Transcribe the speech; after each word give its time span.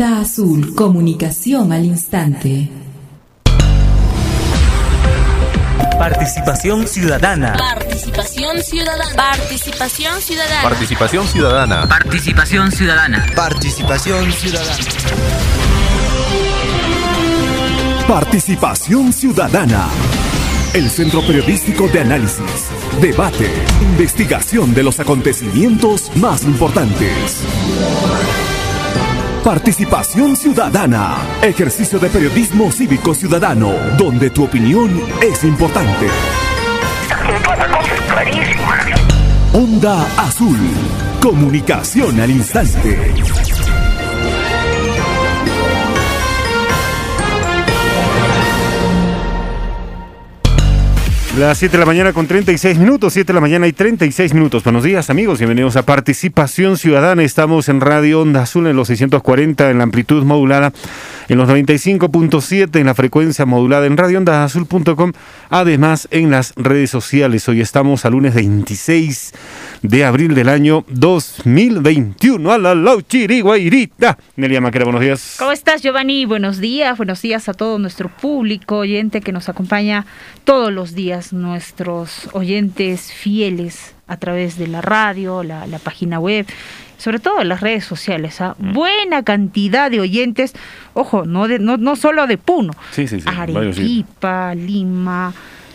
Onda 0.00 0.20
Azul, 0.20 0.74
comunicación 0.74 1.72
al 1.72 1.84
instante. 1.84 2.70
Participación 5.98 6.86
ciudadana. 6.86 7.54
Participación 7.58 8.62
ciudadana. 8.62 9.04
Participación 9.14 10.22
ciudadana. 10.22 10.62
Participación 10.62 11.28
ciudadana. 11.28 11.86
Participación 11.86 12.72
ciudadana. 12.72 13.26
Participación 13.36 14.32
ciudadana. 14.32 14.74
Participación 18.08 19.12
ciudadana. 19.12 19.88
El 20.72 20.88
centro 20.88 21.20
periodístico 21.26 21.88
de 21.88 22.00
análisis, 22.00 22.70
debate, 23.02 23.50
investigación 23.82 24.72
de 24.72 24.82
los 24.82 24.98
acontecimientos 24.98 26.10
más 26.16 26.44
importantes. 26.44 27.44
Participación 29.44 30.36
ciudadana. 30.36 31.16
Ejercicio 31.42 31.98
de 31.98 32.10
periodismo 32.10 32.70
cívico 32.70 33.14
ciudadano, 33.14 33.72
donde 33.96 34.28
tu 34.28 34.44
opinión 34.44 35.00
es 35.22 35.44
importante. 35.44 36.08
Onda 39.54 40.06
Azul. 40.18 40.58
Comunicación 41.22 42.20
al 42.20 42.30
instante. 42.30 43.14
Las 51.40 51.56
7 51.56 51.72
de 51.72 51.78
la 51.78 51.86
mañana 51.86 52.12
con 52.12 52.26
36 52.26 52.76
minutos, 52.76 53.14
7 53.14 53.28
de 53.28 53.32
la 53.32 53.40
mañana 53.40 53.66
y 53.66 53.72
36 53.72 54.34
minutos. 54.34 54.62
Buenos 54.62 54.84
días 54.84 55.08
amigos, 55.08 55.38
bienvenidos 55.38 55.74
a 55.76 55.86
Participación 55.86 56.76
Ciudadana. 56.76 57.22
Estamos 57.22 57.70
en 57.70 57.80
Radio 57.80 58.20
Onda 58.20 58.42
Azul 58.42 58.66
en 58.66 58.76
los 58.76 58.88
640 58.88 59.70
en 59.70 59.78
la 59.78 59.84
amplitud 59.84 60.22
modulada, 60.22 60.74
en 61.28 61.38
los 61.38 61.48
95.7 61.48 62.78
en 62.78 62.84
la 62.84 62.94
frecuencia 62.94 63.46
modulada 63.46 63.86
en 63.86 63.96
radioondazul.com, 63.96 65.12
además 65.48 66.08
en 66.10 66.30
las 66.30 66.52
redes 66.56 66.90
sociales. 66.90 67.48
Hoy 67.48 67.62
estamos 67.62 68.04
a 68.04 68.10
lunes 68.10 68.34
26 68.34 69.32
de 69.82 70.04
abril 70.04 70.34
del 70.34 70.48
año 70.48 70.84
2021. 70.88 72.50
A 72.52 72.58
la 72.58 72.74
lauchiriguairita. 72.74 74.18
Nelia 74.36 74.60
Maquera, 74.60 74.84
buenos 74.84 75.00
días. 75.00 75.36
¿Cómo 75.38 75.52
estás, 75.52 75.82
Giovanni? 75.82 76.24
Buenos 76.24 76.58
días, 76.58 76.96
buenos 76.96 77.22
días 77.22 77.48
a 77.48 77.54
todo 77.54 77.78
nuestro 77.78 78.08
público 78.08 78.78
oyente 78.78 79.20
que 79.20 79.32
nos 79.32 79.48
acompaña 79.48 80.06
todos 80.44 80.72
los 80.72 80.94
días 80.94 81.32
nuestros 81.32 82.28
oyentes 82.32 83.12
fieles 83.12 83.94
a 84.06 84.16
través 84.16 84.58
de 84.58 84.66
la 84.66 84.80
radio, 84.80 85.42
la, 85.42 85.66
la 85.66 85.78
página 85.78 86.18
web, 86.18 86.46
sobre 86.98 87.20
todo 87.20 87.44
las 87.44 87.60
redes 87.60 87.84
sociales. 87.84 88.40
¿ah? 88.40 88.56
Buena 88.58 89.22
cantidad 89.22 89.90
de 89.90 90.00
oyentes, 90.00 90.52
ojo, 90.94 91.24
no, 91.24 91.48
de, 91.48 91.58
no, 91.58 91.76
no 91.76 91.96
solo 91.96 92.26
de 92.26 92.36
Puno, 92.36 92.72
Sí, 92.90 93.06
sí, 93.06 93.20
sí. 93.20 93.26
Arequipa, 93.28 94.54
Lima, 94.54 95.32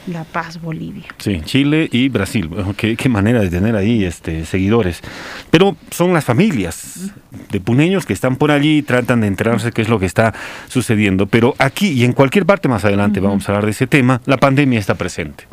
La 0.07 0.23
Paz, 0.23 0.61
Bolivia. 0.61 1.05
Sí, 1.17 1.41
Chile 1.45 1.89
y 1.91 2.09
Brasil. 2.09 2.49
Qué, 2.77 2.95
qué 2.95 3.09
manera 3.09 3.41
de 3.41 3.49
tener 3.49 3.75
ahí 3.75 4.03
este, 4.03 4.45
seguidores. 4.45 5.01
Pero 5.49 5.75
son 5.89 6.13
las 6.13 6.23
familias 6.23 7.11
de 7.51 7.59
puneños 7.59 8.05
que 8.05 8.13
están 8.13 8.35
por 8.35 8.51
allí 8.51 8.77
y 8.77 8.81
tratan 8.83 9.21
de 9.21 9.27
enterarse 9.27 9.71
qué 9.71 9.81
es 9.81 9.89
lo 9.89 9.99
que 9.99 10.05
está 10.05 10.33
sucediendo. 10.67 11.25
Pero 11.25 11.55
aquí 11.57 11.89
y 11.89 12.03
en 12.03 12.13
cualquier 12.13 12.45
parte 12.45 12.67
más 12.67 12.85
adelante 12.85 13.19
vamos 13.19 13.47
a 13.47 13.51
hablar 13.51 13.65
de 13.65 13.71
ese 13.71 13.87
tema, 13.87 14.21
la 14.25 14.37
pandemia 14.37 14.79
está 14.79 14.95
presente. 14.95 15.45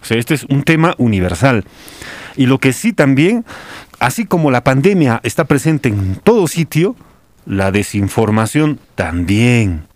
O 0.00 0.04
sea, 0.04 0.16
este 0.16 0.34
es 0.34 0.44
un 0.44 0.62
tema 0.62 0.94
universal. 0.98 1.64
Y 2.36 2.46
lo 2.46 2.58
que 2.58 2.72
sí 2.72 2.92
también, 2.92 3.44
así 3.98 4.24
como 4.24 4.50
la 4.50 4.64
pandemia 4.64 5.20
está 5.24 5.44
presente 5.44 5.88
en 5.88 6.14
todo 6.14 6.46
sitio, 6.46 6.96
la 7.44 7.72
desinformación 7.72 8.78
también. 8.94 9.89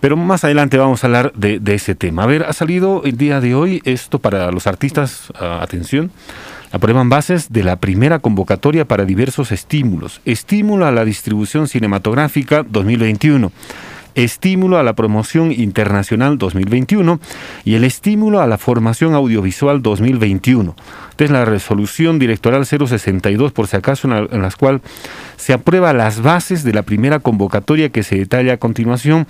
Pero 0.00 0.16
más 0.16 0.44
adelante 0.44 0.78
vamos 0.78 1.02
a 1.02 1.08
hablar 1.08 1.32
de, 1.34 1.60
ese 1.74 1.94
tema. 1.94 2.22
A 2.22 2.26
ver, 2.26 2.44
ha 2.44 2.52
salido 2.52 3.02
el 3.04 3.16
día 3.16 3.40
de 3.40 3.54
hoy 3.54 3.82
esto 3.84 4.18
para 4.20 4.50
los 4.52 4.66
artistas, 4.66 5.32
ah, 5.34 5.58
atención, 5.60 6.10
aprueban 6.70 7.08
bases 7.08 7.52
de 7.52 7.64
la 7.64 7.76
primera 7.76 8.20
convocatoria 8.20 8.86
para 8.86 9.04
diversos 9.04 9.50
estímulos. 9.50 10.20
Estímulo 10.24 10.86
a 10.86 10.92
la 10.92 11.04
distribución 11.04 11.66
cinematográfica 11.66 12.62
2021. 12.62 13.50
Estímulo 14.14 14.78
a 14.78 14.82
la 14.82 14.94
promoción 14.94 15.52
internacional 15.52 16.38
2021 16.38 17.20
y 17.64 17.74
el 17.74 17.84
estímulo 17.84 18.40
a 18.40 18.46
la 18.46 18.58
formación 18.58 19.14
audiovisual 19.14 19.82
2021. 19.82 20.74
Es 21.18 21.30
la 21.32 21.44
resolución 21.44 22.20
directoral 22.20 22.64
062, 22.64 23.50
por 23.50 23.66
si 23.66 23.76
acaso, 23.76 24.08
en 24.08 24.40
la, 24.40 24.50
cual 24.52 24.80
se 25.36 25.52
aprueba 25.52 25.92
las 25.92 26.22
bases 26.22 26.62
de 26.62 26.72
la 26.72 26.82
primera 26.82 27.18
convocatoria 27.18 27.88
que 27.88 28.04
se 28.04 28.16
detalla 28.16 28.52
a 28.52 28.56
continuación, 28.58 29.26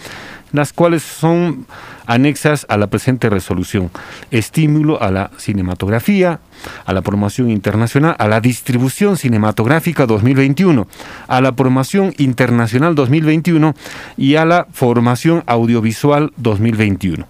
las 0.53 0.75
cuales 0.75 1.03
son 1.03 1.67
anexas 2.07 2.67
a 2.69 2.77
la 2.77 2.89
presente 2.89 3.31
resolución. 3.31 3.91
Estímulo 4.31 5.03
a 5.03 5.11
la 5.11 5.31
cinematografía, 5.39 6.41
a 6.85 6.93
la 6.93 7.01
promoción 7.01 7.51
internacional, 7.51 8.17
a 8.19 8.29
la 8.29 8.43
distribución 8.43 9.17
cinematográfica 9.17 10.05
2021, 10.05 10.87
a 11.27 11.41
la 11.41 11.53
promoción 11.53 12.13
internacional 12.19 12.95
2021 12.97 13.75
y 14.19 14.35
a 14.35 14.45
la 14.45 14.67
formación 14.73 15.43
audiovisual 15.47 16.33
2021. 16.37 17.27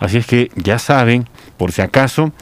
Así 0.00 0.16
es 0.16 0.26
que 0.26 0.50
ya 0.56 0.78
saben, 0.78 1.28
por 1.58 1.72
si 1.72 1.82
acaso, 1.82 2.32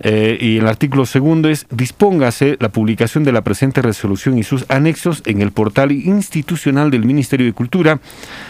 eh, 0.00 0.36
y 0.40 0.58
el 0.58 0.66
artículo 0.66 1.06
segundo 1.06 1.48
es 1.48 1.66
dispóngase 1.70 2.56
la 2.60 2.68
publicación 2.68 3.24
de 3.24 3.32
la 3.32 3.42
presente 3.42 3.82
resolución 3.82 4.38
y 4.38 4.42
sus 4.42 4.64
anexos 4.68 5.22
en 5.24 5.40
el 5.40 5.52
portal 5.52 5.92
institucional 5.92 6.90
del 6.90 7.04
Ministerio 7.04 7.46
de 7.46 7.52
Cultura 7.52 8.00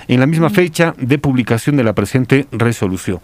en 0.09 0.21
la 0.21 0.27
misma 0.27 0.51
fecha 0.51 0.95
de 0.99 1.19
publicación 1.19 1.77
de 1.77 1.85
la 1.85 1.95
presente 1.95 2.47
resolución. 2.51 3.21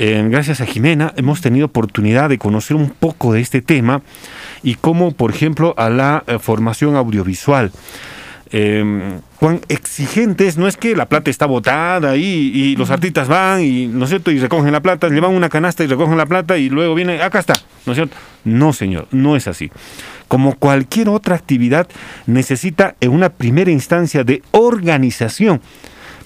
Eh, 0.00 0.24
gracias 0.30 0.60
a 0.60 0.66
Jimena 0.66 1.12
hemos 1.16 1.40
tenido 1.40 1.66
oportunidad 1.66 2.28
de 2.28 2.38
conocer 2.38 2.76
un 2.76 2.90
poco 2.90 3.32
de 3.32 3.40
este 3.40 3.62
tema 3.62 4.02
y 4.62 4.76
cómo, 4.76 5.10
por 5.10 5.32
ejemplo, 5.32 5.74
a 5.76 5.90
la 5.90 6.22
eh, 6.26 6.38
formación 6.38 6.94
audiovisual. 6.94 7.72
Eh, 8.50 9.20
cuán 9.38 9.60
exigentes, 9.68 10.56
no 10.56 10.68
es 10.68 10.76
que 10.76 10.96
la 10.96 11.06
plata 11.06 11.30
está 11.30 11.46
botada 11.46 12.16
y 12.16 12.76
los 12.76 12.90
artistas 12.90 13.28
van 13.28 13.62
y, 13.62 13.86
¿no 13.86 14.04
es 14.04 14.10
cierto? 14.10 14.30
y 14.30 14.38
recogen 14.38 14.72
la 14.72 14.80
plata, 14.80 15.08
llevan 15.08 15.34
una 15.34 15.48
canasta 15.48 15.84
y 15.84 15.86
recogen 15.86 16.16
la 16.16 16.26
plata 16.26 16.56
y 16.56 16.70
luego 16.70 16.94
viene, 16.94 17.22
acá 17.22 17.40
está, 17.40 17.54
¿no 17.84 17.92
es 17.92 17.96
cierto? 17.96 18.16
No, 18.44 18.72
señor, 18.72 19.06
no 19.10 19.36
es 19.36 19.48
así. 19.48 19.70
Como 20.28 20.54
cualquier 20.56 21.08
otra 21.08 21.36
actividad, 21.36 21.88
necesita 22.26 22.94
en 23.00 23.12
una 23.12 23.30
primera 23.30 23.70
instancia 23.70 24.24
de 24.24 24.42
organización. 24.50 25.60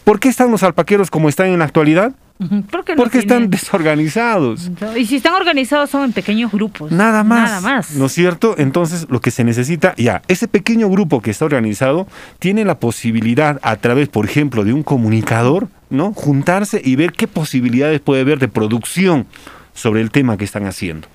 ¿Por 0.04 0.20
qué 0.20 0.28
están 0.28 0.50
los 0.50 0.62
alpaqueros 0.62 1.10
como 1.10 1.28
están 1.28 1.48
en 1.48 1.58
la 1.58 1.64
actualidad? 1.64 2.12
Ujú, 2.44 2.62
¿Por 2.62 2.84
qué 2.84 2.92
no 2.94 3.02
Porque 3.02 3.18
están 3.18 3.50
desorganizados. 3.50 4.70
Y 4.96 5.06
si 5.06 5.16
están 5.16 5.34
organizados 5.34 5.90
son 5.90 6.04
en 6.04 6.12
pequeños 6.12 6.50
grupos. 6.50 6.90
Nada 6.90 7.22
más. 7.22 7.50
Nada 7.50 7.60
más. 7.60 7.90
¿No 7.92 8.06
es 8.06 8.12
cierto? 8.12 8.54
Entonces, 8.58 9.06
lo 9.08 9.20
que 9.20 9.30
se 9.30 9.44
necesita, 9.44 9.94
ya, 9.96 10.22
ese 10.28 10.48
pequeño 10.48 10.88
grupo 10.88 11.20
que 11.20 11.30
está 11.30 11.44
organizado 11.44 12.06
tiene 12.38 12.64
la 12.64 12.78
posibilidad, 12.78 13.60
a 13.62 13.76
través, 13.76 14.08
por 14.08 14.24
ejemplo, 14.24 14.64
de 14.64 14.72
un 14.72 14.82
comunicador, 14.82 15.68
¿no? 15.90 16.12
Juntarse 16.12 16.80
y 16.84 16.96
ver 16.96 17.12
qué 17.12 17.28
posibilidades 17.28 18.00
puede 18.00 18.22
haber 18.22 18.38
de 18.38 18.48
producción 18.48 19.26
sobre 19.74 20.00
el 20.00 20.10
tema 20.10 20.36
que 20.36 20.44
están 20.44 20.66
haciendo. 20.66 21.08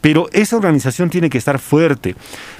Pero 0.00 0.28
esa 0.32 0.56
organización 0.56 1.10
tiene 1.10 1.28
que 1.30 1.38
estar 1.38 1.58
fuerte, 1.58 2.14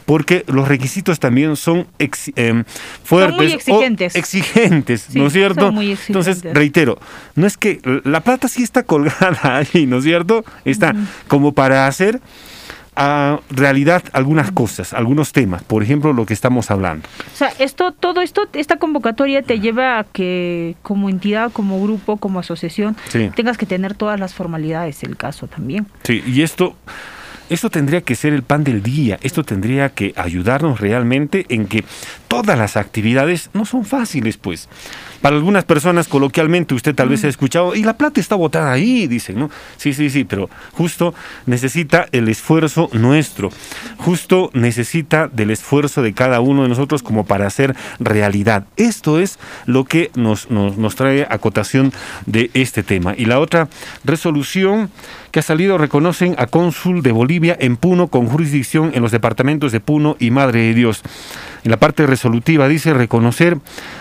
porque 0.07 0.45
los 0.49 0.69
requisitos 0.69 1.19
también 1.21 1.57
son 1.57 1.87
ex- 1.99 2.31
em, 2.37 2.65
fuertes. 3.05 3.53
o 3.53 3.57
exigentes. 3.57 4.15
exigentes, 4.15 5.07
Sí, 5.11 5.19
¿no 5.19 5.27
es 5.29 5.33
cierto? 5.33 5.67
son 5.67 5.75
muy 5.75 5.93
Entonces, 5.93 6.37
exigentes. 6.37 6.55
reitero, 6.55 6.99
no 7.35 7.47
es 7.47 7.57
que 7.57 7.81
la 8.05 8.21
plata 8.21 8.49
sí 8.49 8.63
está 8.63 8.83
colgada 8.83 9.39
ahí, 9.75 9.87
¿no 9.87 9.99
es 9.99 10.05
cierto? 10.05 10.45
Está 10.65 10.95
como 11.29 11.53
para 11.53 11.87
hacer 11.87 12.21
a 12.97 13.39
realidad 13.51 14.03
algunas 14.13 14.51
cosas, 14.51 14.93
algunos 14.93 15.33
temas, 15.33 15.63
por 15.63 15.83
ejemplo, 15.83 16.13
lo 16.13 16.27
que 16.27 16.35
estamos 16.35 16.71
hablando. 16.71 17.09
O 17.33 17.37
sea, 17.37 17.51
esto, 17.59 17.93
todo 17.93 18.21
esto, 18.21 18.43
esta 18.53 18.77
convocatoria 18.79 19.43
te 19.43 19.61
lleva 19.61 20.01
a 20.01 20.05
que 20.05 20.75
como 20.83 21.09
entidad, 21.09 21.51
como 21.53 21.81
grupo, 21.83 22.17
como 22.19 22.41
asociación, 22.41 22.97
Sí. 23.09 23.31
tengas 23.35 23.57
que 23.57 23.65
tener 23.65 23.95
todas 23.95 24.19
las 24.21 24.35
formalidades 24.35 25.01
del 25.01 25.17
caso 25.17 25.47
también. 25.47 25.87
Sí, 26.03 26.23
y 26.27 26.43
esto, 26.43 26.77
esto 27.51 27.69
tendría 27.69 28.01
que 28.01 28.15
ser 28.15 28.33
el 28.33 28.43
pan 28.43 28.65
del 28.65 28.83
día, 28.83 29.19
esto 29.23 29.45
tendría 29.45 29.91
que 29.91 30.15
ayudarnos 30.17 30.81
realmente 30.81 31.45
en 31.49 31.67
que 31.67 31.85
todas 32.31 32.57
las 32.57 32.77
actividades 32.77 33.51
no 33.55 33.65
son 33.65 33.85
fáciles, 33.85 34.37
pues. 34.37 34.69
Para 35.21 35.35
algunas 35.35 35.65
personas, 35.65 36.07
coloquialmente, 36.07 36.75
usted 36.75 36.95
tal 36.95 37.09
vez 37.09 37.25
ha 37.25 37.29
escuchado, 37.29 37.75
y 37.75 37.83
la 37.83 37.99
plata 37.99 38.21
está 38.21 38.37
botada 38.37 38.71
ahí, 38.71 39.09
dicen, 39.09 39.37
¿no? 39.37 39.51
Sí, 39.77 39.93
sí, 39.93 40.09
sí, 40.11 40.23
pero 40.23 40.49
justo 40.73 41.13
necesita 41.47 42.07
el 42.13 42.29
esfuerzo 42.29 42.89
nuestro, 42.93 43.51
justo 43.97 44.51
necesita 44.55 45.27
del 45.27 45.51
esfuerzo 45.51 46.03
de 46.03 46.15
cada 46.15 46.41
uno 46.41 46.63
de 46.63 46.69
nosotros 46.69 47.03
como 47.03 47.27
para 47.27 47.49
hacer 47.49 47.75
realidad. 47.99 48.65
Esto 48.77 49.19
es 49.19 49.41
lo 49.67 49.85
que 49.85 50.13
nos, 50.15 50.53
nos, 50.53 50.79
nos 50.79 50.95
trae 50.95 51.27
acotación 51.29 51.93
de 52.27 52.53
este 52.55 52.85
tema. 52.85 53.15
Y 53.19 53.25
la 53.25 53.41
otra 53.41 53.69
resolución 54.05 54.89
que 55.33 55.41
ha 55.41 55.43
salido 55.43 55.79
reconocen 55.79 56.35
a 56.39 56.47
cónsul 56.47 57.03
de 57.03 57.13
Bolivia 57.13 57.57
en 57.59 57.77
Puno 57.77 58.07
con 58.07 58.27
jurisdicción 58.27 58.93
en 58.95 59.03
los 59.03 59.11
departamentos 59.11 59.73
de 59.73 59.81
Puno 59.81 60.17
y 60.21 60.31
Madre 60.31 60.61
de 60.61 60.75
Dios. 60.75 61.03
En 61.65 61.71
la 61.71 61.79
parte 61.79 62.07
resolutiva 62.07 62.69
dice 62.69 62.95
reconocer 62.95 63.59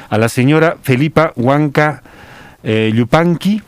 a 0.10 0.18
la 0.18 0.30
señora 0.30 0.78
Felipa 0.82 1.34
Huanca 1.36 2.04
eh, 2.64 2.92
Yupanqui, 2.96 3.62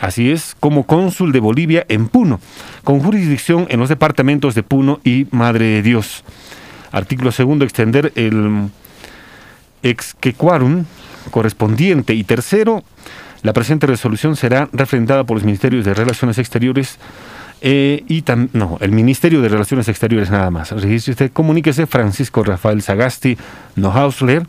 así 0.00 0.30
es, 0.30 0.56
como 0.58 0.84
cónsul 0.84 1.32
de 1.32 1.40
Bolivia 1.40 1.84
en 1.88 2.08
Puno, 2.08 2.40
con 2.84 3.00
jurisdicción 3.00 3.66
en 3.70 3.80
los 3.80 3.88
departamentos 3.88 4.54
de 4.54 4.62
Puno 4.62 5.00
y 5.04 5.26
Madre 5.30 5.66
de 5.66 5.82
Dios. 5.82 6.24
Artículo 6.92 7.32
segundo, 7.32 7.64
extender 7.64 8.12
el 8.14 8.70
exquequarum 9.82 10.84
correspondiente. 11.30 12.14
Y 12.14 12.24
tercero, 12.24 12.82
la 13.42 13.52
presente 13.52 13.86
resolución 13.86 14.36
será 14.36 14.68
refrendada 14.72 15.24
por 15.24 15.36
los 15.36 15.44
Ministerios 15.44 15.84
de 15.84 15.94
Relaciones 15.94 16.38
Exteriores 16.38 16.98
eh, 17.60 18.04
y 18.08 18.24
no, 18.52 18.78
el 18.80 18.92
Ministerio 18.92 19.42
de 19.42 19.48
Relaciones 19.48 19.88
Exteriores 19.88 20.30
nada 20.30 20.50
más. 20.50 20.70
Registro 20.72 21.12
usted, 21.12 21.32
comuníquese 21.32 21.86
Francisco 21.86 22.44
Rafael 22.44 22.82
Sagasti 22.82 23.36
Nohausler, 23.76 24.46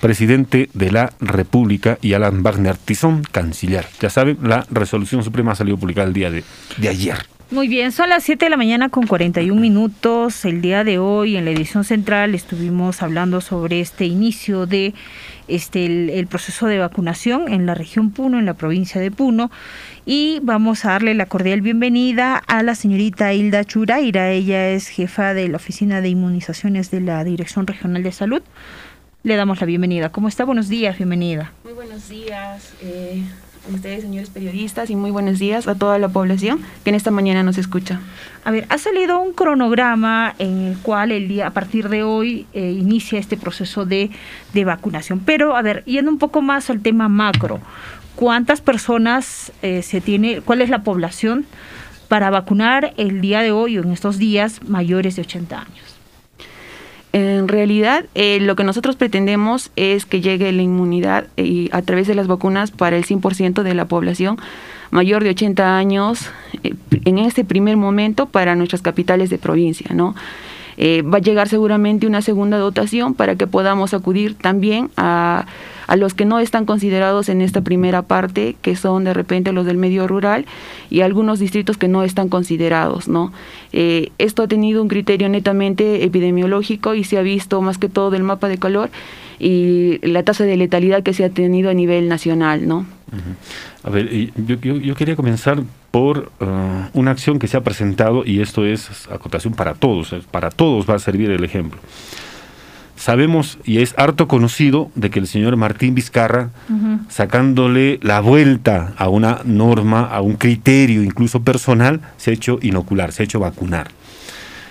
presidente 0.00 0.70
de 0.74 0.90
la 0.90 1.12
República, 1.20 1.98
y 2.00 2.14
Alan 2.14 2.42
Wagner 2.42 2.76
Tizón, 2.76 3.22
canciller. 3.30 3.86
Ya 4.00 4.10
saben, 4.10 4.38
la 4.42 4.66
resolución 4.70 5.22
suprema 5.22 5.54
salió 5.54 5.76
publicada 5.76 6.08
el 6.08 6.14
día 6.14 6.30
de, 6.30 6.44
de 6.76 6.88
ayer. 6.88 7.37
Muy 7.50 7.66
bien, 7.66 7.92
son 7.92 8.10
las 8.10 8.24
7 8.24 8.44
de 8.44 8.50
la 8.50 8.58
mañana 8.58 8.90
con 8.90 9.06
41 9.06 9.58
minutos. 9.58 10.44
El 10.44 10.60
día 10.60 10.84
de 10.84 10.98
hoy 10.98 11.38
en 11.38 11.46
la 11.46 11.50
edición 11.50 11.82
central 11.82 12.34
estuvimos 12.34 13.00
hablando 13.00 13.40
sobre 13.40 13.80
este 13.80 14.04
inicio 14.04 14.66
de 14.66 14.92
este 15.48 15.86
el, 16.18 16.26
proceso 16.26 16.66
de 16.66 16.76
vacunación 16.76 17.50
en 17.50 17.64
la 17.64 17.72
región 17.72 18.10
Puno, 18.10 18.38
en 18.38 18.44
la 18.44 18.52
provincia 18.52 19.00
de 19.00 19.10
Puno. 19.10 19.50
Y 20.04 20.40
vamos 20.42 20.84
a 20.84 20.90
darle 20.90 21.14
la 21.14 21.24
cordial 21.24 21.62
bienvenida 21.62 22.36
a 22.36 22.62
la 22.62 22.74
señorita 22.74 23.32
Hilda 23.32 23.64
Churaira. 23.64 24.30
Ella 24.30 24.68
es 24.68 24.88
jefa 24.88 25.32
de 25.32 25.48
la 25.48 25.56
Oficina 25.56 26.02
de 26.02 26.10
Inmunizaciones 26.10 26.90
de 26.90 27.00
la 27.00 27.24
Dirección 27.24 27.66
Regional 27.66 28.02
de 28.02 28.12
Salud. 28.12 28.42
Le 29.22 29.36
damos 29.36 29.58
la 29.60 29.66
bienvenida. 29.66 30.10
¿Cómo 30.10 30.28
está? 30.28 30.44
Buenos 30.44 30.68
días, 30.68 30.98
bienvenida. 30.98 31.54
Muy 31.64 31.72
buenos 31.72 32.10
días 32.10 32.74
eh, 32.82 33.22
ustedes, 33.74 34.02
señores 34.02 34.30
periodistas, 34.30 34.90
y 34.90 34.96
muy 34.96 35.10
buenos 35.10 35.38
días 35.38 35.68
a 35.68 35.74
toda 35.74 35.98
la 35.98 36.08
población 36.08 36.60
que 36.84 36.90
en 36.90 36.96
esta 36.96 37.10
mañana 37.10 37.42
nos 37.42 37.58
escucha. 37.58 38.00
A 38.44 38.50
ver, 38.50 38.66
ha 38.68 38.78
salido 38.78 39.20
un 39.20 39.32
cronograma 39.32 40.34
en 40.38 40.68
el 40.68 40.78
cual 40.78 41.12
el 41.12 41.28
día 41.28 41.48
a 41.48 41.50
partir 41.50 41.88
de 41.88 42.02
hoy 42.02 42.46
eh, 42.52 42.70
inicia 42.70 43.18
este 43.18 43.36
proceso 43.36 43.84
de, 43.84 44.10
de 44.54 44.64
vacunación. 44.64 45.20
Pero, 45.20 45.56
a 45.56 45.62
ver, 45.62 45.84
yendo 45.84 46.10
un 46.10 46.18
poco 46.18 46.42
más 46.42 46.70
al 46.70 46.80
tema 46.80 47.08
macro, 47.08 47.60
¿cuántas 48.16 48.60
personas 48.60 49.52
eh, 49.62 49.82
se 49.82 50.00
tiene, 50.00 50.40
cuál 50.40 50.62
es 50.62 50.70
la 50.70 50.82
población 50.82 51.46
para 52.08 52.30
vacunar 52.30 52.94
el 52.96 53.20
día 53.20 53.42
de 53.42 53.52
hoy 53.52 53.78
o 53.78 53.82
en 53.82 53.92
estos 53.92 54.18
días 54.18 54.60
mayores 54.66 55.16
de 55.16 55.22
80 55.22 55.60
años? 55.60 55.97
En 57.12 57.48
realidad, 57.48 58.04
eh, 58.14 58.38
lo 58.40 58.54
que 58.54 58.64
nosotros 58.64 58.96
pretendemos 58.96 59.70
es 59.76 60.04
que 60.04 60.20
llegue 60.20 60.52
la 60.52 60.62
inmunidad 60.62 61.26
eh, 61.36 61.68
a 61.72 61.80
través 61.82 62.06
de 62.06 62.14
las 62.14 62.26
vacunas 62.26 62.70
para 62.70 62.96
el 62.96 63.04
100% 63.04 63.62
de 63.62 63.74
la 63.74 63.86
población 63.86 64.38
mayor 64.90 65.22
de 65.22 65.30
80 65.30 65.76
años 65.76 66.30
eh, 66.62 66.74
en 67.04 67.18
este 67.18 67.44
primer 67.44 67.76
momento 67.76 68.26
para 68.26 68.54
nuestras 68.56 68.82
capitales 68.82 69.30
de 69.30 69.38
provincia, 69.38 69.94
¿no? 69.94 70.14
Eh, 70.80 71.02
va 71.02 71.18
a 71.18 71.20
llegar 71.20 71.48
seguramente 71.48 72.06
una 72.06 72.22
segunda 72.22 72.56
dotación 72.56 73.14
para 73.14 73.34
que 73.34 73.48
podamos 73.48 73.94
acudir 73.94 74.34
también 74.34 74.90
a, 74.96 75.44
a 75.88 75.96
los 75.96 76.14
que 76.14 76.24
no 76.24 76.38
están 76.38 76.66
considerados 76.66 77.28
en 77.28 77.40
esta 77.42 77.62
primera 77.62 78.02
parte, 78.02 78.54
que 78.62 78.76
son 78.76 79.02
de 79.02 79.12
repente 79.12 79.50
los 79.52 79.66
del 79.66 79.76
medio 79.76 80.06
rural 80.06 80.46
y 80.88 81.00
algunos 81.00 81.40
distritos 81.40 81.76
que 81.78 81.88
no 81.88 82.04
están 82.04 82.28
considerados, 82.28 83.08
¿no? 83.08 83.32
Eh, 83.72 84.10
esto 84.18 84.44
ha 84.44 84.46
tenido 84.48 84.80
un 84.80 84.86
criterio 84.88 85.28
netamente 85.28 86.04
epidemiológico 86.04 86.94
y 86.94 87.02
se 87.02 87.18
ha 87.18 87.22
visto 87.22 87.60
más 87.60 87.76
que 87.76 87.88
todo 87.88 88.10
del 88.10 88.22
mapa 88.22 88.46
de 88.48 88.58
calor 88.58 88.88
y 89.40 89.98
la 90.06 90.22
tasa 90.22 90.44
de 90.44 90.56
letalidad 90.56 91.02
que 91.02 91.12
se 91.12 91.24
ha 91.24 91.30
tenido 91.30 91.70
a 91.70 91.74
nivel 91.74 92.08
nacional, 92.08 92.68
¿no? 92.68 92.86
A 93.82 93.90
ver, 93.90 94.08
yo, 94.46 94.54
yo- 94.60 94.76
yo 94.76 94.94
quería 94.94 95.16
comenzar 95.16 95.62
por 95.90 96.30
uh, 96.40 96.46
una 96.92 97.10
acción 97.10 97.38
que 97.38 97.48
se 97.48 97.56
ha 97.56 97.62
presentado 97.62 98.24
y 98.24 98.40
esto 98.40 98.64
es 98.64 99.08
acotación 99.10 99.54
para 99.54 99.74
todos, 99.74 100.14
para 100.30 100.50
todos 100.50 100.88
va 100.88 100.94
a 100.94 100.98
servir 100.98 101.30
el 101.30 101.44
ejemplo. 101.44 101.80
Sabemos 102.96 103.58
y 103.64 103.78
es 103.78 103.94
harto 103.96 104.26
conocido 104.26 104.90
de 104.96 105.10
que 105.10 105.20
el 105.20 105.28
señor 105.28 105.56
Martín 105.56 105.94
Vizcarra, 105.94 106.50
sacándole 107.08 108.00
la 108.02 108.20
vuelta 108.20 108.92
a 108.96 109.08
una 109.08 109.40
norma, 109.44 110.02
a 110.02 110.20
un 110.20 110.34
criterio 110.34 111.04
incluso 111.04 111.42
personal, 111.42 112.00
se 112.16 112.32
ha 112.32 112.34
hecho 112.34 112.58
inocular, 112.60 113.12
se 113.12 113.22
ha 113.22 113.24
hecho 113.24 113.38
vacunar. 113.38 113.88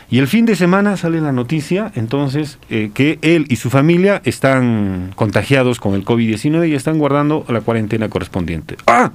Y 0.09 0.19
el 0.19 0.27
fin 0.27 0.45
de 0.45 0.55
semana 0.55 0.97
sale 0.97 1.19
la 1.19 1.31
noticia, 1.31 1.91
entonces, 1.95 2.59
eh, 2.69 2.91
que 2.93 3.19
él 3.21 3.45
y 3.49 3.57
su 3.57 3.69
familia 3.69 4.21
están 4.23 5.11
contagiados 5.15 5.79
con 5.79 5.95
el 5.95 6.05
COVID-19 6.05 6.69
y 6.69 6.75
están 6.75 6.97
guardando 6.97 7.45
la 7.49 7.61
cuarentena 7.61 8.07
correspondiente. 8.07 8.77
¡Ah! 8.87 9.11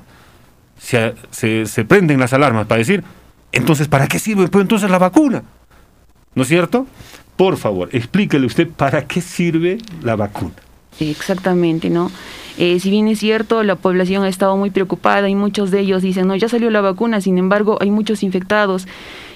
Se, 0.82 1.14
se- 1.30 1.66
se 1.66 1.84
prenden 1.84 2.18
las 2.18 2.32
alarmas 2.32 2.66
para 2.66 2.78
decir, 2.80 3.04
entonces, 3.52 3.86
¿para 3.86 4.08
qué 4.08 4.18
sirve 4.18 4.48
pues 4.48 4.62
entonces 4.62 4.90
la 4.90 4.98
vacuna? 4.98 5.44
¿No 6.34 6.42
es 6.42 6.48
cierto? 6.48 6.86
Por 7.36 7.56
favor, 7.56 7.88
explíquele 7.92 8.46
usted 8.46 8.68
para 8.68 9.06
qué 9.06 9.20
sirve 9.20 9.78
la 10.02 10.16
vacuna. 10.16 10.54
Exactamente, 11.00 11.88
¿no? 11.88 12.10
Eh, 12.58 12.80
si 12.80 12.90
bien 12.90 13.08
es 13.08 13.18
cierto, 13.20 13.62
la 13.62 13.76
población 13.76 14.24
ha 14.24 14.28
estado 14.28 14.56
muy 14.56 14.70
preocupada 14.70 15.28
y 15.28 15.34
muchos 15.34 15.70
de 15.70 15.80
ellos 15.80 16.02
dicen, 16.02 16.26
no, 16.26 16.36
ya 16.36 16.48
salió 16.48 16.68
la 16.70 16.80
vacuna, 16.80 17.20
sin 17.20 17.38
embargo, 17.38 17.78
hay 17.80 17.90
muchos 17.90 18.22
infectados. 18.22 18.86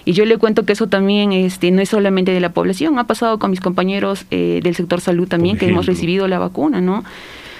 Y 0.05 0.13
yo 0.13 0.25
le 0.25 0.37
cuento 0.39 0.65
que 0.65 0.73
eso 0.75 0.87
también 0.89 1.33
este, 1.33 1.71
no 1.71 1.81
es 1.81 1.89
solamente 1.89 2.33
de 2.33 2.41
la 2.41 2.51
población, 2.51 2.99
ha 2.99 3.05
pasado 3.05 3.39
con 3.39 3.51
mis 3.51 3.61
compañeros 3.61 4.27
eh, 4.31 4.61
del 4.63 4.75
sector 4.75 5.01
salud 5.01 5.29
también, 5.29 5.57
que 5.57 5.69
hemos 5.69 5.87
recibido 5.87 6.29
la 6.29 6.39
vacuna, 6.39 6.81
¿no? 6.81 7.05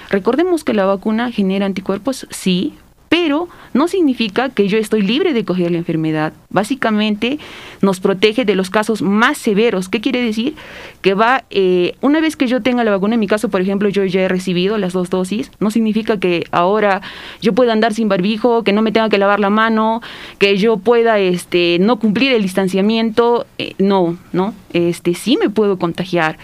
Recordemos 0.09 0.63
que 0.63 0.73
la 0.73 0.85
vacuna 0.85 1.31
genera 1.31 1.65
anticuerpos, 1.65 2.27
sí, 2.29 2.73
pero 3.17 3.47
no 3.73 3.87
significa 3.87 4.49
que 4.49 4.67
yo 4.67 4.77
estoy 4.77 5.01
libre 5.01 5.33
de 5.33 5.43
coger 5.43 5.71
la 5.71 5.79
enfermedad. 5.79 6.33
Básicamente 6.51 7.39
nos 7.81 7.99
protege 7.99 8.45
de 8.45 8.53
los 8.53 8.69
casos 8.69 9.01
más 9.01 9.39
severos. 9.39 9.89
¿Qué 9.89 10.01
quiere 10.01 10.21
decir? 10.21 10.53
Que 11.01 11.15
va, 11.15 11.43
eh, 11.49 11.95
una 12.01 12.19
vez 12.19 12.35
que 12.35 12.45
yo 12.45 12.61
tenga 12.61 12.83
la 12.83 12.91
vacuna, 12.91 13.15
en 13.15 13.19
mi 13.19 13.25
caso, 13.25 13.49
por 13.49 13.59
ejemplo, 13.59 13.89
yo 13.89 14.05
ya 14.05 14.21
he 14.21 14.27
recibido 14.27 14.77
las 14.77 14.93
dos 14.93 15.09
dosis, 15.09 15.51
no 15.59 15.71
significa 15.71 16.19
que 16.19 16.43
ahora 16.51 17.01
yo 17.41 17.53
pueda 17.53 17.73
andar 17.73 17.95
sin 17.95 18.07
barbijo, 18.07 18.63
que 18.63 18.71
no 18.71 18.83
me 18.83 18.91
tenga 18.91 19.09
que 19.09 19.17
lavar 19.17 19.39
la 19.39 19.49
mano, 19.49 20.03
que 20.37 20.57
yo 20.57 20.77
pueda 20.77 21.17
este, 21.17 21.77
no 21.79 21.97
cumplir 21.97 22.33
el 22.33 22.43
distanciamiento. 22.43 23.47
Eh, 23.57 23.73
no, 23.79 24.15
no, 24.31 24.53
este, 24.73 25.15
sí 25.15 25.39
me 25.41 25.49
puedo 25.49 25.79
contagiar 25.79 26.37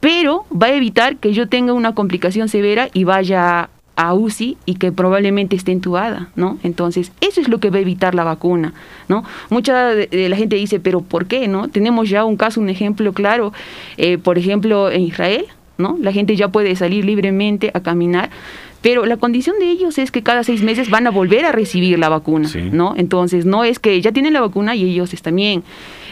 pero 0.00 0.46
va 0.50 0.68
a 0.68 0.74
evitar 0.74 1.16
que 1.16 1.32
yo 1.32 1.48
tenga 1.48 1.72
una 1.72 1.92
complicación 1.92 2.48
severa 2.48 2.88
y 2.92 3.02
vaya 3.02 3.68
a 3.98 4.14
UCI 4.14 4.56
y 4.64 4.76
que 4.76 4.92
probablemente 4.92 5.56
esté 5.56 5.72
entubada, 5.72 6.28
¿no? 6.36 6.56
Entonces, 6.62 7.10
eso 7.20 7.40
es 7.40 7.48
lo 7.48 7.58
que 7.58 7.68
va 7.68 7.78
a 7.78 7.80
evitar 7.80 8.14
la 8.14 8.22
vacuna, 8.22 8.72
¿no? 9.08 9.24
Mucha 9.50 9.92
de, 9.92 10.28
la 10.28 10.36
gente 10.36 10.54
dice, 10.54 10.78
pero 10.78 11.00
¿por 11.00 11.26
qué, 11.26 11.48
no? 11.48 11.66
Tenemos 11.66 12.08
ya 12.08 12.24
un 12.24 12.36
caso, 12.36 12.60
un 12.60 12.68
ejemplo 12.70 13.12
claro, 13.12 13.52
eh, 13.96 14.16
por 14.16 14.38
ejemplo, 14.38 14.88
en 14.88 15.02
Israel, 15.02 15.46
¿no? 15.78 15.98
La 16.00 16.12
gente 16.12 16.36
ya 16.36 16.46
puede 16.46 16.76
salir 16.76 17.04
libremente 17.04 17.72
a 17.74 17.80
caminar, 17.80 18.30
pero 18.82 19.04
la 19.04 19.16
condición 19.16 19.58
de 19.58 19.68
ellos 19.68 19.98
es 19.98 20.12
que 20.12 20.22
cada 20.22 20.44
seis 20.44 20.62
meses 20.62 20.90
van 20.90 21.08
a 21.08 21.10
volver 21.10 21.44
a 21.44 21.50
recibir 21.50 21.98
la 21.98 22.08
vacuna, 22.08 22.46
Sí. 22.46 22.60
¿no? 22.70 22.94
Entonces, 22.96 23.46
no 23.46 23.64
es 23.64 23.80
que 23.80 24.00
ya 24.00 24.12
tienen 24.12 24.32
la 24.32 24.40
vacuna 24.40 24.76
y 24.76 24.84
ellos 24.84 25.12
están 25.12 25.34
bien. 25.34 25.64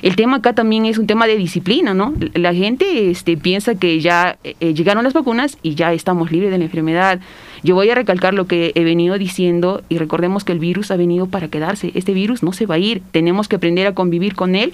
El 0.02 0.16
tema 0.16 0.38
acá 0.38 0.55
también 0.55 0.87
es 0.87 0.99
un 0.99 1.07
tema 1.07 1.28
de 1.28 1.37
disciplina, 1.37 1.95
¿no? 1.95 2.14
La 2.35 2.52
gente 2.52 3.11
este, 3.11 3.37
piensa 3.37 3.76
que 3.76 4.00
ya 4.00 4.38
eh, 4.43 4.75
llegaron 4.75 5.05
las 5.05 5.12
vacunas 5.12 5.57
y 5.62 5.76
ya 5.76 5.93
estamos 5.93 6.33
libres 6.33 6.50
de 6.50 6.59
la 6.59 6.64
enfermedad. 6.64 7.21
Yo 7.63 7.75
voy 7.75 7.91
a 7.91 7.95
recalcar 7.95 8.35
lo 8.35 8.47
que 8.47 8.73
he 8.75 8.85
venido 8.85 9.19
diciendo 9.19 9.83
y 9.89 9.99
recordemos 9.99 10.45
que 10.45 10.53
el 10.53 10.59
virus 10.59 10.91
ha 10.91 10.97
venido 10.97 11.27
para 11.27 11.49
quedarse. 11.49 11.91
Este 11.95 12.13
virus 12.13 12.43
no 12.43 12.53
se 12.53 12.67
va 12.67 12.77
a 12.77 12.79
ir, 12.79 13.03
tenemos 13.13 13.49
que 13.49 13.57
aprender 13.57 13.87
a 13.87 13.93
convivir 13.95 14.35
con 14.35 14.55
él 14.55 14.73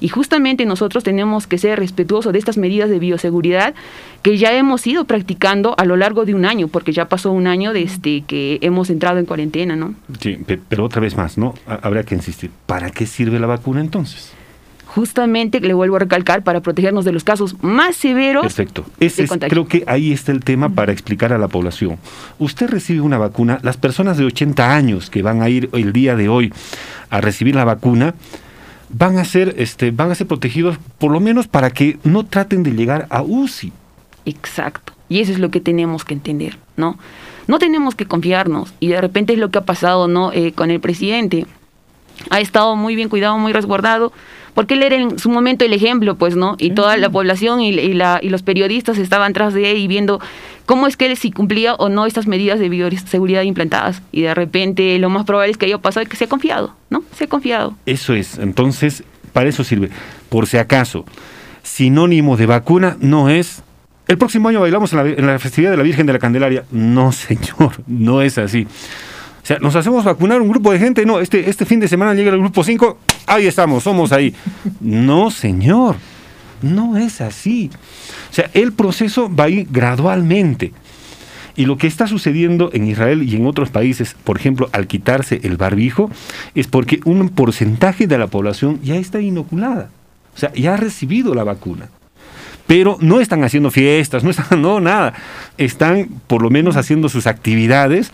y 0.00 0.08
justamente 0.08 0.64
nosotros 0.66 1.04
tenemos 1.04 1.46
que 1.46 1.58
ser 1.58 1.78
respetuosos 1.78 2.32
de 2.32 2.38
estas 2.38 2.56
medidas 2.58 2.90
de 2.90 2.98
bioseguridad 2.98 3.74
que 4.22 4.36
ya 4.36 4.52
hemos 4.56 4.84
ido 4.86 5.04
practicando 5.04 5.74
a 5.78 5.84
lo 5.84 5.96
largo 5.96 6.24
de 6.24 6.34
un 6.34 6.44
año, 6.44 6.66
porque 6.68 6.92
ya 6.92 7.08
pasó 7.08 7.30
un 7.32 7.46
año 7.46 7.72
desde 7.72 8.22
que 8.22 8.58
hemos 8.62 8.90
entrado 8.90 9.18
en 9.18 9.26
cuarentena, 9.26 9.76
¿no? 9.76 9.94
Sí, 10.20 10.38
pe- 10.44 10.58
pero 10.68 10.84
otra 10.84 11.00
vez 11.00 11.16
más, 11.16 11.38
¿no? 11.38 11.54
Ha- 11.66 11.74
Habrá 11.82 12.02
que 12.02 12.14
insistir. 12.14 12.50
¿Para 12.66 12.90
qué 12.90 13.06
sirve 13.06 13.38
la 13.38 13.46
vacuna 13.46 13.80
entonces? 13.80 14.32
Justamente, 14.94 15.60
le 15.60 15.72
vuelvo 15.72 15.96
a 15.96 16.00
recalcar, 16.00 16.42
para 16.42 16.60
protegernos 16.60 17.06
de 17.06 17.12
los 17.12 17.24
casos 17.24 17.56
más 17.62 17.96
severos 17.96 18.42
Perfecto. 18.42 18.84
de 18.98 19.06
Ese 19.06 19.24
es, 19.24 19.30
creo 19.30 19.66
que 19.66 19.84
ahí 19.86 20.12
está 20.12 20.32
el 20.32 20.44
tema 20.44 20.68
para 20.68 20.92
explicar 20.92 21.32
a 21.32 21.38
la 21.38 21.48
población. 21.48 21.98
Usted 22.38 22.68
recibe 22.68 23.00
una 23.00 23.16
vacuna, 23.16 23.58
las 23.62 23.78
personas 23.78 24.18
de 24.18 24.26
80 24.26 24.74
años 24.74 25.08
que 25.08 25.22
van 25.22 25.40
a 25.40 25.48
ir 25.48 25.70
el 25.72 25.94
día 25.94 26.14
de 26.14 26.28
hoy 26.28 26.52
a 27.08 27.22
recibir 27.22 27.54
la 27.54 27.64
vacuna 27.64 28.14
van 28.90 29.16
a 29.16 29.24
ser 29.24 29.54
este 29.56 29.90
van 29.90 30.10
a 30.10 30.14
ser 30.14 30.26
protegidos 30.26 30.76
por 30.98 31.10
lo 31.10 31.20
menos 31.20 31.48
para 31.48 31.70
que 31.70 31.98
no 32.04 32.26
traten 32.26 32.62
de 32.62 32.72
llegar 32.72 33.06
a 33.08 33.22
UCI. 33.22 33.72
Exacto. 34.26 34.92
Y 35.08 35.20
eso 35.20 35.32
es 35.32 35.38
lo 35.38 35.50
que 35.50 35.60
tenemos 35.60 36.04
que 36.04 36.12
entender, 36.14 36.58
¿no? 36.76 36.98
No 37.46 37.58
tenemos 37.58 37.94
que 37.94 38.06
confiarnos. 38.06 38.72
Y 38.78 38.88
de 38.88 39.00
repente 39.00 39.32
es 39.32 39.38
lo 39.38 39.50
que 39.50 39.58
ha 39.58 39.64
pasado, 39.64 40.06
¿no? 40.06 40.32
Eh, 40.32 40.52
con 40.52 40.70
el 40.70 40.80
presidente. 40.80 41.46
Ha 42.30 42.40
estado 42.40 42.76
muy 42.76 42.94
bien 42.94 43.08
cuidado, 43.08 43.38
muy 43.38 43.52
resguardado. 43.52 44.12
Porque 44.54 44.74
él 44.74 44.82
era 44.82 44.96
en 44.96 45.18
su 45.18 45.30
momento 45.30 45.64
el 45.64 45.72
ejemplo, 45.72 46.16
pues, 46.16 46.36
¿no? 46.36 46.56
Y 46.58 46.70
toda 46.70 46.96
la 46.96 47.10
población 47.10 47.60
y, 47.60 47.70
y 47.70 47.94
la, 47.94 48.20
y 48.22 48.28
los 48.28 48.42
periodistas 48.42 48.98
estaban 48.98 49.32
tras 49.32 49.54
de 49.54 49.70
él 49.70 49.78
y 49.78 49.86
viendo 49.86 50.20
cómo 50.66 50.86
es 50.86 50.96
que 50.96 51.06
él 51.06 51.16
si 51.16 51.30
cumplía 51.30 51.74
o 51.74 51.88
no 51.88 52.06
estas 52.06 52.26
medidas 52.26 52.60
de 52.60 52.68
bioseguridad 52.68 53.42
implantadas. 53.42 54.02
Y 54.12 54.22
de 54.22 54.34
repente 54.34 54.98
lo 54.98 55.10
más 55.10 55.24
probable 55.24 55.50
es 55.50 55.56
que 55.56 55.66
haya 55.66 55.78
pasado 55.78 56.06
que 56.06 56.16
se 56.16 56.24
ha 56.24 56.28
confiado, 56.28 56.74
¿no? 56.90 57.02
Se 57.16 57.24
ha 57.24 57.28
confiado. 57.28 57.74
Eso 57.86 58.14
es. 58.14 58.38
Entonces, 58.38 59.04
para 59.32 59.48
eso 59.48 59.64
sirve. 59.64 59.90
Por 60.28 60.46
si 60.46 60.58
acaso, 60.58 61.04
sinónimo 61.62 62.36
de 62.36 62.46
vacuna 62.46 62.96
no 63.00 63.28
es 63.28 63.62
el 64.08 64.18
próximo 64.18 64.48
año 64.48 64.60
bailamos 64.60 64.92
en 64.92 64.98
la, 64.98 65.08
en 65.10 65.26
la, 65.26 65.38
festividad 65.38 65.70
de 65.70 65.76
la 65.76 65.82
Virgen 65.82 66.06
de 66.06 66.12
la 66.12 66.18
Candelaria. 66.18 66.64
No, 66.70 67.12
señor, 67.12 67.82
no 67.86 68.20
es 68.20 68.36
así. 68.38 68.66
O 69.42 69.46
sea, 69.46 69.58
nos 69.58 69.74
hacemos 69.74 70.04
vacunar 70.04 70.40
un 70.40 70.48
grupo 70.48 70.72
de 70.72 70.78
gente. 70.78 71.04
No, 71.04 71.18
este, 71.18 71.50
este 71.50 71.66
fin 71.66 71.80
de 71.80 71.88
semana 71.88 72.14
llega 72.14 72.30
el 72.30 72.38
grupo 72.38 72.62
5. 72.62 72.98
Ahí 73.26 73.46
estamos, 73.46 73.82
somos 73.82 74.12
ahí. 74.12 74.34
No, 74.80 75.30
señor, 75.30 75.96
no 76.62 76.96
es 76.96 77.20
así. 77.20 77.70
O 78.30 78.34
sea, 78.34 78.50
el 78.54 78.72
proceso 78.72 79.34
va 79.34 79.44
a 79.44 79.48
ir 79.48 79.66
gradualmente. 79.70 80.72
Y 81.56 81.66
lo 81.66 81.76
que 81.76 81.86
está 81.86 82.06
sucediendo 82.06 82.70
en 82.72 82.86
Israel 82.86 83.22
y 83.24 83.36
en 83.36 83.46
otros 83.46 83.70
países, 83.70 84.16
por 84.24 84.38
ejemplo, 84.38 84.70
al 84.72 84.86
quitarse 84.86 85.40
el 85.42 85.56
barbijo, 85.56 86.10
es 86.54 86.66
porque 86.66 87.00
un 87.04 87.28
porcentaje 87.28 88.06
de 88.06 88.18
la 88.18 88.28
población 88.28 88.80
ya 88.82 88.96
está 88.96 89.20
inoculada. 89.20 89.90
O 90.34 90.38
sea, 90.38 90.52
ya 90.54 90.74
ha 90.74 90.76
recibido 90.78 91.34
la 91.34 91.44
vacuna 91.44 91.90
pero 92.72 92.96
no 93.02 93.20
están 93.20 93.44
haciendo 93.44 93.70
fiestas, 93.70 94.24
no 94.24 94.30
están, 94.30 94.62
no, 94.62 94.80
nada. 94.80 95.12
Están 95.58 96.08
por 96.26 96.40
lo 96.40 96.48
menos 96.48 96.78
haciendo 96.78 97.10
sus 97.10 97.26
actividades 97.26 98.10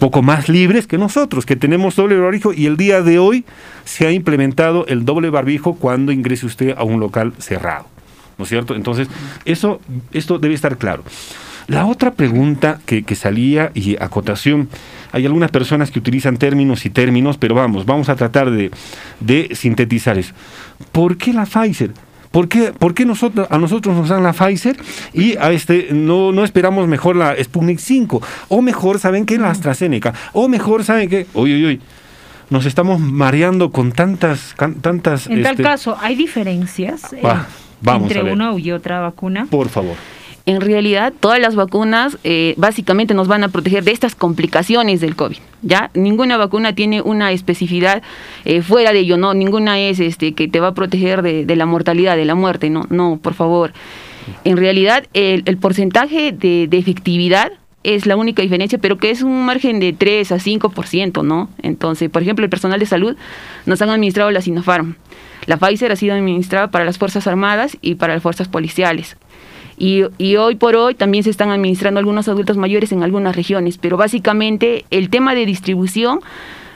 poco 0.00 0.22
más 0.22 0.48
libres 0.48 0.88
que 0.88 0.98
nosotros, 0.98 1.46
que 1.46 1.54
tenemos 1.54 1.94
doble 1.94 2.18
barbijo 2.18 2.52
y 2.52 2.66
el 2.66 2.76
día 2.76 3.02
de 3.02 3.20
hoy 3.20 3.44
se 3.84 4.04
ha 4.08 4.10
implementado 4.10 4.88
el 4.88 5.04
doble 5.04 5.30
barbijo 5.30 5.76
cuando 5.76 6.10
ingrese 6.10 6.46
usted 6.46 6.74
a 6.76 6.82
un 6.82 6.98
local 6.98 7.32
cerrado. 7.38 7.86
¿No 8.38 8.42
es 8.42 8.48
cierto? 8.48 8.74
Entonces, 8.74 9.06
eso, 9.44 9.80
esto 10.12 10.40
debe 10.40 10.54
estar 10.54 10.78
claro. 10.78 11.04
La 11.68 11.86
otra 11.86 12.14
pregunta 12.14 12.80
que, 12.84 13.04
salía 13.14 13.70
y 13.72 13.94
acotación, 14.02 14.68
hay 15.12 15.26
algunas 15.26 15.52
personas 15.52 15.92
que 15.92 16.00
utilizan 16.00 16.38
términos 16.38 16.84
y 16.86 16.90
términos, 16.90 17.38
pero 17.38 17.54
vamos, 17.54 17.86
vamos 17.86 18.08
a 18.08 18.16
tratar 18.16 18.50
de, 18.50 18.72
de 19.20 19.54
sintetizar 19.54 20.18
eso. 20.18 20.34
¿Por 20.90 21.16
qué 21.16 21.32
la 21.32 21.46
Pfizer? 21.46 21.92
¿Por 22.32 22.48
qué, 22.48 22.72
por 22.72 22.94
qué 22.94 23.04
nosotros, 23.04 23.46
a 23.50 23.58
nosotros 23.58 23.94
nos 23.94 24.08
dan 24.08 24.22
la 24.22 24.32
Pfizer 24.32 24.76
y 25.12 25.36
a 25.36 25.52
este 25.52 25.88
no, 25.92 26.32
no 26.32 26.44
esperamos 26.44 26.88
mejor 26.88 27.14
la 27.14 27.36
Sputnik 27.42 27.78
5? 27.78 28.22
O 28.48 28.62
mejor, 28.62 28.98
¿saben 28.98 29.26
qué? 29.26 29.38
La 29.38 29.50
AstraZeneca. 29.50 30.14
O 30.32 30.48
mejor, 30.48 30.82
¿saben 30.82 31.08
qué? 31.08 31.26
Uy, 31.34 31.54
uy, 31.54 31.66
uy. 31.66 31.80
Nos 32.50 32.66
estamos 32.66 33.00
mareando 33.00 33.70
con 33.70 33.92
tantas... 33.92 34.54
tantas 34.80 35.26
en 35.26 35.42
tal 35.42 35.52
este, 35.52 35.62
caso, 35.62 35.96
¿hay 36.00 36.16
diferencias 36.16 37.12
eh, 37.12 37.22
vamos 37.80 38.10
entre 38.10 38.30
una 38.30 38.58
y 38.58 38.72
otra 38.72 39.00
vacuna? 39.00 39.46
Por 39.48 39.68
favor. 39.68 39.96
En 40.44 40.60
realidad, 40.60 41.12
todas 41.18 41.38
las 41.38 41.54
vacunas 41.54 42.18
eh, 42.24 42.54
básicamente 42.56 43.14
nos 43.14 43.28
van 43.28 43.44
a 43.44 43.48
proteger 43.48 43.84
de 43.84 43.92
estas 43.92 44.16
complicaciones 44.16 45.00
del 45.00 45.14
COVID. 45.14 45.36
Ya 45.62 45.90
ninguna 45.94 46.36
vacuna 46.36 46.74
tiene 46.74 47.00
una 47.00 47.30
especificidad 47.30 48.02
eh, 48.44 48.62
fuera 48.62 48.92
de 48.92 49.00
ello, 49.00 49.16
no, 49.16 49.34
ninguna 49.34 49.78
es 49.78 50.00
este 50.00 50.32
que 50.32 50.48
te 50.48 50.58
va 50.58 50.68
a 50.68 50.74
proteger 50.74 51.22
de, 51.22 51.56
la 51.56 51.66
mortalidad, 51.66 52.16
de 52.16 52.24
la 52.24 52.34
muerte, 52.34 52.70
no, 52.70 52.86
no, 52.90 53.20
por 53.22 53.34
favor. 53.34 53.72
En 54.44 54.56
realidad, 54.56 55.06
el, 55.14 55.56
porcentaje 55.58 56.32
de, 56.32 56.66
de 56.68 56.78
efectividad 56.78 57.52
es 57.84 58.06
la 58.06 58.16
única 58.16 58.42
diferencia, 58.42 58.78
pero 58.78 58.98
que 58.98 59.10
es 59.10 59.22
un 59.22 59.44
margen 59.44 59.80
de 59.80 59.92
3 59.92 60.32
a 60.32 60.36
5%, 60.36 61.24
¿no? 61.24 61.50
Entonces, 61.62 62.10
por 62.10 62.22
ejemplo, 62.22 62.44
el 62.44 62.50
personal 62.50 62.80
de 62.80 62.86
salud 62.86 63.16
nos 63.66 63.82
han 63.82 63.90
administrado 63.90 64.30
la 64.30 64.40
Sinopharm. 64.40 64.96
La 65.46 65.56
Pfizer 65.56 65.90
ha 65.90 65.96
sido 65.96 66.14
administrada 66.14 66.70
para 66.70 66.84
las 66.84 66.98
Fuerzas 66.98 67.26
Armadas 67.26 67.76
y 67.80 67.96
para 67.96 68.14
las 68.14 68.22
Fuerzas 68.22 68.48
Policiales. 68.48 69.16
Y, 69.82 70.36
hoy 70.36 70.54
por 70.54 70.76
hoy 70.76 70.94
también 70.94 71.24
se 71.24 71.30
están 71.30 71.50
administrando 71.50 71.98
algunos 71.98 72.28
adultos 72.28 72.56
mayores 72.56 72.92
en 72.92 73.02
algunas 73.02 73.34
regiones, 73.34 73.78
pero 73.78 73.96
básicamente 73.96 74.84
el 74.92 75.10
tema 75.10 75.34
de 75.34 75.44
distribución 75.44 76.20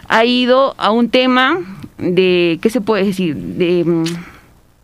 ha 0.08 0.24
ido 0.24 0.74
a 0.76 0.90
un 0.90 1.08
tema 1.08 1.60
de, 1.98 2.58
¿qué 2.60 2.68
se 2.68 2.80
puede 2.80 3.04
decir? 3.04 3.36
De, 3.36 3.84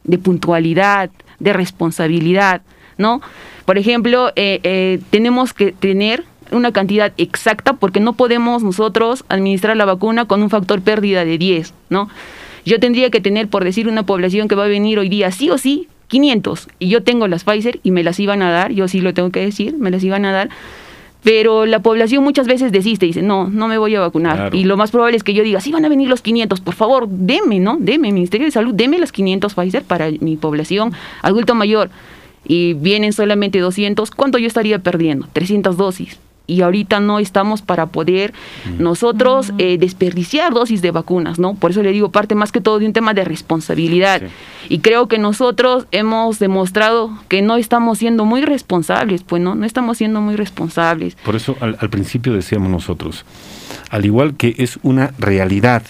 de 0.05 0.19
puntualidad, 0.19 1.11
de 1.41 1.53
responsabilidad, 1.53 2.63
¿no? 2.97 3.23
Por 3.65 3.77
ejemplo, 3.77 4.29
eh, 4.37 4.61
eh, 4.63 5.01
tenemos 5.11 5.53
que 5.53 5.73
tener 5.73 6.23
una 6.53 6.71
cantidad 6.71 7.13
exacta 7.17 7.73
porque 7.73 7.99
no 7.99 8.13
podemos 8.13 8.63
nosotros 8.63 9.25
administrar 9.31 9.77
la 9.77 9.85
vacuna 9.85 10.27
con 10.27 10.45
un 10.45 10.51
factor 10.51 10.81
pérdida 10.81 11.25
de 11.25 11.39
10, 11.39 11.75
¿no? 11.91 12.09
Yo 12.65 12.79
tendría 12.79 13.11
que 13.11 13.21
tener, 13.21 13.49
por 13.49 13.65
decir, 13.65 13.89
una 13.89 14.07
población 14.07 14.47
que 14.47 14.55
va 14.55 14.67
a 14.67 14.69
venir 14.69 15.01
hoy 15.01 15.09
día 15.09 15.33
sí 15.33 15.51
o 15.51 15.59
sí 15.59 15.89
500 16.13 16.69
y 16.79 16.89
yo 16.89 17.03
tengo 17.03 17.27
las 17.27 17.45
Pfizer 17.45 17.81
y 17.83 17.91
me 17.91 18.05
las 18.05 18.21
iban 18.21 18.43
a 18.43 18.51
dar, 18.51 18.71
yo 18.71 18.87
sí 18.87 19.01
lo 19.01 19.15
tengo 19.15 19.31
que 19.31 19.41
decir, 19.41 19.79
me 19.79 19.91
las 19.91 20.05
iban 20.05 20.27
a 20.27 20.33
dar, 20.33 20.51
pero 21.25 21.65
la 21.65 21.81
población 21.81 22.23
muchas 22.23 22.47
veces 22.47 22.71
desiste 22.71 23.07
y 23.07 23.09
dice, 23.09 23.23
no, 23.23 23.49
no 23.49 23.67
me 23.67 23.79
voy 23.79 23.95
a 23.95 24.01
vacunar. 24.01 24.37
Claro. 24.37 24.57
Y 24.57 24.65
lo 24.65 24.77
más 24.77 24.91
probable 24.91 25.17
es 25.17 25.25
que 25.25 25.33
yo 25.33 25.43
diga, 25.43 25.63
sí 25.63 25.73
van 25.73 25.87
a 25.87 25.89
venir 25.89 26.11
los 26.11 26.21
500, 26.21 26.61
por 26.61 26.75
favor, 26.75 27.09
deme, 27.09 27.61
¿no? 27.61 27.79
Deme, 27.81 28.13
Ministerio 28.13 28.47
de 28.47 28.51
Salud, 28.51 28.75
deme 28.75 28.99
las 28.99 29.11
500 29.11 29.55
Pfizer 29.55 29.83
para 29.85 30.11
mi 30.21 30.37
población 30.37 30.93
adulto 31.23 31.55
mayor. 31.55 31.89
Y 32.45 32.75
vienen 32.75 33.15
solamente 33.15 33.59
200, 33.59 34.11
¿cuánto 34.11 34.37
yo 34.37 34.49
estaría 34.49 34.81
perdiendo? 34.81 35.29
300 35.33 35.79
dosis 35.79 36.19
y 36.47 36.63
ahorita 36.63 37.01
no 37.01 37.19
estamos 37.19 37.63
para 37.63 37.87
poder 37.87 38.33
nosotros 38.79 39.53
eh, 39.59 39.79
desperdiciar 39.79 40.53
dosis 40.53 40.83
de 40.83 40.91
vacunas, 40.91 41.39
¿no? 41.39 41.55
Por 41.55 41.71
eso 41.71 41.83
le 41.83 41.93
digo, 41.93 42.11
parte 42.11 42.35
más 42.35 42.53
que 42.53 42.61
todo 42.61 42.79
de 42.79 42.87
un 42.87 42.93
tema 42.93 43.15
de 43.15 43.25
responsabilidad. 43.25 44.21
Sí. 44.21 44.27
Y 44.69 44.79
creo 44.81 45.09
que 45.09 45.19
nosotros 45.19 45.87
hemos 45.93 46.39
demostrado 46.39 47.11
que 47.29 47.43
no 47.43 47.57
estamos 47.57 47.99
siendo 47.99 48.25
muy 48.25 48.43
responsables, 48.43 49.23
pues 49.23 49.43
no, 49.43 49.55
no 49.55 49.67
estamos 49.67 49.99
siendo 49.99 50.21
muy 50.21 50.37
responsables. 50.37 51.15
Por 51.17 51.37
eso 51.37 51.57
al, 51.61 51.77
al 51.81 51.91
principio 51.91 52.33
decíamos 52.33 52.71
nosotros, 52.71 53.25
al 53.91 54.05
igual 54.05 54.35
que 54.35 54.55
es 54.59 54.79
una 54.83 55.13
realidad 55.19 55.83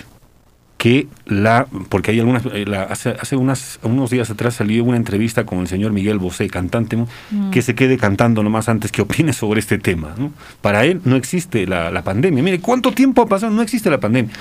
que 0.82 1.06
la, 1.26 1.68
porque 1.90 2.10
hay 2.10 2.18
algunas, 2.18 2.44
eh, 2.46 2.64
la, 2.66 2.82
hace, 2.82 3.10
hace 3.10 3.36
unas, 3.36 3.78
unos 3.84 4.10
días 4.10 4.30
atrás 4.30 4.54
salió 4.54 4.82
una 4.82 4.96
entrevista 4.96 5.46
con 5.46 5.60
el 5.60 5.68
señor 5.68 5.92
Miguel 5.92 6.18
Bosé, 6.18 6.50
cantante, 6.50 6.96
mm. 6.96 7.50
que 7.52 7.62
se 7.62 7.76
quede 7.76 7.96
cantando 7.96 8.42
nomás 8.42 8.68
antes 8.68 8.90
que 8.90 9.00
opine 9.00 9.32
sobre 9.32 9.60
este 9.60 9.78
tema. 9.78 10.12
¿no? 10.18 10.32
Para 10.60 10.84
él 10.84 11.00
no 11.04 11.14
existe 11.14 11.68
la, 11.68 11.92
la, 11.92 12.02
pandemia. 12.02 12.42
Mire, 12.42 12.58
¿cuánto 12.58 12.90
tiempo 12.90 13.22
ha 13.22 13.26
pasado? 13.26 13.52
No 13.52 13.62
existe 13.62 13.90
la 13.90 14.00
pandemia. 14.00 14.32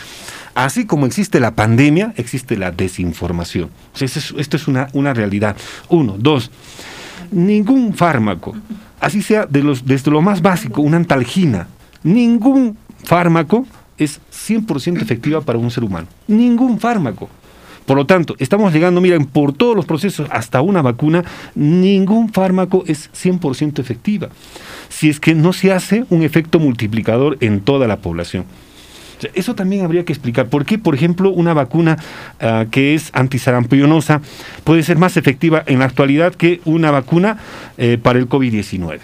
Así 0.56 0.88
como 0.88 1.06
existe 1.06 1.40
la 1.40 1.54
pandemia, 1.54 2.16
existe 2.18 2.58
la 2.58 2.72
desinformación. 2.72 3.70
O 3.94 3.98
sea, 4.00 4.08
esto 4.08 4.18
es, 4.18 4.34
esto 4.36 4.58
es 4.58 4.68
una, 4.68 4.88
una 4.94 5.14
realidad. 5.14 5.56
Uno, 5.90 6.16
dos, 6.18 6.50
ningún 7.32 7.94
fármaco, 7.94 8.56
así 9.00 9.22
sea 9.22 9.46
de 9.46 9.62
los, 9.62 9.86
desde 9.86 10.10
lo 10.10 10.24
más 10.24 10.42
básico, 10.42 10.82
una 10.82 10.98
antalgina, 10.98 11.68
ningún 12.02 12.80
fármaco 13.04 13.68
es 14.04 14.20
100% 14.32 15.02
efectiva 15.02 15.42
para 15.42 15.60
un 15.60 15.72
ser 15.72 15.84
humano. 15.84 16.08
Ningún 16.28 16.80
fármaco. 16.80 17.30
Por 17.86 17.98
lo 17.98 18.06
tanto, 18.06 18.36
estamos 18.40 18.72
llegando, 18.74 19.02
miren, 19.02 19.26
por 19.26 19.54
todos 19.54 19.76
los 19.76 19.86
procesos 19.86 20.28
hasta 20.32 20.62
una 20.62 20.82
vacuna, 20.82 21.24
ningún 21.56 22.32
fármaco 22.32 22.84
es 22.88 23.10
100% 23.14 23.80
efectiva. 23.80 24.30
Si 24.90 25.10
es 25.10 25.20
que 25.20 25.34
no 25.34 25.52
se 25.52 25.72
hace 25.72 26.06
un 26.10 26.24
efecto 26.24 26.60
multiplicador 26.60 27.38
en 27.42 27.62
toda 27.62 27.88
la 27.88 27.98
población. 27.98 28.46
Eso 29.36 29.54
también 29.56 29.86
habría 29.86 30.06
que 30.06 30.14
explicar. 30.14 30.48
¿Por 30.48 30.66
qué, 30.66 30.80
por 30.80 30.96
ejemplo, 30.96 31.30
una 31.30 31.54
vacuna 31.54 31.98
uh, 32.42 32.70
que 32.70 32.96
es 32.96 33.12
antisarampionosa 33.14 34.22
puede 34.64 34.84
ser 34.84 34.98
más 34.98 35.18
efectiva 35.18 35.64
en 35.68 35.80
la 35.80 35.86
actualidad 35.86 36.34
que 36.34 36.62
una 36.66 36.92
vacuna 36.92 37.38
eh, 37.78 38.00
para 38.02 38.20
el 38.20 38.28
COVID-19? 38.28 39.00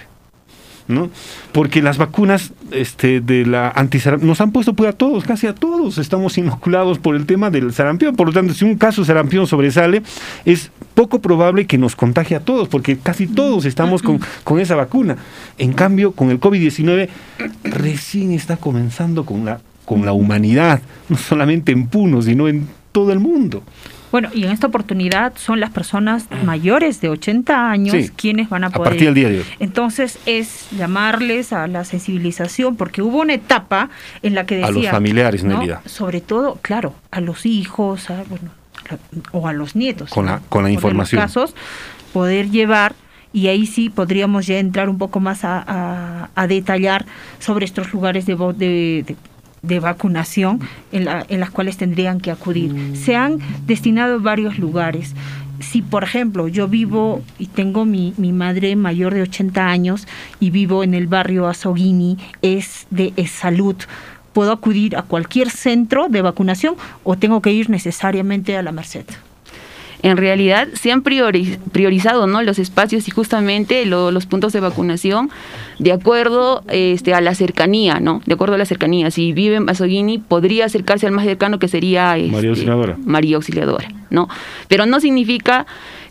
¿No? 0.88 1.10
Porque 1.52 1.82
las 1.82 1.98
vacunas 1.98 2.54
este, 2.72 3.20
de 3.22 3.46
la 3.46 3.70
antisarampión 3.70 4.28
nos 4.28 4.42
han 4.42 4.52
puesto 4.52 4.74
pues, 4.74 4.90
a 4.90 4.94
todos, 4.94 5.24
casi 5.24 5.48
a 5.48 5.56
todos, 5.56 5.98
estamos 5.98 6.38
inoculados 6.38 7.00
por 7.00 7.16
el 7.16 7.26
tema 7.26 7.50
del 7.50 7.74
sarampión. 7.74 8.16
Por 8.16 8.28
lo 8.28 8.34
tanto, 8.34 8.54
si 8.54 8.66
un 8.66 8.78
caso 8.78 9.04
sarampión 9.06 9.48
sobresale, 9.48 10.04
es 10.46 10.72
poco 10.94 11.20
probable 11.22 11.68
que 11.68 11.78
nos 11.78 11.96
contagie 11.96 12.38
a 12.38 12.40
todos, 12.40 12.68
porque 12.68 12.98
casi 12.98 13.28
todos 13.28 13.66
estamos 13.66 14.02
con, 14.02 14.20
con 14.44 14.60
esa 14.60 14.76
vacuna. 14.76 15.18
En 15.58 15.74
cambio, 15.74 16.12
con 16.14 16.32
el 16.32 16.40
COVID-19, 16.40 17.10
recién 17.64 18.32
está 18.32 18.58
comenzando 18.58 19.26
con 19.26 19.46
la, 19.46 19.60
con 19.86 20.06
la 20.06 20.14
humanidad, 20.14 20.82
no 21.10 21.18
solamente 21.18 21.72
en 21.72 21.88
Puno, 21.88 22.22
sino 22.22 22.48
en 22.48 22.68
todo 22.92 23.12
el 23.12 23.20
mundo. 23.20 23.64
Bueno, 24.12 24.30
y 24.34 24.46
en 24.46 24.52
esta 24.52 24.68
oportunidad 24.68 25.34
son 25.36 25.60
las 25.60 25.70
personas 25.72 26.26
mayores 26.46 27.02
de 27.02 27.10
80 27.10 27.70
años 27.70 27.94
Sí, 27.96 28.10
quienes 28.16 28.50
van 28.50 28.64
a 28.64 28.70
poder. 28.70 28.88
a 28.88 28.90
partir 28.92 29.06
del 29.08 29.14
día 29.16 29.30
de 29.30 29.40
hoy. 29.40 29.46
Entonces 29.60 30.18
es 30.26 30.68
llamarles 30.72 31.52
a 31.54 31.68
la 31.68 31.84
sensibilización, 31.84 32.76
porque 32.78 33.02
hubo 33.02 33.20
una 33.20 33.34
etapa 33.34 33.90
en 34.24 34.34
la 34.36 34.46
que 34.46 34.56
decía. 34.56 34.68
A 34.70 34.72
los 34.72 34.88
familiares, 34.88 35.44
¿no? 35.44 35.58
Nelida. 35.60 35.82
Sobre 35.86 36.22
todo, 36.22 36.58
claro, 36.62 36.94
a 37.12 37.20
los 37.22 37.46
hijos, 37.46 38.10
a- 38.10 38.24
bueno, 38.30 38.50
o 39.34 39.48
a 39.48 39.54
los 39.54 39.76
nietos. 39.76 40.10
Con 40.12 40.28
la- 40.28 40.42
con 40.48 40.64
la 40.64 40.72
información. 40.72 41.22
los 41.22 41.26
casos, 41.34 41.56
poder 42.14 42.50
llevar. 42.50 42.96
Y 43.34 43.48
ahí 43.48 43.66
sí 43.68 43.90
podríamos 43.90 44.48
ya 44.48 44.58
entrar 44.58 44.88
un 44.90 44.98
poco 44.98 45.20
más 45.20 45.44
a, 45.44 45.62
a- 45.68 46.30
a 46.34 46.48
detallar 46.48 47.06
sobre 47.40 47.66
estos 47.66 47.92
lugares 47.92 48.26
de, 48.26 48.36
de, 48.36 49.04
de- 49.06 49.16
de 49.68 49.80
vacunación 49.80 50.60
en, 50.92 51.06
la- 51.06 51.26
las 51.40 51.50
cuales 51.52 51.78
tendrían 51.78 52.20
que 52.20 52.32
acudir. 52.32 52.96
Se 52.96 53.16
han 53.16 53.40
destinado 53.66 54.20
varios 54.20 54.58
lugares. 54.60 55.14
Si, 55.60 55.82
por 55.82 56.04
ejemplo, 56.04 56.48
yo 56.48 56.68
vivo 56.68 57.22
y 57.40 57.48
tengo 57.48 57.84
mi, 57.86 58.14
mi 58.18 58.32
madre 58.32 58.76
mayor 58.76 59.14
de 59.14 59.24
80 59.24 59.68
años 59.68 60.08
y 60.40 60.52
vivo 60.52 60.84
en 60.84 60.94
el 60.94 61.08
barrio 61.08 61.48
Azoguini, 61.48 62.18
es 62.44 62.86
de 62.92 63.12
salud, 63.28 63.76
¿puedo 64.34 64.52
acudir 64.52 64.96
a 64.96 65.02
cualquier 65.02 65.50
centro 65.50 66.10
de 66.10 66.22
vacunación 66.22 66.76
o 67.04 67.18
tengo 67.18 67.42
que 67.42 67.52
ir 67.54 67.70
necesariamente 67.72 68.56
a 68.56 68.62
la 68.62 68.72
Merced? 68.72 69.06
En 70.04 70.18
realidad 70.18 70.68
se 70.74 70.92
han 70.92 71.04
priori- 71.04 71.58
priorizado 71.72 72.28
¿no? 72.28 72.42
los 72.44 72.60
espacios 72.60 73.08
y 73.08 73.12
justamente 73.12 73.86
lo- 73.86 74.12
los 74.12 74.26
puntos 74.28 74.54
de 74.54 74.60
vacunación 74.60 75.30
de 75.80 75.92
acuerdo 75.92 76.64
este, 76.70 77.14
a 77.14 77.22
la 77.22 77.34
cercanía, 77.36 78.00
¿no? 78.00 78.22
De 78.26 78.34
acuerdo 78.36 78.56
a 78.56 78.58
la 78.58 78.66
cercanía. 78.66 79.10
Si 79.12 79.32
vive 79.34 79.56
en 79.56 79.66
Pasoguini, 79.66 80.18
podría 80.20 80.66
acercarse 80.66 81.06
al 81.08 81.14
más 81.14 81.26
cercano 81.26 81.60
que 81.60 81.68
sería 81.68 82.18
este, 82.18 82.32
María 82.32 82.50
Auxiliadora. 82.50 82.98
María 83.06 83.36
Auxiliadora, 83.38 83.88
¿no? 84.10 84.28
Pero 84.68 84.86
no 84.86 85.00
significa 85.00 85.66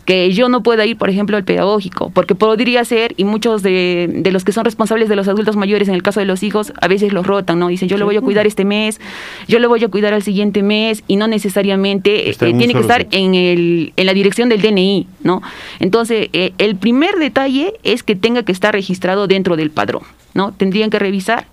que 0.07 0.31
yo 0.31 0.47
no 0.47 0.63
pueda 0.63 0.85
ir, 0.85 0.97
por 0.97 1.09
ejemplo, 1.09 1.35
al 1.35 1.43
pedagógico, 1.43 2.11
porque 2.11 2.33
podría 2.33 2.85
ser, 2.85 3.13
y 3.17 3.25
muchos 3.25 3.61
de, 3.61 4.09
de 4.09 4.31
los 4.31 4.45
que 4.45 4.53
son 4.53 4.63
responsables 4.63 5.09
de 5.09 5.17
los 5.17 5.27
adultos 5.27 5.57
mayores, 5.57 5.89
en 5.89 5.95
el 5.95 6.01
caso 6.01 6.21
de 6.21 6.25
los 6.25 6.43
hijos, 6.43 6.71
a 6.79 6.87
veces 6.87 7.11
los 7.11 7.27
rotan, 7.27 7.59
¿no? 7.59 7.67
Dicen, 7.67 7.89
yo 7.89 7.97
lo 7.97 8.05
voy 8.05 8.15
a 8.15 8.21
cuidar 8.21 8.47
este 8.47 8.63
mes, 8.63 9.01
yo 9.49 9.59
lo 9.59 9.67
voy 9.67 9.83
a 9.83 9.89
cuidar 9.89 10.13
al 10.13 10.23
siguiente 10.23 10.63
mes, 10.63 11.03
y 11.09 11.17
no 11.17 11.27
necesariamente 11.27 12.29
eh, 12.29 12.35
tiene 12.39 12.73
que 12.73 12.79
estar 12.79 13.05
en, 13.11 13.35
el, 13.35 13.91
en 13.97 14.05
la 14.05 14.13
dirección 14.13 14.47
del 14.47 14.61
DNI, 14.61 15.07
¿no? 15.23 15.41
Entonces, 15.81 16.29
eh, 16.31 16.53
el 16.57 16.77
primer 16.77 17.15
detalle 17.15 17.73
es 17.83 18.01
que 18.01 18.15
tenga 18.15 18.43
que 18.43 18.53
estar 18.53 18.73
registrado 18.73 19.27
dentro 19.27 19.57
del 19.57 19.71
padrón, 19.71 20.03
¿no? 20.33 20.53
Tendrían 20.53 20.89
que 20.89 20.99
revisar. 20.99 21.47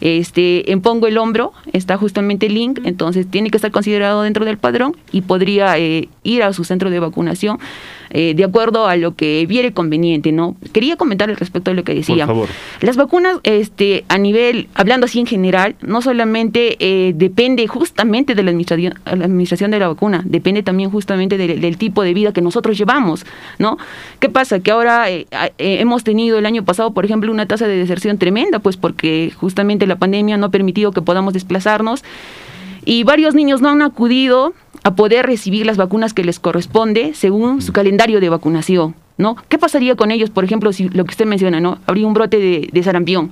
Este, 0.00 0.72
en 0.72 0.80
Pongo 0.80 1.06
el 1.06 1.18
Hombro 1.18 1.52
está 1.72 1.96
justamente 1.96 2.46
el 2.46 2.54
link, 2.54 2.80
entonces 2.84 3.30
tiene 3.30 3.50
que 3.50 3.58
estar 3.58 3.70
considerado 3.70 4.22
dentro 4.22 4.44
del 4.46 4.58
padrón 4.58 4.96
y 5.12 5.20
podría 5.20 5.78
eh, 5.78 6.08
ir 6.24 6.42
a 6.42 6.52
su 6.52 6.64
centro 6.64 6.90
de 6.90 6.98
vacunación 6.98 7.60
eh, 8.10 8.34
de 8.34 8.44
acuerdo 8.44 8.86
a 8.86 8.96
lo 8.96 9.14
que 9.14 9.46
viere 9.46 9.72
conveniente, 9.72 10.32
¿no? 10.32 10.56
Quería 10.72 10.96
comentar 10.96 11.30
al 11.30 11.36
respecto 11.36 11.70
de 11.70 11.76
lo 11.76 11.84
que 11.84 11.94
decía. 11.94 12.26
favor. 12.26 12.48
Las 12.80 12.96
vacunas, 12.96 13.38
este, 13.44 14.04
a 14.08 14.18
nivel, 14.18 14.68
hablando 14.74 15.06
así 15.06 15.20
en 15.20 15.26
general, 15.26 15.76
no 15.80 16.02
solamente 16.02 16.76
eh, 16.80 17.12
depende 17.14 17.66
justamente 17.66 18.34
de 18.34 18.42
la 18.42 18.50
administración, 18.50 18.94
la 19.04 19.24
administración 19.24 19.70
de 19.70 19.78
la 19.78 19.88
vacuna, 19.88 20.22
depende 20.24 20.62
también 20.62 20.90
justamente 20.90 21.36
del, 21.36 21.60
del 21.60 21.76
tipo 21.76 22.02
de 22.02 22.14
vida 22.14 22.32
que 22.32 22.42
nosotros 22.42 22.76
llevamos, 22.76 23.24
¿no? 23.58 23.78
¿Qué 24.18 24.28
pasa? 24.28 24.60
Que 24.60 24.70
ahora 24.70 25.10
eh, 25.10 25.26
eh, 25.30 25.76
hemos 25.80 26.04
tenido 26.04 26.38
el 26.38 26.46
año 26.46 26.64
pasado, 26.64 26.92
por 26.92 27.04
ejemplo, 27.04 27.30
una 27.32 27.46
tasa 27.46 27.66
de 27.66 27.76
deserción 27.76 28.18
tremenda, 28.18 28.58
pues 28.58 28.76
porque 28.76 29.32
justamente 29.36 29.86
la 29.86 29.96
pandemia 29.96 30.36
no 30.36 30.46
ha 30.46 30.50
permitido 30.50 30.92
que 30.92 31.02
podamos 31.02 31.34
desplazarnos 31.34 32.04
y 32.84 33.04
varios 33.04 33.34
niños 33.34 33.60
no 33.60 33.68
han 33.68 33.82
acudido 33.82 34.54
a 34.82 34.94
poder 34.94 35.26
recibir 35.26 35.66
las 35.66 35.76
vacunas 35.76 36.14
que 36.14 36.24
les 36.24 36.38
corresponde 36.38 37.12
según 37.14 37.62
su 37.62 37.72
calendario 37.72 38.20
de 38.20 38.28
vacunación, 38.28 38.94
¿no? 39.18 39.36
¿Qué 39.48 39.58
pasaría 39.58 39.94
con 39.96 40.10
ellos, 40.10 40.30
por 40.30 40.44
ejemplo, 40.44 40.72
si 40.72 40.88
lo 40.88 41.04
que 41.04 41.10
usted 41.10 41.26
menciona, 41.26 41.60
¿no? 41.60 41.78
Habría 41.86 42.06
un 42.06 42.14
brote 42.14 42.38
de, 42.38 42.68
de 42.72 42.82
sarampión. 42.82 43.30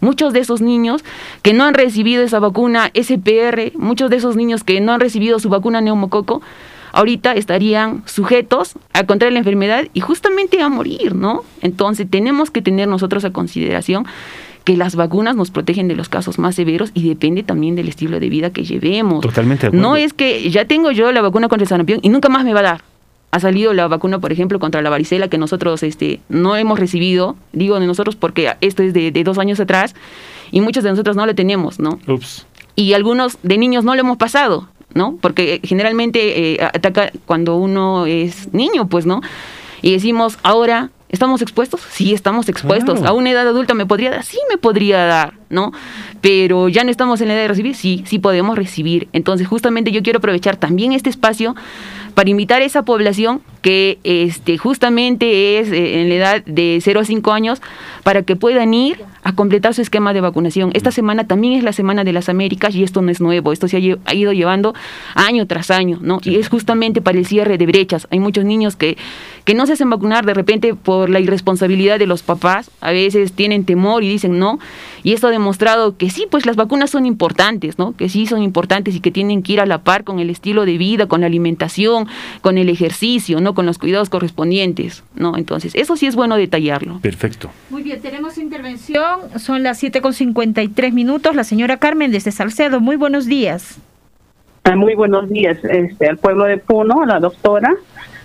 Muchos 0.00 0.32
de 0.32 0.40
esos 0.40 0.60
niños 0.60 1.04
que 1.42 1.52
no 1.52 1.64
han 1.64 1.74
recibido 1.74 2.22
esa 2.22 2.38
vacuna 2.38 2.90
SPR, 2.94 3.72
muchos 3.76 4.10
de 4.10 4.16
esos 4.16 4.36
niños 4.36 4.62
que 4.62 4.80
no 4.80 4.92
han 4.92 5.00
recibido 5.00 5.38
su 5.38 5.48
vacuna 5.48 5.80
neumococo, 5.80 6.40
ahorita 6.92 7.32
estarían 7.32 8.02
sujetos 8.06 8.74
a 8.92 9.04
contraer 9.04 9.32
la 9.32 9.40
enfermedad 9.40 9.84
y 9.94 10.00
justamente 10.00 10.62
a 10.62 10.68
morir, 10.68 11.14
¿no? 11.14 11.44
Entonces 11.62 12.08
tenemos 12.08 12.50
que 12.50 12.62
tener 12.62 12.88
nosotros 12.88 13.24
a 13.24 13.30
consideración 13.30 14.06
que 14.68 14.76
las 14.76 14.96
vacunas 14.96 15.34
nos 15.34 15.50
protegen 15.50 15.88
de 15.88 15.96
los 15.96 16.10
casos 16.10 16.38
más 16.38 16.54
severos 16.54 16.90
y 16.92 17.08
depende 17.08 17.42
también 17.42 17.74
del 17.74 17.88
estilo 17.88 18.20
de 18.20 18.28
vida 18.28 18.50
que 18.50 18.64
llevemos. 18.64 19.22
Totalmente 19.22 19.62
de 19.62 19.68
acuerdo. 19.68 19.88
No 19.88 19.96
es 19.96 20.12
que 20.12 20.50
ya 20.50 20.66
tengo 20.66 20.90
yo 20.90 21.10
la 21.10 21.22
vacuna 21.22 21.48
contra 21.48 21.62
el 21.62 21.68
sarampión 21.70 22.00
y 22.02 22.10
nunca 22.10 22.28
más 22.28 22.44
me 22.44 22.52
va 22.52 22.60
a 22.60 22.64
dar. 22.64 22.84
Ha 23.30 23.40
salido 23.40 23.72
la 23.72 23.88
vacuna, 23.88 24.18
por 24.18 24.30
ejemplo, 24.30 24.58
contra 24.58 24.82
la 24.82 24.90
varicela 24.90 25.28
que 25.28 25.38
nosotros 25.38 25.82
este, 25.82 26.20
no 26.28 26.54
hemos 26.54 26.78
recibido. 26.78 27.34
Digo 27.54 27.80
de 27.80 27.86
nosotros 27.86 28.14
porque 28.14 28.52
esto 28.60 28.82
es 28.82 28.92
de, 28.92 29.10
de 29.10 29.24
dos 29.24 29.38
años 29.38 29.58
atrás 29.58 29.94
y 30.50 30.60
muchos 30.60 30.84
de 30.84 30.90
nosotros 30.90 31.16
no 31.16 31.24
la 31.24 31.32
tenemos, 31.32 31.80
¿no? 31.80 31.98
Ups. 32.06 32.46
y 32.76 32.92
algunos 32.92 33.38
de 33.42 33.56
niños 33.56 33.84
no 33.84 33.94
lo 33.94 34.02
hemos 34.02 34.18
pasado, 34.18 34.68
¿no? 34.92 35.16
Porque 35.22 35.54
eh, 35.54 35.60
generalmente 35.64 36.52
eh, 36.52 36.62
ataca 36.62 37.10
cuando 37.24 37.56
uno 37.56 38.04
es 38.04 38.52
niño, 38.52 38.86
pues, 38.86 39.06
¿no? 39.06 39.22
Y 39.80 39.92
decimos, 39.92 40.36
ahora, 40.42 40.90
¿estamos 41.08 41.42
expuestos? 41.42 41.80
Sí, 41.90 42.12
estamos 42.14 42.48
expuestos. 42.48 43.00
Claro. 43.00 43.14
¿A 43.14 43.16
una 43.16 43.30
edad 43.30 43.48
adulta 43.48 43.74
me 43.74 43.86
podría 43.86 44.10
dar? 44.10 44.24
Sí, 44.24 44.38
me 44.50 44.58
podría 44.58 45.04
dar, 45.04 45.34
¿no? 45.50 45.72
Pero 46.20 46.68
ya 46.68 46.84
no 46.84 46.90
estamos 46.90 47.20
en 47.20 47.28
la 47.28 47.34
edad 47.34 47.42
de 47.42 47.48
recibir, 47.48 47.74
sí, 47.74 48.04
sí 48.06 48.18
podemos 48.18 48.56
recibir. 48.56 49.08
Entonces, 49.12 49.46
justamente 49.46 49.92
yo 49.92 50.02
quiero 50.02 50.18
aprovechar 50.18 50.56
también 50.56 50.92
este 50.92 51.10
espacio 51.10 51.54
para 52.18 52.30
invitar 52.30 52.62
a 52.62 52.64
esa 52.64 52.82
población 52.82 53.42
que 53.62 54.00
este, 54.02 54.58
justamente 54.58 55.60
es 55.60 55.70
eh, 55.70 56.00
en 56.02 56.08
la 56.08 56.14
edad 56.16 56.44
de 56.46 56.80
0 56.82 56.98
a 56.98 57.04
5 57.04 57.30
años 57.30 57.62
para 58.02 58.22
que 58.22 58.34
puedan 58.34 58.74
ir 58.74 59.04
a 59.22 59.34
completar 59.34 59.72
su 59.74 59.82
esquema 59.82 60.12
de 60.12 60.20
vacunación. 60.20 60.70
Esta 60.74 60.90
semana 60.90 61.28
también 61.28 61.52
es 61.52 61.62
la 61.62 61.72
Semana 61.72 62.02
de 62.02 62.12
las 62.12 62.28
Américas 62.28 62.74
y 62.74 62.82
esto 62.82 63.02
no 63.02 63.10
es 63.10 63.20
nuevo, 63.20 63.52
esto 63.52 63.68
se 63.68 63.76
ha, 63.76 64.14
ido 64.14 64.32
llevando 64.32 64.74
año 65.14 65.46
tras 65.46 65.70
año, 65.70 65.98
¿no? 66.00 66.18
Y 66.24 66.36
es 66.36 66.48
justamente 66.48 67.02
para 67.02 67.18
el 67.18 67.26
cierre 67.26 67.56
de 67.56 67.66
brechas. 67.66 68.08
Hay 68.10 68.18
muchos 68.18 68.44
niños 68.44 68.74
que, 68.74 68.96
que 69.44 69.54
no 69.54 69.66
se 69.66 69.74
hacen 69.74 69.90
vacunar 69.90 70.24
de 70.24 70.34
repente 70.34 70.74
por 70.74 71.10
la 71.10 71.20
irresponsabilidad 71.20 71.98
de 71.98 72.06
los 72.06 72.22
papás, 72.22 72.70
a 72.80 72.90
veces 72.90 73.32
tienen 73.32 73.64
temor 73.64 74.02
y 74.02 74.08
dicen 74.08 74.38
no, 74.38 74.58
y 75.02 75.12
esto 75.12 75.28
ha 75.28 75.30
demostrado 75.30 75.96
que 75.96 76.10
sí, 76.10 76.26
pues 76.30 76.46
las 76.46 76.56
vacunas 76.56 76.90
son 76.90 77.06
importantes, 77.06 77.78
¿no? 77.78 77.94
Que 77.96 78.08
sí 78.08 78.26
son 78.26 78.42
importantes 78.42 78.96
y 78.96 79.00
que 79.00 79.10
tienen 79.10 79.42
que 79.42 79.52
ir 79.52 79.60
a 79.60 79.66
la 79.66 79.82
par 79.82 80.04
con 80.04 80.18
el 80.18 80.30
estilo 80.30 80.64
de 80.64 80.78
vida, 80.78 81.06
con 81.06 81.20
la 81.20 81.26
alimentación, 81.26 82.07
con 82.40 82.58
el 82.58 82.68
ejercicio, 82.68 83.40
¿no? 83.40 83.54
Con 83.54 83.66
los 83.66 83.78
cuidados 83.78 84.10
correspondientes, 84.10 85.04
¿no? 85.14 85.36
Entonces, 85.36 85.74
eso 85.74 85.96
sí 85.96 86.06
es 86.06 86.16
bueno 86.16 86.36
detallarlo. 86.36 87.00
Perfecto. 87.00 87.50
Muy 87.70 87.82
bien, 87.82 88.00
tenemos 88.00 88.38
intervención. 88.38 89.20
Son 89.36 89.62
las 89.62 89.78
7 89.78 90.00
con 90.00 90.12
53 90.12 90.92
minutos. 90.92 91.34
La 91.34 91.44
señora 91.44 91.78
Carmen 91.78 92.10
desde 92.10 92.30
Salcedo. 92.32 92.80
Muy 92.80 92.96
buenos 92.96 93.26
días. 93.26 93.78
Ah, 94.64 94.76
Muy 94.76 94.94
buenos 94.94 95.30
días 95.30 95.56
este, 95.64 96.08
al 96.08 96.18
pueblo 96.18 96.44
de 96.44 96.58
Puno, 96.58 97.02
a 97.02 97.06
la 97.06 97.20
doctora, 97.20 97.74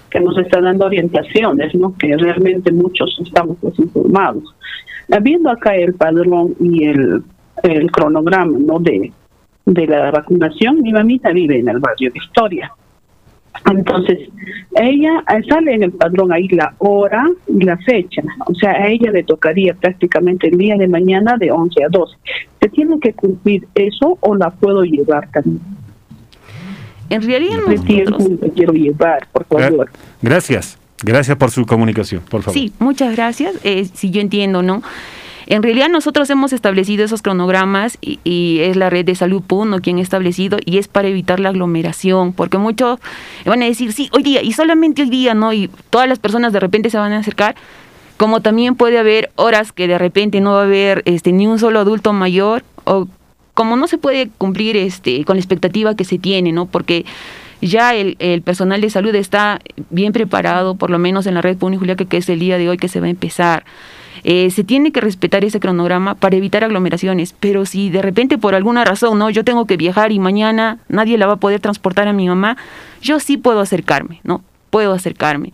que 0.10 0.19
nos 0.19 0.38
está 0.38 0.60
dando 0.60 0.86
orientaciones, 0.86 1.74
¿no? 1.74 1.96
que 1.98 2.17
realmente 2.17 2.69
muchos 2.72 3.17
estamos 3.26 3.56
desinformados. 3.62 4.43
Viendo 5.22 5.50
acá 5.50 5.76
el 5.76 5.93
padrón 5.93 6.54
y 6.60 6.86
el, 6.86 7.24
el 7.63 7.91
cronograma 7.91 8.58
¿no? 8.60 8.80
de, 8.80 9.13
de 9.65 9.88
la 9.88 10.12
vacunación, 10.12 10.82
mi 10.82 10.91
mamita 10.91 11.32
vive 11.32 11.60
en 11.60 11.69
el 11.69 11.80
barrio 11.80 12.12
Victoria. 12.12 12.74
Entonces, 13.70 14.20
ella 14.76 15.24
eh, 15.30 15.42
sale 15.48 15.74
en 15.76 15.84
el 15.84 15.92
padrón 15.92 16.32
ahí 16.34 16.48
la 16.50 16.74
hora 16.80 17.24
y 17.48 17.63
la 17.63 17.78
fecha. 17.78 18.22
O 18.48 18.54
sea, 18.56 18.72
a 18.72 18.88
ella 18.88 19.12
le 19.12 19.24
tocaría 19.24 19.74
prácticamente 19.74 20.48
el 20.48 20.58
día 20.58 20.76
de 20.76 20.88
mañana 20.88 21.38
de 21.38 21.52
11 21.52 21.84
a 21.84 21.88
12. 21.89 22.16
¿Se 22.62 22.70
tiene 22.70 23.00
que 23.00 23.13
cumplir 23.13 23.68
eso 23.76 24.18
o 24.22 24.36
la 24.36 24.50
puedo 24.50 24.84
llevar 24.84 25.30
también? 25.32 25.62
En 27.10 27.22
realidad 27.22 27.60
¿Qué 27.68 27.78
tiempo 27.80 28.12
nosotros... 28.12 28.42
me 28.42 28.50
quiero 28.52 28.74
llevar, 28.74 29.28
por 29.32 29.46
favor? 29.46 29.88
Gra- 29.88 29.89
Gracias. 30.22 30.80
Gracias 31.06 31.36
por 31.38 31.52
su 31.52 31.66
comunicación, 31.66 32.22
por 32.30 32.42
favor. 32.42 32.54
Sí, 32.58 32.72
muchas 32.80 33.16
gracias. 33.16 33.56
Eh, 33.66 33.86
si 33.94 34.10
yo 34.10 34.22
entiendo, 34.22 34.63
¿no? 34.63 34.82
En 35.47 35.63
realidad 35.63 35.89
nosotros 35.89 36.29
hemos 36.29 36.53
establecido 36.53 37.03
esos 37.03 37.21
cronogramas 37.21 37.97
y, 38.01 38.60
es 38.60 38.75
la 38.75 38.89
red 38.89 39.06
de 39.06 39.15
salud 39.15 39.41
Puno 39.41 39.79
quien 39.79 39.97
ha 39.97 40.01
establecido 40.01 40.58
y 40.65 40.77
es 40.77 40.88
para 40.88 41.08
evitar 41.08 41.39
la 41.39 41.49
aglomeración, 41.49 42.34
porque 42.34 42.58
muchos 42.58 42.99
van 43.45 43.62
a 43.62 43.65
decir, 43.65 43.93
sí, 43.93 44.10
hoy 44.13 44.23
día 44.23 44.41
y 44.41 44.53
solamente 44.53 45.03
hoy 45.03 45.10
día, 45.10 45.34
¿no? 45.34 45.53
Y 45.53 45.69
todas 45.89 46.08
las 46.08 46.19
personas 46.19 46.53
de 46.53 46.60
repente 46.60 46.89
se 46.89 46.97
van 46.97 47.13
a 47.13 47.19
acercar, 47.19 47.56
como 48.17 48.41
también 48.41 48.75
puede 48.75 48.97
haber 48.97 49.32
horas 49.36 49.71
que 49.71 49.88
de 49.88 49.97
repente 49.97 50.39
no 50.39 50.53
va 50.53 50.62
a 50.62 50.65
haber 50.65 51.01
este, 51.06 51.32
ni 51.32 51.47
un 51.47 51.60
solo 51.60 51.79
adulto 51.79 52.13
mayor 52.13 52.63
o 52.86 53.08
como 53.53 53.75
no 53.75 53.88
se 53.88 53.97
puede 53.97 54.29
cumplir 54.29 54.77
este, 54.77 55.25
con 55.25 55.36
la 55.36 55.41
expectativa 55.41 55.95
que 55.95 56.06
se 56.06 56.17
tiene, 56.17 56.51
¿no? 56.51 56.65
Porque 56.65 57.06
ya 57.62 57.95
el, 57.95 58.41
personal 58.41 58.82
de 58.82 58.89
salud 58.89 59.15
está 59.15 59.62
bien 59.89 60.12
preparado, 60.12 60.75
por 60.75 60.89
lo 60.89 60.99
menos 60.99 61.25
en 61.27 61.36
la 61.36 61.41
red 61.41 61.58
Juliaca, 61.60 62.06
que 62.06 62.17
es 62.17 62.29
el 62.29 62.39
día 62.39 62.58
de 62.58 62.69
hoy 62.69 62.77
que 62.77 62.88
se 62.88 62.99
va 62.99 63.08
a 63.08 63.10
empezar. 63.10 63.63
Eh, 64.23 64.49
se 64.52 64.63
tiene 64.63 64.91
que 64.91 65.02
respetar 65.02 65.43
ese 65.43 65.60
cronograma 65.60 66.15
para 66.15 66.36
evitar 66.36 66.63
aglomeraciones, 66.63 67.34
pero 67.39 67.65
si 67.65 67.89
de 67.89 68.02
repente 68.02 68.38
por 68.38 68.56
alguna 68.56 68.86
razón 68.86 69.19
no 69.19 69.30
yo 69.30 69.43
tengo 69.43 69.65
que 69.65 69.78
viajar 69.78 70.12
y 70.12 70.19
mañana 70.19 70.80
nadie 70.88 71.17
la 71.17 71.28
va 71.28 71.34
a 71.34 71.38
poder 71.38 71.60
transportar 71.60 72.08
a 72.08 72.13
mi 72.13 72.28
mamá, 72.28 72.58
yo 73.02 73.19
sí 73.19 73.38
puedo 73.38 73.60
acercarme, 73.60 74.19
¿no? 74.23 74.43
Puedo 74.69 74.93
acercarme. 74.93 75.54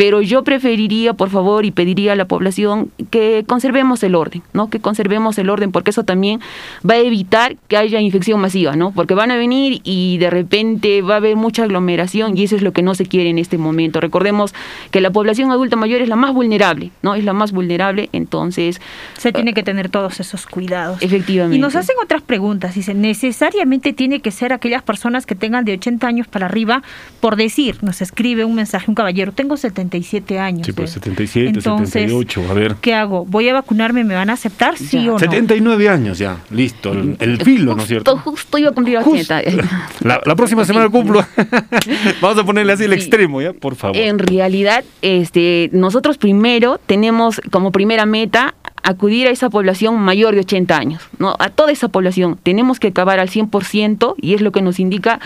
Pero 0.00 0.22
yo 0.22 0.44
preferiría, 0.44 1.12
por 1.12 1.28
favor, 1.28 1.66
y 1.66 1.72
pediría 1.72 2.14
a 2.14 2.16
la 2.16 2.24
población 2.24 2.90
que 3.10 3.44
conservemos 3.46 4.02
el 4.02 4.14
orden, 4.14 4.42
¿no? 4.54 4.70
Que 4.70 4.80
conservemos 4.80 5.36
el 5.36 5.50
orden, 5.50 5.72
porque 5.72 5.90
eso 5.90 6.04
también 6.04 6.40
va 6.88 6.94
a 6.94 6.98
evitar 7.00 7.56
que 7.68 7.76
haya 7.76 8.00
infección 8.00 8.40
masiva, 8.40 8.76
¿no? 8.76 8.92
Porque 8.92 9.12
van 9.12 9.30
a 9.30 9.36
venir 9.36 9.82
y 9.84 10.16
de 10.16 10.30
repente 10.30 11.02
va 11.02 11.12
a 11.12 11.16
haber 11.18 11.36
mucha 11.36 11.64
aglomeración 11.64 12.34
y 12.38 12.44
eso 12.44 12.56
es 12.56 12.62
lo 12.62 12.72
que 12.72 12.80
no 12.80 12.94
se 12.94 13.04
quiere 13.04 13.28
en 13.28 13.36
este 13.36 13.58
momento. 13.58 14.00
Recordemos 14.00 14.54
que 14.90 15.02
la 15.02 15.10
población 15.10 15.50
adulta 15.50 15.76
mayor 15.76 16.00
es 16.00 16.08
la 16.08 16.16
más 16.16 16.32
vulnerable, 16.32 16.92
¿no? 17.02 17.14
Es 17.14 17.24
la 17.24 17.34
más 17.34 17.52
vulnerable, 17.52 18.08
entonces... 18.14 18.80
Se 19.18 19.32
tiene 19.34 19.52
que 19.52 19.62
tener 19.62 19.90
todos 19.90 20.18
esos 20.18 20.46
cuidados. 20.46 21.02
Efectivamente. 21.02 21.58
Y 21.58 21.60
nos 21.60 21.76
hacen 21.76 21.96
otras 22.02 22.22
preguntas. 22.22 22.74
Dicen, 22.74 23.02
¿necesariamente 23.02 23.92
tiene 23.92 24.20
que 24.20 24.30
ser 24.30 24.54
aquellas 24.54 24.82
personas 24.82 25.26
que 25.26 25.34
tengan 25.34 25.66
de 25.66 25.74
80 25.74 26.06
años 26.06 26.26
para 26.26 26.46
arriba? 26.46 26.82
Por 27.20 27.36
decir, 27.36 27.76
nos 27.82 28.00
escribe 28.00 28.46
un 28.46 28.54
mensaje 28.54 28.86
un 28.90 28.94
caballero, 28.94 29.32
tengo 29.32 29.58
77 29.90 30.38
años. 30.38 30.66
Sí, 30.66 30.72
pues 30.72 30.90
eh. 30.90 30.94
77, 30.94 31.48
Entonces, 31.58 31.90
78, 31.92 32.44
a 32.50 32.54
ver. 32.54 32.76
¿Qué 32.80 32.94
hago? 32.94 33.24
¿Voy 33.26 33.48
a 33.48 33.52
vacunarme? 33.54 34.04
¿Me 34.04 34.14
van 34.14 34.30
a 34.30 34.34
aceptar? 34.34 34.76
¿Sí 34.78 35.04
Ya. 35.04 35.10
o 35.10 35.12
no? 35.14 35.18
79 35.18 35.88
años 35.88 36.18
ya, 36.18 36.38
listo, 36.50 36.92
el, 36.92 37.16
el 37.18 37.42
filo, 37.42 37.74
¿no 37.74 37.82
es 37.82 37.88
cierto? 37.88 38.12
Justo, 38.16 38.30
justo 38.30 38.58
iba 38.58 38.70
a 38.70 38.72
cumplir 38.72 38.98
80. 38.98 39.42
La, 40.00 40.20
la 40.24 40.36
próxima 40.36 40.64
semana 40.64 40.88
cumplo. 40.88 41.24
Vamos 42.20 42.38
a 42.38 42.44
ponerle 42.44 42.72
así 42.72 42.84
el 42.84 42.90
Sí. 42.92 42.96
extremo, 42.96 43.40
¿ya? 43.42 43.52
Por 43.52 43.74
favor. 43.76 43.96
En 43.96 44.18
realidad, 44.18 44.84
este, 45.02 45.70
nosotros 45.72 46.18
primero 46.18 46.78
tenemos 46.86 47.40
como 47.50 47.72
primera 47.72 48.06
meta 48.06 48.54
acudir 48.82 49.26
a 49.26 49.30
esa 49.30 49.50
población 49.50 49.98
mayor 50.00 50.34
de 50.34 50.40
80 50.40 50.76
años, 50.76 51.02
¿no? 51.18 51.36
A 51.38 51.50
toda 51.50 51.70
esa 51.70 51.88
población. 51.88 52.38
Tenemos 52.42 52.80
que 52.80 52.88
acabar 52.88 53.20
al 53.20 53.28
100% 53.28 54.14
y 54.20 54.34
es 54.34 54.40
lo 54.40 54.52
que 54.52 54.62
nos 54.62 54.80
indica 54.80 55.20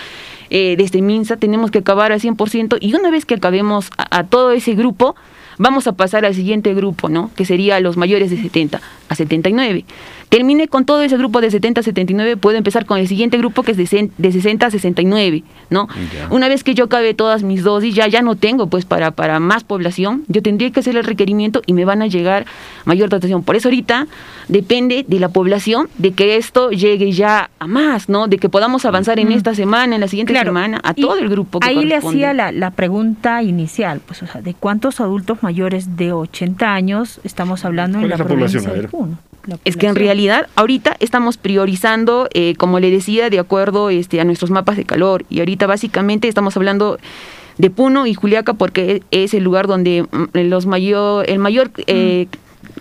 eh, 0.57 0.77
desde 0.77 1.03
MINSA, 1.03 1.37
tenemos 1.37 1.73
que 1.73 1.81
acabar 1.81 2.13
al 2.13 2.21
100% 2.21 2.79
y 2.81 2.95
una 2.95 3.11
vez 3.11 3.27
que 3.27 3.35
acabemos 3.35 3.91
a, 3.99 4.19
a 4.19 4.23
todo 4.23 4.53
ese 4.53 4.75
grupo, 4.75 5.17
vamos 5.59 5.89
a 5.89 5.95
pasar 5.95 6.25
al 6.25 6.33
siguiente 6.33 6.73
grupo, 6.75 7.09
¿no? 7.09 7.33
Que 7.35 7.45
sería 7.45 7.81
los 7.81 7.97
mayores 7.97 8.31
de 8.31 8.41
70 8.41 8.81
a 9.09 9.15
79. 9.17 9.85
Termine 10.35 10.67
con 10.67 10.85
todo 10.85 11.01
ese 11.03 11.17
grupo 11.17 11.41
de 11.41 11.49
70 11.49 11.79
a 11.79 11.85
79, 11.85 12.37
puedo 12.37 12.59
empezar 12.59 12.87
con 12.87 12.99
el 12.99 13.07
siguiente 13.07 13.39
grupo 13.39 13.63
que 13.63 13.71
es 13.71 13.77
de, 13.77 14.11
de 14.19 14.33
60 14.33 14.67
a 14.67 14.71
69, 14.73 15.45
¿no? 15.71 15.87
Ya. 16.13 16.27
Una 16.29 16.49
vez 16.49 16.65
que 16.65 16.75
yo 16.75 16.87
acabe 16.87 17.15
todas 17.15 17.45
mis 17.45 17.63
dosis, 17.63 17.95
ya, 17.95 18.09
ya 18.09 18.21
no 18.21 18.35
tengo 18.35 18.67
pues 18.67 18.85
para, 18.85 19.13
para 19.13 19.39
más 19.39 19.63
población, 19.63 20.25
yo 20.27 20.43
tendría 20.43 20.73
que 20.73 20.81
hacer 20.81 20.97
el 20.97 21.05
requerimiento 21.05 21.63
y 21.67 21.73
me 21.73 21.85
van 21.85 22.03
a 22.03 22.09
llegar 22.09 22.47
mayor 22.85 23.11
dotación. 23.11 23.45
Por 23.45 23.55
eso 23.55 23.69
ahorita 23.69 24.09
depende 24.49 25.05
de 25.07 25.21
la 25.21 25.29
población 25.29 25.89
de 25.99 26.11
que 26.15 26.35
esto 26.35 26.71
llegue 26.73 27.13
ya 27.13 27.51
a 27.61 27.69
más, 27.69 28.09
¿no? 28.09 28.27
De 28.27 28.39
que 28.39 28.49
podamos 28.49 28.85
avanzar 28.87 29.21
en 29.21 29.31
esta 29.31 29.55
semana, 29.55 29.95
en 29.95 30.01
la 30.01 30.09
siguiente 30.09 30.33
Claro, 30.33 30.49
semana, 30.49 30.81
a 30.83 30.95
y 30.97 31.01
todo 31.01 31.17
el 31.17 31.29
grupo 31.29 31.61
que 31.61 31.69
Ahí 31.69 31.85
le 31.85 31.95
hacía 31.95 32.35
la, 32.35 32.51
la 32.51 32.73
pregunta 32.73 33.41
inicial, 33.45 34.01
pues, 34.05 34.25
o 34.25 34.27
sea, 34.27 34.43
¿de 34.43 34.55
cuántos 34.55 34.99
adultos 34.99 35.45
mayores 35.45 35.97
de 35.97 36.13
80 36.13 36.75
años 36.75 37.21
estamos 37.23 37.65
hablando 37.65 37.99
en 37.99 38.09
¿Cuál 38.09 38.11
la 38.11 38.17
la 38.17 38.25
población? 38.25 38.65
de 38.65 38.89
Es 39.65 39.77
que 39.77 39.87
en 39.87 39.95
realidad 39.95 40.49
ahorita 40.57 40.97
estamos 41.01 41.37
priorizando, 41.37 42.29
eh, 42.33 42.55
como 42.57 42.81
le 42.81 42.91
decía, 42.91 43.31
de 43.31 43.39
acuerdo 43.39 43.91
este, 43.91 44.21
a 44.21 44.25
nuestros 44.25 44.51
mapas 44.51 44.77
de 44.77 44.85
calor. 44.85 45.25
Y 45.31 45.41
ahorita 45.41 45.67
básicamente 45.67 46.29
estamos 46.29 46.57
hablando 46.57 46.99
de 47.59 47.71
Puno 47.71 48.07
y 48.07 48.15
Juliaca 48.15 48.55
porque 48.55 49.03
es 49.11 49.35
el 49.35 49.45
lugar 49.45 49.67
donde 49.67 50.03
mm, 50.03 50.39
los 50.49 50.67
mayor, 50.67 51.29
el 51.29 51.39
mayor, 51.39 51.71
eh, 51.87 52.27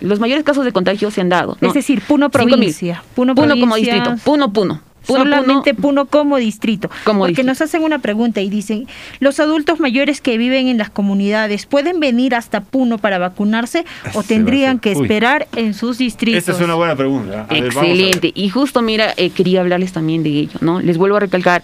los 0.00 0.20
mayores 0.20 0.44
casos 0.44 0.64
de 0.64 0.72
contagio 0.72 1.10
se 1.10 1.20
han 1.20 1.28
dado. 1.28 1.56
¿no? 1.60 1.68
Es 1.68 1.74
decir, 1.74 2.02
Puno 2.06 2.30
5.000. 2.30 2.30
provincia. 2.30 3.02
Puno, 3.14 3.34
Puno 3.34 3.58
como 3.58 3.76
distrito. 3.76 4.16
Puno, 4.24 4.52
Puno. 4.52 4.80
Puno, 5.06 5.20
solamente 5.20 5.74
Puno. 5.74 5.84
Puno 5.84 6.06
como 6.06 6.36
distrito. 6.38 6.88
Como 7.04 7.20
Porque 7.20 7.30
distrito. 7.32 7.48
nos 7.50 7.60
hacen 7.60 7.82
una 7.82 7.98
pregunta 7.98 8.40
y 8.40 8.48
dicen, 8.50 8.86
¿los 9.20 9.38
adultos 9.40 9.80
mayores 9.80 10.20
que 10.20 10.38
viven 10.38 10.68
en 10.68 10.78
las 10.78 10.90
comunidades 10.90 11.66
pueden 11.66 12.00
venir 12.00 12.34
hasta 12.34 12.60
Puno 12.62 12.98
para 12.98 13.18
vacunarse 13.18 13.84
o 14.14 14.22
tendrían 14.22 14.78
que 14.78 14.94
uy. 14.94 15.02
esperar 15.02 15.46
en 15.56 15.74
sus 15.74 15.98
distritos? 15.98 16.38
Esta 16.38 16.52
es 16.52 16.60
una 16.60 16.74
buena 16.74 16.96
pregunta. 16.96 17.46
A 17.48 17.52
ver. 17.54 17.66
Excelente. 17.66 18.32
Y 18.34 18.48
justo, 18.48 18.82
mira, 18.82 19.12
eh, 19.16 19.30
quería 19.30 19.60
hablarles 19.60 19.92
también 19.92 20.22
de 20.22 20.30
ello, 20.30 20.58
¿no? 20.60 20.80
Les 20.80 20.96
vuelvo 20.98 21.16
a 21.16 21.20
recalcar, 21.20 21.62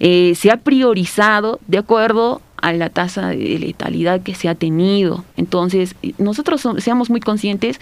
eh, 0.00 0.34
se 0.36 0.50
ha 0.50 0.56
priorizado 0.58 1.58
de 1.66 1.78
acuerdo 1.78 2.40
a 2.62 2.72
la 2.72 2.88
tasa 2.90 3.28
de 3.28 3.58
letalidad 3.58 4.22
que 4.22 4.34
se 4.34 4.48
ha 4.48 4.54
tenido. 4.54 5.24
Entonces, 5.36 5.94
nosotros 6.18 6.60
so- 6.60 6.80
seamos 6.80 7.10
muy 7.10 7.20
conscientes 7.20 7.78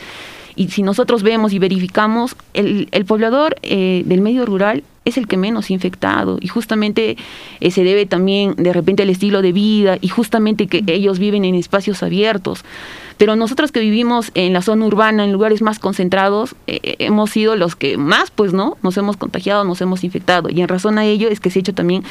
y 0.57 0.69
si 0.69 0.83
nosotros 0.83 1.23
vemos 1.23 1.53
y 1.53 1.59
verificamos, 1.59 2.37
el, 2.55 2.88
el 2.93 3.05
poblador 3.05 3.57
eh, 3.62 4.03
del 4.07 4.21
medio 4.21 4.47
rural 4.47 4.83
es 5.05 5.19
el 5.19 5.27
que 5.27 5.37
menos 5.37 5.71
infectado 5.71 6.38
y 6.40 6.49
justamente 6.49 7.17
eh, 7.61 7.71
se 7.71 7.85
debe 7.85 8.07
también 8.07 8.55
de 8.57 8.73
repente 8.73 9.03
al 9.03 9.11
estilo 9.11 9.43
de 9.43 9.53
vida 9.53 9.99
y 10.01 10.09
justamente 10.09 10.67
que 10.67 10.83
ellos 10.87 11.19
viven 11.19 11.45
en 11.45 11.55
espacios 11.55 12.03
abiertos. 12.03 12.64
Pero 13.17 13.37
nosotros 13.37 13.71
que 13.71 13.81
vivimos 13.81 14.33
en 14.35 14.53
la 14.53 14.62
zona 14.62 14.87
urbana, 14.87 15.25
en 15.25 15.31
lugares 15.33 15.62
más 15.62 15.79
concentrados, 15.79 16.57
eh, 16.67 16.81
eh, 16.83 16.97
hemos 16.99 17.31
sido 17.31 17.55
los 17.55 17.77
que 17.77 17.97
más, 17.97 18.31
pues, 18.31 18.53
¿no? 18.53 18.77
Nos 18.83 18.97
hemos 18.97 19.17
contagiado, 19.17 19.62
nos 19.64 19.81
hemos 19.81 20.03
infectado. 20.03 20.49
Y 20.51 20.61
en 20.62 20.69
razón 20.69 20.99
a 20.99 21.05
ello 21.05 21.29
es 21.29 21.38
que 21.38 21.51
se 21.51 21.59
ha 21.59 21.61
hecho 21.61 21.75
también 21.75 22.03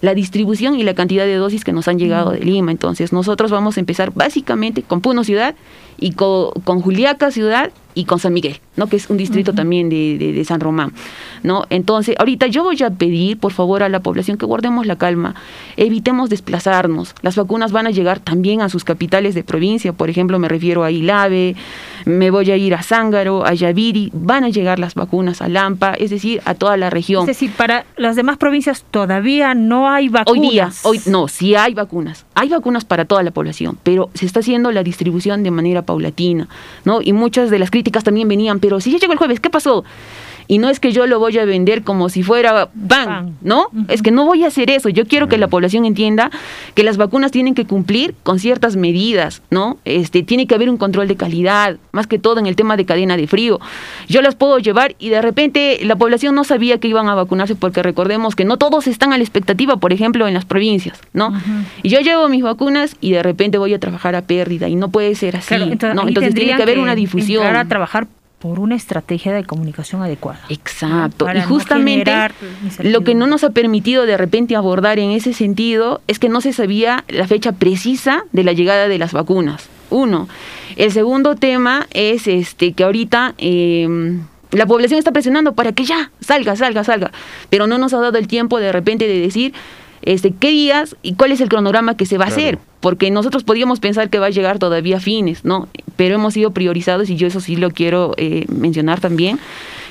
la 0.00 0.14
distribución 0.14 0.74
y 0.76 0.84
la 0.84 0.94
cantidad 0.94 1.24
de 1.24 1.34
dosis 1.36 1.64
que 1.64 1.72
nos 1.72 1.88
han 1.88 1.98
llegado 1.98 2.30
de 2.30 2.40
Lima. 2.40 2.70
Entonces, 2.70 3.12
nosotros 3.12 3.50
vamos 3.50 3.78
a 3.78 3.80
empezar 3.80 4.12
básicamente 4.14 4.82
con 4.82 5.00
Puno 5.00 5.24
Ciudad 5.24 5.56
y 5.98 6.12
co- 6.12 6.52
con, 6.64 6.80
Juliaca 6.82 7.30
Ciudad 7.32 7.72
y 7.94 8.04
con 8.04 8.18
San 8.18 8.32
Miguel, 8.32 8.60
¿no? 8.76 8.88
Que 8.88 8.96
es 8.96 9.08
un 9.08 9.16
distrito 9.16 9.52
también 9.52 9.88
de, 9.88 10.18
de- 10.18 10.32
de 10.32 10.44
San 10.44 10.60
Román, 10.60 10.92
¿no? 11.42 11.64
Entonces, 11.70 12.16
ahorita 12.18 12.46
yo 12.48 12.64
voy 12.64 12.82
a 12.82 12.90
pedir, 12.90 13.38
por 13.38 13.52
favor, 13.52 13.82
a 13.82 13.88
la 13.88 14.00
población 14.00 14.36
que 14.36 14.46
guardemos 14.46 14.86
la 14.86 14.96
calma, 14.96 15.34
evitemos 15.76 16.28
desplazarnos. 16.30 17.14
Las 17.22 17.36
vacunas 17.36 17.72
van 17.72 17.86
a 17.86 17.90
llegar 17.90 18.18
también 18.20 18.60
a 18.62 18.68
sus 18.68 18.84
capitales 18.84 19.34
de 19.34 19.44
provincia, 19.44 19.92
por 19.92 20.10
ejemplo, 20.10 20.38
me 20.38 20.48
refiero 20.48 20.82
a 20.84 20.90
Ilave, 20.90 21.56
me 22.04 22.30
voy 22.30 22.50
a 22.50 22.56
ir 22.56 22.74
a 22.74 22.82
Zángaro, 22.82 23.46
a 23.46 23.54
Yaviri, 23.54 24.10
van 24.12 24.44
a 24.44 24.48
llegar 24.48 24.78
las 24.78 24.94
vacunas 24.94 25.40
a 25.40 25.48
Lampa, 25.48 25.94
es 25.94 26.10
decir, 26.10 26.40
a 26.44 26.54
toda 26.54 26.76
la 26.76 26.90
región. 26.90 27.22
Es 27.22 27.28
decir, 27.28 27.50
para 27.56 27.86
las 27.96 28.16
demás 28.16 28.36
provincias 28.38 28.84
todavía 28.90 29.54
no 29.54 29.88
hay 29.88 30.08
vacunas. 30.08 30.42
Hoy 30.44 30.50
día, 30.50 30.70
hoy 30.82 31.00
no, 31.06 31.28
sí 31.28 31.54
hay 31.54 31.74
vacunas. 31.74 32.26
Hay 32.34 32.48
vacunas 32.48 32.84
para 32.84 33.04
toda 33.04 33.22
la 33.22 33.30
población, 33.30 33.78
pero 33.82 34.10
se 34.14 34.26
está 34.26 34.40
haciendo 34.40 34.72
la 34.72 34.82
distribución 34.82 35.42
de 35.44 35.50
manera 35.50 35.82
paulatina, 35.82 36.48
¿no? 36.84 37.00
Y 37.00 37.12
muchas 37.12 37.50
de 37.50 37.58
las 37.58 37.70
críticas 37.70 37.83
también 38.04 38.28
venían, 38.28 38.60
pero 38.60 38.80
si 38.80 38.90
ya 38.90 38.98
llegó 38.98 39.12
el 39.12 39.18
jueves, 39.18 39.40
¿qué 39.40 39.50
pasó? 39.50 39.84
Y 40.46 40.58
no 40.58 40.68
es 40.68 40.78
que 40.80 40.92
yo 40.92 41.06
lo 41.06 41.18
voy 41.18 41.38
a 41.38 41.44
vender 41.44 41.82
como 41.82 42.08
si 42.08 42.22
fuera 42.22 42.68
pan. 42.88 43.36
¿no? 43.42 43.68
Es 43.88 44.02
que 44.02 44.10
no 44.10 44.24
voy 44.26 44.44
a 44.44 44.48
hacer 44.48 44.70
eso. 44.70 44.88
Yo 44.88 45.06
quiero 45.06 45.28
que 45.28 45.38
la 45.38 45.48
población 45.48 45.84
entienda 45.84 46.30
que 46.74 46.82
las 46.82 46.96
vacunas 46.96 47.30
tienen 47.30 47.54
que 47.54 47.64
cumplir 47.64 48.14
con 48.22 48.38
ciertas 48.38 48.76
medidas, 48.76 49.42
¿no? 49.50 49.78
Este, 49.84 50.22
tiene 50.22 50.46
que 50.46 50.54
haber 50.54 50.68
un 50.70 50.76
control 50.76 51.08
de 51.08 51.16
calidad, 51.16 51.76
más 51.92 52.06
que 52.06 52.18
todo 52.18 52.38
en 52.40 52.46
el 52.46 52.56
tema 52.56 52.76
de 52.76 52.84
cadena 52.84 53.16
de 53.16 53.26
frío. 53.26 53.58
Yo 54.08 54.20
las 54.22 54.34
puedo 54.34 54.58
llevar 54.58 54.94
y 54.98 55.08
de 55.08 55.22
repente 55.22 55.78
la 55.82 55.96
población 55.96 56.34
no 56.34 56.44
sabía 56.44 56.78
que 56.78 56.88
iban 56.88 57.08
a 57.08 57.14
vacunarse 57.14 57.54
porque 57.54 57.82
recordemos 57.82 58.34
que 58.34 58.44
no 58.44 58.56
todos 58.58 58.86
están 58.86 59.12
a 59.12 59.16
la 59.18 59.24
expectativa, 59.24 59.76
por 59.78 59.92
ejemplo, 59.92 60.28
en 60.28 60.34
las 60.34 60.44
provincias, 60.44 61.00
¿no? 61.12 61.32
Y 61.82 61.88
yo 61.88 62.00
llevo 62.00 62.28
mis 62.28 62.42
vacunas 62.42 62.96
y 63.00 63.12
de 63.12 63.22
repente 63.22 63.58
voy 63.58 63.74
a 63.74 63.78
trabajar 63.78 64.14
a 64.14 64.22
pérdida 64.22 64.68
y 64.68 64.76
no 64.76 64.88
puede 64.90 65.14
ser 65.14 65.36
así, 65.36 65.48
Claro, 65.48 65.64
entonces, 65.64 65.94
¿no? 65.94 66.02
ahí 66.02 66.08
Entonces 66.08 66.34
tiene 66.34 66.56
que 66.56 66.62
haber 66.62 66.78
una 66.78 66.94
difusión. 66.94 67.44
a 67.56 67.64
trabajar 67.66 68.06
por 68.44 68.60
una 68.60 68.74
estrategia 68.74 69.32
de 69.32 69.42
comunicación 69.42 70.02
adecuada. 70.02 70.42
Exacto. 70.50 71.24
Para 71.24 71.38
y 71.38 71.42
justamente 71.44 72.12
lo 72.82 73.02
que 73.02 73.14
no 73.14 73.26
nos 73.26 73.42
ha 73.42 73.48
permitido 73.48 74.04
de 74.04 74.18
repente 74.18 74.54
abordar 74.54 74.98
en 74.98 75.12
ese 75.12 75.32
sentido 75.32 76.02
es 76.08 76.18
que 76.18 76.28
no 76.28 76.42
se 76.42 76.52
sabía 76.52 77.04
la 77.08 77.26
fecha 77.26 77.52
precisa 77.52 78.24
de 78.32 78.44
la 78.44 78.52
llegada 78.52 78.86
de 78.86 78.98
las 78.98 79.14
vacunas. 79.14 79.70
Uno. 79.88 80.28
El 80.76 80.92
segundo 80.92 81.36
tema 81.36 81.86
es 81.94 82.26
este 82.26 82.74
que 82.74 82.84
ahorita 82.84 83.32
eh, 83.38 84.18
la 84.50 84.66
población 84.66 84.98
está 84.98 85.10
presionando 85.10 85.54
para 85.54 85.72
que 85.72 85.86
ya 85.86 86.10
salga, 86.20 86.54
salga, 86.54 86.84
salga, 86.84 87.12
pero 87.48 87.66
no 87.66 87.78
nos 87.78 87.94
ha 87.94 87.98
dado 87.98 88.18
el 88.18 88.28
tiempo 88.28 88.60
de 88.60 88.72
repente 88.72 89.08
de 89.08 89.20
decir 89.20 89.54
este 90.04 90.32
qué 90.32 90.50
días 90.50 90.96
y 91.02 91.14
cuál 91.14 91.32
es 91.32 91.40
el 91.40 91.48
cronograma 91.48 91.96
que 91.96 92.06
se 92.06 92.18
va 92.18 92.24
a 92.26 92.28
Claro. 92.28 92.40
hacer, 92.42 92.58
porque 92.80 93.10
nosotros 93.10 93.44
podríamos 93.44 93.80
pensar 93.80 94.10
que 94.10 94.18
va 94.18 94.26
a 94.26 94.30
llegar 94.30 94.58
todavía 94.58 94.98
a 94.98 95.00
fines, 95.00 95.44
¿no? 95.44 95.68
Pero 95.96 96.14
hemos 96.16 96.34
sido 96.34 96.50
priorizados 96.52 97.10
y 97.10 97.16
yo 97.16 97.26
eso 97.26 97.40
sí 97.40 97.56
lo 97.56 97.70
quiero 97.70 98.14
eh, 98.16 98.44
mencionar 98.48 99.00
también 99.00 99.38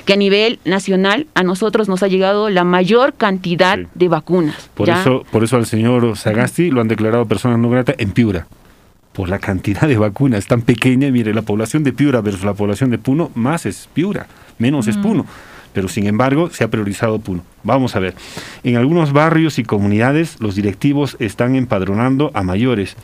que 0.04 0.12
a 0.12 0.16
nivel 0.16 0.58
nacional 0.66 1.26
a 1.34 1.42
nosotros 1.42 1.88
nos 1.88 2.02
ha 2.02 2.08
llegado 2.08 2.50
la 2.50 2.62
mayor 2.64 3.14
cantidad 3.14 3.78
Sí. 3.78 3.86
de 3.94 4.08
vacunas. 4.08 4.68
Por 4.74 4.86
¿ya? 4.86 5.00
eso, 5.00 5.24
por 5.30 5.42
eso 5.44 5.56
al 5.56 5.64
señor 5.66 6.16
Sagasti 6.16 6.70
lo 6.70 6.80
han 6.82 6.88
declarado 6.88 7.24
persona 7.26 7.56
no 7.56 7.70
grata 7.70 7.94
en 7.96 8.10
Piura. 8.12 8.46
Por 9.14 9.28
la 9.28 9.38
cantidad 9.38 9.88
de 9.88 9.96
vacunas 9.96 10.46
tan 10.46 10.60
pequeña, 10.62 11.08
mire, 11.10 11.32
la 11.32 11.42
población 11.42 11.84
de 11.84 11.92
Piura 11.92 12.20
versus 12.20 12.44
la 12.44 12.52
población 12.52 12.90
de 12.90 12.98
Puno, 12.98 13.30
más 13.34 13.64
es 13.64 13.88
Piura, 13.94 14.26
menos 14.58 14.88
es 14.88 14.96
Puno. 14.98 15.24
Pero 15.74 15.88
sin 15.88 16.06
embargo, 16.06 16.48
se 16.50 16.64
ha 16.64 16.68
priorizado 16.68 17.18
Puno. 17.18 17.42
Vamos 17.62 17.96
a 17.96 17.98
ver. 17.98 18.14
En 18.62 18.76
algunos 18.76 19.12
barrios 19.12 19.58
y 19.58 19.64
comunidades, 19.64 20.36
los 20.40 20.54
directivos 20.54 21.16
están 21.18 21.56
empadronando 21.56 22.30
a 22.32 22.42
mayores. 22.42 22.96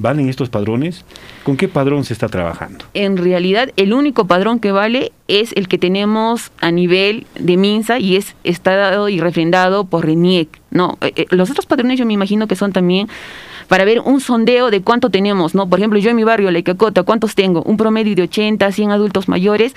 ¿Valen 0.00 0.28
estos 0.28 0.48
padrones? 0.48 1.04
¿Con 1.42 1.56
qué 1.56 1.66
padrón 1.66 2.04
se 2.04 2.12
está 2.12 2.28
trabajando? 2.28 2.84
en 2.94 3.16
realidad 3.16 3.70
el 3.76 3.92
único 3.92 4.26
padrón 4.28 4.60
que 4.60 4.70
vale 4.70 5.12
es 5.26 5.52
el 5.54 5.66
que 5.66 5.76
tenemos 5.76 6.52
a 6.60 6.70
nivel 6.70 7.26
de 7.38 7.56
MINSA 7.56 7.98
y 7.98 8.14
es 8.14 8.36
está 8.44 8.76
dado 8.76 9.08
y 9.08 9.18
refrendado 9.20 9.84
por 9.84 10.06
RENIEC. 10.06 10.48
No, 10.70 10.98
Eh, 11.00 11.12
eh, 11.16 11.26
los 11.30 11.50
otros 11.50 11.66
padrones 11.66 11.98
yo 11.98 12.06
me 12.06 12.12
imagino 12.12 12.46
que 12.46 12.54
son 12.54 12.72
también 12.72 13.08
para 13.66 13.84
ver 13.84 14.00
un 14.00 14.20
sondeo 14.20 14.70
de 14.70 14.82
cuánto 14.82 15.10
tenemos, 15.10 15.54
¿no? 15.54 15.68
Por 15.68 15.78
ejemplo, 15.80 15.98
yo 15.98 16.10
en 16.10 16.16
mi 16.16 16.24
barrio, 16.24 16.50
La 16.50 16.58
Icacota, 16.58 17.02
¿cuántos 17.02 17.34
tengo? 17.34 17.62
Un 17.64 17.76
promedio 17.76 18.14
de 18.14 18.22
80, 18.22 18.70
100 18.70 18.92
adultos 18.92 19.28
mayores 19.28 19.74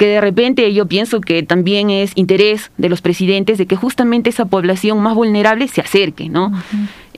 que 0.00 0.06
de 0.06 0.20
repente 0.22 0.72
yo 0.72 0.86
pienso 0.86 1.20
que 1.20 1.42
también 1.42 1.90
es 1.90 2.12
interés 2.14 2.70
de 2.78 2.88
los 2.88 3.02
presidentes 3.02 3.58
de 3.58 3.66
que 3.66 3.76
justamente 3.76 4.30
esa 4.30 4.46
población 4.46 4.98
más 5.00 5.14
vulnerable 5.14 5.68
se 5.68 5.82
acerque, 5.82 6.30
¿no? 6.30 6.50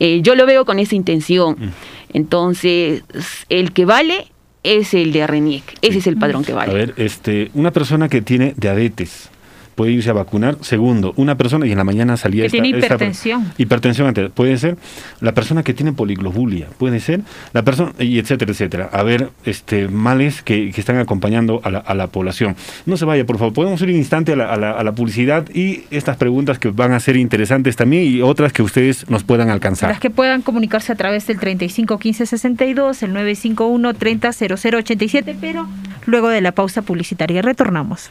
Eh, 0.01 0.21
yo 0.21 0.35
lo 0.35 0.47
veo 0.47 0.65
con 0.65 0.81
esa 0.81 0.97
intención. 0.97 1.55
Mm. 1.61 1.69
Entonces, 2.13 3.05
el 3.49 3.71
que 3.71 3.85
vale 3.85 4.27
es 4.65 4.95
el 4.95 5.13
de 5.13 5.29
RENIEC, 5.29 5.63
ese 5.81 5.99
es 5.99 6.09
el 6.09 6.17
padrón 6.17 6.43
que 6.43 6.55
vale. 6.55 6.73
A 6.73 6.75
ver, 6.75 6.95
este, 6.97 7.53
una 7.55 7.71
persona 7.71 8.09
que 8.09 8.21
tiene 8.21 8.53
diabetes 8.57 9.31
puede 9.75 9.93
irse 9.93 10.11
a 10.11 10.13
vacunar. 10.13 10.57
Segundo, 10.61 11.13
una 11.17 11.37
persona, 11.37 11.67
y 11.67 11.73
en 11.73 11.79
la 11.79 11.85
mañana 11.85 12.17
salía 12.17 12.43
Que 12.43 12.47
esta, 12.47 12.53
tiene 12.63 12.69
esta- 12.71 12.87
hipertensión. 12.87 13.53
hipertensión 13.59 14.09
arterial, 14.09 14.33
puede 14.33 14.57
ser. 14.59 14.77
La 15.21 15.33
persona 15.33 15.63
que 15.63 15.75
tiene 15.75 15.93
poliglobulia, 15.93 16.67
puede 16.79 17.01
ser. 17.01 17.21
La 17.53 17.63
persona, 17.63 17.93
y 17.99 18.19
etcétera, 18.19 18.53
etcétera. 18.53 18.91
A 18.93 19.03
ver, 19.03 19.31
este, 19.45 19.89
males 19.89 20.43
que, 20.43 20.71
que 20.71 20.81
están 20.81 20.99
acompañando 20.99 21.61
a 21.65 21.71
la, 21.71 21.79
a 21.79 21.95
la 21.95 22.07
población. 22.09 22.57
No 22.87 22.97
se 22.97 23.05
vaya, 23.05 23.25
por 23.27 23.39
favor. 23.39 23.53
Podemos 23.55 23.81
ir 23.83 23.89
un 23.89 23.97
instante 23.97 24.33
a 24.33 24.37
la, 24.37 24.53
a 24.53 24.57
la- 24.57 24.73
a 24.73 24.85
la 24.85 24.93
publicidad 24.93 25.49
y 25.55 25.85
estas 25.91 26.17
preguntas 26.17 26.59
que 26.59 26.69
van 26.71 26.93
a 26.93 27.01
ser 27.01 27.17
interesantes 27.17 27.77
también 27.77 28.05
y 28.05 28.23
otras 28.23 28.53
que 28.53 28.63
ustedes 28.63 29.09
nos 29.11 29.25
puedan 29.25 29.51
alcanzar. 29.51 29.91
Las 29.91 30.01
que 30.01 30.11
puedan 30.11 30.43
comunicarse 30.43 30.93
a 30.93 30.97
través 30.97 31.27
del 31.27 31.39
35 31.39 31.99
15 31.99 32.27
62, 32.27 33.03
el 33.03 33.13
951 33.13 33.95
30 33.95 34.33
00 34.33 34.79
87, 34.79 35.37
pero 35.41 35.69
luego 36.07 36.29
de 36.29 36.41
la 36.41 36.53
pausa 36.53 36.83
publicitaria 36.83 37.43
retornamos. 37.43 38.11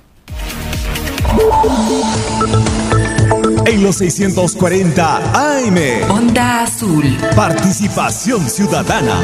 En 3.66 3.84
los 3.84 3.98
640 3.98 5.18
AM. 5.18 5.78
Onda 6.10 6.64
Azul. 6.64 7.18
Participación 7.36 8.50
ciudadana. 8.50 9.22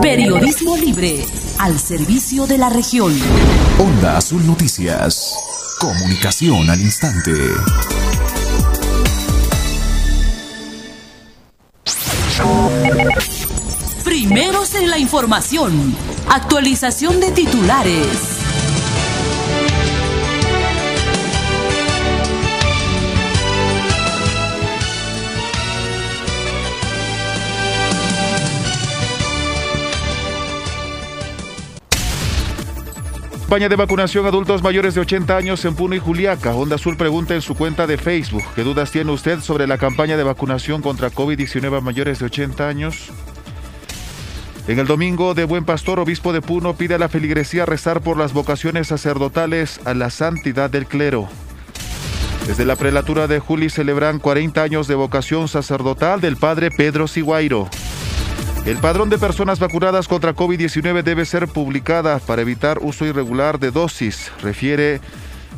Periodismo 0.00 0.76
libre 0.76 1.24
al 1.58 1.78
servicio 1.78 2.46
de 2.46 2.58
la 2.58 2.70
región. 2.70 3.12
Onda 3.78 4.18
Azul 4.18 4.46
Noticias. 4.46 5.34
Comunicación 5.80 6.70
al 6.70 6.80
instante. 6.80 7.32
Primeros 14.04 14.74
en 14.74 14.90
la 14.90 14.98
información. 14.98 16.13
Actualización 16.28 17.20
de 17.20 17.30
titulares. 17.32 18.44
Campaña 33.54 33.68
de 33.68 33.76
vacunación 33.76 34.26
adultos 34.26 34.64
mayores 34.64 34.96
de 34.96 35.02
80 35.02 35.36
años 35.36 35.64
en 35.64 35.76
Puno 35.76 35.94
y 35.94 36.00
Juliaca. 36.00 36.56
Onda 36.56 36.74
Azul 36.74 36.96
pregunta 36.96 37.36
en 37.36 37.40
su 37.40 37.54
cuenta 37.54 37.86
de 37.86 37.98
Facebook. 37.98 38.42
¿Qué 38.56 38.64
dudas 38.64 38.90
tiene 38.90 39.12
usted 39.12 39.38
sobre 39.38 39.68
la 39.68 39.78
campaña 39.78 40.16
de 40.16 40.24
vacunación 40.24 40.82
contra 40.82 41.12
COVID-19 41.12 41.78
a 41.78 41.80
mayores 41.80 42.18
de 42.18 42.24
80 42.24 42.66
años? 42.66 43.12
En 44.66 44.78
el 44.78 44.86
domingo 44.86 45.34
de 45.34 45.44
Buen 45.44 45.66
Pastor, 45.66 46.00
obispo 46.00 46.32
de 46.32 46.40
Puno 46.40 46.74
pide 46.74 46.94
a 46.94 46.98
la 46.98 47.10
feligresía 47.10 47.66
rezar 47.66 48.00
por 48.00 48.16
las 48.16 48.32
vocaciones 48.32 48.88
sacerdotales 48.88 49.78
a 49.84 49.92
la 49.92 50.08
santidad 50.08 50.70
del 50.70 50.86
clero. 50.86 51.28
Desde 52.46 52.64
la 52.64 52.76
prelatura 52.76 53.26
de 53.26 53.40
Juli 53.40 53.68
celebran 53.68 54.18
40 54.18 54.62
años 54.62 54.88
de 54.88 54.94
vocación 54.94 55.48
sacerdotal 55.48 56.22
del 56.22 56.38
padre 56.38 56.70
Pedro 56.70 57.08
Siguairo. 57.08 57.68
El 58.64 58.78
padrón 58.78 59.10
de 59.10 59.18
personas 59.18 59.58
vacunadas 59.58 60.08
contra 60.08 60.34
COVID-19 60.34 61.02
debe 61.02 61.26
ser 61.26 61.46
publicada 61.46 62.18
para 62.18 62.40
evitar 62.40 62.78
uso 62.80 63.04
irregular 63.04 63.58
de 63.58 63.70
dosis, 63.70 64.32
refiere 64.42 65.02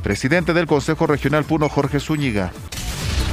presidente 0.02 0.52
del 0.52 0.66
Consejo 0.66 1.06
Regional 1.06 1.44
Puno 1.44 1.68
Jorge 1.68 2.00
Zúñiga. 2.00 2.50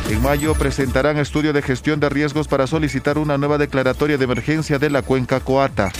En 0.09 0.21
mayo 0.21 0.53
presentarán 0.53 1.17
estudio 1.17 1.53
de 1.53 1.61
gestión 1.61 1.99
de 1.99 2.09
riesgos 2.09 2.47
para 2.47 2.67
solicitar 2.67 3.17
una 3.17 3.37
nueva 3.37 3.57
declaratoria 3.57 4.17
de 4.17 4.25
emergencia 4.25 4.77
de 4.77 4.89
la 4.89 5.01
cuenca 5.01 5.39
Coata. 5.39 5.91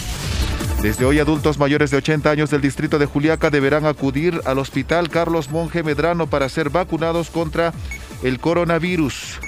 Desde 0.82 1.06
hoy 1.06 1.20
adultos 1.20 1.58
mayores 1.58 1.92
de 1.92 1.98
80 1.98 2.30
años 2.30 2.50
del 2.50 2.62
distrito 2.62 3.00
de 3.00 3.06
Juliaca 3.06 3.50
deberán 3.50 3.86
acudir 3.86 4.42
al 4.46 4.60
Hospital 4.60 5.10
Carlos 5.10 5.50
Monje 5.50 5.82
Medrano 5.82 6.28
para 6.28 6.50
ser 6.50 6.70
vacunados 6.70 7.30
contra 7.30 7.74
el 8.22 8.39
coronavirus. 8.39 9.39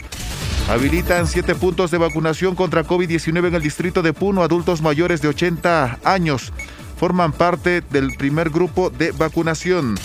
Habilitan 0.69 1.27
siete 1.27 1.53
puntos 1.53 1.91
de 1.91 1.97
vacunación 1.97 2.55
contra 2.55 2.85
COVID-19 2.85 3.49
en 3.49 3.55
el 3.55 3.61
distrito 3.61 4.01
de 4.01 4.13
Puno. 4.13 4.41
Adultos 4.41 4.81
mayores 4.81 5.21
de 5.21 5.27
80 5.27 5.99
años 6.03 6.53
forman 6.97 7.33
parte 7.33 7.81
del 7.81 8.15
primer 8.17 8.49
grupo 8.49 8.89
de 8.89 9.11
vacunación. 9.11 9.95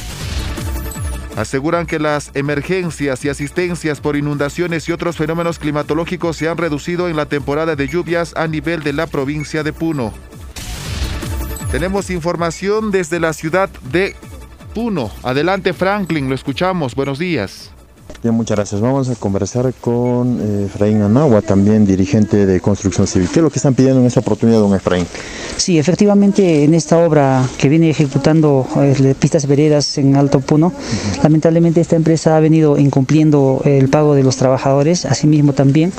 Aseguran 1.40 1.86
que 1.86 1.98
las 1.98 2.30
emergencias 2.34 3.24
y 3.24 3.30
asistencias 3.30 4.02
por 4.02 4.14
inundaciones 4.14 4.86
y 4.88 4.92
otros 4.92 5.16
fenómenos 5.16 5.58
climatológicos 5.58 6.36
se 6.36 6.50
han 6.50 6.58
reducido 6.58 7.08
en 7.08 7.16
la 7.16 7.24
temporada 7.24 7.76
de 7.76 7.88
lluvias 7.88 8.34
a 8.36 8.46
nivel 8.46 8.82
de 8.82 8.92
la 8.92 9.06
provincia 9.06 9.62
de 9.62 9.72
Puno. 9.72 10.12
Tenemos 11.70 12.10
información 12.10 12.90
desde 12.90 13.20
la 13.20 13.32
ciudad 13.32 13.70
de 13.90 14.16
Puno. 14.74 15.10
Adelante 15.22 15.72
Franklin, 15.72 16.28
lo 16.28 16.34
escuchamos. 16.34 16.94
Buenos 16.94 17.18
días. 17.18 17.72
Bien, 18.22 18.34
muchas 18.34 18.58
gracias. 18.58 18.82
Vamos 18.82 19.08
a 19.08 19.14
conversar 19.14 19.72
con 19.80 20.40
eh, 20.42 20.66
Efraín 20.66 21.00
Anagua, 21.00 21.40
también 21.40 21.86
dirigente 21.86 22.44
de 22.44 22.60
Construcción 22.60 23.06
Civil. 23.06 23.28
¿Qué 23.32 23.38
es 23.38 23.42
lo 23.42 23.48
que 23.48 23.58
están 23.58 23.72
pidiendo 23.72 23.98
en 23.98 24.06
esta 24.06 24.20
oportunidad, 24.20 24.58
don 24.58 24.74
Efraín? 24.74 25.06
Sí, 25.56 25.78
efectivamente, 25.78 26.64
en 26.64 26.74
esta 26.74 26.98
obra 26.98 27.48
que 27.56 27.70
viene 27.70 27.88
ejecutando 27.88 28.66
eh, 28.76 29.14
pistas 29.18 29.46
veredas 29.46 29.96
en 29.96 30.16
Alto 30.16 30.40
Puno, 30.40 30.70
lamentablemente 31.22 31.80
esta 31.80 31.96
empresa 31.96 32.36
ha 32.36 32.40
venido 32.40 32.76
incumpliendo 32.78 33.62
el 33.64 33.88
pago 33.88 34.14
de 34.14 34.22
los 34.22 34.36
trabajadores, 34.36 35.06
asimismo 35.06 35.54
también 35.54 35.90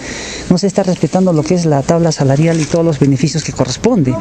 no 0.52 0.60
se 0.60 0.68
está 0.68 0.84
respetando 0.84 1.34
lo 1.34 1.42
que 1.42 1.56
es 1.56 1.66
la 1.66 1.82
tabla 1.82 2.12
salarial 2.12 2.62
y 2.62 2.66
todos 2.66 2.86
los 2.86 3.00
beneficios 3.00 3.44
que 3.44 3.52
corresponde. 3.52 4.14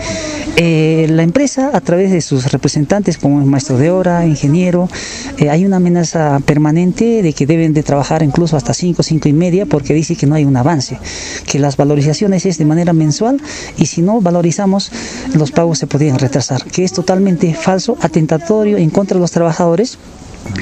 Eh, 0.56 1.06
la 1.10 1.22
empresa, 1.22 1.70
a 1.74 1.80
través 1.82 2.10
de 2.12 2.22
sus 2.22 2.50
representantes, 2.50 3.18
como 3.18 3.40
el 3.40 3.46
maestro 3.46 3.76
de 3.76 3.90
obra, 3.90 4.24
ingeniero, 4.24 4.88
eh, 5.36 5.50
hay 5.50 5.66
una 5.66 5.76
amenaza 5.76 6.40
permanente 6.46 7.22
de 7.22 7.32
que 7.34 7.46
deben 7.46 7.74
de 7.74 7.82
trabajar 7.90 8.22
incluso 8.22 8.56
hasta 8.56 8.72
5, 8.72 9.02
5 9.02 9.28
y 9.28 9.32
media, 9.32 9.66
porque 9.66 9.94
dice 9.94 10.14
que 10.14 10.24
no 10.24 10.36
hay 10.36 10.44
un 10.44 10.56
avance, 10.56 10.96
que 11.44 11.58
las 11.58 11.76
valorizaciones 11.76 12.46
es 12.46 12.56
de 12.56 12.64
manera 12.64 12.92
mensual 12.92 13.40
y 13.78 13.86
si 13.86 14.00
no 14.00 14.20
valorizamos, 14.20 14.92
los 15.34 15.50
pagos 15.50 15.78
se 15.78 15.88
podrían 15.88 16.20
retrasar, 16.20 16.62
que 16.62 16.84
es 16.84 16.92
totalmente 16.92 17.52
falso, 17.52 17.98
atentatorio 18.00 18.76
en 18.76 18.90
contra 18.90 19.16
de 19.16 19.22
los 19.22 19.32
trabajadores 19.32 19.98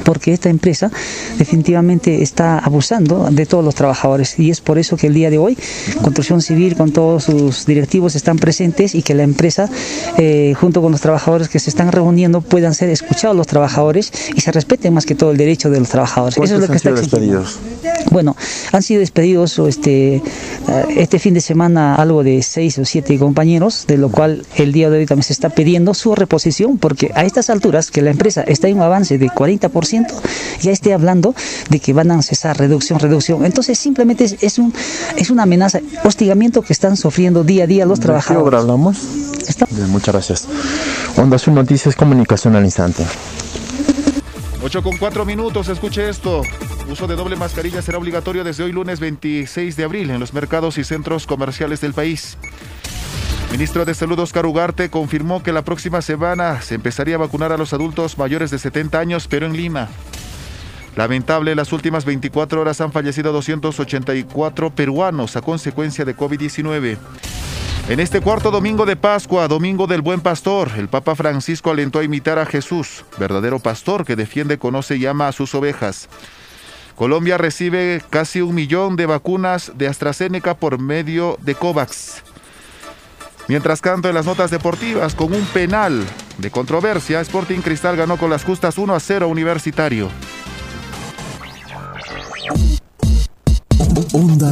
porque 0.04 0.32
esta 0.32 0.48
empresa 0.48 0.90
definitivamente 1.38 2.22
está 2.22 2.58
abusando 2.58 3.28
de 3.30 3.46
todos 3.46 3.64
los 3.64 3.74
trabajadores 3.74 4.38
y 4.38 4.50
es 4.50 4.60
por 4.60 4.78
eso 4.78 4.96
que 4.96 5.06
el 5.06 5.14
día 5.14 5.30
de 5.30 5.38
hoy 5.38 5.56
Construcción 6.02 6.42
Civil 6.42 6.76
con 6.76 6.92
todos 6.92 7.24
sus 7.24 7.66
directivos 7.66 8.14
están 8.14 8.38
presentes 8.38 8.94
y 8.94 9.02
que 9.02 9.14
la 9.14 9.22
empresa 9.22 9.68
eh, 10.16 10.54
junto 10.58 10.82
con 10.82 10.92
los 10.92 11.00
trabajadores 11.00 11.48
que 11.48 11.58
se 11.58 11.70
están 11.70 11.92
reuniendo 11.92 12.40
puedan 12.40 12.74
ser 12.74 12.90
escuchados 12.90 13.36
los 13.36 13.46
trabajadores 13.46 14.12
y 14.34 14.40
se 14.40 14.52
respeten 14.52 14.94
más 14.94 15.06
que 15.06 15.14
todo 15.14 15.30
el 15.30 15.36
derecho 15.36 15.70
de 15.70 15.80
los 15.80 15.88
trabajadores. 15.88 16.36
Eso 16.36 16.54
es 16.54 16.60
lo 16.60 16.66
que 16.66 16.72
han 16.72 16.76
está 16.76 16.90
sido 16.90 17.00
exigiendo. 17.00 17.40
despedidos? 17.40 17.58
Bueno, 18.10 18.36
han 18.72 18.82
sido 18.82 19.00
despedidos 19.00 19.58
este, 19.58 20.16
eh, 20.16 20.22
este 20.96 21.18
fin 21.18 21.34
de 21.34 21.40
semana 21.40 21.94
algo 21.94 22.22
de 22.22 22.42
seis 22.42 22.78
o 22.78 22.84
siete 22.84 23.18
compañeros, 23.18 23.84
de 23.86 23.98
lo 23.98 24.10
cual 24.10 24.44
el 24.56 24.72
día 24.72 24.90
de 24.90 24.98
hoy 24.98 25.06
también 25.06 25.24
se 25.24 25.32
está 25.32 25.50
pidiendo 25.50 25.94
su 25.94 26.14
reposición, 26.14 26.78
porque 26.78 27.10
a 27.14 27.24
estas 27.24 27.50
alturas 27.50 27.90
que 27.90 28.02
la 28.02 28.10
empresa 28.10 28.42
está 28.42 28.68
en 28.68 28.76
un 28.76 28.82
avance 28.82 29.18
de 29.18 29.28
40%, 29.28 29.67
ya 30.60 30.72
esté 30.72 30.92
hablando 30.92 31.34
de 31.70 31.80
que 31.80 31.92
van 31.92 32.10
a 32.10 32.20
cesar 32.22 32.58
reducción, 32.58 32.98
reducción. 32.98 33.44
Entonces 33.44 33.78
simplemente 33.78 34.24
es, 34.24 34.36
es 34.42 34.58
un, 34.58 34.72
es 35.16 35.30
una 35.30 35.44
amenaza, 35.44 35.80
hostigamiento 36.04 36.62
que 36.62 36.72
están 36.72 36.96
sufriendo 36.96 37.44
día 37.44 37.64
a 37.64 37.66
día 37.66 37.86
los 37.86 37.98
¿De 37.98 38.02
qué 38.02 38.06
trabajadores. 38.06 38.46
obra 38.46 38.58
hablamos? 38.60 38.98
Bien, 39.70 39.90
muchas 39.90 40.14
gracias. 40.14 40.48
Onda 41.16 41.36
Azul 41.36 41.54
Noticias, 41.54 41.94
comunicación 41.96 42.54
al 42.56 42.64
instante. 42.64 43.04
8 44.62 44.82
con 44.82 44.96
4 44.98 45.24
minutos, 45.24 45.68
escuche 45.68 46.08
esto. 46.08 46.42
Uso 46.90 47.06
de 47.06 47.14
doble 47.16 47.36
mascarilla 47.36 47.80
será 47.80 47.98
obligatorio 47.98 48.44
desde 48.44 48.64
hoy 48.64 48.72
lunes 48.72 48.98
26 48.98 49.76
de 49.76 49.84
abril 49.84 50.10
en 50.10 50.20
los 50.20 50.32
mercados 50.32 50.78
y 50.78 50.84
centros 50.84 51.26
comerciales 51.26 51.80
del 51.80 51.94
país. 51.94 52.36
Ministro 53.50 53.86
de 53.86 53.94
Salud 53.94 54.18
Oscar 54.18 54.44
Ugarte 54.44 54.90
confirmó 54.90 55.42
que 55.42 55.52
la 55.52 55.62
próxima 55.62 56.02
semana 56.02 56.60
se 56.60 56.74
empezaría 56.74 57.14
a 57.14 57.18
vacunar 57.18 57.50
a 57.50 57.56
los 57.56 57.72
adultos 57.72 58.18
mayores 58.18 58.50
de 58.50 58.58
70 58.58 58.98
años, 58.98 59.26
pero 59.26 59.46
en 59.46 59.56
Lima. 59.56 59.88
Lamentable, 60.96 61.54
las 61.54 61.72
últimas 61.72 62.04
24 62.04 62.60
horas 62.60 62.80
han 62.82 62.92
fallecido 62.92 63.32
284 63.32 64.70
peruanos 64.70 65.36
a 65.36 65.40
consecuencia 65.40 66.04
de 66.04 66.14
COVID-19. 66.14 66.98
En 67.88 68.00
este 68.00 68.20
cuarto 68.20 68.50
domingo 68.50 68.84
de 68.84 68.96
Pascua, 68.96 69.48
domingo 69.48 69.86
del 69.86 70.02
Buen 70.02 70.20
Pastor, 70.20 70.72
el 70.76 70.88
Papa 70.88 71.14
Francisco 71.14 71.70
alentó 71.70 72.00
a 72.00 72.04
imitar 72.04 72.38
a 72.38 72.44
Jesús, 72.44 73.06
verdadero 73.18 73.60
pastor 73.60 74.04
que 74.04 74.14
defiende, 74.14 74.58
conoce 74.58 74.96
y 74.96 75.06
ama 75.06 75.26
a 75.26 75.32
sus 75.32 75.54
ovejas. 75.54 76.10
Colombia 76.96 77.38
recibe 77.38 78.02
casi 78.10 78.42
un 78.42 78.54
millón 78.54 78.96
de 78.96 79.06
vacunas 79.06 79.72
de 79.76 79.88
AstraZeneca 79.88 80.54
por 80.54 80.78
medio 80.78 81.38
de 81.40 81.54
COVAX. 81.54 82.24
Mientras 83.48 83.80
tanto, 83.80 84.08
en 84.08 84.14
las 84.14 84.26
notas 84.26 84.50
deportivas, 84.50 85.14
con 85.14 85.32
un 85.32 85.44
penal 85.46 86.04
de 86.36 86.50
controversia, 86.50 87.22
Sporting 87.22 87.60
Cristal 87.60 87.96
ganó 87.96 88.18
con 88.18 88.28
las 88.28 88.44
justas 88.44 88.76
1 88.76 88.94
a 88.94 89.00
0 89.00 89.28
Universitario. 89.28 90.10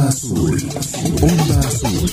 Azul. 0.07 0.57
Azul. 1.59 2.07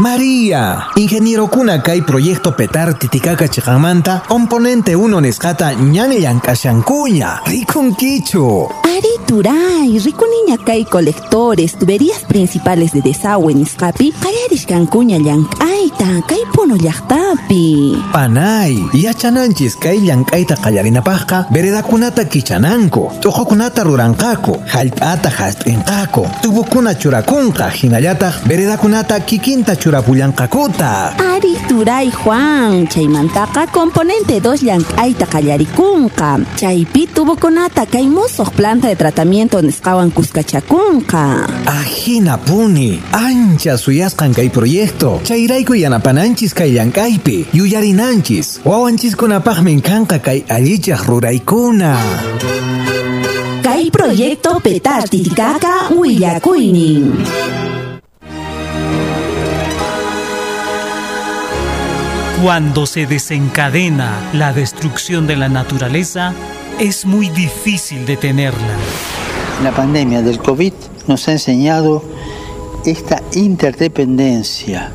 María, 0.00 0.88
ingeniero 0.96 1.46
Kunakay 1.46 2.02
proyecto 2.02 2.56
petar 2.56 2.98
titicaca 2.98 3.46
chikamanta, 3.46 4.24
componente 4.26 4.96
1 4.96 5.20
nescata 5.20 5.72
ñani 5.72 6.20
yankashankuña, 6.20 7.42
rikun 7.46 7.94
kichu. 7.94 8.68
Ari 8.82 9.14
turay, 9.24 9.96
rikuniña 10.00 10.58
kay 10.64 10.84
colectores, 10.84 11.78
tuberías 11.78 12.22
principales 12.26 12.92
de 12.92 13.02
desagüe 13.02 13.54
nisqapi, 13.54 14.12
qayarishkankuña 14.20 15.18
llank'ayta, 15.18 16.26
kay 16.26 16.42
puno 16.52 16.74
llaqtapi. 16.74 18.02
Panay, 18.12 18.74
yachananchis 18.94 19.76
kay 19.76 20.00
llank'ayta 20.00 20.56
qallarinapaqqa, 20.56 21.46
veredakunata 21.50 22.24
kichananku, 22.24 23.10
tuqukunata 23.22 23.84
ruranqaku, 23.84 24.58
hallp'ata 24.66 25.30
hasp'inqaku, 25.30 26.26
tubukuna 26.42 26.94
churakunqa, 26.98 27.70
hinallataq 27.70 28.42
veredakunata 28.46 29.20
kikinta 29.20 29.76
churapullanqakuta. 29.84 31.12
Ari 31.20 31.60
turay 31.68 32.08
Juan, 32.08 32.88
chaymantaqa 32.88 33.68
componente 33.68 34.40
2 34.40 34.64
llank'ayta 34.64 35.26
qallarikunqa. 35.28 36.40
Chaypi 36.56 37.12
tubukunata 37.12 37.84
kay 37.84 38.08
musuq 38.08 38.56
planta 38.56 38.88
de 38.88 38.96
tratamiento 38.96 39.60
nisqawan 39.60 40.08
kuskachakunqa. 40.10 41.24
Ajina 41.68 42.38
puni, 42.40 42.96
ancha 43.12 43.76
suyasqan 43.76 44.32
kay 44.32 44.48
proyecto, 44.48 45.20
chayrayku 45.20 45.76
yanapananchis 45.76 46.56
kay 46.56 46.72
llank'aypi, 46.72 47.52
yuyarinanchis, 47.52 48.64
wawanchiskunapaqmi 48.64 49.82
kanqa 49.84 50.18
kay 50.24 50.48
allichaq 50.48 51.04
ruraykuna. 51.04 51.92
Kay 53.60 53.90
proyecto 53.92 54.60
petar 54.64 55.04
titicaca. 55.12 55.92
Cuando 62.44 62.84
se 62.84 63.06
desencadena 63.06 64.30
la 64.34 64.52
destrucción 64.52 65.26
de 65.26 65.34
la 65.34 65.48
naturaleza, 65.48 66.34
es 66.78 67.06
muy 67.06 67.30
difícil 67.30 68.04
detenerla. 68.04 68.76
La 69.62 69.72
pandemia 69.72 70.20
del 70.20 70.38
COVID 70.38 70.74
nos 71.06 71.26
ha 71.26 71.32
enseñado 71.32 72.04
esta 72.84 73.22
interdependencia, 73.32 74.92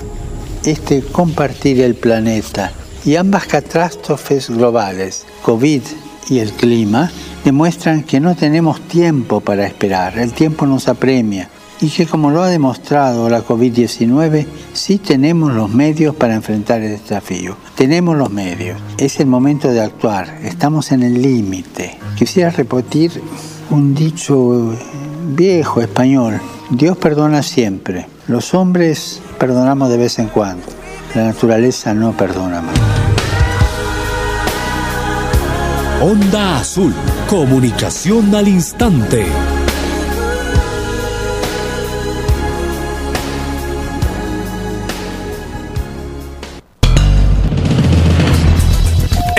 este 0.64 1.02
compartir 1.02 1.82
el 1.82 1.96
planeta. 1.96 2.72
Y 3.04 3.16
ambas 3.16 3.48
catástrofes 3.48 4.52
globales, 4.52 5.26
COVID 5.42 5.82
y 6.30 6.38
el 6.38 6.52
clima, 6.52 7.12
demuestran 7.44 8.04
que 8.04 8.20
no 8.20 8.36
tenemos 8.36 8.80
tiempo 8.82 9.42
para 9.42 9.66
esperar, 9.66 10.20
el 10.20 10.34
tiempo 10.34 10.68
nos 10.68 10.88
apremia 10.88 11.50
y 11.82 11.90
que 11.90 12.06
como 12.06 12.30
lo 12.32 12.44
ha 12.44 12.50
demostrado 12.50 13.30
la 13.30 13.46
COVID-19, 13.46 14.46
sí 14.74 14.98
tenemos 14.98 15.54
los 15.54 15.70
medios 15.70 16.16
para 16.16 16.36
enfrentar 16.36 16.82
el 16.82 16.92
desafío. 16.92 17.56
Tenemos 17.76 18.18
los 18.18 18.30
medios. 18.30 18.80
Es 18.98 19.20
el 19.20 19.28
momento 19.28 19.70
de 19.70 19.82
actuar. 19.82 20.40
Estamos 20.44 20.92
en 20.92 21.04
el 21.04 21.22
límite. 21.22 21.98
Quisiera 22.18 22.50
repetir 22.50 23.22
un 23.70 23.96
dicho 23.96 24.76
viejo 25.30 25.82
español. 25.82 26.42
Dios 26.70 26.98
perdona 26.98 27.44
siempre. 27.44 28.08
Los 28.28 28.54
hombres 28.54 29.22
perdonamos 29.40 29.90
de 29.90 29.98
vez 29.98 30.20
en 30.20 30.28
cuando. 30.28 30.66
La 31.16 31.24
naturaleza 31.24 31.94
no 31.94 32.12
perdona 32.12 32.62
más. 32.62 32.76
Onda 36.02 36.60
Azul. 36.60 36.94
Comunicación 37.28 38.34
al 38.36 38.48
instante. 38.48 39.26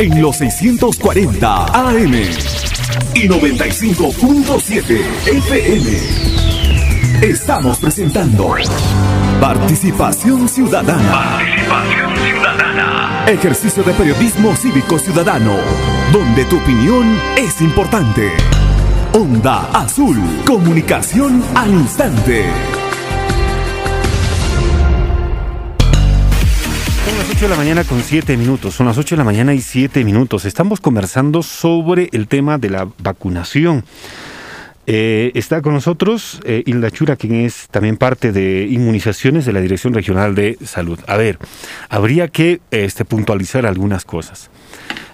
En 0.01 0.23
los 0.23 0.37
640 0.39 1.65
AM 1.67 2.15
y 3.15 3.29
95.7 3.29 4.99
FM. 5.27 5.91
Estamos 7.21 7.79
presentando 7.79 8.55
Participación 9.43 10.49
Ciudadana. 10.49 11.13
Participación 11.13 12.17
ciudadana. 12.17 13.27
Ejercicio 13.29 13.83
de 13.83 13.93
periodismo 13.93 14.57
cívico 14.57 14.99
ciudadano, 14.99 15.59
donde 16.15 16.47
tu 16.47 16.57
opinión 16.57 17.21
es 17.37 17.61
importante. 17.61 18.33
Onda 19.13 19.69
Azul, 19.75 20.17
comunicación 20.47 21.45
al 21.55 21.73
instante. 21.73 22.47
8 27.41 27.47
de 27.47 27.57
la 27.57 27.57
mañana 27.57 27.85
con 27.85 28.03
7 28.03 28.37
minutos. 28.37 28.75
Son 28.75 28.85
las 28.85 28.99
8 28.99 29.15
de 29.15 29.17
la 29.17 29.25
mañana 29.25 29.55
y 29.55 29.63
7 29.63 30.05
minutos. 30.05 30.45
Estamos 30.45 30.79
conversando 30.79 31.43
sobre 31.43 32.11
el 32.13 32.29
tema 32.29 32.59
de 32.59 32.69
la 32.69 32.87
vacunación. 32.99 33.83
Eh, 34.87 35.33
está 35.35 35.63
con 35.63 35.73
nosotros 35.73 36.39
eh, 36.45 36.63
Hilda 36.67 36.91
Chura, 36.91 37.17
quien 37.17 37.37
es 37.37 37.69
también 37.71 37.97
parte 37.97 38.33
de 38.33 38.67
inmunizaciones 38.69 39.47
de 39.47 39.55
la 39.55 39.63
Dirección 39.63 39.95
Regional 39.95 40.35
de 40.35 40.59
Salud. 40.67 41.01
A 41.07 41.17
ver, 41.17 41.39
habría 41.89 42.29
que 42.29 42.61
este, 42.73 43.07
puntualizar 43.07 43.65
algunas 43.65 44.05
cosas. 44.05 44.51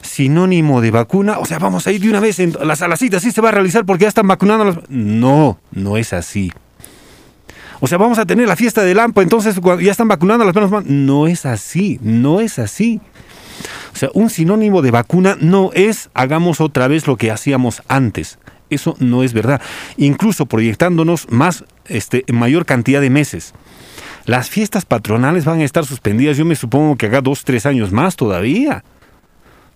Sinónimo 0.02 0.80
de 0.80 0.90
vacuna, 0.90 1.38
o 1.38 1.44
sea, 1.44 1.60
vamos 1.60 1.86
a 1.86 1.92
ir 1.92 2.00
de 2.00 2.10
una 2.10 2.18
vez 2.18 2.40
en 2.40 2.56
las 2.60 2.82
alacitas, 2.82 3.22
sí 3.22 3.30
se 3.30 3.40
va 3.40 3.50
a 3.50 3.52
realizar 3.52 3.86
porque 3.86 4.02
ya 4.02 4.08
están 4.08 4.26
vacunando. 4.26 4.64
a 4.64 4.82
No, 4.88 5.60
no 5.70 5.96
es 5.96 6.12
así. 6.12 6.52
O 7.80 7.86
sea, 7.86 7.98
vamos 7.98 8.18
a 8.18 8.26
tener 8.26 8.48
la 8.48 8.56
fiesta 8.56 8.82
del 8.82 8.98
AMPA, 8.98 9.22
entonces 9.22 9.58
ya 9.80 9.90
están 9.90 10.08
vacunando 10.08 10.42
a 10.42 10.46
las 10.46 10.54
personas. 10.54 10.86
No 10.86 11.26
es 11.26 11.46
así, 11.46 11.98
no 12.02 12.40
es 12.40 12.58
así. 12.58 13.00
O 13.92 13.96
sea, 13.96 14.10
un 14.14 14.30
sinónimo 14.30 14.82
de 14.82 14.90
vacuna 14.90 15.36
no 15.40 15.70
es 15.74 16.10
hagamos 16.14 16.60
otra 16.60 16.88
vez 16.88 17.06
lo 17.06 17.16
que 17.16 17.30
hacíamos 17.30 17.82
antes. 17.88 18.38
Eso 18.68 18.96
no 18.98 19.22
es 19.22 19.32
verdad. 19.32 19.60
Incluso 19.96 20.46
proyectándonos 20.46 21.30
más, 21.30 21.64
este, 21.86 22.24
mayor 22.32 22.66
cantidad 22.66 23.00
de 23.00 23.10
meses. 23.10 23.54
Las 24.24 24.50
fiestas 24.50 24.84
patronales 24.84 25.44
van 25.44 25.60
a 25.60 25.64
estar 25.64 25.84
suspendidas, 25.86 26.36
yo 26.36 26.44
me 26.44 26.56
supongo 26.56 26.96
que 26.96 27.06
acá 27.06 27.20
dos, 27.20 27.44
tres 27.44 27.64
años 27.64 27.92
más 27.92 28.16
todavía. 28.16 28.82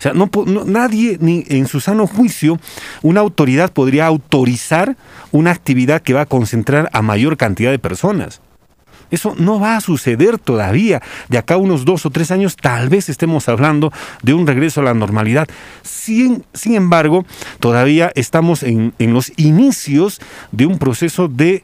O 0.00 0.02
sea, 0.02 0.14
no, 0.14 0.30
nadie, 0.64 1.18
ni 1.20 1.44
en 1.48 1.66
su 1.66 1.78
sano 1.78 2.06
juicio, 2.06 2.58
una 3.02 3.20
autoridad 3.20 3.70
podría 3.70 4.06
autorizar 4.06 4.96
una 5.30 5.50
actividad 5.50 6.00
que 6.00 6.14
va 6.14 6.22
a 6.22 6.26
concentrar 6.26 6.88
a 6.94 7.02
mayor 7.02 7.36
cantidad 7.36 7.70
de 7.70 7.78
personas. 7.78 8.40
Eso 9.10 9.34
no 9.36 9.60
va 9.60 9.76
a 9.76 9.82
suceder 9.82 10.38
todavía. 10.38 11.02
De 11.28 11.36
acá 11.36 11.54
a 11.54 11.58
unos 11.58 11.84
dos 11.84 12.06
o 12.06 12.10
tres 12.10 12.30
años 12.30 12.56
tal 12.56 12.88
vez 12.88 13.10
estemos 13.10 13.46
hablando 13.50 13.92
de 14.22 14.32
un 14.32 14.46
regreso 14.46 14.80
a 14.80 14.84
la 14.84 14.94
normalidad. 14.94 15.46
Sin, 15.82 16.46
sin 16.54 16.76
embargo, 16.76 17.26
todavía 17.58 18.10
estamos 18.14 18.62
en, 18.62 18.94
en 18.98 19.12
los 19.12 19.30
inicios 19.36 20.18
de 20.50 20.64
un 20.64 20.78
proceso 20.78 21.28
de 21.28 21.62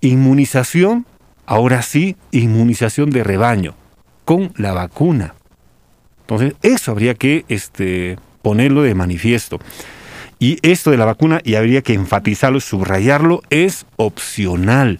inmunización, 0.00 1.06
ahora 1.46 1.82
sí, 1.82 2.16
inmunización 2.32 3.10
de 3.10 3.22
rebaño, 3.22 3.76
con 4.24 4.52
la 4.56 4.72
vacuna. 4.72 5.34
Entonces, 6.32 6.58
eso 6.62 6.92
habría 6.92 7.14
que 7.14 7.44
este, 7.48 8.16
ponerlo 8.40 8.82
de 8.82 8.94
manifiesto. 8.94 9.60
Y 10.38 10.58
esto 10.62 10.90
de 10.90 10.96
la 10.96 11.04
vacuna, 11.04 11.40
y 11.44 11.54
habría 11.54 11.82
que 11.82 11.94
enfatizarlo, 11.94 12.58
subrayarlo, 12.60 13.42
es 13.50 13.86
opcional. 13.96 14.98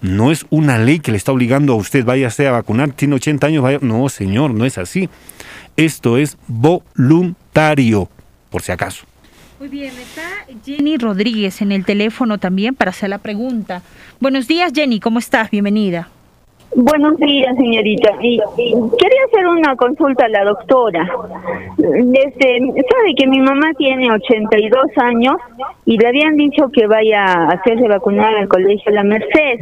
No 0.00 0.30
es 0.30 0.46
una 0.50 0.78
ley 0.78 1.00
que 1.00 1.10
le 1.10 1.16
está 1.16 1.32
obligando 1.32 1.72
a 1.72 1.76
usted, 1.76 2.04
váyase 2.04 2.46
a 2.46 2.52
vacunar, 2.52 2.92
tiene 2.92 3.16
80 3.16 3.46
años, 3.46 3.62
vaya. 3.62 3.78
No, 3.80 4.08
señor, 4.08 4.54
no 4.54 4.64
es 4.64 4.78
así. 4.78 5.08
Esto 5.76 6.18
es 6.18 6.36
voluntario, 6.46 8.08
por 8.50 8.62
si 8.62 8.72
acaso. 8.72 9.04
Muy 9.58 9.68
bien, 9.68 9.92
está 9.98 10.22
Jenny 10.64 10.96
Rodríguez 10.96 11.60
en 11.60 11.72
el 11.72 11.84
teléfono 11.84 12.38
también 12.38 12.74
para 12.74 12.90
hacer 12.90 13.10
la 13.10 13.18
pregunta. 13.18 13.82
Buenos 14.20 14.46
días, 14.46 14.72
Jenny, 14.74 15.00
¿cómo 15.00 15.18
estás? 15.18 15.50
Bienvenida. 15.50 16.08
Buenos 16.74 17.16
días, 17.18 17.56
señorita. 17.56 18.12
Y, 18.22 18.38
quería 18.38 19.24
hacer 19.26 19.46
una 19.46 19.76
consulta 19.76 20.26
a 20.26 20.28
la 20.28 20.44
doctora. 20.44 21.08
Desde, 21.76 22.58
sabe 22.88 23.14
que 23.16 23.26
mi 23.26 23.40
mamá 23.40 23.72
tiene 23.76 24.12
82 24.12 24.86
años 24.96 25.36
y 25.84 25.98
le 25.98 26.08
habían 26.08 26.36
dicho 26.36 26.68
que 26.72 26.86
vaya 26.86 27.24
a 27.24 27.48
hacerse 27.52 27.88
vacunar 27.88 28.34
al 28.36 28.48
colegio 28.48 28.92
La 28.92 29.02
Merced. 29.02 29.60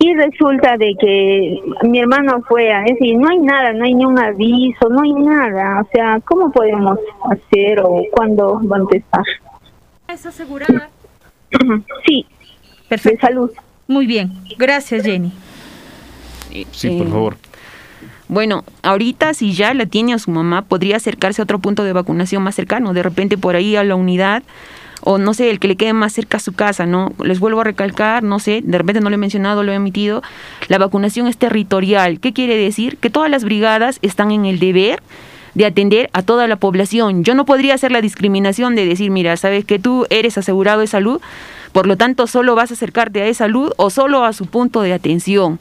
Y 0.00 0.08
y 0.08 0.14
resulta 0.14 0.76
de 0.76 0.94
que 0.98 1.60
mi 1.82 1.98
hermano 1.98 2.42
fue 2.48 2.72
a 2.72 2.82
decir, 2.82 3.18
no 3.18 3.28
hay 3.28 3.38
nada, 3.38 3.72
no 3.72 3.84
hay 3.84 3.94
ni 3.94 4.04
un 4.04 4.18
aviso, 4.18 4.88
no 4.88 5.02
hay 5.02 5.12
nada. 5.12 5.82
O 5.82 5.88
sea, 5.92 6.20
¿cómo 6.24 6.52
podemos 6.52 6.98
hacer 7.30 7.80
o 7.80 8.04
cuándo 8.12 8.60
va 8.66 8.76
a 8.76 8.80
empezar? 8.80 9.24
¿Es 10.08 10.24
asegurada? 10.24 10.88
Sí. 12.06 12.24
Perfecto. 12.88 13.26
salud. 13.26 13.50
Muy 13.88 14.06
bien. 14.06 14.30
Gracias, 14.56 15.04
Jenny. 15.04 15.32
Sí, 16.72 16.90
por 16.90 17.06
Eh, 17.06 17.10
favor. 17.10 17.36
Bueno, 18.28 18.62
ahorita 18.82 19.32
si 19.32 19.54
ya 19.54 19.72
la 19.72 19.86
tiene 19.86 20.12
a 20.12 20.18
su 20.18 20.30
mamá, 20.30 20.62
podría 20.62 20.96
acercarse 20.96 21.40
a 21.40 21.44
otro 21.44 21.58
punto 21.60 21.82
de 21.84 21.94
vacunación 21.94 22.42
más 22.42 22.54
cercano, 22.54 22.92
de 22.92 23.02
repente 23.02 23.38
por 23.38 23.56
ahí 23.56 23.74
a 23.76 23.84
la 23.84 23.94
unidad 23.94 24.42
o 25.00 25.16
no 25.16 25.32
sé, 25.32 25.48
el 25.50 25.60
que 25.60 25.68
le 25.68 25.76
quede 25.76 25.92
más 25.92 26.12
cerca 26.12 26.38
a 26.38 26.40
su 26.40 26.52
casa, 26.52 26.84
¿no? 26.84 27.12
Les 27.22 27.38
vuelvo 27.38 27.60
a 27.60 27.64
recalcar, 27.64 28.22
no 28.24 28.40
sé, 28.40 28.60
de 28.64 28.76
repente 28.78 29.00
no 29.00 29.08
lo 29.08 29.14
he 29.14 29.18
mencionado, 29.18 29.62
lo 29.62 29.72
he 29.72 29.76
emitido, 29.76 30.22
la 30.66 30.76
vacunación 30.76 31.28
es 31.28 31.38
territorial. 31.38 32.18
¿Qué 32.20 32.32
quiere 32.32 32.56
decir? 32.56 32.96
Que 32.98 33.08
todas 33.08 33.30
las 33.30 33.44
brigadas 33.44 33.98
están 34.02 34.32
en 34.32 34.44
el 34.44 34.58
deber 34.58 35.00
de 35.54 35.66
atender 35.66 36.10
a 36.12 36.22
toda 36.22 36.46
la 36.48 36.56
población. 36.56 37.22
Yo 37.24 37.34
no 37.34 37.46
podría 37.46 37.74
hacer 37.74 37.92
la 37.92 38.00
discriminación 38.00 38.74
de 38.74 38.86
decir, 38.86 39.10
mira, 39.10 39.36
sabes 39.36 39.64
que 39.64 39.78
tú 39.78 40.04
eres 40.10 40.36
asegurado 40.36 40.80
de 40.80 40.88
salud, 40.88 41.20
por 41.72 41.86
lo 41.86 41.96
tanto 41.96 42.26
solo 42.26 42.54
vas 42.56 42.72
a 42.72 42.74
acercarte 42.74 43.22
a 43.22 43.26
esa 43.26 43.44
salud 43.44 43.72
o 43.76 43.90
solo 43.90 44.24
a 44.24 44.32
su 44.32 44.46
punto 44.46 44.82
de 44.82 44.92
atención 44.92 45.60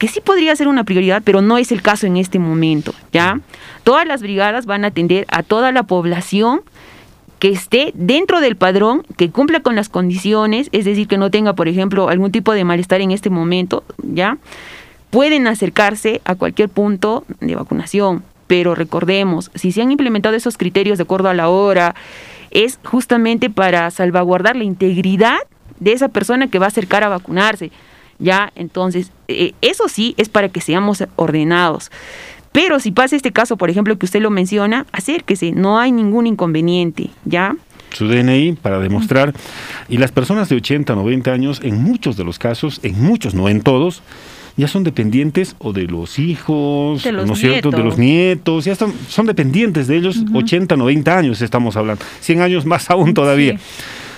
que 0.00 0.08
sí 0.08 0.22
podría 0.22 0.56
ser 0.56 0.66
una 0.66 0.84
prioridad, 0.84 1.20
pero 1.22 1.42
no 1.42 1.58
es 1.58 1.70
el 1.72 1.82
caso 1.82 2.06
en 2.06 2.16
este 2.16 2.38
momento, 2.38 2.94
¿ya? 3.12 3.38
Todas 3.84 4.06
las 4.06 4.22
brigadas 4.22 4.64
van 4.64 4.84
a 4.84 4.88
atender 4.88 5.26
a 5.28 5.42
toda 5.42 5.72
la 5.72 5.82
población 5.82 6.62
que 7.38 7.50
esté 7.50 7.92
dentro 7.94 8.40
del 8.40 8.56
padrón, 8.56 9.02
que 9.18 9.28
cumpla 9.28 9.60
con 9.60 9.76
las 9.76 9.90
condiciones, 9.90 10.70
es 10.72 10.86
decir, 10.86 11.06
que 11.06 11.18
no 11.18 11.30
tenga, 11.30 11.52
por 11.52 11.68
ejemplo, 11.68 12.08
algún 12.08 12.32
tipo 12.32 12.54
de 12.54 12.64
malestar 12.64 13.02
en 13.02 13.10
este 13.10 13.28
momento, 13.28 13.84
¿ya? 14.02 14.38
Pueden 15.10 15.46
acercarse 15.46 16.22
a 16.24 16.34
cualquier 16.34 16.70
punto 16.70 17.26
de 17.40 17.54
vacunación, 17.54 18.24
pero 18.46 18.74
recordemos, 18.74 19.50
si 19.54 19.70
se 19.70 19.82
han 19.82 19.92
implementado 19.92 20.34
esos 20.34 20.56
criterios 20.56 20.96
de 20.96 21.02
acuerdo 21.02 21.28
a 21.28 21.34
la 21.34 21.50
hora, 21.50 21.94
es 22.50 22.78
justamente 22.84 23.50
para 23.50 23.90
salvaguardar 23.90 24.56
la 24.56 24.64
integridad 24.64 25.36
de 25.78 25.92
esa 25.92 26.08
persona 26.08 26.46
que 26.46 26.58
va 26.58 26.64
a 26.64 26.68
acercar 26.68 27.04
a 27.04 27.10
vacunarse. 27.10 27.70
¿Ya? 28.20 28.52
Entonces, 28.54 29.10
eh, 29.28 29.52
eso 29.60 29.88
sí 29.88 30.14
es 30.16 30.28
para 30.28 30.48
que 30.48 30.60
seamos 30.60 31.04
ordenados. 31.16 31.90
Pero 32.52 32.80
si 32.80 32.90
pasa 32.90 33.16
este 33.16 33.32
caso, 33.32 33.56
por 33.56 33.70
ejemplo, 33.70 33.96
que 33.98 34.06
usted 34.06 34.20
lo 34.20 34.30
menciona, 34.30 34.86
acérquese, 34.92 35.52
no 35.52 35.78
hay 35.78 35.92
ningún 35.92 36.26
inconveniente, 36.26 37.10
¿ya? 37.24 37.56
Su 37.92 38.08
DNI 38.08 38.52
para 38.52 38.78
demostrar. 38.80 39.32
Y 39.88 39.98
las 39.98 40.12
personas 40.12 40.48
de 40.48 40.56
80, 40.56 40.94
90 40.94 41.32
años, 41.32 41.60
en 41.62 41.82
muchos 41.82 42.16
de 42.16 42.24
los 42.24 42.38
casos, 42.38 42.80
en 42.82 43.00
muchos, 43.02 43.34
no 43.34 43.48
en 43.48 43.62
todos, 43.62 44.02
ya 44.56 44.68
son 44.68 44.84
dependientes 44.84 45.56
o 45.58 45.72
de 45.72 45.84
los 45.84 46.18
hijos, 46.18 47.02
De 47.02 47.12
los 47.12 47.26
¿no 47.26 47.34
es 47.34 47.40
cierto? 47.40 47.70
De 47.70 47.82
los 47.82 47.98
nietos, 47.98 48.64
ya 48.64 48.72
están, 48.72 48.92
son 49.08 49.26
dependientes 49.26 49.86
de 49.86 49.96
ellos, 49.96 50.22
80, 50.32 50.76
90 50.76 51.18
años 51.18 51.42
estamos 51.42 51.76
hablando, 51.76 52.04
100 52.20 52.42
años 52.42 52.66
más 52.66 52.90
aún 52.90 53.14
todavía. 53.14 53.58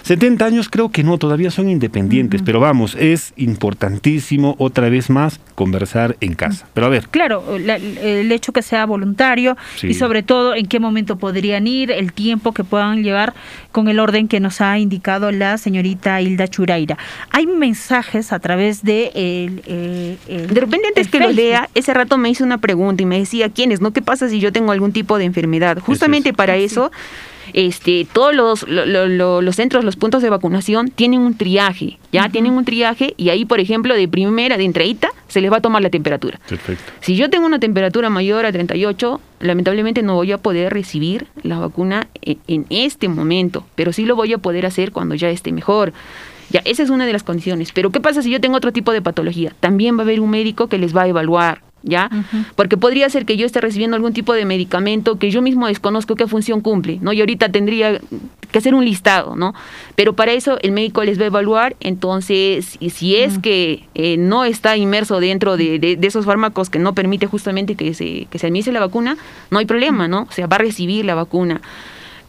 70 0.02 0.44
años 0.44 0.68
creo 0.68 0.90
que 0.90 1.02
no, 1.04 1.16
todavía 1.18 1.50
son 1.50 1.68
independientes, 1.68 2.42
pero 2.42 2.58
vamos, 2.60 2.96
es 2.98 3.32
importantísimo 3.36 4.56
otra 4.58 4.88
vez 4.88 5.10
más 5.10 5.40
conversar 5.54 6.16
en 6.20 6.34
casa. 6.34 6.66
Pero 6.74 6.86
a 6.86 6.90
ver, 6.90 7.08
Claro, 7.10 7.44
la- 7.58 7.76
el 7.76 8.30
hecho 8.32 8.52
que 8.52 8.62
sea 8.62 8.84
voluntario 8.86 9.56
Sí. 9.76 9.88
y 9.88 9.94
sobre 9.94 10.22
todo 10.22 10.54
en 10.54 10.66
qué 10.66 10.80
momento 10.80 11.16
podrían 11.18 11.66
ir, 11.66 11.90
el 11.90 12.12
tiempo 12.12 12.52
que 12.52 12.64
puedan 12.64 13.02
llevar 13.02 13.32
con 13.70 13.88
el 13.88 14.00
orden 14.00 14.28
que 14.28 14.40
nos 14.40 14.60
ha 14.60 14.78
indicado 14.78 15.30
la 15.32 15.56
señorita 15.58 16.20
Hilda 16.20 16.48
Churaira. 16.48 16.98
Hay 17.30 17.46
mensajes 17.46 18.32
a 18.32 18.38
través 18.40 18.82
de 18.82 19.06
el, 19.14 19.62
eh, 19.66 20.16
el- 20.28 20.46
De 20.48 20.60
repente 20.60 20.88
antes 20.88 21.06
el 21.06 21.10
que 21.12 21.18
lo 21.18 21.26
Facebook. 21.26 21.42
lea, 21.44 21.68
ese 21.74 21.94
rato 21.94 22.18
me 22.18 22.28
hizo 22.30 22.44
una 22.44 22.58
pregunta 22.58 23.02
y 23.02 23.06
me 23.06 23.18
decía, 23.18 23.48
¿quiénes? 23.50 23.80
¿No? 23.80 23.92
¿Qué 23.92 24.02
pasa 24.02 24.28
si 24.28 24.40
yo 24.40 24.52
tengo 24.52 24.72
algún 24.72 24.92
tipo 24.92 25.16
de 25.18 25.24
enfermedad? 25.24 25.78
Justamente 25.78 26.32
para 26.32 26.56
eso, 26.56 26.90
este, 27.52 28.06
todos 28.12 28.34
los, 28.34 28.68
lo- 28.68 28.86
lo- 28.86 29.08
lo- 29.08 29.42
los 29.42 29.56
centros, 29.56 29.84
los 29.84 29.96
puntos 29.96 30.22
de 30.22 30.30
vacunación 30.30 30.88
tienen 30.90 31.20
un 31.20 31.36
triaje, 31.36 31.98
¿ya? 32.12 32.28
Tienen 32.28 32.52
un 32.52 32.64
triaje 32.64 33.14
y 33.16 33.28
ahí, 33.30 33.44
por 33.44 33.60
ejemplo, 33.60 33.94
de 33.94 34.08
primera, 34.08 34.56
de 34.56 34.64
entradita, 34.64 35.08
se 35.28 35.40
les 35.40 35.50
va 35.52 35.56
a 35.58 35.60
tomar 35.60 35.82
la 35.82 35.90
temperatura. 35.90 36.38
perfecto. 36.48 36.92
Si 37.00 37.16
yo 37.16 37.30
tengo 37.30 37.46
una 37.46 37.58
temperatura 37.58 38.10
mayor 38.10 38.46
a 38.46 38.52
38, 38.52 39.20
lamentablemente 39.40 40.02
no 40.02 40.14
voy 40.14 40.32
a 40.32 40.38
poder 40.38 40.72
recibir 40.72 41.26
la 41.42 41.58
vacuna 41.58 42.08
en, 42.22 42.38
en 42.48 42.66
este 42.70 43.08
momento, 43.08 43.66
pero 43.74 43.92
sí 43.92 44.04
lo 44.04 44.16
voy 44.16 44.32
a 44.32 44.38
poder 44.38 44.66
hacer 44.66 44.92
cuando 44.92 45.14
ya 45.14 45.30
esté 45.30 45.52
mejor. 45.52 45.92
Ya, 46.50 46.60
esa 46.66 46.82
es 46.82 46.90
una 46.90 47.06
de 47.06 47.12
las 47.14 47.22
condiciones. 47.22 47.72
Pero 47.72 47.90
¿qué 47.90 48.00
pasa 48.00 48.20
si 48.22 48.30
yo 48.30 48.40
tengo 48.40 48.56
otro 48.58 48.72
tipo 48.72 48.92
de 48.92 49.00
patología? 49.00 49.54
También 49.60 49.96
va 49.96 50.00
a 50.00 50.02
haber 50.04 50.20
un 50.20 50.28
médico 50.28 50.66
que 50.68 50.76
les 50.76 50.94
va 50.94 51.02
a 51.02 51.08
evaluar, 51.08 51.62
¿ya? 51.82 52.10
Porque 52.56 52.76
podría 52.76 53.08
ser 53.10 53.24
que 53.26 53.36
yo 53.36 53.46
esté 53.46 53.60
recibiendo 53.60 53.96
algún 53.96 54.12
tipo 54.12 54.32
de 54.32 54.44
medicamento 54.44 55.18
que 55.18 55.30
yo 55.30 55.42
mismo 55.42 55.66
desconozco 55.66 56.14
qué 56.16 56.26
función 56.26 56.60
cumple, 56.60 56.98
¿no? 57.00 57.12
Y 57.12 57.20
ahorita 57.20 57.48
tendría 57.50 58.00
que 58.50 58.58
hacer 58.58 58.74
un 58.74 58.84
listado, 58.84 59.34
¿no? 59.36 59.54
Pero 59.96 60.12
para 60.12 60.32
eso 60.32 60.58
el 60.62 60.72
médico 60.72 61.02
les 61.04 61.18
va 61.18 61.24
a 61.24 61.26
evaluar, 61.26 61.74
entonces, 61.80 62.76
y 62.80 62.90
si 62.90 63.16
es 63.16 63.38
que 63.38 63.84
eh, 63.94 64.16
no 64.18 64.44
está 64.44 64.76
inmerso 64.76 65.20
dentro 65.20 65.56
de, 65.56 65.78
de- 65.78 65.96
de 65.96 66.06
esos 66.06 66.24
fármacos 66.26 66.68
que 66.70 66.78
no 66.78 66.94
permite 66.94 67.26
justamente 67.26 67.74
que 67.74 67.94
se, 67.94 68.26
que 68.30 68.38
se 68.38 68.46
administre 68.46 68.72
la 68.72 68.80
vacuna, 68.80 69.16
no 69.50 69.58
hay 69.58 69.64
problema, 69.66 70.06
¿no? 70.08 70.26
O 70.28 70.32
sea, 70.32 70.46
va 70.46 70.56
a 70.56 70.60
recibir 70.60 71.04
la 71.04 71.14
vacuna 71.14 71.60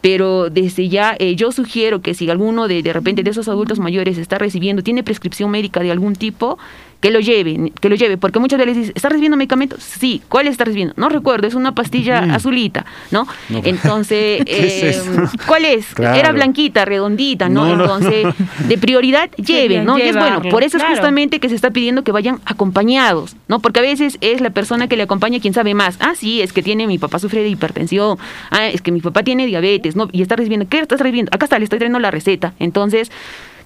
pero 0.00 0.50
desde 0.50 0.90
ya 0.90 1.16
eh, 1.18 1.34
yo 1.34 1.50
sugiero 1.50 2.02
que 2.02 2.12
si 2.12 2.28
alguno 2.28 2.68
de, 2.68 2.82
de 2.82 2.92
repente 2.92 3.22
de 3.22 3.30
esos 3.30 3.48
adultos 3.48 3.78
mayores 3.78 4.18
está 4.18 4.36
recibiendo, 4.36 4.82
tiene 4.82 5.02
prescripción 5.02 5.50
médica 5.50 5.80
de 5.80 5.90
algún 5.90 6.14
tipo, 6.14 6.58
que 7.04 7.10
lo 7.10 7.20
lleve, 7.20 7.70
que 7.82 7.90
lo 7.90 7.96
lleve, 7.96 8.16
porque 8.16 8.38
muchas 8.38 8.58
veces 8.58 8.76
dicen, 8.76 8.92
¿está 8.94 9.10
recibiendo 9.10 9.36
medicamentos? 9.36 9.82
Sí, 9.82 10.22
¿cuál 10.26 10.46
está 10.46 10.64
recibiendo? 10.64 10.94
No 10.96 11.10
recuerdo, 11.10 11.46
es 11.46 11.52
una 11.52 11.74
pastilla 11.74 12.20
azulita, 12.34 12.86
¿no? 13.10 13.28
No. 13.50 13.60
Entonces, 13.64 14.42
¿Qué 14.46 14.66
es 14.66 14.82
eh, 14.82 14.88
eso? 14.88 15.30
¿cuál 15.46 15.66
es? 15.66 15.92
Claro. 15.92 16.18
Era 16.18 16.32
blanquita, 16.32 16.86
redondita, 16.86 17.50
¿no? 17.50 17.66
No, 17.66 17.76
no. 17.76 17.82
Entonces, 17.84 18.26
de 18.66 18.78
prioridad, 18.78 19.30
lleven, 19.32 19.84
¿no? 19.84 19.98
Y 19.98 20.02
es 20.02 20.16
bueno, 20.16 20.40
por 20.48 20.64
eso 20.64 20.78
es 20.78 20.82
claro. 20.82 20.96
justamente 20.96 21.40
que 21.40 21.50
se 21.50 21.54
está 21.54 21.72
pidiendo 21.72 22.04
que 22.04 22.12
vayan 22.12 22.40
acompañados, 22.46 23.36
¿no? 23.48 23.58
Porque 23.58 23.80
a 23.80 23.82
veces 23.82 24.16
es 24.22 24.40
la 24.40 24.48
persona 24.48 24.88
que 24.88 24.96
le 24.96 25.02
acompaña 25.02 25.40
quien 25.40 25.52
sabe 25.52 25.74
más. 25.74 25.98
Ah, 26.00 26.14
sí, 26.16 26.40
es 26.40 26.54
que 26.54 26.62
tiene, 26.62 26.86
mi 26.86 26.96
papá 26.96 27.18
sufre 27.18 27.42
de 27.42 27.50
hipertensión. 27.50 28.16
Ah, 28.50 28.68
es 28.68 28.80
que 28.80 28.92
mi 28.92 29.02
papá 29.02 29.22
tiene 29.22 29.44
diabetes, 29.44 29.94
¿no? 29.94 30.08
Y 30.10 30.22
está 30.22 30.36
recibiendo, 30.36 30.66
¿qué 30.70 30.78
estás 30.78 31.00
recibiendo? 31.00 31.30
Acá 31.34 31.44
está, 31.44 31.58
le 31.58 31.64
estoy 31.64 31.80
trayendo 31.80 31.98
la 31.98 32.10
receta. 32.10 32.54
Entonces, 32.58 33.10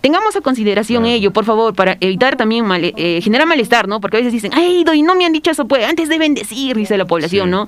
tengamos 0.01 0.37
a 0.37 0.41
consideración 0.41 1.07
ello, 1.07 1.33
por 1.33 1.45
favor, 1.45 1.75
para 1.75 1.97
evitar 2.01 2.37
también 2.37 2.65
eh, 2.97 3.21
generar 3.23 3.47
malestar, 3.47 3.89
¿no? 3.89 4.01
Porque 4.01 4.17
a 4.17 4.21
veces 4.21 4.33
dicen, 4.33 4.53
ay, 4.55 4.85
doy, 4.85 5.03
no 5.03 5.15
me 5.15 5.25
han 5.27 5.33
dicho 5.33 5.51
eso, 5.51 5.67
pues 5.67 5.85
antes 5.87 6.09
deben 6.09 6.35
decir, 6.35 6.77
dice 6.77 6.97
la 6.97 7.05
población, 7.07 7.51
¿no? 7.51 7.67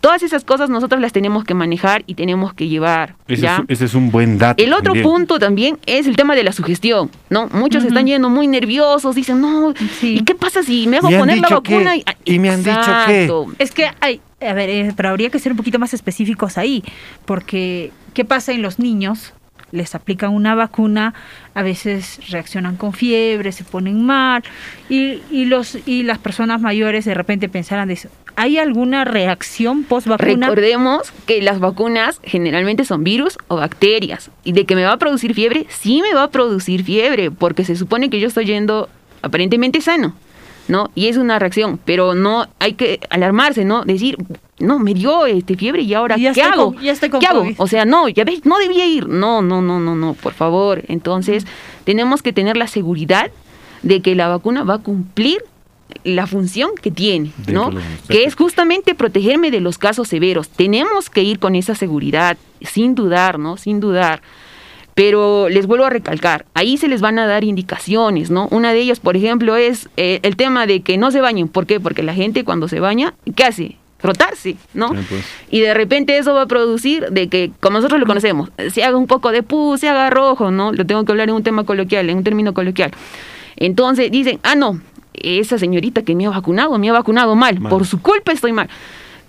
Todas 0.00 0.22
esas 0.22 0.44
cosas 0.44 0.70
nosotros 0.70 1.00
las 1.02 1.12
tenemos 1.12 1.44
que 1.44 1.52
manejar 1.52 2.04
y 2.06 2.14
tenemos 2.14 2.54
que 2.54 2.68
llevar, 2.68 3.14
Ese, 3.28 3.42
¿ya? 3.42 3.56
es, 3.68 3.76
ese 3.76 3.84
es 3.84 3.94
un 3.94 4.10
buen 4.10 4.38
dato. 4.38 4.62
El 4.62 4.72
otro 4.72 4.92
también. 4.94 5.04
punto 5.04 5.38
también 5.38 5.78
es 5.86 6.06
el 6.06 6.16
tema 6.16 6.34
de 6.34 6.42
la 6.44 6.52
sugestión, 6.52 7.10
¿no? 7.28 7.48
Muchos 7.52 7.84
están 7.84 8.06
yendo 8.06 8.30
muy 8.30 8.46
nerviosos, 8.46 9.14
dicen, 9.14 9.40
no, 9.40 9.74
¿y 10.02 10.22
qué 10.24 10.34
pasa 10.34 10.62
si 10.62 10.86
me 10.86 10.98
hago 10.98 11.10
Me 11.10 11.18
poner 11.18 11.38
la 11.38 11.48
que- 11.48 11.54
vacuna? 11.54 11.92
y 12.24 12.38
me 12.38 12.48
han 12.50 12.62
dicho 12.62 12.90
que-. 13.06 13.30
Es 13.58 13.72
que 13.72 13.90
hay, 14.00 14.20
a 14.40 14.52
ver, 14.54 14.70
eh, 14.70 14.92
pero 14.96 15.10
habría 15.10 15.28
que 15.28 15.38
ser 15.38 15.52
un 15.52 15.58
poquito 15.58 15.78
más 15.78 15.92
específicos 15.92 16.56
ahí, 16.56 16.82
porque 17.26 17.92
¿qué 18.14 18.24
pasa 18.24 18.52
en 18.52 18.62
los 18.62 18.78
niños? 18.78 19.34
Les 19.72 19.94
aplican 19.94 20.34
una 20.34 20.54
vacuna, 20.54 21.14
a 21.54 21.62
veces 21.62 22.20
reaccionan 22.30 22.76
con 22.76 22.92
fiebre, 22.92 23.52
se 23.52 23.64
ponen 23.64 24.04
mal, 24.04 24.42
y, 24.88 25.20
y 25.30 25.44
los 25.44 25.78
y 25.86 26.02
las 26.02 26.18
personas 26.18 26.60
mayores 26.60 27.04
de 27.04 27.14
repente 27.14 27.48
pensarán 27.48 27.88
de 27.88 27.94
eso. 27.94 28.08
¿Hay 28.36 28.58
alguna 28.58 29.04
reacción 29.04 29.84
post 29.84 30.06
vacuna? 30.06 30.48
Recordemos 30.48 31.12
que 31.26 31.42
las 31.42 31.60
vacunas 31.60 32.20
generalmente 32.22 32.84
son 32.84 33.04
virus 33.04 33.36
o 33.48 33.56
bacterias. 33.56 34.30
Y 34.44 34.52
de 34.52 34.64
que 34.64 34.74
me 34.74 34.84
va 34.84 34.92
a 34.92 34.96
producir 34.98 35.34
fiebre, 35.34 35.66
sí 35.68 36.00
me 36.00 36.14
va 36.14 36.24
a 36.24 36.30
producir 36.30 36.84
fiebre, 36.84 37.30
porque 37.30 37.64
se 37.64 37.76
supone 37.76 38.08
que 38.08 38.20
yo 38.20 38.28
estoy 38.28 38.46
yendo 38.46 38.88
aparentemente 39.22 39.80
sano, 39.80 40.14
¿no? 40.70 40.90
Y 40.94 41.08
es 41.08 41.16
una 41.16 41.38
reacción, 41.38 41.78
pero 41.84 42.14
no 42.14 42.46
hay 42.58 42.74
que 42.74 43.00
alarmarse, 43.10 43.64
¿no? 43.64 43.84
Decir, 43.84 44.16
no, 44.58 44.78
me 44.78 44.94
dio 44.94 45.26
este 45.26 45.56
fiebre 45.56 45.82
y 45.82 45.92
ahora, 45.94 46.16
Ya 46.16 46.32
¿qué 46.32 46.42
hago? 46.42 46.74
con- 46.74 46.82
ya 46.82 46.92
estoy 46.92 47.10
con 47.10 47.20
¿Qué 47.20 47.26
hago? 47.26 47.46
O 47.58 47.66
sea, 47.66 47.84
no, 47.84 48.08
ya 48.08 48.24
ves, 48.24 48.44
no 48.46 48.58
debía 48.58 48.86
ir. 48.86 49.08
No, 49.08 49.42
no, 49.42 49.60
no, 49.60 49.80
no, 49.80 49.94
no, 49.96 50.14
por 50.14 50.32
favor. 50.32 50.82
Entonces, 50.88 51.46
tenemos 51.84 52.22
que 52.22 52.32
tener 52.32 52.56
la 52.56 52.66
seguridad 52.68 53.30
de 53.82 54.00
que 54.00 54.14
la 54.14 54.28
vacuna 54.28 54.62
va 54.62 54.74
a 54.74 54.78
cumplir 54.78 55.42
la 56.04 56.26
función 56.28 56.70
que 56.80 56.90
tiene, 56.92 57.32
¿no? 57.48 57.70
Que 58.08 58.24
es 58.24 58.36
justamente 58.36 58.94
protegerme 58.94 59.50
de 59.50 59.60
los 59.60 59.76
casos 59.76 60.06
severos. 60.08 60.48
Tenemos 60.48 61.10
que 61.10 61.22
ir 61.24 61.40
con 61.40 61.56
esa 61.56 61.74
seguridad, 61.74 62.36
sin 62.60 62.94
dudar, 62.94 63.38
¿no? 63.40 63.56
Sin 63.56 63.80
dudar. 63.80 64.22
Pero 65.00 65.48
les 65.48 65.66
vuelvo 65.66 65.86
a 65.86 65.88
recalcar, 65.88 66.44
ahí 66.52 66.76
se 66.76 66.86
les 66.86 67.00
van 67.00 67.18
a 67.18 67.26
dar 67.26 67.42
indicaciones, 67.42 68.30
¿no? 68.30 68.48
Una 68.50 68.74
de 68.74 68.80
ellas, 68.80 69.00
por 69.00 69.16
ejemplo, 69.16 69.56
es 69.56 69.88
eh, 69.96 70.20
el 70.22 70.36
tema 70.36 70.66
de 70.66 70.82
que 70.82 70.98
no 70.98 71.10
se 71.10 71.22
bañen. 71.22 71.48
¿Por 71.48 71.64
qué? 71.64 71.80
Porque 71.80 72.02
la 72.02 72.12
gente 72.12 72.44
cuando 72.44 72.68
se 72.68 72.80
baña, 72.80 73.14
¿qué 73.34 73.44
hace? 73.44 73.76
Frotarse, 73.96 74.56
¿no? 74.74 74.90
Sí, 74.90 74.98
pues. 75.08 75.24
Y 75.50 75.60
de 75.60 75.72
repente 75.72 76.18
eso 76.18 76.34
va 76.34 76.42
a 76.42 76.46
producir 76.46 77.08
de 77.08 77.30
que, 77.30 77.50
como 77.60 77.78
nosotros 77.78 77.98
lo 77.98 78.04
conocemos, 78.04 78.50
se 78.70 78.84
haga 78.84 78.98
un 78.98 79.06
poco 79.06 79.32
de 79.32 79.42
pus, 79.42 79.80
se 79.80 79.88
haga 79.88 80.10
rojo, 80.10 80.50
¿no? 80.50 80.70
Lo 80.70 80.84
tengo 80.84 81.02
que 81.06 81.12
hablar 81.12 81.30
en 81.30 81.36
un 81.36 81.44
tema 81.44 81.64
coloquial, 81.64 82.10
en 82.10 82.18
un 82.18 82.24
término 82.24 82.52
coloquial. 82.52 82.90
Entonces 83.56 84.10
dicen, 84.10 84.38
ah, 84.42 84.54
no, 84.54 84.82
esa 85.14 85.56
señorita 85.56 86.02
que 86.02 86.14
me 86.14 86.26
ha 86.26 86.30
vacunado, 86.30 86.76
me 86.78 86.90
ha 86.90 86.92
vacunado 86.92 87.34
mal, 87.36 87.58
por 87.58 87.86
su 87.86 88.02
culpa 88.02 88.32
estoy 88.32 88.52
mal. 88.52 88.68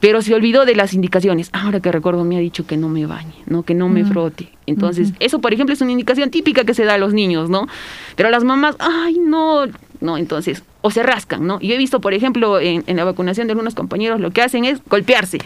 Pero 0.02 0.22
se 0.22 0.34
olvidó 0.34 0.66
de 0.66 0.76
las 0.76 0.94
indicaciones. 0.94 1.50
Ahora 1.54 1.80
que 1.80 1.92
recuerdo, 1.92 2.26
me 2.26 2.36
ha 2.36 2.40
dicho 2.40 2.66
que 2.66 2.76
no 2.76 2.90
me 2.90 3.06
bañe, 3.06 3.36
¿no? 3.46 3.64
que 3.64 3.74
no 3.74 3.88
me 3.88 4.04
frote. 4.04 4.50
Entonces, 4.66 5.14
eso, 5.20 5.40
por 5.40 5.54
ejemplo, 5.54 5.74
es 5.74 5.82
una 5.82 5.92
indicación 5.92 6.30
típica 6.32 6.66
que 6.66 6.74
se 6.74 6.84
da 6.84 6.96
a 6.96 6.98
los 6.98 7.14
niños, 7.14 7.50
¿no? 7.50 7.68
Pero 8.16 8.30
las 8.30 8.44
mamás, 8.44 8.76
ay, 8.80 9.20
no, 9.20 9.66
no, 10.00 10.18
entonces, 10.18 10.64
o 10.82 10.90
se 10.90 11.04
rascan, 11.04 11.46
¿no? 11.46 11.60
Yo 11.60 11.76
he 11.76 11.78
visto, 11.78 12.02
por 12.02 12.14
ejemplo, 12.14 12.60
en, 12.60 12.84
en 12.88 12.98
la 12.98 13.04
vacunación 13.04 13.48
de 13.48 13.52
algunos 13.52 13.76
compañeros, 13.76 14.20
lo 14.20 14.32
que 14.32 14.42
hacen 14.42 14.66
es 14.66 14.82
golpearse, 14.90 15.38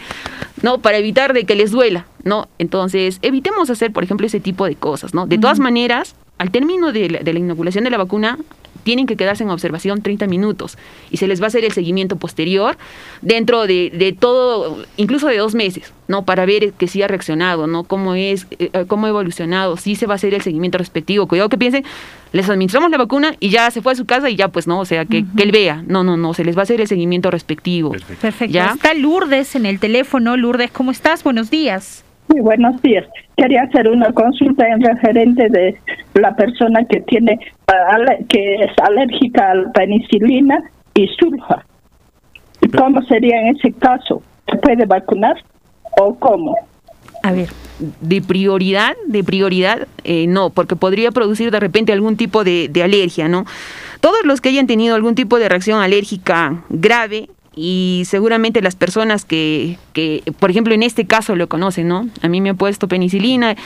¿no? 0.62 0.78
Para 0.78 0.96
evitar 0.96 1.34
de 1.34 1.44
que 1.44 1.54
les 1.54 1.70
duela, 1.70 2.06
¿no? 2.24 2.48
Entonces, 2.58 3.18
evitemos 3.22 3.68
hacer, 3.68 3.92
por 3.92 4.04
ejemplo, 4.04 4.26
ese 4.26 4.40
tipo 4.40 4.64
de 4.64 4.74
cosas, 4.74 5.12
¿no? 5.12 5.26
De 5.26 5.38
todas 5.38 5.58
maneras, 5.58 6.14
al 6.38 6.50
término 6.50 6.92
de 6.92 7.10
la, 7.10 7.18
de 7.18 7.32
la 7.32 7.38
inoculación 7.38 7.84
de 7.84 7.90
la 7.90 7.98
vacuna, 7.98 8.38
tienen 8.82 9.06
que 9.06 9.16
quedarse 9.16 9.44
en 9.44 9.50
observación 9.50 10.02
30 10.02 10.26
minutos 10.26 10.78
y 11.10 11.16
se 11.16 11.26
les 11.26 11.40
va 11.40 11.44
a 11.44 11.48
hacer 11.48 11.64
el 11.64 11.72
seguimiento 11.72 12.16
posterior 12.16 12.76
dentro 13.22 13.66
de, 13.66 13.90
de 13.90 14.12
todo, 14.12 14.84
incluso 14.96 15.28
de 15.28 15.38
dos 15.38 15.54
meses, 15.54 15.92
¿no? 16.08 16.24
Para 16.24 16.46
ver 16.46 16.72
que 16.72 16.86
sí 16.86 17.02
ha 17.02 17.08
reaccionado, 17.08 17.66
¿no? 17.66 17.84
Cómo 17.84 18.14
es, 18.14 18.46
eh, 18.58 18.70
cómo 18.86 19.06
ha 19.06 19.08
evolucionado, 19.10 19.76
sí 19.76 19.96
se 19.96 20.06
va 20.06 20.14
a 20.14 20.16
hacer 20.16 20.34
el 20.34 20.42
seguimiento 20.42 20.78
respectivo. 20.78 21.26
Cuidado 21.26 21.48
que 21.48 21.58
piensen, 21.58 21.84
les 22.32 22.48
administramos 22.48 22.90
la 22.90 22.98
vacuna 22.98 23.34
y 23.40 23.50
ya 23.50 23.70
se 23.70 23.82
fue 23.82 23.92
a 23.92 23.96
su 23.96 24.04
casa 24.04 24.30
y 24.30 24.36
ya 24.36 24.48
pues 24.48 24.66
no, 24.66 24.80
o 24.80 24.84
sea, 24.84 25.04
que, 25.04 25.24
que 25.36 25.42
él 25.42 25.52
vea. 25.52 25.82
No, 25.86 26.04
no, 26.04 26.16
no, 26.16 26.34
se 26.34 26.44
les 26.44 26.56
va 26.56 26.60
a 26.60 26.62
hacer 26.64 26.80
el 26.80 26.88
seguimiento 26.88 27.30
respectivo. 27.30 27.92
Perfecto. 28.20 28.52
¿Ya? 28.52 28.72
Está 28.74 28.94
Lourdes 28.94 29.56
en 29.56 29.66
el 29.66 29.78
teléfono. 29.78 30.36
Lourdes, 30.36 30.70
¿cómo 30.70 30.90
estás? 30.90 31.22
Buenos 31.22 31.50
días. 31.50 32.05
Muy 32.28 32.40
buenos 32.40 32.80
días. 32.82 33.04
Quería 33.36 33.62
hacer 33.62 33.88
una 33.88 34.12
consulta 34.12 34.66
en 34.66 34.80
referente 34.80 35.48
de 35.48 35.76
la 36.14 36.34
persona 36.34 36.84
que 36.84 37.00
tiene 37.02 37.38
ah, 37.68 37.98
que 38.28 38.54
es 38.56 38.72
alérgica 38.82 39.50
a 39.50 39.54
la 39.54 39.72
penicilina 39.72 40.58
y 40.94 41.08
sulfa. 41.18 41.64
¿Cómo 42.76 43.02
sería 43.02 43.40
en 43.42 43.56
ese 43.56 43.72
caso? 43.72 44.22
¿Se 44.50 44.58
puede 44.58 44.86
vacunar 44.86 45.36
o 45.98 46.14
cómo? 46.14 46.56
A 47.22 47.32
ver. 47.32 47.48
De 48.00 48.22
prioridad, 48.22 48.94
de 49.06 49.22
prioridad, 49.22 49.86
eh, 50.02 50.26
no, 50.26 50.48
porque 50.48 50.76
podría 50.76 51.10
producir 51.10 51.50
de 51.50 51.60
repente 51.60 51.92
algún 51.92 52.16
tipo 52.16 52.42
de, 52.42 52.68
de 52.70 52.82
alergia, 52.82 53.28
¿no? 53.28 53.44
Todos 54.00 54.24
los 54.24 54.40
que 54.40 54.48
hayan 54.48 54.66
tenido 54.66 54.94
algún 54.94 55.14
tipo 55.14 55.38
de 55.38 55.48
reacción 55.50 55.80
alérgica 55.80 56.64
grave 56.70 57.28
y 57.56 58.02
seguramente 58.06 58.60
las 58.60 58.76
personas 58.76 59.24
que, 59.24 59.78
que, 59.94 60.22
por 60.38 60.50
ejemplo, 60.50 60.74
en 60.74 60.82
este 60.82 61.06
caso 61.06 61.34
lo 61.34 61.48
conocen, 61.48 61.88
¿no? 61.88 62.08
A 62.22 62.28
mí 62.28 62.40
me 62.42 62.50
ha 62.50 62.54
puesto 62.54 62.86
penicilina 62.86 63.56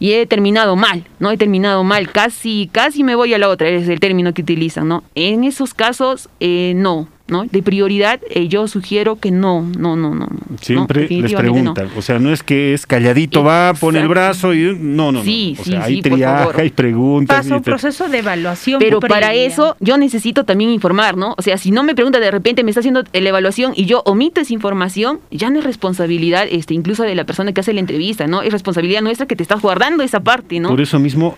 y 0.00 0.12
he 0.12 0.26
terminado 0.26 0.76
mal, 0.76 1.04
¿no? 1.20 1.30
He 1.30 1.36
terminado 1.36 1.84
mal, 1.84 2.10
casi, 2.10 2.68
casi 2.72 3.04
me 3.04 3.14
voy 3.14 3.32
a 3.34 3.38
la 3.38 3.48
otra, 3.48 3.68
es 3.68 3.88
el 3.88 4.00
término 4.00 4.34
que 4.34 4.42
utilizan, 4.42 4.88
¿no? 4.88 5.04
En 5.14 5.44
esos 5.44 5.72
casos, 5.72 6.28
eh, 6.40 6.72
no, 6.76 7.08
¿no? 7.28 7.44
De 7.44 7.62
prioridad, 7.62 8.20
eh, 8.30 8.48
yo 8.48 8.66
sugiero 8.68 9.16
que 9.16 9.30
no, 9.30 9.62
no, 9.62 9.96
no, 9.96 10.14
no. 10.14 10.26
no, 10.26 10.58
Siempre 10.60 11.08
les 11.08 11.32
no. 11.32 11.38
preguntan. 11.38 11.90
O 11.96 12.02
sea, 12.02 12.18
no 12.18 12.32
es 12.32 12.42
que 12.42 12.74
es 12.74 12.86
calladito, 12.86 13.42
va, 13.44 13.74
pone 13.74 14.00
el 14.00 14.08
brazo 14.08 14.54
y. 14.54 14.76
No, 14.78 15.12
no, 15.12 15.12
no. 15.12 15.22
Sí, 15.22 15.56
O 15.58 15.64
sí, 15.64 15.70
sea, 15.70 15.84
hay 15.84 15.96
sí, 15.96 16.02
por 16.02 16.12
triaje, 16.12 16.62
hay 16.62 16.70
preguntas. 16.70 17.36
Pasa 17.38 17.56
un 17.56 17.62
proceso 17.62 18.08
de 18.08 18.18
evaluación. 18.18 18.78
Pero 18.78 19.00
para 19.00 19.34
eso 19.34 19.76
yo 19.80 19.98
necesito 19.98 20.44
también 20.44 20.70
informar, 20.70 21.16
¿no? 21.16 21.34
O 21.36 21.42
sea, 21.42 21.58
si 21.58 21.70
no 21.70 21.82
me 21.82 21.94
pregunta 21.94 22.20
de 22.20 22.30
repente 22.30 22.64
me 22.64 22.70
está 22.70 22.80
haciendo 22.80 23.04
la 23.12 23.28
evaluación 23.28 23.72
y 23.76 23.84
yo 23.84 24.02
omito 24.04 24.40
esa 24.40 24.52
información, 24.52 25.20
ya 25.30 25.50
no 25.50 25.58
es 25.58 25.64
responsabilidad 25.64 26.46
este 26.50 26.74
incluso 26.74 27.02
de 27.02 27.14
la 27.14 27.24
persona 27.24 27.52
que 27.52 27.60
hace 27.60 27.72
la 27.72 27.80
entrevista, 27.80 28.26
¿no? 28.26 28.42
Es 28.42 28.52
responsabilidad 28.52 29.02
nuestra 29.02 29.26
que 29.26 29.36
te 29.36 29.42
estás 29.42 29.60
guardando 29.60 30.02
esa 30.02 30.20
parte, 30.20 30.60
¿no? 30.60 30.68
Por 30.68 30.80
eso 30.80 30.98
mismo, 30.98 31.36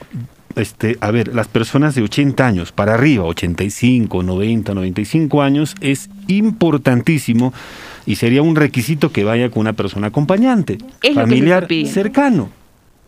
este, 0.57 0.97
a 1.01 1.11
ver, 1.11 1.35
las 1.35 1.49
personas 1.49 1.95
de 1.95 2.03
80 2.03 2.47
años 2.47 2.73
para 2.73 2.95
arriba, 2.95 3.25
85, 3.25 4.23
90, 4.23 4.75
95 4.75 5.43
años, 5.43 5.75
es 5.81 6.11
importantísimo 6.27 7.53
y 8.07 8.17
sería 8.17 8.43
un 8.43 8.57
requisito 8.57 9.13
que 9.13 9.25
vaya 9.25 9.51
con 9.51 9.61
una 9.61 9.73
persona 9.73 10.09
acompañante, 10.09 10.79
Es 11.03 11.15
familiar, 11.15 11.69
cercano. 11.87 12.51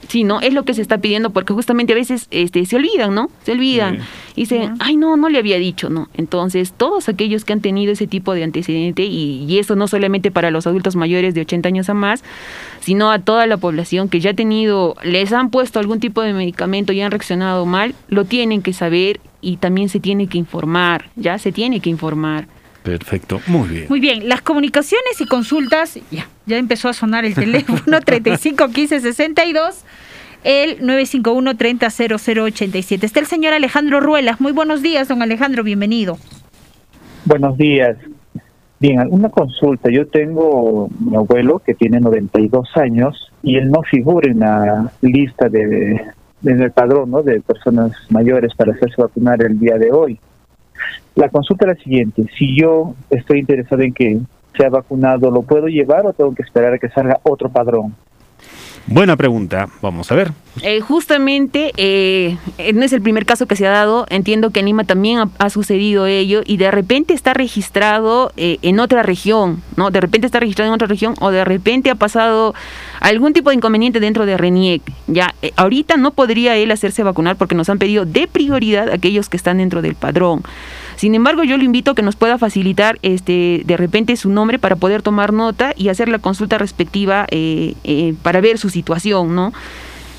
Sí, 0.08 0.24
¿no? 0.24 0.40
Es 0.40 0.52
lo 0.52 0.64
que 0.64 0.74
se 0.74 0.82
está 0.82 0.98
pidiendo 0.98 1.30
porque 1.30 1.52
justamente 1.52 1.92
a 1.92 1.96
veces 1.96 2.26
este, 2.30 2.66
se 2.66 2.76
olvidan, 2.76 3.14
¿no? 3.14 3.30
Se 3.44 3.52
olvidan. 3.52 4.00
Y 4.34 4.42
dicen, 4.42 4.74
ay, 4.80 4.96
no, 4.96 5.16
no 5.16 5.28
le 5.28 5.38
había 5.38 5.58
dicho, 5.58 5.90
¿no? 5.90 6.08
Entonces, 6.14 6.72
todos 6.72 7.08
aquellos 7.08 7.44
que 7.44 7.52
han 7.52 7.60
tenido 7.60 7.92
ese 7.92 8.06
tipo 8.06 8.34
de 8.34 8.44
antecedente, 8.44 9.04
y, 9.04 9.44
y 9.48 9.58
eso 9.58 9.76
no 9.76 9.88
solamente 9.88 10.30
para 10.30 10.50
los 10.50 10.66
adultos 10.66 10.96
mayores 10.96 11.34
de 11.34 11.42
80 11.42 11.68
años 11.68 11.88
a 11.88 11.94
más, 11.94 12.24
sino 12.80 13.10
a 13.10 13.20
toda 13.20 13.46
la 13.46 13.56
población 13.56 14.08
que 14.08 14.20
ya 14.20 14.30
ha 14.30 14.34
tenido, 14.34 14.96
les 15.02 15.32
han 15.32 15.50
puesto 15.50 15.78
algún 15.78 16.00
tipo 16.00 16.22
de 16.22 16.32
medicamento 16.32 16.92
y 16.92 17.00
han 17.00 17.10
reaccionado 17.10 17.64
mal, 17.64 17.94
lo 18.08 18.24
tienen 18.24 18.62
que 18.62 18.72
saber 18.72 19.20
y 19.40 19.56
también 19.58 19.88
se 19.88 20.00
tiene 20.00 20.26
que 20.26 20.38
informar, 20.38 21.10
¿ya? 21.16 21.38
Se 21.38 21.52
tiene 21.52 21.80
que 21.80 21.90
informar. 21.90 22.46
Perfecto, 22.82 23.40
muy 23.46 23.68
bien. 23.68 23.86
Muy 23.88 24.00
bien, 24.00 24.28
las 24.28 24.42
comunicaciones 24.42 25.20
y 25.20 25.26
consultas, 25.26 25.98
ya, 26.10 26.28
ya 26.46 26.58
empezó 26.58 26.88
a 26.88 26.92
sonar 26.92 27.24
el 27.24 27.34
teléfono 27.34 28.00
35 28.00 28.68
15 28.68 29.00
62, 29.00 29.84
el 30.44 30.84
951 30.84 31.56
30 31.56 31.88
0087. 31.90 33.06
Está 33.06 33.20
el 33.20 33.26
señor 33.26 33.54
Alejandro 33.54 34.00
Ruelas. 34.00 34.40
Muy 34.40 34.52
buenos 34.52 34.82
días, 34.82 35.08
don 35.08 35.22
Alejandro, 35.22 35.62
bienvenido. 35.62 36.18
Buenos 37.24 37.56
días. 37.56 37.96
Bien, 38.80 39.06
una 39.10 39.28
consulta. 39.28 39.90
Yo 39.90 40.08
tengo 40.08 40.90
mi 40.98 41.14
abuelo 41.14 41.60
que 41.60 41.74
tiene 41.74 42.00
92 42.00 42.68
años 42.74 43.32
y 43.44 43.56
él 43.56 43.70
no 43.70 43.82
figura 43.82 44.28
en 44.28 44.40
la 44.40 44.92
lista 45.02 45.48
de, 45.48 46.00
en 46.44 46.60
el 46.60 46.72
padrón 46.72 47.12
¿no? 47.12 47.22
de 47.22 47.40
personas 47.40 47.92
mayores 48.10 48.52
para 48.56 48.72
hacerse 48.72 49.00
vacunar 49.00 49.40
el 49.40 49.60
día 49.60 49.78
de 49.78 49.92
hoy. 49.92 50.18
La 51.14 51.28
consulta 51.28 51.66
es 51.66 51.78
la 51.78 51.84
siguiente. 51.84 52.24
Si 52.38 52.56
yo 52.56 52.94
estoy 53.10 53.40
interesado 53.40 53.82
en 53.82 53.92
que 53.92 54.20
sea 54.56 54.70
vacunado, 54.70 55.30
¿lo 55.30 55.42
puedo 55.42 55.66
llevar 55.66 56.06
o 56.06 56.12
tengo 56.12 56.34
que 56.34 56.42
esperar 56.42 56.74
a 56.74 56.78
que 56.78 56.88
salga 56.88 57.18
otro 57.22 57.50
padrón? 57.50 57.94
Buena 58.86 59.16
pregunta, 59.16 59.68
vamos 59.80 60.10
a 60.10 60.16
ver. 60.16 60.32
Eh, 60.62 60.80
justamente, 60.80 61.70
eh, 61.76 62.36
no 62.74 62.84
es 62.84 62.92
el 62.92 63.00
primer 63.00 63.24
caso 63.24 63.46
que 63.46 63.54
se 63.54 63.66
ha 63.66 63.70
dado, 63.70 64.06
entiendo 64.10 64.50
que 64.50 64.60
en 64.60 64.66
Lima 64.66 64.84
también 64.84 65.18
ha, 65.18 65.28
ha 65.38 65.50
sucedido 65.50 66.06
ello 66.06 66.42
y 66.44 66.56
de 66.56 66.70
repente 66.70 67.14
está 67.14 67.32
registrado 67.32 68.32
eh, 68.36 68.58
en 68.62 68.80
otra 68.80 69.04
región, 69.04 69.62
¿no? 69.76 69.90
De 69.90 70.00
repente 70.00 70.26
está 70.26 70.40
registrado 70.40 70.70
en 70.70 70.74
otra 70.74 70.88
región 70.88 71.14
o 71.20 71.30
de 71.30 71.44
repente 71.44 71.90
ha 71.90 71.94
pasado 71.94 72.54
algún 73.00 73.32
tipo 73.32 73.50
de 73.50 73.56
inconveniente 73.56 74.00
dentro 74.00 74.26
de 74.26 74.36
RENIEC. 74.36 74.82
Ya, 75.06 75.34
eh, 75.42 75.52
ahorita 75.56 75.96
no 75.96 76.10
podría 76.10 76.56
él 76.56 76.72
hacerse 76.72 77.04
vacunar 77.04 77.36
porque 77.36 77.54
nos 77.54 77.68
han 77.68 77.78
pedido 77.78 78.04
de 78.04 78.26
prioridad 78.26 78.90
aquellos 78.90 79.28
que 79.28 79.36
están 79.36 79.58
dentro 79.58 79.80
del 79.80 79.94
padrón. 79.94 80.42
Sin 81.02 81.16
embargo, 81.16 81.42
yo 81.42 81.56
lo 81.56 81.64
invito 81.64 81.90
a 81.90 81.94
que 81.96 82.02
nos 82.02 82.14
pueda 82.14 82.38
facilitar 82.38 83.00
este, 83.02 83.62
de 83.64 83.76
repente 83.76 84.14
su 84.16 84.30
nombre 84.30 84.60
para 84.60 84.76
poder 84.76 85.02
tomar 85.02 85.32
nota 85.32 85.74
y 85.76 85.88
hacer 85.88 86.08
la 86.08 86.20
consulta 86.20 86.58
respectiva 86.58 87.26
eh, 87.32 87.74
eh, 87.82 88.14
para 88.22 88.40
ver 88.40 88.56
su 88.56 88.70
situación, 88.70 89.34
¿no? 89.34 89.52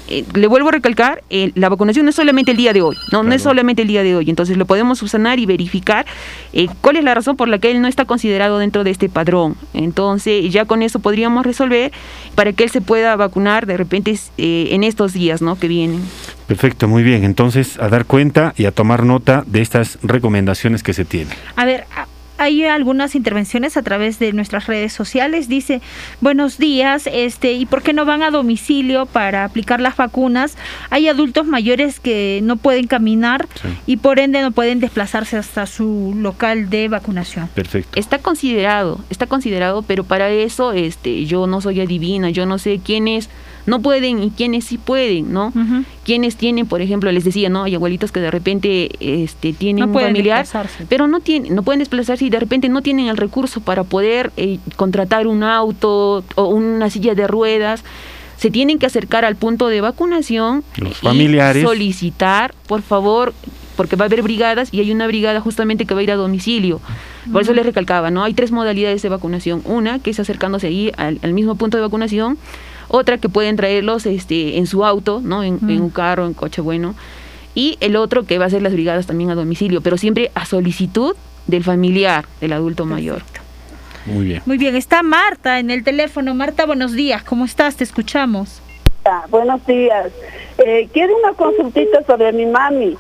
Eh, 0.08 0.26
le 0.34 0.48
vuelvo 0.48 0.70
a 0.70 0.72
recalcar, 0.72 1.24
eh, 1.30 1.52
la 1.56 1.70
vacunación 1.70 2.06
no 2.06 2.10
es 2.10 2.16
solamente 2.16 2.52
el 2.52 2.58
día 2.58 2.74
de 2.74 2.82
hoy, 2.82 2.96
no, 3.12 3.24
no 3.24 3.34
es 3.34 3.42
solamente 3.42 3.84
el 3.84 3.88
día 3.88 4.04
de 4.04 4.16
hoy, 4.16 4.30
entonces 4.30 4.58
lo 4.58 4.66
podemos 4.66 5.00
subsanar 5.00 5.40
y 5.40 5.46
verificar 5.46 6.06
eh, 6.52 6.68
cuál 6.82 6.98
es 6.98 7.04
la 7.04 7.14
razón 7.14 7.38
por 7.38 7.48
la 7.48 7.60
que 7.60 7.72
él 7.72 7.82
no 7.82 7.88
está 7.88 8.06
considerado 8.06 8.60
dentro 8.60 8.84
de 8.84 8.92
este 8.92 9.10
padrón. 9.10 9.56
Entonces 9.74 10.52
ya 10.52 10.66
con 10.66 10.84
eso 10.84 11.00
podríamos 11.00 11.46
resolver 11.46 11.92
para 12.36 12.54
que 12.54 12.64
él 12.64 12.70
se 12.70 12.82
pueda 12.82 13.16
vacunar 13.16 13.66
de 13.66 13.78
repente 13.78 14.18
eh, 14.38 14.70
en 14.72 14.84
estos 14.84 15.14
días, 15.14 15.42
¿no? 15.42 15.58
Que 15.58 15.68
vienen. 15.68 16.02
Perfecto, 16.48 16.88
muy 16.88 17.04
bien. 17.04 17.24
Entonces, 17.24 17.80
a 17.80 17.88
dar 17.90 18.06
cuenta 18.06 18.54
y 18.58 18.66
a 18.66 18.72
tomar 18.72 19.04
nota 19.06 19.44
de 19.48 19.62
estas 19.62 19.98
recomendaciones 20.04 20.84
que 20.84 20.94
se 20.94 21.06
tienen. 21.06 21.34
A 21.56 21.66
ver, 21.66 21.86
hay 22.38 22.66
algunas 22.66 23.16
intervenciones 23.16 23.78
a 23.78 23.84
través 23.84 24.20
de 24.20 24.34
nuestras 24.34 24.68
redes 24.68 24.94
sociales. 24.94 25.48
Dice, 25.48 25.82
buenos 26.22 26.58
días, 26.58 27.08
este, 27.12 27.54
¿y 27.54 27.66
por 27.66 27.82
qué 27.82 27.94
no 27.94 28.06
van 28.06 28.24
a 28.24 28.32
domicilio 28.32 29.06
para 29.06 29.44
aplicar 29.44 29.80
las 29.80 29.96
vacunas? 29.98 30.58
Hay 30.90 31.08
adultos 31.08 31.46
mayores 31.46 32.00
que 32.00 32.40
no 32.44 32.58
pueden 32.58 32.88
caminar 32.88 33.48
y 33.86 33.98
por 33.98 34.20
ende 34.20 34.42
no 34.42 34.52
pueden 34.52 34.80
desplazarse 34.80 35.38
hasta 35.38 35.66
su 35.66 36.14
local 36.16 36.70
de 36.70 36.88
vacunación. 36.88 37.48
Perfecto. 37.54 38.00
Está 38.00 38.20
considerado, 38.20 39.00
está 39.10 39.28
considerado, 39.28 39.82
pero 39.84 40.04
para 40.04 40.30
eso 40.30 40.74
este, 40.74 41.26
yo 41.26 41.48
no 41.48 41.62
soy 41.62 41.82
adivina, 41.82 42.30
yo 42.30 42.46
no 42.46 42.58
sé 42.58 42.80
quiénes 42.84 43.30
no 43.66 43.82
pueden 43.82 44.22
y 44.24 44.30
quiénes 44.32 44.66
sí 44.66 44.78
pueden, 44.78 45.32
¿no? 45.32 45.54
Quienes 46.04 46.36
tienen, 46.36 46.66
por 46.66 46.82
ejemplo, 46.82 47.12
les 47.12 47.24
decía, 47.24 47.50
¿no? 47.50 47.64
Hay 47.64 47.76
abuelitos 47.76 48.12
que 48.12 48.20
de 48.20 48.30
repente 48.32 48.90
este, 49.00 49.54
tienen 49.54 49.82
No 49.82 49.86
un 49.88 49.94
pueden 49.94 50.10
familiar, 50.10 50.40
desplazarse. 50.40 50.86
pero 50.90 51.08
no 51.08 51.20
tienen, 51.22 51.56
no 51.56 51.64
pueden 51.64 51.80
desplazarse 51.80 52.26
y 52.26 52.30
de 52.30 52.40
repente 52.40 52.68
no 52.70 52.82
tienen 52.82 53.08
el 53.08 53.18
recurso 53.18 53.62
para 53.62 53.84
poder 53.84 54.32
eh, 54.38 54.60
contratar 54.76 55.28
un 55.28 55.44
auto 55.44 56.24
o 56.36 56.46
una 56.48 56.90
silla 56.90 57.16
de 57.16 57.28
ruedas. 57.28 57.84
Se 58.38 58.52
tienen 58.52 58.80
que 58.80 58.86
acercar 58.86 59.24
al 59.24 59.38
punto 59.38 59.68
de 59.70 59.80
vacunación 59.80 60.64
Los 60.78 60.92
y 60.92 60.96
familiares. 60.96 61.64
solicitar, 61.64 62.54
por 62.68 62.82
favor, 62.82 63.34
porque 63.78 63.96
va 63.96 64.04
a 64.04 64.08
haber 64.08 64.22
brigadas 64.22 64.74
y 64.74 64.82
hay 64.82 64.92
una 64.92 65.08
brigada 65.08 65.40
justamente 65.40 65.86
que 65.86 65.94
va 65.94 66.02
a 66.02 66.04
ir 66.04 66.12
a 66.12 66.16
domicilio. 66.18 66.82
Por 67.32 67.42
eso 67.44 67.54
les 67.54 67.66
recalcaba, 67.66 68.12
¿no? 68.12 68.24
Hay 68.26 68.34
tres 68.34 68.52
modalidades 68.52 69.02
de 69.02 69.08
vacunación. 69.08 69.62
Una, 69.64 70.00
que 70.00 70.10
es 70.10 70.20
acercándose 70.20 70.68
ahí 70.68 70.92
al, 70.98 71.20
al 71.22 71.32
mismo 71.32 71.56
punto 71.56 71.78
de 71.78 71.84
vacunación. 71.84 72.38
Otra, 72.88 73.18
que 73.18 73.30
pueden 73.30 73.56
traerlos 73.56 74.06
este, 74.06 74.58
en 74.58 74.68
su 74.68 74.86
auto, 74.86 75.22
¿no? 75.24 75.44
En, 75.44 75.60
en 75.68 75.82
un 75.82 75.90
carro, 75.90 76.26
en 76.26 76.34
coche 76.34 76.62
bueno. 76.62 76.96
Y 77.56 77.78
el 77.82 77.96
otro, 77.96 78.24
que 78.24 78.38
va 78.38 78.46
a 78.46 78.50
ser 78.50 78.62
las 78.62 78.74
brigadas 78.74 79.06
también 79.06 79.30
a 79.30 79.36
domicilio, 79.36 79.82
pero 79.82 79.98
siempre 79.98 80.32
a 80.36 80.46
solicitud 80.46 81.16
del 81.48 81.64
familiar, 81.64 82.26
del 82.42 82.54
adulto 82.54 82.86
mayor. 82.86 83.22
Muy 84.06 84.26
bien. 84.26 84.42
Muy 84.46 84.58
bien, 84.58 84.76
está 84.76 85.02
Marta 85.04 85.60
en 85.60 85.70
el 85.70 85.84
teléfono. 85.84 86.34
Marta, 86.36 86.66
buenos 86.66 86.94
días, 86.94 87.24
¿cómo 87.24 87.46
estás? 87.46 87.78
Te 87.78 87.84
escuchamos. 87.84 88.62
Ah, 89.06 89.26
buenos 89.30 89.66
días. 89.66 90.12
Eh, 90.66 90.90
quiero 90.94 91.18
una 91.18 91.34
consultita 91.34 92.04
sobre 92.06 92.32
mi 92.34 92.46
mami. 92.46 92.98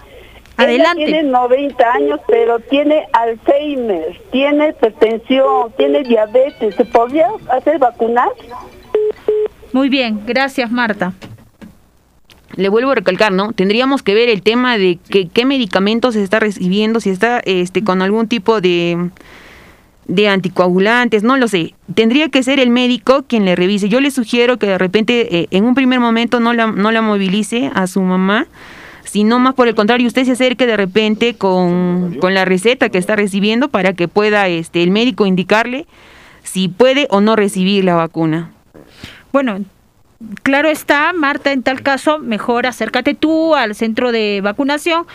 Adelante. 0.58 1.04
Ella 1.04 1.14
tiene 1.14 1.30
90 1.30 1.94
años, 1.94 2.20
pero 2.28 2.60
tiene 2.60 3.08
Alzheimer, 3.14 4.22
tiene 4.32 4.70
hipertensión, 4.70 5.72
tiene 5.78 6.04
diabetes. 6.04 6.76
¿Se 6.76 6.86
podría 6.86 7.28
hacer 7.50 7.80
vacunar? 7.80 8.30
Muy 9.74 9.90
bien, 9.90 10.22
gracias 10.28 10.72
Marta. 10.72 11.14
Le 12.56 12.70
vuelvo 12.70 12.92
a 12.92 12.96
recalcar, 12.96 13.32
¿no? 13.32 13.54
Tendríamos 13.54 14.04
que 14.04 14.14
ver 14.14 14.30
el 14.30 14.44
tema 14.44 14.78
de 14.78 15.00
que, 15.10 15.28
qué 15.28 15.46
medicamentos 15.46 16.14
se 16.14 16.24
está 16.24 16.40
recibiendo, 16.40 17.00
si 17.00 17.10
está 17.10 17.40
este, 17.40 17.84
con 17.84 18.04
algún 18.04 18.28
tipo 18.28 18.62
de, 18.62 19.10
de 20.06 20.30
anticoagulantes, 20.30 21.24
no 21.24 21.38
lo 21.38 21.48
sé. 21.48 21.74
Tendría 21.96 22.30
que 22.30 22.44
ser 22.44 22.60
el 22.60 22.70
médico 22.70 23.26
quien 23.28 23.46
le 23.46 23.56
revise. 23.56 23.90
Yo 23.90 24.00
le 24.00 24.12
sugiero 24.12 24.60
que 24.60 24.68
de 24.68 24.78
repente 24.78 25.40
eh, 25.40 25.48
en 25.50 25.66
un 25.66 25.74
primer 25.74 26.00
momento 26.00 26.40
no 26.40 26.54
la, 26.54 26.68
no 26.68 26.92
la 26.92 27.02
movilice 27.02 27.72
a 27.74 27.88
su 27.88 28.02
mamá, 28.02 28.46
sino 29.06 29.40
más 29.40 29.56
por 29.56 29.68
el 29.68 29.74
contrario, 29.74 30.06
usted 30.06 30.26
se 30.26 30.34
acerque 30.34 30.68
de 30.68 30.78
repente 30.78 31.34
con, 31.34 32.18
con 32.22 32.36
la 32.36 32.46
receta 32.46 32.90
que 32.90 33.00
está 33.00 33.16
recibiendo 33.16 33.70
para 33.70 33.94
que 33.94 34.08
pueda 34.08 34.48
este, 34.48 34.84
el 34.84 34.92
médico 34.92 35.26
indicarle 35.26 35.88
si 36.44 36.68
puede 36.68 37.08
o 37.10 37.22
no 37.22 37.36
recibir 37.36 37.84
la 37.84 37.96
vacuna. 37.96 38.52
Bueno, 39.34 39.66
claro 40.44 40.70
está, 40.70 41.12
Marta, 41.12 41.52
en 41.52 41.64
tal 41.64 41.82
caso, 41.82 42.20
mejor 42.20 42.68
acércate 42.68 43.16
tú 43.16 43.56
al 43.56 43.74
centro 43.76 44.12
de 44.12 44.42
vacunación, 44.42 45.06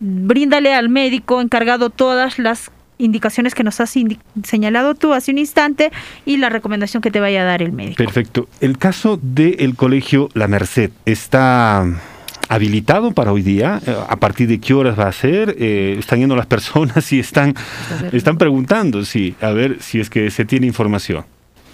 bríndale 0.00 0.74
al 0.74 0.88
médico 0.88 1.40
encargado 1.40 1.88
todas 1.88 2.40
las 2.40 2.72
indicaciones 2.98 3.54
que 3.54 3.62
nos 3.64 3.80
has 3.80 3.96
indi- 3.96 4.18
señalado 4.44 4.94
tú 4.96 5.12
hace 5.14 5.30
un 5.30 5.38
instante 5.38 5.90
y 6.26 6.36
la 6.38 6.48
recomendación 6.48 7.00
que 7.02 7.10
te 7.12 7.20
vaya 7.20 7.42
a 7.42 7.44
dar 7.44 7.62
el 7.62 7.70
médico. 7.72 7.96
Perfecto. 7.96 8.48
El 8.60 8.78
caso 8.78 9.18
del 9.22 9.74
colegio 9.76 10.28
La 10.34 10.48
Merced 10.48 10.90
está 11.04 11.84
habilitado 12.48 13.12
para 13.12 13.32
hoy 13.32 13.42
día. 13.42 13.80
Eh, 13.86 13.94
¿A 14.08 14.16
partir 14.16 14.48
de 14.48 14.58
qué 14.60 14.74
horas 14.74 14.98
va 14.98 15.06
a 15.06 15.12
ser? 15.12 15.56
Eh, 15.58 15.96
están 15.98 16.18
yendo 16.18 16.34
las 16.36 16.46
personas 16.46 17.12
y 17.12 17.20
están, 17.20 17.54
están 18.12 18.38
preguntando, 18.38 19.04
sí, 19.04 19.34
a 19.40 19.50
ver 19.50 19.78
si 19.80 20.00
es 20.00 20.10
que 20.10 20.30
se 20.30 20.44
tiene 20.44 20.66
información. 20.66 21.24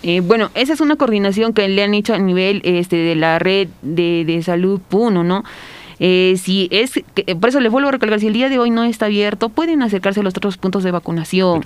Eh, 0.02 0.20
bueno, 0.20 0.50
esa 0.54 0.72
es 0.72 0.80
una 0.80 0.96
coordinación 0.96 1.52
que 1.52 1.68
le 1.68 1.82
han 1.82 1.94
hecho 1.94 2.14
a 2.14 2.18
nivel 2.18 2.60
este, 2.64 2.96
de 2.96 3.16
la 3.16 3.38
red 3.38 3.68
de, 3.82 4.24
de 4.24 4.42
salud 4.42 4.80
Puno, 4.88 5.24
¿no? 5.24 5.44
Eh, 6.00 6.34
si 6.40 6.68
es, 6.70 6.92
que- 7.14 7.34
por 7.36 7.48
eso 7.48 7.60
les 7.60 7.72
vuelvo 7.72 7.88
a 7.88 7.92
recalcar, 7.92 8.20
si 8.20 8.26
el 8.28 8.32
día 8.32 8.48
de 8.48 8.58
hoy 8.58 8.70
no 8.70 8.84
está 8.84 9.06
abierto, 9.06 9.48
pueden 9.48 9.82
acercarse 9.82 10.20
a 10.20 10.22
los 10.22 10.36
otros 10.36 10.56
puntos 10.56 10.84
de 10.84 10.90
vacunación, 10.92 11.62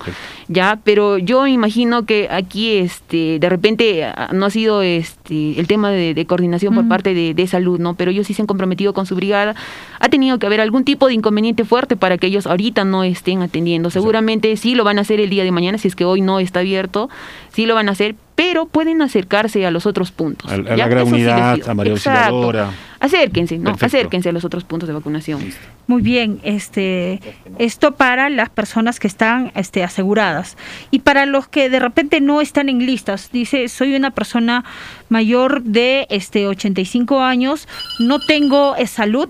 ya, 0.49 0.79
pero 0.85 1.19
yo 1.19 1.47
imagino 1.47 2.05
que 2.07 2.29
aquí, 2.31 2.73
este, 2.77 3.39
de 3.39 3.49
repente 3.49 4.05
ah, 4.05 4.31
no 4.33 4.47
ha 4.47 4.51
sido, 4.51 4.83
este, 4.83 5.59
el 5.61 5.67
tema 5.67 5.91
de, 5.91 6.15
de 6.15 6.27
coordinación 6.27 6.75
por 6.75 6.89
parte 6.89 7.15
de, 7.15 7.35
de 7.35 7.47
salud, 7.47 7.79
¿no? 7.79 7.95
Pero 7.95 8.11
ellos 8.11 8.27
sí 8.27 8.35
se 8.35 8.43
han 8.43 8.47
comprometido 8.47 8.93
con 8.95 9.05
su 9.07 9.15
brigada, 9.17 9.55
ha 10.01 10.09
tenido 10.09 10.39
que 10.39 10.47
haber 10.47 10.61
algún 10.61 10.85
tipo 10.85 11.07
de 11.09 11.15
inconveniente 11.15 11.65
fuerte 11.65 11.97
para 11.97 12.17
que 12.19 12.27
ellos 12.29 12.47
ahorita 12.47 12.85
no 12.85 13.05
estén 13.05 13.43
atendiendo. 13.43 13.91
Seguramente 13.91 14.57
sí 14.57 14.75
lo 14.75 14.85
van 14.85 14.99
a 14.99 15.03
hacer 15.03 15.21
el 15.21 15.29
día 15.31 15.45
de 15.45 15.53
mañana, 15.53 15.79
si 15.79 15.89
es 15.89 15.95
que 15.97 16.05
hoy 16.05 16.21
no 16.23 16.41
está 16.41 16.61
abierto, 16.61 17.11
sí 17.53 17.67
lo 17.67 17.75
van 17.75 17.89
a 17.89 17.93
hacer, 17.93 18.15
pero 18.43 18.67
pueden 18.67 19.03
acercarse 19.03 19.65
a 19.65 19.71
los 19.71 19.87
otros 19.87 20.11
puntos. 20.11 20.51
A, 20.51 20.57
la 20.57 20.89
gran 20.89 21.07
sí 21.07 21.13
unidad, 21.13 21.55
digo. 21.55 21.71
a 21.71 21.75
María 21.75 21.93
Exacto. 21.93 22.35
Auxiliadora. 22.35 22.71
Acérquense, 22.99 23.57
¿no? 23.57 23.71
Perfecto. 23.71 23.87
Acérquense 23.87 24.29
a 24.31 24.33
los 24.33 24.45
otros 24.45 24.65
puntos 24.65 24.89
de 24.89 24.95
vacunación. 24.95 25.41
Muy 25.87 26.03
bien, 26.03 26.41
este, 26.43 27.21
esto 27.61 27.93
para 27.93 28.31
las 28.31 28.51
personas 28.51 28.99
que 28.99 29.07
están 29.07 29.53
este, 29.55 29.85
aseguradas. 29.85 30.57
Y 30.91 31.01
para 31.01 31.25
los 31.25 31.47
que 31.47 31.71
de 31.71 31.79
repente 31.79 32.21
no 32.21 32.41
están 32.41 32.69
en 32.69 32.85
listas, 32.85 33.31
dice, 33.33 33.69
soy 33.69 33.95
una 33.95 34.11
persona 34.11 34.65
mayor 35.09 35.63
de 35.63 36.09
este, 36.11 36.49
85 36.49 37.21
años, 37.21 37.69
no 38.01 38.19
tengo 38.19 38.75
eh, 38.75 38.89
salud, 38.89 39.29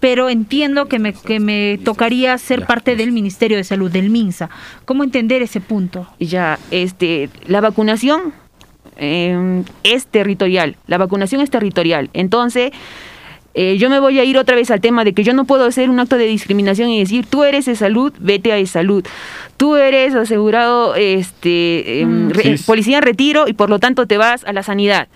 pero 0.00 0.30
entiendo 0.30 0.86
que 0.86 0.98
me, 0.98 1.12
que 1.12 1.40
me 1.40 1.78
tocaría 1.84 2.38
ser 2.38 2.64
parte 2.64 2.96
del 2.96 3.12
Ministerio 3.12 3.58
de 3.58 3.64
Salud, 3.64 3.90
del 3.90 4.08
MINSA. 4.08 4.48
¿Cómo 4.86 5.04
entender 5.04 5.42
ese 5.42 5.60
punto? 5.60 6.06
Ya, 6.18 6.58
este, 6.70 7.28
la 7.46 7.60
vacunación 7.60 8.32
eh, 8.96 9.62
es 9.82 10.06
territorial. 10.06 10.76
La 10.86 10.98
vacunación 10.98 11.40
es 11.40 11.50
territorial. 11.50 12.10
Entonces, 12.12 12.72
eh, 13.54 13.76
yo 13.78 13.88
me 13.88 14.00
voy 14.00 14.18
a 14.18 14.24
ir 14.24 14.36
otra 14.36 14.54
vez 14.54 14.70
al 14.70 14.80
tema 14.82 15.02
de 15.04 15.14
que 15.14 15.24
yo 15.24 15.32
no 15.32 15.44
puedo 15.46 15.64
hacer 15.64 15.88
un 15.88 15.98
acto 15.98 16.16
de 16.18 16.26
discriminación 16.26 16.90
y 16.90 16.98
decir, 16.98 17.24
tú 17.26 17.42
eres 17.44 17.64
de 17.64 17.74
salud, 17.74 18.12
vete 18.18 18.52
a 18.52 18.56
de 18.56 18.66
salud. 18.66 19.02
Tú 19.56 19.76
eres 19.76 20.14
asegurado, 20.14 20.94
este, 20.94 22.00
em, 22.02 22.26
Mm. 22.26 22.30
re- 22.30 22.58
Sí. 22.58 22.64
policía 22.66 22.98
en 22.98 23.02
retiro 23.02 23.48
y 23.48 23.54
por 23.54 23.70
lo 23.70 23.78
tanto 23.78 24.06
te 24.06 24.18
vas 24.18 24.44
a 24.44 24.52
la 24.52 24.62
sanidad. 24.62 25.08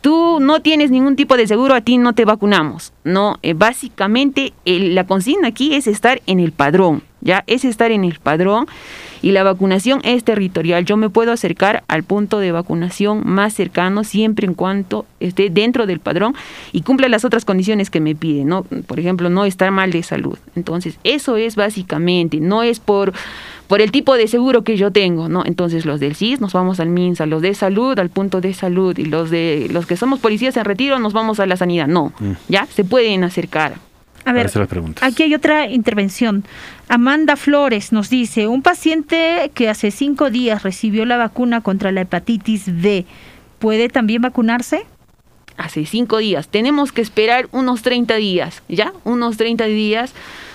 Tú 0.00 0.38
no 0.40 0.60
tienes 0.62 0.90
ningún 0.90 1.14
tipo 1.16 1.36
de 1.36 1.46
seguro, 1.46 1.74
a 1.74 1.80
ti 1.80 1.96
no 1.98 2.12
te 2.14 2.24
vacunamos. 2.24 2.92
No, 3.04 3.36
Eh, 3.42 3.52
básicamente 3.54 4.52
el- 4.64 4.94
la 4.94 5.04
consigna 5.06 5.48
aquí 5.48 5.74
es 5.74 5.86
estar 5.86 6.20
en 6.26 6.40
el 6.40 6.50
padrón, 6.52 7.02
ya 7.20 7.44
es 7.46 7.64
estar 7.64 7.90
en 7.92 8.04
el 8.04 8.18
padrón 8.18 8.66
y 9.22 9.30
la 9.30 9.44
vacunación 9.44 10.00
es 10.04 10.24
territorial. 10.24 10.84
Yo 10.84 10.96
me 10.96 11.08
puedo 11.08 11.32
acercar 11.32 11.84
al 11.88 12.02
punto 12.02 12.40
de 12.40 12.52
vacunación 12.52 13.22
más 13.24 13.54
cercano 13.54 14.04
siempre 14.04 14.46
en 14.46 14.54
cuanto 14.54 15.06
esté 15.20 15.48
dentro 15.48 15.86
del 15.86 16.00
padrón 16.00 16.34
y 16.72 16.82
cumpla 16.82 17.08
las 17.08 17.24
otras 17.24 17.44
condiciones 17.44 17.88
que 17.88 18.00
me 18.00 18.14
piden, 18.14 18.48
¿no? 18.48 18.64
Por 18.64 18.98
ejemplo, 18.98 19.30
no 19.30 19.44
estar 19.44 19.70
mal 19.70 19.92
de 19.92 20.02
salud. 20.02 20.38
Entonces, 20.56 20.98
eso 21.04 21.36
es 21.36 21.56
básicamente, 21.56 22.40
no 22.40 22.62
es 22.62 22.80
por 22.80 23.12
por 23.68 23.80
el 23.80 23.90
tipo 23.90 24.18
de 24.18 24.28
seguro 24.28 24.64
que 24.64 24.76
yo 24.76 24.90
tengo, 24.90 25.30
¿no? 25.30 25.44
Entonces, 25.46 25.86
los 25.86 25.98
del 25.98 26.14
CIS 26.14 26.42
nos 26.42 26.52
vamos 26.52 26.78
al 26.78 26.90
MINSA, 26.90 27.24
los 27.24 27.40
de 27.40 27.54
salud 27.54 27.98
al 27.98 28.10
punto 28.10 28.42
de 28.42 28.52
salud 28.52 28.98
y 28.98 29.06
los 29.06 29.30
de 29.30 29.68
los 29.70 29.86
que 29.86 29.96
somos 29.96 30.20
policías 30.20 30.58
en 30.58 30.66
retiro 30.66 30.98
nos 30.98 31.14
vamos 31.14 31.40
a 31.40 31.46
la 31.46 31.56
sanidad. 31.56 31.86
No, 31.86 32.12
ya 32.48 32.66
se 32.66 32.84
pueden 32.84 33.24
acercar. 33.24 33.91
A 34.24 34.32
ver, 34.32 34.42
Parece 34.42 34.58
las 34.58 34.68
preguntas. 34.68 35.02
Aquí 35.02 35.24
hay 35.24 35.34
otra 35.34 35.68
intervención. 35.68 36.44
Amanda 36.88 37.36
Flores 37.36 37.92
nos 37.92 38.08
dice, 38.08 38.46
un 38.46 38.62
paciente 38.62 39.50
que 39.54 39.68
hace 39.68 39.90
cinco 39.90 40.30
días 40.30 40.62
recibió 40.62 41.04
la 41.04 41.16
vacuna 41.16 41.60
contra 41.60 41.90
la 41.92 42.02
hepatitis 42.02 42.64
B, 42.66 43.04
¿puede 43.58 43.88
también 43.88 44.22
vacunarse? 44.22 44.86
hace 45.56 45.86
cinco 45.86 46.18
días. 46.18 46.48
Tenemos 46.48 46.92
que 46.92 47.00
esperar 47.00 47.48
unos 47.52 47.82
30 47.82 48.16
días, 48.16 48.62
¿ya? 48.68 48.92
Unos 49.04 49.36
30 49.36 49.64
días 49.66 50.12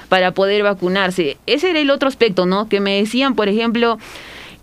para 0.09 0.32
poder 0.32 0.63
vacunarse. 0.63 1.38
Ese 1.45 1.70
era 1.70 1.80
el 1.80 1.89
otro 1.89 2.07
aspecto, 2.07 2.45
¿no? 2.45 2.70
Que 2.70 2.80
me 2.80 2.97
decían, 2.97 3.36
por 3.36 3.49
ejemplo, 3.49 3.99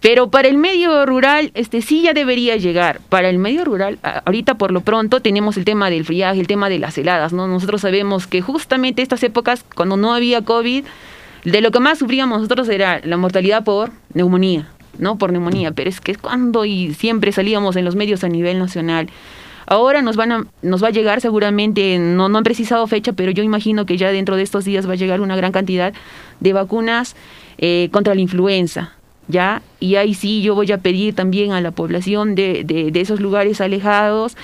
pero 0.04 0.28
para 0.28 0.48
el 0.48 0.58
medio 0.58 1.06
rural, 1.06 1.50
este 1.54 1.80
sí 1.80 2.02
ya 2.02 2.12
debería 2.12 2.58
llegar. 2.58 3.00
Para 3.08 3.30
el 3.30 3.38
medio 3.38 3.64
rural, 3.64 3.98
ahorita 4.02 4.58
por 4.58 4.70
lo 4.70 4.82
pronto 4.82 5.20
tenemos 5.20 5.56
el 5.56 5.64
tema 5.64 5.88
del 5.88 6.04
friaje, 6.04 6.38
el 6.38 6.46
tema 6.46 6.68
de 6.68 6.78
las 6.78 6.98
heladas, 6.98 7.32
¿no? 7.32 7.48
Nosotros 7.48 7.80
sabemos 7.80 8.26
que 8.26 8.42
justamente 8.42 9.00
estas 9.00 9.22
épocas, 9.22 9.64
cuando 9.74 9.96
no 9.96 10.12
había 10.12 10.42
COVID, 10.42 10.84
de 11.44 11.60
lo 11.62 11.70
que 11.70 11.80
más 11.80 12.00
sufríamos 12.00 12.42
nosotros 12.42 12.68
era 12.68 13.00
la 13.02 13.16
mortalidad 13.16 13.64
por 13.64 13.92
neumonía, 14.12 14.68
¿no? 14.98 15.16
Por 15.16 15.32
neumonía, 15.32 15.72
pero 15.72 15.88
es 15.88 16.02
que 16.02 16.12
es 16.12 16.18
cuando 16.18 16.66
y 16.66 16.92
siempre 16.92 17.32
salíamos 17.32 17.74
en 17.76 17.86
los 17.86 17.96
medios 17.96 18.24
a 18.24 18.28
nivel 18.28 18.58
nacional. 18.58 19.08
Ahora 19.64 20.02
nos 20.02 20.16
van 20.16 20.32
a, 20.32 20.44
nos 20.60 20.84
va 20.84 20.88
a 20.88 20.90
llegar 20.90 21.22
seguramente, 21.22 21.98
no, 21.98 22.28
no 22.28 22.36
han 22.36 22.44
precisado 22.44 22.86
fecha, 22.88 23.14
pero 23.14 23.30
yo 23.30 23.42
imagino 23.42 23.86
que 23.86 23.96
ya 23.96 24.12
dentro 24.12 24.36
de 24.36 24.42
estos 24.42 24.66
días 24.66 24.86
va 24.86 24.92
a 24.92 24.96
llegar 24.96 25.22
una 25.22 25.34
gran 25.34 25.52
cantidad 25.52 25.94
de 26.40 26.52
vacunas 26.52 27.16
eh, 27.56 27.88
contra 27.90 28.14
la 28.14 28.20
influenza, 28.20 28.92
¿ya? 29.28 29.62
Y 29.80 29.96
ahí 29.96 30.14
sí 30.14 30.42
yo 30.42 30.54
voy 30.54 30.70
a 30.72 30.78
pedir 30.78 31.14
también 31.14 31.52
a 31.52 31.60
la 31.60 31.70
población 31.70 32.34
de, 32.34 32.64
de, 32.64 32.90
de 32.90 33.00
esos 33.00 33.20
lugares 33.20 33.60
alejados, 33.60 34.36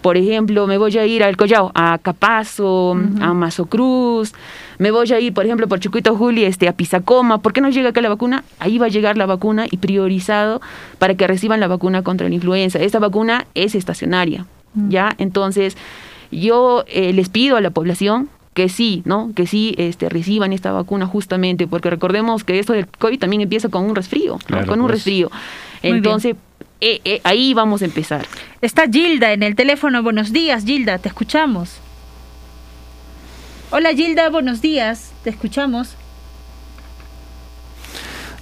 por 0.00 0.16
ejemplo, 0.16 0.66
me 0.66 0.78
voy 0.78 0.96
a 0.96 1.06
ir 1.06 1.24
al 1.24 1.36
Collao, 1.36 1.72
a 1.74 1.98
Capazo, 1.98 2.92
a 3.20 3.34
Mazocruz, 3.34 4.32
me 4.78 4.90
voy 4.90 5.10
a 5.12 5.20
ir, 5.20 5.34
por 5.34 5.44
ejemplo, 5.44 5.66
por 5.66 5.80
Chiquito 5.80 6.14
Juli, 6.14 6.44
este, 6.44 6.68
a 6.68 6.72
Pisacoma. 6.72 7.38
¿Por 7.38 7.52
qué 7.52 7.60
no 7.60 7.68
llega 7.68 7.90
acá 7.90 8.00
la 8.00 8.08
vacuna? 8.08 8.44
Ahí 8.60 8.78
va 8.78 8.86
a 8.86 8.90
llegar 8.90 9.16
la 9.16 9.26
vacuna 9.26 9.66
y 9.68 9.78
priorizado 9.78 10.60
para 10.98 11.14
que 11.16 11.26
reciban 11.26 11.58
la 11.58 11.66
vacuna 11.66 12.02
contra 12.02 12.28
la 12.28 12.34
influenza. 12.34 12.78
Esta 12.78 13.00
vacuna 13.00 13.46
es 13.54 13.74
estacionaria, 13.74 14.46
¿ya? 14.88 15.14
Entonces, 15.18 15.76
yo 16.30 16.84
eh, 16.86 17.12
les 17.12 17.28
pido 17.28 17.56
a 17.56 17.60
la 17.60 17.70
población 17.70 18.28
que 18.54 18.68
sí, 18.68 19.02
¿no? 19.04 19.32
Que 19.34 19.46
sí 19.46 19.74
este, 19.78 20.08
reciban 20.08 20.52
esta 20.52 20.72
vacuna 20.72 21.06
justamente, 21.06 21.66
porque 21.66 21.90
recordemos 21.90 22.44
que 22.44 22.58
esto 22.58 22.72
del 22.72 22.86
COVID 22.86 23.18
también 23.18 23.42
empieza 23.42 23.68
con 23.68 23.84
un 23.84 23.94
resfrío, 23.94 24.32
¿no? 24.32 24.38
Claro, 24.38 24.66
con 24.66 24.80
un 24.80 24.86
pues. 24.86 24.96
resfrío. 24.96 25.30
Entonces, 25.82 26.36
eh, 26.80 27.00
eh, 27.04 27.20
ahí 27.24 27.54
vamos 27.54 27.82
a 27.82 27.84
empezar. 27.84 28.26
Está 28.60 28.88
Gilda 28.88 29.32
en 29.32 29.42
el 29.42 29.54
teléfono. 29.54 30.02
Buenos 30.02 30.32
días, 30.32 30.64
Gilda, 30.64 30.98
te 30.98 31.08
escuchamos. 31.08 31.80
Hola 33.70 33.90
Gilda, 33.92 34.30
buenos 34.30 34.62
días, 34.62 35.12
te 35.24 35.30
escuchamos. 35.30 35.97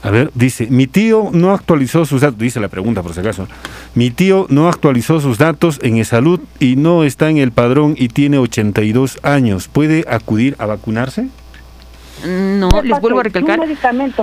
A 0.07 0.11
ver, 0.13 0.31
dice, 0.37 0.69
mi 0.71 0.87
tío 0.87 1.31
no 1.33 1.53
actualizó 1.53 2.07
sus 2.07 2.21
datos, 2.21 2.39
dice 2.39 2.61
la 2.61 2.69
pregunta 2.69 3.03
por 3.03 3.13
si 3.13 3.19
acaso. 3.19 3.49
Mi 3.97 4.13
tío 4.13 4.47
no 4.51 4.69
actualizó 4.69 5.19
sus 5.19 5.37
datos 5.37 5.81
en 5.83 6.05
salud 6.05 6.39
y 6.61 6.77
no 6.77 7.03
está 7.03 7.29
en 7.29 7.39
el 7.39 7.51
padrón 7.51 7.97
y 7.99 8.07
tiene 8.07 8.39
82 8.39 9.19
años. 9.25 9.67
¿Puede 9.67 10.05
acudir 10.09 10.55
a 10.61 10.67
vacunarse? 10.67 11.27
No, 12.25 12.69
¿Qué 12.69 12.89
les 12.89 13.01
vuelvo 13.01 13.21
a 13.21 13.23
recalcar. 13.23 13.61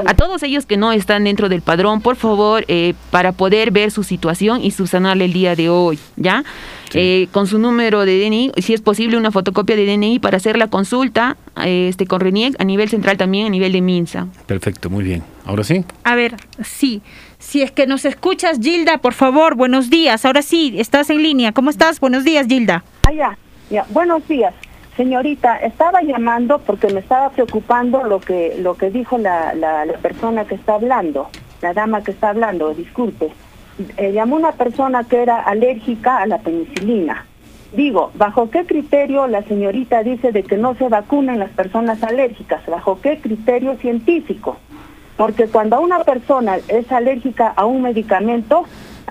A 0.05 0.13
todos 0.15 0.43
ellos 0.43 0.65
que 0.65 0.77
no 0.77 0.91
están 0.91 1.25
dentro 1.25 1.49
del 1.49 1.61
padrón, 1.61 2.01
por 2.01 2.15
favor, 2.15 2.65
eh, 2.67 2.93
para 3.11 3.31
poder 3.31 3.71
ver 3.71 3.91
su 3.91 4.03
situación 4.03 4.61
y 4.61 4.71
subsanarle 4.71 5.25
el 5.25 5.33
día 5.33 5.55
de 5.55 5.69
hoy, 5.69 5.99
¿ya? 6.15 6.43
Eh, 6.95 7.27
con 7.31 7.47
su 7.47 7.57
número 7.57 8.05
de 8.05 8.23
DNI, 8.23 8.51
si 8.57 8.73
es 8.73 8.81
posible, 8.81 9.17
una 9.17 9.31
fotocopia 9.31 9.75
de 9.75 9.85
DNI 9.85 10.19
para 10.19 10.37
hacer 10.37 10.57
la 10.57 10.67
consulta 10.67 11.37
eh, 11.63 11.87
este, 11.89 12.05
con 12.05 12.19
RENIEC 12.19 12.55
a 12.59 12.63
nivel 12.63 12.89
central 12.89 13.17
también, 13.17 13.47
a 13.47 13.49
nivel 13.49 13.71
de 13.71 13.81
MINSA. 13.81 14.27
Perfecto, 14.45 14.89
muy 14.89 15.03
bien. 15.03 15.23
Ahora 15.45 15.63
sí. 15.63 15.83
A 16.03 16.15
ver, 16.15 16.35
sí. 16.63 17.01
Si 17.39 17.61
es 17.61 17.71
que 17.71 17.87
nos 17.87 18.05
escuchas, 18.05 18.59
Gilda, 18.61 18.99
por 18.99 19.13
favor, 19.13 19.55
buenos 19.55 19.89
días. 19.89 20.23
Ahora 20.25 20.41
sí, 20.41 20.75
estás 20.77 21.09
en 21.09 21.21
línea. 21.21 21.51
¿Cómo 21.51 21.69
estás? 21.69 21.99
Buenos 21.99 22.23
días, 22.23 22.47
Gilda. 22.47 22.83
Ah, 23.07 23.11
ya, 23.11 23.37
ya. 23.69 23.85
Buenos 23.89 24.25
días. 24.27 24.53
Señorita, 24.95 25.57
estaba 25.57 26.03
llamando 26.03 26.59
porque 26.59 26.93
me 26.93 26.99
estaba 26.99 27.31
preocupando 27.31 28.03
lo 28.03 28.19
que 28.19 28.57
lo 28.59 28.75
que 28.75 28.91
dijo 28.91 29.17
la, 29.17 29.55
la, 29.55 29.85
persona 30.03 30.45
que 30.45 30.53
está 30.53 30.75
hablando, 30.75 31.29
la 31.63 31.73
dama 31.73 32.03
que 32.03 32.11
está 32.11 32.29
hablando, 32.29 32.75
disculpe. 32.75 33.31
Eh, 33.97 34.11
llamó 34.11 34.35
una 34.35 34.51
persona 34.51 35.03
que 35.03 35.23
era 35.23 35.41
alérgica 35.41 36.17
a 36.17 36.27
la 36.27 36.37
penicilina. 36.37 37.25
Digo, 37.75 38.11
¿bajo 38.13 38.51
qué 38.51 38.67
criterio 38.67 39.25
la 39.25 39.41
señorita 39.41 40.03
dice 40.03 40.31
de 40.31 40.43
que 40.43 40.57
no 40.57 40.75
se 40.75 40.87
vacunen 40.89 41.39
las 41.39 41.49
personas 41.49 42.03
alérgicas? 42.03 42.63
¿Bajo 42.67 43.01
qué 43.01 43.17
criterio 43.17 43.75
científico? 43.77 44.57
Porque 45.17 45.47
cuando 45.47 45.81
una 45.81 46.03
persona 46.03 46.57
es 46.67 46.91
alérgica 46.91 47.51
a 47.55 47.65
un 47.65 47.81
medicamento, 47.81 48.65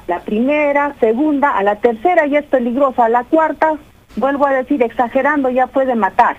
la 0.06 0.20
primera, 0.20 0.94
segunda, 1.00 1.56
a 1.56 1.64
la 1.64 1.76
tercera 1.76 2.26
ya 2.26 2.38
es 2.38 2.46
peligrosa, 2.46 3.06
a 3.06 3.08
la 3.08 3.24
cuarta, 3.24 3.78
vuelvo 4.16 4.46
a 4.46 4.52
decir, 4.52 4.82
exagerando, 4.82 5.50
ya 5.50 5.66
puede 5.66 5.94
matar 5.94 6.36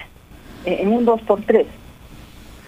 eh, 0.66 0.78
en 0.82 0.90
un 0.90 1.06
2 1.06 1.22
por 1.22 1.42
3 1.42 1.66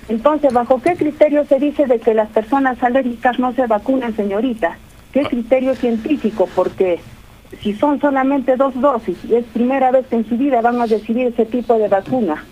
Entonces, 0.09 0.53
¿bajo 0.53 0.81
qué 0.81 0.95
criterio 0.95 1.45
se 1.45 1.59
dice 1.59 1.85
de 1.85 1.99
que 1.99 2.13
las 2.13 2.29
personas 2.29 2.81
alérgicas 2.83 3.39
no 3.39 3.53
se 3.53 3.67
vacunan, 3.67 4.15
señorita? 4.15 4.77
¿Qué 5.11 5.23
criterio 5.23 5.75
científico? 5.75 6.47
Porque 6.55 6.99
si 7.61 7.73
son 7.73 7.99
solamente 8.01 8.55
dos 8.57 8.79
dosis 8.79 9.17
y 9.29 9.35
es 9.35 9.45
primera 9.45 9.91
vez 9.91 10.05
que 10.07 10.17
en 10.17 10.27
su 10.27 10.37
vida 10.37 10.61
van 10.61 10.81
a 10.81 10.85
recibir 10.85 11.27
ese 11.27 11.45
tipo 11.45 11.77
de 11.77 11.87
vacuna, 11.87 12.43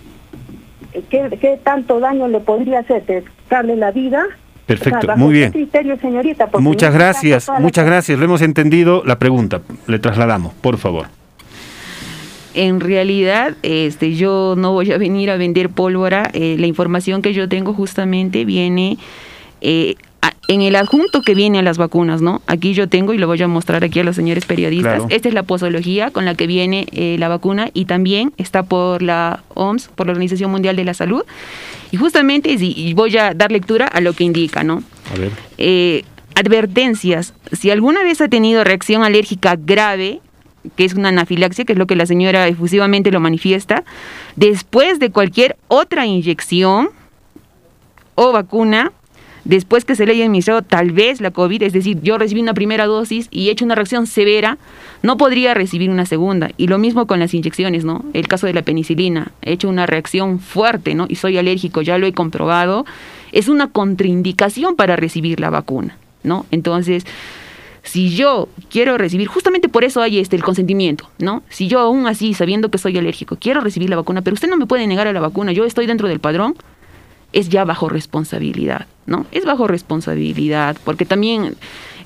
eh, 0.94 1.04
¿qué, 1.10 1.38
qué 1.42 1.60
tanto 1.62 2.00
daño 2.00 2.28
le 2.28 2.40
podría 2.40 2.80
hacer? 2.80 3.06
¿De 3.06 3.24
darle 3.50 3.76
la 3.76 3.92
vida? 3.92 4.24
Perfecto, 4.66 4.98
O 5.00 5.02
sea, 5.02 5.08
¿bajo 5.10 5.20
muy 5.20 5.34
bien. 5.34 5.52
criterio, 5.52 5.98
señorita? 6.00 6.50
Muchas 6.60 6.94
gracias, 6.94 7.52
muchas 7.60 7.86
gracias. 7.86 8.18
Lo 8.18 8.26
hemos 8.26 8.42
entendido. 8.42 9.04
La 9.06 9.20
pregunta, 9.20 9.62
le 9.88 10.00
trasladamos, 10.00 10.54
por 10.54 10.78
favor. 10.78 11.08
En 12.56 12.80
realidad, 12.80 13.56
este, 13.64 14.14
yo 14.16 14.54
no 14.58 14.72
voy 14.74 14.92
a 14.92 14.98
venir 14.98 15.30
a 15.32 15.38
vender 15.38 15.70
pólvora. 15.70 16.30
eh, 16.34 16.56
la 16.60 16.68
información 16.68 17.22
que 17.22 17.34
yo 17.34 17.50
tengo 17.50 17.74
justamente 17.74 18.46
viene 18.46 18.98
eh, 19.62 19.96
a- 20.22 20.34
en 20.50 20.62
el 20.62 20.76
adjunto 20.76 21.22
que 21.22 21.36
viene 21.36 21.60
a 21.60 21.62
las 21.62 21.78
vacunas, 21.78 22.22
¿no? 22.22 22.42
Aquí 22.48 22.74
yo 22.74 22.88
tengo 22.90 23.14
y 23.14 23.18
lo 23.18 23.28
voy 23.28 23.42
a 23.42 23.48
mostrar 23.48 23.84
aquí 23.84 24.00
a 24.00 24.04
los 24.04 24.16
señores 24.16 24.46
periodistas. 24.46 24.96
Claro. 25.00 25.08
Esta 25.10 25.28
es 25.30 25.34
la 25.34 25.44
posología 25.44 26.12
con 26.12 26.26
la 26.26 26.36
que 26.36 26.48
viene 26.48 26.86
eh, 26.92 27.16
la 27.18 27.28
vacuna 27.30 27.70
y 27.74 27.86
también 27.86 28.34
está 28.38 28.64
por 28.64 29.02
la 29.02 29.42
OMS, 29.54 29.88
por 29.96 30.06
la 30.08 30.12
Organización 30.12 30.52
Mundial 30.52 30.76
de 30.76 30.84
la 30.84 30.94
Salud. 30.94 31.24
Y 31.92 31.98
justamente 31.98 32.56
y 32.60 32.94
voy 32.94 33.18
a 33.18 33.34
dar 33.34 33.52
lectura 33.52 33.86
a 33.88 34.02
lo 34.02 34.14
que 34.14 34.24
indica, 34.26 34.64
¿no? 34.64 34.84
A 35.14 35.18
ver. 35.20 35.32
Advertencias. 36.36 37.34
Si 37.52 37.70
alguna 37.70 38.04
vez 38.04 38.20
ha 38.22 38.28
tenido 38.28 38.64
reacción 38.64 39.04
alérgica 39.04 39.56
grave, 39.56 40.20
que 40.76 40.86
es 40.86 40.94
una 40.94 41.10
anafilaxia, 41.10 41.66
que 41.66 41.74
es 41.74 41.80
lo 41.80 41.88
que 41.88 41.96
la 41.96 42.06
señora 42.06 42.48
efusivamente 42.48 43.12
lo 43.12 43.20
manifiesta, 43.20 43.84
después 44.36 45.00
de 45.00 45.12
cualquier 45.12 45.58
otra 45.68 46.06
inyección 46.06 46.90
o 48.16 48.32
vacuna, 48.32 48.92
después 49.46 49.84
que 49.84 49.96
se 49.96 50.06
le 50.06 50.14
haya 50.14 50.24
administrado 50.24 50.62
tal 50.62 50.92
vez 50.92 51.20
la 51.20 51.32
COVID, 51.32 51.64
es 51.64 51.74
decir, 51.74 52.00
yo 52.02 52.18
recibí 52.18 52.42
una 52.42 52.54
primera 52.54 52.86
dosis 52.86 53.28
y 53.30 53.48
he 53.48 53.52
hecho 53.52 53.66
una 53.66 53.76
reacción 53.76 54.08
severa, 54.08 54.58
no 55.02 55.18
podría 55.18 55.54
recibir 55.54 55.90
una 55.90 56.06
segunda. 56.06 56.52
Y 56.58 56.68
lo 56.68 56.78
mismo 56.78 57.08
con 57.08 57.20
las 57.20 57.34
inyecciones, 57.34 57.84
¿no? 57.84 58.06
El 58.14 58.28
caso 58.28 58.48
de 58.48 58.54
la 58.54 58.62
penicilina, 58.62 59.32
he 59.42 59.54
hecho 59.54 59.68
una 59.68 59.86
reacción 59.86 60.40
fuerte, 60.40 60.96
¿no? 60.96 61.08
Y 61.10 61.16
soy 61.16 61.38
alérgico, 61.38 61.82
ya 61.82 61.98
lo 61.98 62.08
he 62.08 62.14
comprobado, 62.14 62.86
es 63.32 63.50
una 63.50 63.68
contraindicación 63.68 64.76
para 64.76 64.96
recibir 64.96 65.40
la 65.40 65.50
vacuna, 65.50 65.98
¿no? 66.24 66.46
Entonces, 66.52 67.06
si 67.84 68.16
yo 68.16 68.48
quiero 68.70 68.98
recibir, 68.98 69.28
justamente 69.28 69.68
por 69.70 69.84
eso 69.84 70.02
hay 70.02 70.18
este 70.20 70.36
el 70.36 70.44
consentimiento, 70.44 71.10
¿no? 71.20 71.44
Si 71.50 71.68
yo 71.68 71.80
aún 71.80 72.08
así, 72.08 72.34
sabiendo 72.34 72.72
que 72.72 72.78
soy 72.78 72.98
alérgico, 72.98 73.38
quiero 73.40 73.60
recibir 73.62 73.90
la 73.90 73.98
vacuna, 73.98 74.22
pero 74.22 74.34
usted 74.36 74.50
no 74.50 74.58
me 74.58 74.66
puede 74.66 74.88
negar 74.88 75.06
a 75.08 75.14
la 75.14 75.20
vacuna, 75.20 75.52
yo 75.52 75.66
estoy 75.66 75.86
dentro 75.86 76.08
del 76.08 76.20
padrón, 76.20 76.56
es 77.34 77.50
ya 77.50 77.66
bajo 77.66 77.90
responsabilidad, 77.90 78.86
¿no? 79.06 79.26
Es 79.32 79.44
bajo 79.44 79.68
responsabilidad, 79.68 80.78
porque 80.86 81.04
también, 81.04 81.56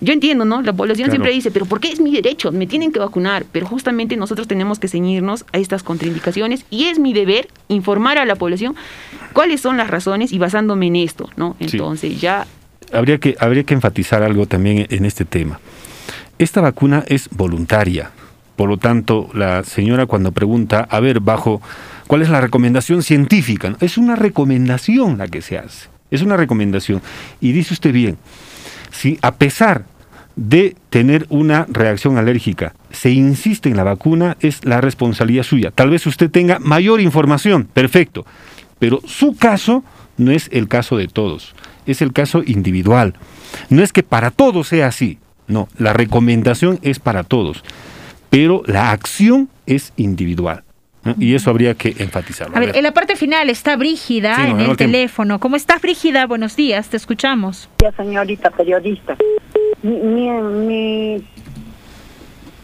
yo 0.01 0.13
entiendo, 0.13 0.45
¿no? 0.45 0.61
La 0.61 0.73
población 0.73 1.07
Claro. 1.07 1.11
siempre 1.11 1.31
dice, 1.33 1.51
pero 1.51 1.65
¿por 1.65 1.79
qué 1.79 1.89
es 1.91 1.99
mi 1.99 2.11
derecho? 2.11 2.51
Me 2.51 2.65
tienen 2.65 2.91
que 2.91 2.99
vacunar, 2.99 3.45
pero 3.51 3.67
justamente 3.67 4.15
nosotros 4.17 4.47
tenemos 4.47 4.79
que 4.79 4.87
ceñirnos 4.87 5.45
a 5.53 5.57
estas 5.57 5.83
contraindicaciones 5.83 6.65
y 6.69 6.85
es 6.85 6.97
mi 6.97 7.13
deber 7.13 7.49
informar 7.67 8.17
a 8.17 8.25
la 8.25 8.35
población 8.35 8.75
cuáles 9.33 9.61
son 9.61 9.77
las 9.77 9.89
razones 9.89 10.31
y 10.31 10.39
basándome 10.39 10.87
en 10.87 10.95
esto, 10.95 11.29
¿no? 11.35 11.55
Sí. 11.59 11.65
Entonces 11.73 12.21
ya 12.21 12.47
Habría 12.93 13.17
que, 13.19 13.35
habría 13.39 13.63
que 13.63 13.73
enfatizar 13.73 14.23
algo 14.23 14.45
también 14.45 14.87
en 14.89 15.05
este 15.05 15.25
tema. 15.25 15.59
Esta 16.39 16.61
vacuna 16.61 17.03
es 17.07 17.29
voluntaria. 17.29 18.11
Por 18.55 18.69
lo 18.69 18.77
tanto, 18.77 19.29
la 19.33 19.63
señora 19.63 20.05
cuando 20.05 20.31
pregunta, 20.31 20.87
a 20.89 20.99
ver, 20.99 21.19
bajo, 21.19 21.61
¿cuál 22.07 22.21
es 22.21 22.29
la 22.29 22.41
recomendación 22.41 23.03
científica? 23.03 23.75
Es 23.81 23.97
una 23.97 24.15
recomendación 24.15 25.17
la 25.17 25.27
que 25.27 25.41
se 25.41 25.57
hace. 25.57 25.89
Es 26.09 26.21
una 26.21 26.37
recomendación. 26.37 27.01
Y 27.41 27.51
dice 27.51 27.73
usted 27.73 27.91
bien, 27.91 28.17
si 28.91 29.19
a 29.21 29.35
pesar 29.35 29.85
de 30.35 30.75
tener 30.89 31.25
una 31.29 31.65
reacción 31.69 32.17
alérgica, 32.17 32.73
se 32.91 33.09
insiste 33.09 33.69
en 33.69 33.77
la 33.77 33.83
vacuna, 33.83 34.37
es 34.39 34.63
la 34.63 34.79
responsabilidad 34.79 35.43
suya. 35.43 35.71
Tal 35.71 35.89
vez 35.89 36.05
usted 36.05 36.29
tenga 36.29 36.59
mayor 36.59 37.01
información, 37.01 37.65
perfecto, 37.65 38.25
pero 38.79 39.01
su 39.05 39.35
caso 39.35 39.83
no 40.17 40.31
es 40.31 40.49
el 40.51 40.67
caso 40.67 40.95
de 40.97 41.07
todos, 41.07 41.55
es 41.87 42.01
el 42.03 42.13
caso 42.13 42.43
individual. 42.45 43.15
No 43.69 43.81
es 43.83 43.91
que 43.91 44.03
para 44.03 44.29
todos 44.31 44.67
sea 44.67 44.87
así, 44.87 45.17
no, 45.47 45.67
la 45.77 45.93
recomendación 45.93 46.77
es 46.83 46.99
para 46.99 47.23
todos, 47.23 47.63
pero 48.29 48.61
la 48.67 48.91
acción 48.91 49.49
es 49.65 49.93
individual. 49.97 50.63
¿no? 51.03 51.15
Y 51.17 51.35
eso 51.35 51.49
habría 51.49 51.73
que 51.75 51.95
enfatizarlo. 51.99 52.55
A 52.57 52.59
ver, 52.59 52.75
en 52.75 52.83
la 52.83 52.91
parte 52.93 53.15
final 53.15 53.49
está 53.49 53.77
Brígida 53.77 54.35
Sí, 54.35 54.41
en 54.51 54.59
el 54.59 54.75
teléfono. 54.75 55.39
¿Cómo 55.39 55.55
estás, 55.55 55.81
Brígida? 55.81 56.25
Buenos 56.27 56.55
días, 56.57 56.89
te 56.89 56.97
escuchamos. 56.97 57.69
Ya, 57.81 57.91
señorita 57.93 58.49
periodista. 58.51 59.15
Mi, 59.83 59.91
mi- 59.95 60.29
mi- 60.31 61.23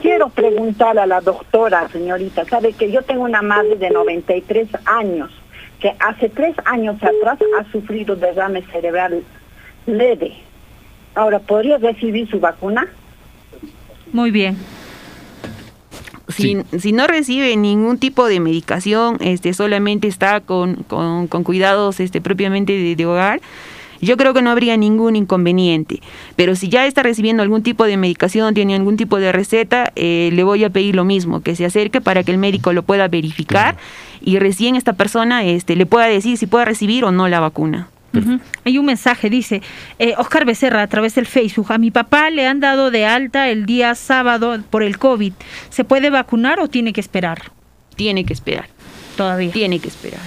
Quiero 0.01 0.27
preguntar 0.27 0.99
a 0.99 1.05
la 1.05 1.21
doctora, 1.21 1.87
señorita, 1.89 2.43
sabe 2.43 2.73
que 2.73 2.91
yo 2.91 3.03
tengo 3.03 3.23
una 3.23 3.41
madre 3.41 3.77
de 3.77 3.89
93 3.89 4.67
años 4.85 5.31
que 5.83 5.93
hace 5.99 6.29
tres 6.29 6.55
años 6.63 6.95
atrás 7.03 7.37
ha 7.59 7.69
sufrido 7.69 8.15
derrame 8.15 8.61
cerebral 8.71 9.21
leve. 9.85 10.31
Ahora, 11.13 11.39
¿podría 11.39 11.77
recibir 11.77 12.29
su 12.29 12.39
vacuna? 12.39 12.87
Muy 14.13 14.31
bien. 14.31 14.55
si, 16.29 16.57
si 16.79 16.93
no 16.93 17.05
recibe 17.05 17.57
ningún 17.57 17.97
tipo 17.97 18.27
de 18.27 18.39
medicación, 18.39 19.17
este, 19.19 19.53
solamente 19.53 20.07
está 20.07 20.39
con, 20.39 20.83
con, 20.83 21.27
con 21.27 21.43
cuidados 21.43 21.99
este, 21.99 22.21
propiamente 22.21 22.71
de, 22.71 22.95
de 22.95 23.05
hogar, 23.05 23.41
yo 24.03 24.17
creo 24.17 24.33
que 24.33 24.41
no 24.41 24.51
habría 24.51 24.77
ningún 24.77 25.15
inconveniente. 25.15 26.01
Pero 26.35 26.55
si 26.55 26.69
ya 26.69 26.85
está 26.85 27.03
recibiendo 27.03 27.43
algún 27.43 27.63
tipo 27.63 27.85
de 27.85 27.97
medicación, 27.97 28.53
tiene 28.53 28.75
algún 28.75 28.97
tipo 28.97 29.19
de 29.19 29.31
receta, 29.31 29.91
eh, 29.95 30.29
le 30.33 30.43
voy 30.43 30.63
a 30.63 30.69
pedir 30.69 30.95
lo 30.95 31.05
mismo, 31.05 31.41
que 31.41 31.55
se 31.55 31.65
acerque 31.65 32.01
para 32.01 32.23
que 32.23 32.31
el 32.31 32.37
médico 32.37 32.73
lo 32.73 32.83
pueda 32.83 33.07
verificar 33.07 33.77
y 34.21 34.39
recién 34.39 34.75
esta 34.75 34.93
persona 34.93 35.43
este, 35.43 35.75
le 35.75 35.85
pueda 35.85 36.05
decir 36.05 36.37
si 36.37 36.47
puede 36.47 36.65
recibir 36.65 37.03
o 37.03 37.11
no 37.11 37.27
la 37.27 37.39
vacuna. 37.39 37.89
Hay 38.63 38.77
un 38.77 38.85
mensaje, 38.85 39.31
dice 39.31 39.63
eh, 39.97 40.13
Oscar 40.19 40.45
Becerra 40.45 40.83
a 40.83 40.87
través 40.87 41.15
del 41.15 41.25
Facebook. 41.25 41.71
A 41.71 41.79
mi 41.79 41.89
papá 41.89 42.29
le 42.29 42.45
han 42.45 42.59
dado 42.59 42.91
de 42.91 43.05
alta 43.07 43.49
el 43.49 43.65
día 43.65 43.95
sábado 43.95 44.61
por 44.69 44.83
el 44.83 44.99
COVID. 44.99 45.33
¿Se 45.69 45.83
puede 45.83 46.11
vacunar 46.11 46.59
o 46.59 46.67
tiene 46.67 46.93
que 46.93 47.01
esperar? 47.01 47.51
Tiene 47.95 48.23
que 48.23 48.33
esperar. 48.33 48.67
Todavía. 49.17 49.51
Tiene 49.51 49.79
que 49.79 49.87
esperar. 49.87 50.21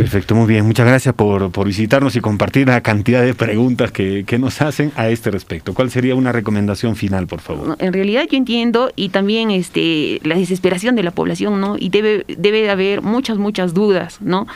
Perfecto, 0.00 0.34
muy 0.34 0.46
bien. 0.46 0.64
Muchas 0.64 0.86
gracias 0.86 1.14
por, 1.14 1.50
por 1.50 1.66
visitarnos 1.66 2.16
y 2.16 2.22
compartir 2.22 2.68
la 2.68 2.80
cantidad 2.80 3.22
de 3.22 3.34
preguntas 3.34 3.92
que, 3.92 4.24
que 4.26 4.38
nos 4.38 4.62
hacen 4.62 4.92
a 4.96 5.10
este 5.10 5.30
respecto. 5.30 5.74
¿Cuál 5.74 5.90
sería 5.90 6.14
una 6.14 6.32
recomendación 6.32 6.96
final, 6.96 7.26
por 7.26 7.40
favor? 7.40 7.76
En 7.80 7.92
realidad 7.92 8.24
yo 8.30 8.38
entiendo 8.38 8.90
y 8.96 9.10
también 9.10 9.50
este 9.50 10.18
la 10.22 10.36
desesperación 10.36 10.96
de 10.96 11.02
la 11.02 11.10
población, 11.10 11.60
¿no? 11.60 11.76
Y 11.78 11.90
debe 11.90 12.24
debe 12.28 12.62
de 12.62 12.70
haber 12.70 13.02
muchas 13.02 13.36
muchas 13.36 13.74
dudas, 13.74 14.22
¿no? 14.22 14.46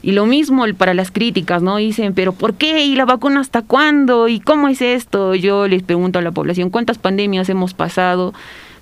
Y 0.00 0.12
lo 0.12 0.26
mismo 0.26 0.64
para 0.76 0.94
las 0.94 1.10
críticas, 1.10 1.60
¿no? 1.60 1.78
Dicen, 1.78 2.14
pero 2.14 2.32
¿por 2.32 2.54
qué? 2.54 2.84
¿Y 2.84 2.94
la 2.94 3.04
vacuna 3.04 3.40
hasta 3.40 3.62
cuándo? 3.62 4.28
¿Y 4.28 4.38
cómo 4.38 4.68
es 4.68 4.80
esto? 4.80 5.34
Yo 5.34 5.66
les 5.66 5.82
pregunto 5.82 6.20
a 6.20 6.22
la 6.22 6.30
población, 6.30 6.70
¿cuántas 6.70 6.98
pandemias 6.98 7.48
hemos 7.48 7.74
pasado 7.74 8.32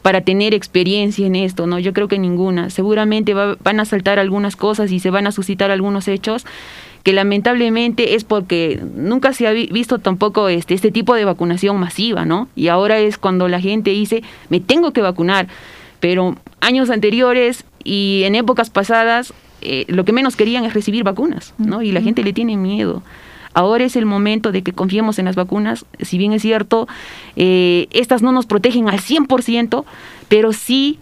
para 0.07 0.21
tener 0.21 0.55
experiencia 0.55 1.27
en 1.27 1.35
esto? 1.35 1.67
¿no? 1.67 1.81
Yo 1.81 1.93
creo 1.93 2.07
que 2.07 2.17
ninguna. 2.21 2.71
Seguramente 2.71 3.35
va- 3.35 3.57
van 3.65 3.81
a 3.81 3.85
saltar 3.85 4.21
algunas 4.21 4.55
cosas 4.55 4.93
y 4.93 5.01
se 5.01 5.11
van 5.11 5.27
a 5.27 5.33
suscitar 5.33 5.73
algunos 5.73 6.07
hechos 6.07 6.47
que 7.03 7.13
lamentablemente 7.13 8.15
es 8.15 8.23
porque 8.23 8.81
nunca 8.95 9.33
se 9.33 9.49
ha 9.49 9.51
visto 9.51 9.99
tampoco 9.99 10.49
este, 10.49 10.75
este 10.75 10.93
tipo 10.93 11.15
de 11.17 11.25
vacunación 11.25 11.77
masiva, 11.81 12.25
¿no? 12.25 12.49
Y 12.55 12.69
ahora 12.69 13.01
es 13.01 13.19
cuando 13.19 13.49
la 13.49 13.61
gente 13.61 13.91
dice, 13.91 14.23
me 14.49 14.61
tengo 14.61 14.93
que 14.93 15.03
vacunar, 15.03 15.49
pero 15.99 16.37
años 16.61 16.89
anteriores 16.91 17.65
y 17.83 18.23
en 18.27 18.37
épocas 18.37 18.71
pasadas 18.71 19.33
eh, 19.61 19.87
lo 19.89 20.05
que 20.05 20.13
menos 20.13 20.37
querían 20.37 20.65
es 20.65 20.73
recibir 20.75 21.03
vacunas, 21.03 21.53
¿no? 21.59 21.83
Y 21.83 21.91
la 21.91 22.01
gente 22.01 22.23
le 22.23 22.33
tiene 22.33 22.57
miedo. 22.57 23.03
Ahora 23.57 23.85
es 23.85 23.97
el 23.97 24.05
momento 24.05 24.53
de 24.53 24.61
que 24.61 24.75
confiemos 24.75 25.19
en 25.19 25.25
las 25.25 25.35
vacunas. 25.35 25.87
Si 25.99 26.19
bien 26.19 26.35
es 26.35 26.43
cierto, 26.43 26.87
eh, 27.37 27.89
estas 27.91 28.21
no 28.21 28.31
nos 28.31 28.45
protegen 28.45 28.91
al 28.91 29.01
100%, 29.01 29.87
pero 30.29 30.53
sí 30.53 30.99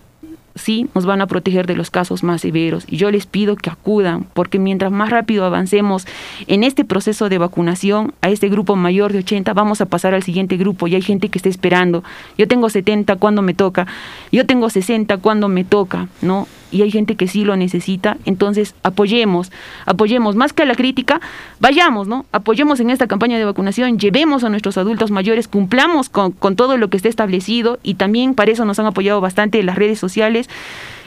sí 0.55 0.89
nos 0.95 1.05
van 1.05 1.21
a 1.21 1.27
proteger 1.27 1.67
de 1.67 1.75
los 1.75 1.91
casos 1.91 2.23
más 2.23 2.43
severos. 2.43 2.85
Y 2.87 2.97
yo 2.97 3.11
les 3.11 3.27
pido 3.27 3.57
que 3.57 3.71
acudan, 3.71 4.29
porque 4.35 4.61
mientras 4.61 4.93
más 4.93 5.11
rápido 5.11 5.45
avancemos 5.45 6.07
en 6.47 6.63
este 6.63 6.85
proceso 6.85 7.29
de 7.29 7.39
vacunación, 7.39 8.15
a 8.21 8.31
este 8.31 8.49
grupo 8.49 8.77
mayor 8.77 9.13
de 9.13 9.19
80, 9.19 9.53
vamos 9.53 9.81
a 9.81 9.87
pasar 9.87 10.15
al 10.15 10.23
siguiente 10.23 10.57
grupo 10.57 10.87
y 10.87 10.95
hay 10.95 11.03
gente 11.03 11.31
que 11.31 11.39
está 11.39 11.49
esperando. 11.49 12.05
Yo 12.39 12.47
tengo 12.47 12.71
70 12.71 13.17
cuando 13.17 13.43
me 13.43 13.55
toca, 13.55 13.89
yo 14.31 14.47
tengo 14.47 14.71
60 14.71 15.17
cuando 15.17 15.49
me 15.49 15.65
toca, 15.65 16.07
¿no? 16.23 16.47
Y 16.75 16.83
hay 16.83 16.91
gente 16.91 17.14
que 17.14 17.29
sí 17.29 17.45
lo 17.45 17.57
necesita, 17.57 18.16
entonces 18.25 18.75
apoyemos, 18.83 19.53
apoyemos 19.87 20.35
más 20.35 20.53
que 20.53 20.64
a 20.64 20.66
la 20.66 20.75
crítica, 20.75 21.20
vayamos, 21.61 22.09
¿no? 22.09 22.27
Apoyemos 22.33 22.81
en 22.81 22.91
esta 22.91 23.07
campaña 23.07 23.39
de 23.39 23.45
vacunación, 23.45 23.97
llevemos 23.97 24.43
a 24.43 24.49
nuestros 24.49 24.77
adultos 24.77 25.12
mayores, 25.12 25.47
cumplamos 25.47 26.09
con, 26.09 26.33
con 26.33 26.57
todo 26.57 26.77
lo 26.77 26.91
que 26.91 26.97
esté 26.97 27.09
establecido 27.09 27.79
y 27.85 27.95
también 27.95 28.35
para 28.35 28.51
eso 28.51 28.64
nos 28.64 28.81
han 28.81 28.87
apoyado 28.87 29.20
bastante 29.20 29.62
las 29.62 29.77
redes 29.77 30.01
sociales 30.01 30.49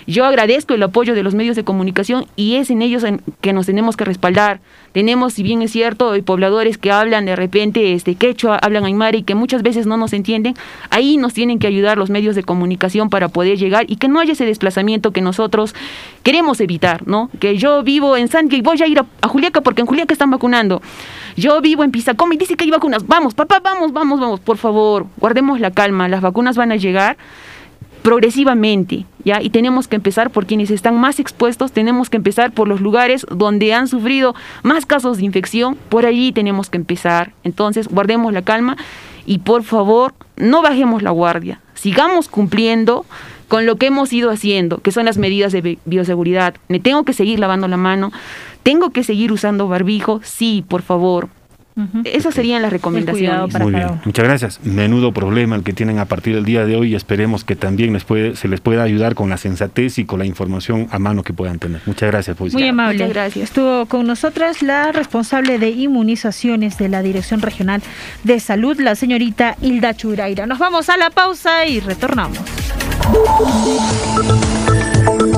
yo 0.08 0.24
agradezco 0.24 0.74
el 0.74 0.82
apoyo 0.82 1.14
de 1.14 1.22
los 1.22 1.36
medios 1.36 1.58
de 1.58 1.66
comunicación 1.66 2.28
y 2.38 2.56
es 2.56 2.70
en 2.70 2.82
ellos 2.82 3.04
en 3.04 3.22
que 3.42 3.52
nos 3.52 3.66
tenemos 3.66 3.98
que 3.98 4.06
respaldar. 4.06 4.62
Tenemos, 4.94 5.34
si 5.34 5.44
bien 5.44 5.62
es 5.62 5.72
cierto, 5.72 6.14
pobladores 6.24 6.78
que 6.78 6.94
hablan 6.94 7.26
de 7.26 7.36
repente 7.36 7.92
este 7.92 8.16
quechua, 8.16 8.56
hablan 8.56 8.86
aymara 8.86 9.18
y 9.18 9.24
que 9.24 9.36
muchas 9.36 9.64
veces 9.64 9.86
no 9.86 9.98
nos 9.98 10.14
entienden. 10.14 10.56
Ahí 10.92 11.18
nos 11.18 11.34
tienen 11.34 11.60
que 11.60 11.68
ayudar 11.68 11.98
los 11.98 12.10
medios 12.10 12.38
de 12.38 12.44
comunicación 12.44 13.10
para 13.10 13.28
poder 13.28 13.58
llegar 13.58 13.86
y 13.90 13.98
que 13.98 14.08
no 14.08 14.22
haya 14.22 14.32
ese 14.32 14.46
desplazamiento 14.46 15.12
que 15.12 15.22
nosotros 15.22 15.76
queremos 16.24 16.62
evitar, 16.62 17.06
¿no? 17.06 17.30
Que 17.42 17.58
yo 17.58 17.84
vivo 17.84 18.16
en 18.16 18.30
San 18.30 18.48
y 18.50 18.62
voy 18.62 18.82
a 18.82 18.88
ir 18.88 19.00
a, 19.00 19.28
Juliaca 19.28 19.60
porque 19.60 19.82
en 19.82 19.88
Juliaca 19.88 20.14
están 20.14 20.32
vacunando. 20.32 20.82
Yo 21.36 21.60
vivo 21.60 21.84
en 21.84 21.92
Pisacoma 21.92 22.34
y 22.34 22.38
dice 22.38 22.56
que 22.56 22.64
hay 22.64 22.72
vacunas. 22.72 23.06
Vamos, 23.06 23.34
papá, 23.34 23.60
vamos, 23.62 23.92
vamos, 23.92 24.22
vamos. 24.22 24.40
Por 24.40 24.56
favor, 24.56 25.06
guardemos 25.18 25.60
la 25.60 25.72
calma. 25.72 26.08
Las 26.08 26.22
vacunas 26.22 26.56
van 26.56 26.72
a 26.72 26.78
llegar 26.78 27.18
progresivamente, 28.08 29.04
¿ya? 29.26 29.42
Y 29.42 29.50
tenemos 29.50 29.90
que 29.90 29.98
empezar 29.98 30.30
por 30.30 30.46
quienes 30.46 30.72
están 30.72 30.96
más 30.96 31.20
expuestos, 31.20 31.74
tenemos 31.74 32.10
que 32.10 32.16
empezar 32.16 32.54
por 32.54 32.70
los 32.70 32.80
lugares 32.80 33.26
donde 33.30 33.74
han 33.74 33.90
sufrido 33.90 34.34
más 34.64 34.86
casos 34.86 35.18
de 35.18 35.26
infección, 35.26 35.78
por 35.90 36.06
allí 36.06 36.32
tenemos 36.32 36.70
que 36.70 36.78
empezar. 36.78 37.34
Entonces, 37.44 37.90
guardemos 37.90 38.32
la 38.32 38.44
calma 38.44 38.78
y 39.26 39.40
por 39.40 39.64
favor, 39.64 40.14
no 40.38 40.62
bajemos 40.62 41.04
la 41.04 41.12
guardia, 41.12 41.60
sigamos 41.74 42.30
cumpliendo 42.30 43.06
con 43.50 43.66
lo 43.66 43.76
que 43.76 43.88
hemos 43.88 44.14
ido 44.14 44.32
haciendo, 44.32 44.78
que 44.78 44.94
son 44.94 45.04
las 45.04 45.18
medidas 45.18 45.52
de 45.52 45.78
bioseguridad. 45.84 46.56
Me 46.70 46.80
tengo 46.80 47.04
que 47.04 47.12
seguir 47.12 47.40
lavando 47.40 47.68
la 47.68 47.76
mano, 47.76 48.14
tengo 48.64 48.92
que 48.92 49.04
seguir 49.04 49.34
usando 49.34 49.68
barbijo, 49.68 50.22
sí, 50.24 50.64
por 50.66 50.82
favor, 50.82 51.28
esas 52.04 52.34
serían 52.34 52.62
las 52.62 52.72
recomendaciones. 52.72 53.60
Muy 53.60 53.74
bien, 53.74 54.02
muchas 54.06 54.26
gracias. 54.26 54.60
Menudo 54.64 55.12
problema 55.12 55.56
el 55.56 55.64
que 55.64 55.74
tienen 55.74 56.00
a 56.00 56.06
partir 56.06 56.36
del 56.36 56.46
día 56.46 56.66
de 56.66 56.76
hoy 56.76 56.94
y 56.94 56.96
esperemos 56.96 57.44
que 57.44 57.56
también 57.56 57.94
les 57.94 58.04
puede, 58.04 58.36
se 58.36 58.48
les 58.48 58.62
pueda 58.62 58.84
ayudar 58.84 59.16
con 59.16 59.30
la 59.30 59.38
sensatez 59.38 60.00
y 60.00 60.06
con 60.06 60.20
la 60.20 60.26
información 60.26 60.88
a 60.92 61.00
mano 61.00 61.24
que 61.24 61.34
puedan 61.34 61.60
tener. 61.60 61.82
Muchas 61.86 62.10
gracias. 62.10 62.38
Pues. 62.38 62.54
Muy 62.54 62.68
amable. 62.68 62.96
Muchas 62.96 63.10
gracias. 63.10 63.44
Estuvo 63.50 63.86
con 63.86 64.08
nosotras 64.08 64.62
la 64.62 64.92
responsable 64.92 65.60
de 65.60 65.70
inmunizaciones 65.70 66.78
de 66.78 66.90
la 66.90 67.02
Dirección 67.02 67.42
Regional 67.42 67.82
de 68.24 68.40
Salud, 68.40 68.80
la 68.80 68.96
señorita 68.96 69.56
Hilda 69.62 69.94
Churaira. 69.94 70.46
Nos 70.46 70.60
vamos 70.60 70.90
a 70.90 70.98
la 70.98 71.10
pausa 71.10 71.66
y 71.66 71.80
retornamos. 71.80 72.40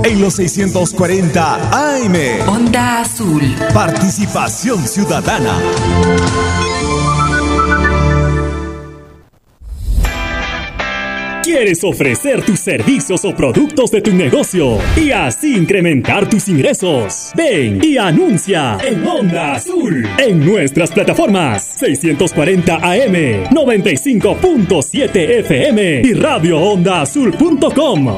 En 0.04 0.22
los 0.22 0.36
640 0.36 1.56
AM. 1.72 2.16
Onda 2.48 3.02
Azul. 3.02 3.42
Participación 3.74 4.88
ciudadana. 4.88 5.58
¿Quieres 11.44 11.84
ofrecer 11.84 12.46
tus 12.46 12.60
servicios 12.60 13.26
o 13.26 13.36
productos 13.36 13.90
de 13.92 14.02
tu 14.02 14.14
negocio 14.14 14.78
y 14.96 15.12
así 15.12 15.58
incrementar 15.58 16.30
tus 16.30 16.48
ingresos? 16.48 17.32
Ven 17.36 17.82
y 17.84 17.98
anuncia 17.98 18.78
en 18.86 19.06
Onda 19.08 19.56
Azul 19.56 20.08
en 20.20 20.46
nuestras 20.46 20.92
plataformas 20.92 21.64
640 21.80 22.76
AM, 22.76 23.46
95.7 23.52 25.40
FM 25.40 26.02
y 26.04 26.14
radioondaazul.com. 26.14 28.18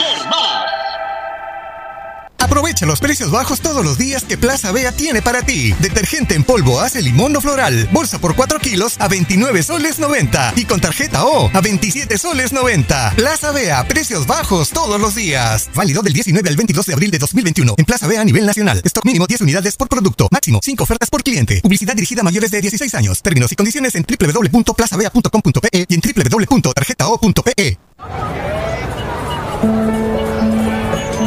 Aprovecha 2.51 2.85
los 2.85 2.99
precios 2.99 3.31
bajos 3.31 3.61
todos 3.61 3.81
los 3.81 3.97
días 3.97 4.25
que 4.25 4.37
Plaza 4.37 4.73
Bea 4.73 4.91
tiene 4.91 5.21
para 5.21 5.41
ti. 5.41 5.73
Detergente 5.79 6.35
en 6.35 6.43
polvo 6.43 6.81
hace 6.81 7.01
limón 7.01 7.33
o 7.37 7.39
floral. 7.39 7.87
Bolsa 7.93 8.19
por 8.19 8.35
4 8.35 8.59
kilos 8.59 8.97
a 8.99 9.07
29 9.07 9.63
soles 9.63 9.99
90. 9.99 10.55
Y 10.57 10.65
con 10.65 10.81
tarjeta 10.81 11.23
O 11.23 11.49
a 11.53 11.61
27 11.61 12.17
soles 12.17 12.51
90. 12.51 13.13
Plaza 13.15 13.53
Bea, 13.53 13.87
precios 13.87 14.27
bajos 14.27 14.71
todos 14.71 14.99
los 14.99 15.15
días. 15.15 15.69
Válido 15.73 16.01
del 16.01 16.11
19 16.11 16.49
al 16.49 16.57
22 16.57 16.85
de 16.87 16.93
abril 16.93 17.09
de 17.09 17.19
2021. 17.19 17.75
En 17.77 17.85
Plaza 17.85 18.05
Bea 18.07 18.19
a 18.19 18.25
nivel 18.25 18.45
nacional. 18.45 18.81
Stock 18.83 19.05
mínimo 19.05 19.27
10 19.27 19.39
unidades 19.39 19.77
por 19.77 19.87
producto. 19.87 20.27
Máximo 20.29 20.59
5 20.61 20.83
ofertas 20.83 21.09
por 21.09 21.23
cliente. 21.23 21.61
Publicidad 21.61 21.95
dirigida 21.95 22.19
a 22.19 22.25
mayores 22.25 22.51
de 22.51 22.59
16 22.59 22.93
años. 22.95 23.21
Términos 23.21 23.49
y 23.53 23.55
condiciones 23.55 23.95
en 23.95 24.05
www.plazavea.com.pe 24.05 25.85
y 25.87 25.93
en 25.93 26.01
www.tarjetao.pe. 26.01 27.90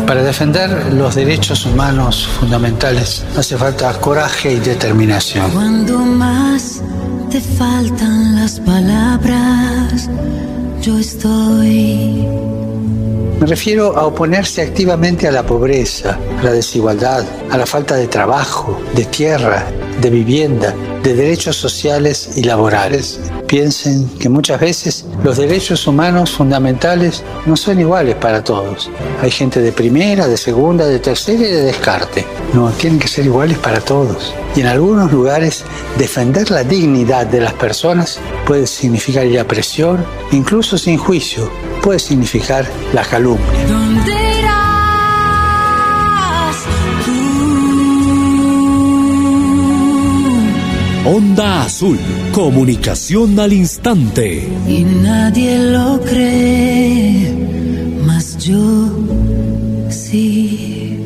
Para 0.07 0.23
defender 0.23 0.93
los 0.93 1.15
derechos 1.15 1.65
humanos 1.65 2.29
fundamentales 2.39 3.25
hace 3.37 3.57
falta 3.57 3.93
coraje 4.01 4.53
y 4.53 4.61
determinación. 4.61 5.51
Cuando 5.51 5.99
más 6.01 6.83
te 7.31 7.41
faltan 7.41 8.37
las 8.37 8.61
palabras, 8.61 10.11
yo 10.83 10.99
estoy. 10.99 12.29
Me 13.45 13.51
refiero 13.51 13.95
a 13.95 14.07
oponerse 14.07 14.63
activamente 14.63 15.29
a 15.29 15.31
la 15.31 15.43
pobreza, 15.43 16.19
a 16.41 16.43
la 16.43 16.53
desigualdad, 16.53 17.27
a 17.51 17.59
la 17.59 17.67
falta 17.67 17.95
de 17.95 18.09
trabajo, 18.09 18.81
de 18.95 19.05
tierra, 19.05 19.67
de 20.01 20.09
vivienda, 20.09 20.75
de 21.03 21.15
derechos 21.15 21.55
sociales 21.55 22.31
y 22.37 22.45
laborales. 22.45 23.21
Piensen 23.47 24.09
que 24.19 24.31
muchas 24.31 24.59
veces 24.59 25.05
los 25.23 25.37
derechos 25.37 25.87
humanos 25.87 26.31
fundamentales 26.31 27.23
no 27.45 27.55
son 27.59 27.81
iguales 27.81 28.15
para 28.15 28.43
todos. 28.43 28.91
Hay 29.21 29.31
gente 29.31 29.61
de 29.61 29.73
primera, 29.73 30.27
de 30.27 30.39
segunda, 30.39 30.87
de 30.87 30.99
tercera 30.99 31.47
y 31.47 31.53
de 31.53 31.65
descarte. 31.65 32.25
No, 32.55 32.71
tienen 32.71 32.99
que 32.99 33.09
ser 33.09 33.27
iguales 33.27 33.59
para 33.59 33.81
todos. 33.81 34.33
Y 34.57 34.63
en 34.63 34.69
algunos 34.69 35.13
lugares 35.13 35.65
defender 35.99 36.51
la 36.51 36.65
dignidad 36.65 37.27
de 37.27 37.43
las 37.43 37.53
personas 37.53 38.21
puede 38.47 38.67
significar 38.67 39.27
la 39.27 39.45
presión, 39.45 40.03
incluso 40.33 40.79
sin 40.79 40.97
juicio, 40.97 41.51
puede 41.85 41.99
significar 41.99 42.67
la 42.95 43.03
calumnia. 43.05 43.67
¿Dónde 43.69 44.13
irás 44.39 44.65
Onda 51.05 51.65
Azul. 51.65 51.99
Comunicación 52.33 53.39
al 53.39 53.53
instante. 53.53 54.49
Y 54.67 54.85
nadie 54.85 55.59
lo 55.59 56.01
cree, 56.01 57.35
mas 58.07 58.39
yo 58.39 58.91
sí. 59.91 60.99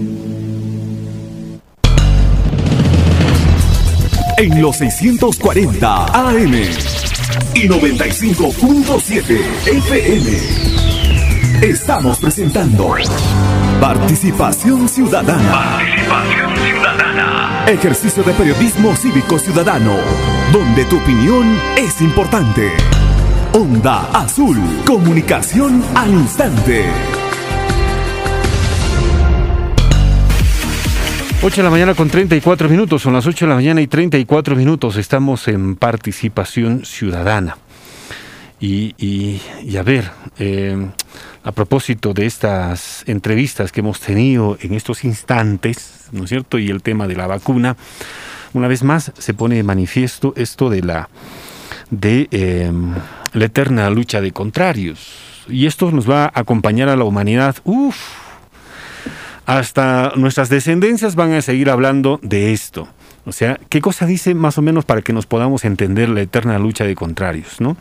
En 4.37 4.63
los 4.63 4.77
640 4.77 6.05
AM 6.05 6.98
y 7.59 7.69
95.7 7.69 9.41
FM. 9.67 10.39
Estamos 11.61 12.19
presentando 12.19 12.95
Participación 13.81 14.89
Ciudadana. 14.89 15.51
Participación 15.51 16.57
ciudadana. 16.57 17.65
Ejercicio 17.67 18.23
de 18.23 18.33
periodismo 18.35 18.95
cívico 18.95 19.41
ciudadano, 19.41 19.97
donde 20.53 20.85
tu 20.85 20.99
opinión 20.99 21.59
es 21.77 22.01
importante. 22.01 22.71
Onda 23.53 24.09
Azul, 24.13 24.57
comunicación 24.87 25.83
al 25.97 26.11
instante. 26.11 27.18
8 31.41 31.55
de 31.59 31.63
la 31.63 31.71
mañana 31.71 31.95
con 31.95 32.11
34 32.11 32.69
minutos, 32.69 33.03
son 33.03 33.13
las 33.13 33.25
8 33.25 33.45
de 33.45 33.49
la 33.49 33.55
mañana 33.55 33.81
y 33.81 33.87
34 33.87 34.57
minutos, 34.57 34.97
estamos 34.97 35.47
en 35.47 35.77
participación 35.77 36.85
ciudadana. 36.85 37.57
Y, 38.59 38.97
y, 38.99 39.41
y 39.63 39.77
a 39.77 39.85
ver, 39.85 40.11
eh, 40.41 40.77
a 41.45 41.53
propósito 41.53 42.13
de 42.13 42.27
estas 42.27 43.05
entrevistas 43.07 43.71
que 43.71 43.81
hemos 43.81 44.01
tenido 44.01 44.59
en 44.61 44.75
estos 44.75 45.05
instantes, 45.05 46.09
¿no 46.11 46.25
es 46.25 46.31
cierto? 46.31 46.59
Y 46.59 46.71
el 46.71 46.83
tema 46.83 47.07
de 47.07 47.15
la 47.15 47.29
vacuna, 47.29 47.77
una 48.53 48.67
vez 48.67 48.83
más 48.83 49.13
se 49.17 49.33
pone 49.33 49.55
de 49.55 49.63
manifiesto 49.63 50.33
esto 50.35 50.69
de 50.71 50.83
la, 50.83 51.09
de, 51.91 52.27
eh, 52.33 52.73
la 53.33 53.45
eterna 53.45 53.89
lucha 53.91 54.21
de 54.21 54.33
contrarios. 54.33 55.45
Y 55.49 55.67
esto 55.67 55.93
nos 55.93 56.11
va 56.11 56.25
a 56.25 56.41
acompañar 56.41 56.89
a 56.89 56.97
la 56.97 57.05
humanidad, 57.05 57.55
uff, 57.63 58.28
hasta 59.49 60.13
nuestras 60.15 60.51
descendencias 60.51 61.15
van 61.15 61.33
a 61.33 61.41
seguir 61.41 61.71
hablando 61.71 62.21
de 62.23 62.53
esto. 62.53 62.87
O 63.25 63.33
sea, 63.33 63.59
¿qué 63.71 63.81
cosa 63.81 64.05
dice 64.05 64.35
más 64.35 64.59
o 64.59 64.63
menos 64.63 64.85
para 64.85 65.01
que 65.01 65.15
nos 65.15 65.25
podamos 65.25 65.65
entender 65.65 66.11
la 66.11 66.21
eterna 66.21 66.59
lucha 66.59 66.85
de 66.85 66.95
contrarios, 66.95 67.59
¿no? 67.59 67.79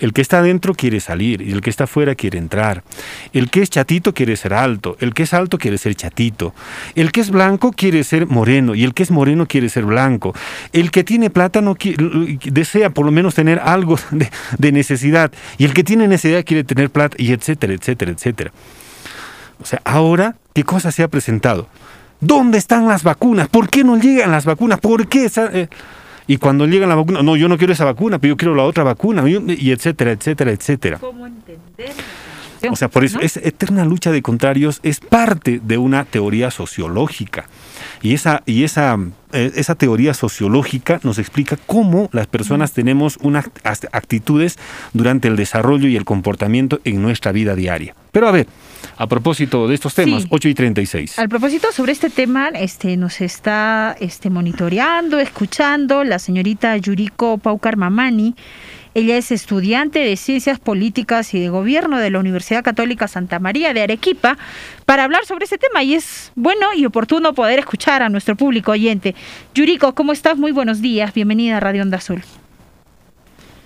El 0.00 0.12
que 0.12 0.20
está 0.20 0.38
adentro 0.38 0.74
quiere 0.74 0.98
salir 0.98 1.42
y 1.42 1.52
el 1.52 1.60
que 1.60 1.70
está 1.70 1.84
afuera 1.84 2.16
quiere 2.16 2.38
entrar. 2.38 2.82
El 3.32 3.50
que 3.50 3.62
es 3.62 3.70
chatito 3.70 4.14
quiere 4.14 4.34
ser 4.34 4.52
alto, 4.52 4.96
el 4.98 5.14
que 5.14 5.22
es 5.22 5.32
alto 5.32 5.58
quiere 5.58 5.78
ser 5.78 5.94
chatito. 5.94 6.54
El 6.96 7.12
que 7.12 7.20
es 7.20 7.30
blanco 7.30 7.70
quiere 7.70 8.02
ser 8.02 8.26
moreno 8.26 8.74
y 8.74 8.82
el 8.82 8.92
que 8.92 9.04
es 9.04 9.12
moreno 9.12 9.46
quiere 9.46 9.68
ser 9.68 9.84
blanco. 9.84 10.34
El 10.72 10.90
que 10.90 11.04
tiene 11.04 11.30
plata 11.30 11.60
no 11.60 11.76
desea 12.46 12.90
por 12.90 13.06
lo 13.06 13.12
menos 13.12 13.36
tener 13.36 13.60
algo 13.60 13.96
de, 14.10 14.28
de 14.58 14.72
necesidad 14.72 15.30
y 15.56 15.66
el 15.66 15.72
que 15.72 15.84
tiene 15.84 16.08
necesidad 16.08 16.44
quiere 16.44 16.64
tener 16.64 16.90
plata 16.90 17.16
y 17.16 17.32
etcétera, 17.32 17.74
etcétera, 17.74 18.10
etcétera. 18.10 18.52
O 19.62 19.66
sea, 19.66 19.80
ahora, 19.84 20.36
¿qué 20.54 20.64
cosa 20.64 20.90
se 20.92 21.02
ha 21.02 21.08
presentado? 21.08 21.68
¿Dónde 22.20 22.58
están 22.58 22.86
las 22.88 23.02
vacunas? 23.02 23.48
¿Por 23.48 23.68
qué 23.68 23.82
no 23.84 23.96
llegan 23.98 24.30
las 24.30 24.44
vacunas? 24.44 24.78
¿Por 24.80 25.06
qué? 25.08 25.24
esa- 25.26 25.50
eh? 25.52 25.68
Y 26.26 26.36
cuando 26.36 26.66
llegan 26.66 26.88
la 26.88 26.94
vacuna, 26.94 27.22
no, 27.22 27.34
yo 27.36 27.48
no 27.48 27.58
quiero 27.58 27.72
esa 27.72 27.84
vacuna, 27.84 28.18
pero 28.18 28.32
yo 28.34 28.36
quiero 28.36 28.54
la 28.54 28.62
otra 28.64 28.84
vacuna, 28.84 29.24
y 29.28 29.70
etcétera, 29.72 30.12
etcétera, 30.12 30.52
etcétera. 30.52 30.98
O 32.70 32.76
sea, 32.76 32.88
por 32.88 33.04
eso, 33.04 33.18
esa 33.20 33.40
eterna 33.40 33.84
lucha 33.86 34.12
de 34.12 34.20
contrarios 34.20 34.80
es 34.82 35.00
parte 35.00 35.60
de 35.64 35.78
una 35.78 36.04
teoría 36.04 36.50
sociológica. 36.50 37.46
Y 38.02 38.12
esa, 38.12 38.42
y 38.44 38.64
esa, 38.64 38.98
eh, 39.32 39.50
esa 39.56 39.74
teoría 39.76 40.12
sociológica 40.12 41.00
nos 41.02 41.18
explica 41.18 41.56
cómo 41.66 42.10
las 42.12 42.26
personas 42.26 42.72
tenemos 42.72 43.16
unas 43.22 43.46
act- 43.64 43.88
actitudes 43.92 44.58
durante 44.92 45.26
el 45.28 45.36
desarrollo 45.36 45.88
y 45.88 45.96
el 45.96 46.04
comportamiento 46.04 46.80
en 46.84 47.00
nuestra 47.00 47.32
vida 47.32 47.54
diaria. 47.54 47.94
Pero 48.12 48.28
a 48.28 48.30
ver, 48.32 48.46
a 48.96 49.06
propósito 49.06 49.68
de 49.68 49.74
estos 49.74 49.94
temas, 49.94 50.22
Sí. 50.22 50.28
8 50.30 50.48
y 50.48 50.54
36. 50.54 51.18
Al 51.18 51.28
propósito 51.28 51.72
sobre 51.72 51.92
este 51.92 52.10
tema, 52.10 52.48
este 52.48 52.96
nos 52.96 53.20
está 53.20 53.96
este 54.00 54.30
monitoreando, 54.30 55.18
escuchando 55.18 56.04
la 56.04 56.18
señorita 56.18 56.76
Yuriko 56.76 57.38
Paucar 57.38 57.76
Mamani. 57.76 58.34
Ella 58.92 59.16
es 59.16 59.30
estudiante 59.30 60.00
de 60.00 60.16
Ciencias 60.16 60.58
Políticas 60.58 61.32
y 61.34 61.40
de 61.40 61.48
Gobierno 61.48 61.98
de 61.98 62.10
la 62.10 62.18
Universidad 62.18 62.64
Católica 62.64 63.06
Santa 63.06 63.38
María 63.38 63.72
de 63.72 63.82
Arequipa 63.82 64.36
para 64.84 65.04
hablar 65.04 65.24
sobre 65.26 65.44
este 65.44 65.58
tema 65.58 65.84
y 65.84 65.94
es 65.94 66.32
bueno 66.34 66.74
y 66.74 66.84
oportuno 66.86 67.32
poder 67.32 67.60
escuchar 67.60 68.02
a 68.02 68.08
nuestro 68.08 68.34
público 68.34 68.72
oyente. 68.72 69.14
Yuriko, 69.54 69.94
¿cómo 69.94 70.12
estás? 70.12 70.36
Muy 70.38 70.50
buenos 70.50 70.80
días. 70.80 71.14
Bienvenida 71.14 71.58
a 71.58 71.60
Radio 71.60 71.82
Onda 71.82 71.98
Azul. 71.98 72.22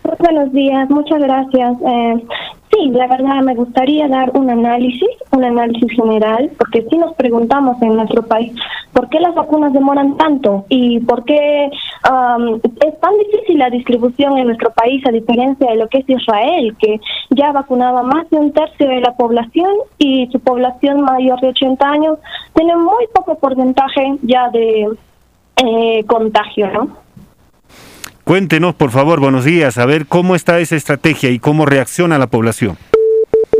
Buenos 0.04 0.52
días, 0.52 0.90
muchas 0.90 1.18
gracias. 1.18 1.76
Eh, 1.80 2.24
sí, 2.70 2.90
la 2.90 3.06
verdad 3.06 3.40
me 3.42 3.54
gustaría 3.54 4.06
dar 4.06 4.30
un 4.34 4.50
análisis, 4.50 5.08
un 5.30 5.42
análisis 5.42 5.90
general, 5.92 6.50
porque 6.58 6.82
si 6.90 6.98
nos 6.98 7.14
preguntamos 7.14 7.80
en 7.80 7.96
nuestro 7.96 8.22
país 8.22 8.52
por 8.92 9.08
qué 9.08 9.18
las 9.18 9.34
vacunas 9.34 9.72
demoran 9.72 10.18
tanto 10.18 10.66
y 10.68 11.00
por 11.00 11.24
qué 11.24 11.70
am, 12.02 12.60
es 12.86 13.00
tan 13.00 13.12
difícil 13.18 13.58
la 13.58 13.70
distribución 13.70 14.36
en 14.36 14.48
nuestro 14.48 14.72
país 14.72 15.02
a 15.06 15.10
diferencia 15.10 15.70
de 15.70 15.76
lo 15.76 15.88
que 15.88 15.98
es 15.98 16.08
Israel, 16.08 16.76
que 16.78 17.00
ya 17.30 17.52
vacunaba 17.52 18.02
más 18.02 18.28
de 18.28 18.36
un 18.36 18.52
tercio 18.52 18.86
de 18.86 19.00
la 19.00 19.16
población 19.16 19.72
y 19.98 20.28
su 20.30 20.38
población 20.38 21.00
mayor 21.00 21.40
de 21.40 21.48
80 21.48 21.88
años 21.88 22.18
tiene 22.52 22.76
muy 22.76 23.06
poco 23.14 23.36
porcentaje 23.36 24.18
ya 24.20 24.50
de 24.50 24.88
eh, 25.56 26.04
contagio, 26.06 26.70
¿no? 26.70 27.03
Cuéntenos, 28.24 28.74
por 28.74 28.90
favor, 28.90 29.20
buenos 29.20 29.44
días, 29.44 29.76
a 29.76 29.84
ver 29.84 30.06
cómo 30.06 30.34
está 30.34 30.58
esa 30.58 30.76
estrategia 30.76 31.28
y 31.28 31.38
cómo 31.38 31.66
reacciona 31.66 32.18
la 32.18 32.28
población. 32.28 32.78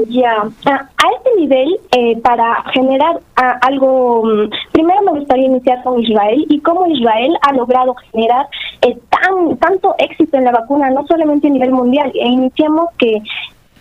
Ya, 0.08 0.32
a, 0.64 0.70
a 0.70 1.12
este 1.18 1.30
nivel, 1.38 1.78
eh, 1.92 2.18
para 2.22 2.62
generar 2.72 3.20
ah, 3.36 3.58
algo, 3.60 4.24
mm, 4.24 4.50
primero 4.72 5.02
me 5.02 5.18
gustaría 5.18 5.46
iniciar 5.46 5.82
con 5.82 6.02
Israel 6.02 6.46
y 6.48 6.60
cómo 6.60 6.86
Israel 6.86 7.36
ha 7.42 7.52
logrado 7.52 7.94
generar 8.10 8.46
eh, 8.80 8.96
tan 9.10 9.58
tanto 9.58 9.94
éxito 9.98 10.38
en 10.38 10.44
la 10.44 10.52
vacuna, 10.52 10.88
no 10.90 11.06
solamente 11.06 11.48
a 11.48 11.50
nivel 11.50 11.70
mundial, 11.70 12.10
e 12.14 12.26
iniciamos 12.26 12.88
que 12.96 13.22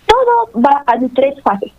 todo 0.05 0.61
va 0.61 0.83
a 0.85 0.99
tres 1.15 1.41
fases. 1.43 1.71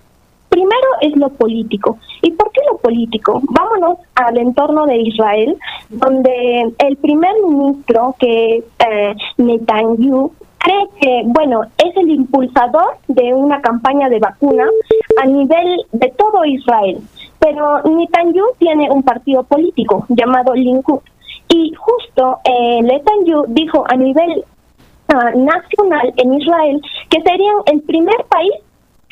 Primero 0.49 0.89
es 1.03 1.15
lo 1.17 1.29
político. 1.29 1.99
¿Y 2.23 2.31
por 2.31 2.51
qué 2.53 2.61
lo 2.71 2.79
político? 2.79 3.43
Vámonos 3.51 3.99
al 4.15 4.39
entorno 4.39 4.87
de 4.87 4.97
Israel, 4.99 5.59
donde 5.89 6.73
el 6.79 6.97
primer 6.97 7.33
ministro, 7.47 8.15
que 8.19 8.65
eh, 8.79 9.15
Netanyahu, 9.39 10.33
cree 10.59 10.89
que, 11.01 11.23
bueno, 11.27 11.63
es 11.79 11.97
el 11.97 12.11
impulsador 12.11 12.97
de 13.09 13.35
una 13.35 13.61
campaña 13.61 14.09
de 14.09 14.19
vacuna 14.19 14.65
a 15.23 15.27
nivel 15.27 15.85
de 15.93 16.09
todo 16.17 16.45
Israel. 16.45 16.99
Pero 17.39 17.83
Netanyahu 17.83 18.47
tiene 18.59 18.91
un 18.91 19.03
partido 19.03 19.43
político 19.43 20.07
llamado 20.09 20.55
Likud. 20.55 21.01
Y 21.49 21.73
justo 21.75 22.39
eh, 22.45 22.81
Netanyahu 22.83 23.45
dijo 23.49 23.85
a 23.87 23.97
nivel 23.97 24.45
ah, 25.09 25.31
nacional 25.37 26.13
en 26.17 26.35
Israel 26.35 26.81
que 27.11 27.21
serían 27.21 27.57
el 27.67 27.83
primer 27.83 28.25
país 28.29 28.55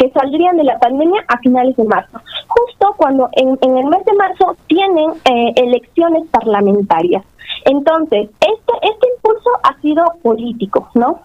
que 0.02 0.10
saldrían 0.10 0.56
de 0.56 0.64
la 0.64 0.80
pandemia 0.80 1.24
a 1.28 1.38
finales 1.38 1.76
de 1.76 1.84
marzo, 1.84 2.18
justo 2.48 2.92
cuando 2.96 3.28
en, 3.34 3.56
en 3.60 3.78
el 3.78 3.86
mes 3.86 4.04
de 4.04 4.14
marzo 4.14 4.56
tienen 4.66 5.10
eh, 5.24 5.52
elecciones 5.54 6.24
parlamentarias. 6.28 7.24
Entonces, 7.66 8.28
este, 8.40 8.72
este 8.82 9.06
impulso 9.14 9.50
ha 9.62 9.80
sido 9.80 10.04
político, 10.20 10.88
¿no? 10.94 11.20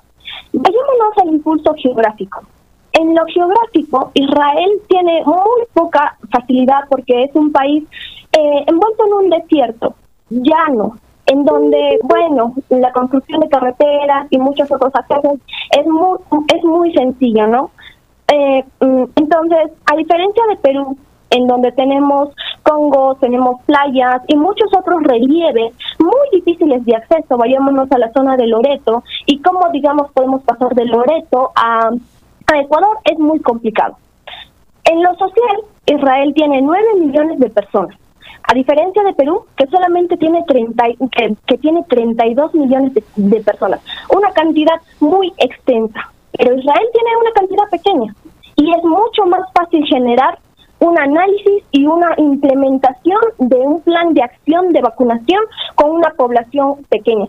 Vayámonos 0.54 1.18
al 1.24 1.30
impulso 1.30 1.74
geográfico. 1.74 2.42
En 2.94 3.16
lo 3.16 3.26
geográfico, 3.26 4.12
Israel 4.14 4.72
tiene 4.88 5.24
muy 5.26 5.66
poca 5.74 6.16
facilidad 6.32 6.82
porque 6.88 7.24
es 7.24 7.36
un 7.36 7.52
país 7.52 7.84
eh, 8.32 8.64
envuelto 8.68 9.06
en 9.08 9.14
un 9.14 9.30
desierto, 9.32 9.96
llano, 10.30 10.98
en 11.26 11.46
donde, 11.46 11.98
bueno, 12.04 12.54
la 12.70 12.92
construcción 12.92 13.40
de 13.40 13.50
carreteras 13.50 14.28
y 14.30 14.38
muchas 14.38 14.72
otras 14.72 14.94
cosas 14.94 15.40
es 15.72 15.88
muy, 15.88 16.20
es 16.56 16.64
muy 16.64 16.94
sencilla, 16.94 17.48
¿no? 17.48 17.72
Eh, 18.32 18.64
mm, 18.82 19.04
entonces, 19.16 19.72
a 19.86 19.96
diferencia 19.96 20.44
de 20.50 20.56
Perú, 20.58 20.98
en 21.30 21.48
donde 21.48 21.72
tenemos 21.72 22.30
Congo, 22.64 23.16
tenemos 23.16 23.62
playas 23.66 24.22
y 24.28 24.36
muchos 24.36 24.74
otros 24.74 25.04
relieves 25.04 25.74
muy 26.00 26.30
difíciles 26.32 26.84
de 26.86 26.96
acceso, 26.96 27.38
vayámonos 27.38 27.92
a 27.92 27.98
la 27.98 28.12
zona 28.12 28.36
de 28.38 28.48
Loreto 28.48 29.04
y 29.26 29.40
cómo, 29.42 29.70
digamos, 29.72 30.12
podemos 30.12 30.42
pasar 30.44 30.74
de 30.76 30.86
Loreto 30.86 31.52
a, 31.56 31.90
Ecuador 32.56 32.98
es 33.04 33.20
muy 33.20 33.40
complicado. 33.42 33.98
En 34.86 35.04
lo 35.04 35.14
social, 35.16 35.58
Israel 35.86 36.34
tiene 36.34 36.62
9 36.62 36.86
millones 37.00 37.40
de 37.40 37.50
personas. 37.50 37.98
A 38.44 38.54
diferencia 38.54 39.04
de 39.04 39.12
Perú, 39.14 39.44
que 39.58 39.68
solamente 39.68 40.16
tiene 40.16 40.44
30, 40.48 40.90
y- 40.90 40.96
que, 41.10 41.36
que 41.46 41.58
tiene 41.58 41.84
32 41.90 42.54
millones 42.56 42.94
de 43.18 43.42
personas. 43.42 43.82
Una 44.16 44.32
cantidad 44.32 44.80
muy 45.02 45.34
extensa. 45.38 46.10
Pero 46.38 46.56
Israel 46.56 46.88
tiene 46.94 47.18
una 47.22 47.32
cantidad 47.32 47.70
pequeña. 47.70 48.16
Y 48.56 48.72
es 48.72 48.84
mucho 48.84 49.26
más 49.26 49.42
fácil 49.54 49.86
generar 49.86 50.40
un 50.80 50.98
análisis 50.98 51.64
y 51.72 51.86
una 51.86 52.14
implementación 52.18 53.20
de 53.40 53.58
un 53.58 53.82
plan 53.82 54.14
de 54.14 54.24
acción 54.24 54.70
de 54.74 54.82
vacunación 54.82 55.42
con 55.76 55.92
una 55.92 56.12
población 56.12 56.86
pequeña. 56.90 57.28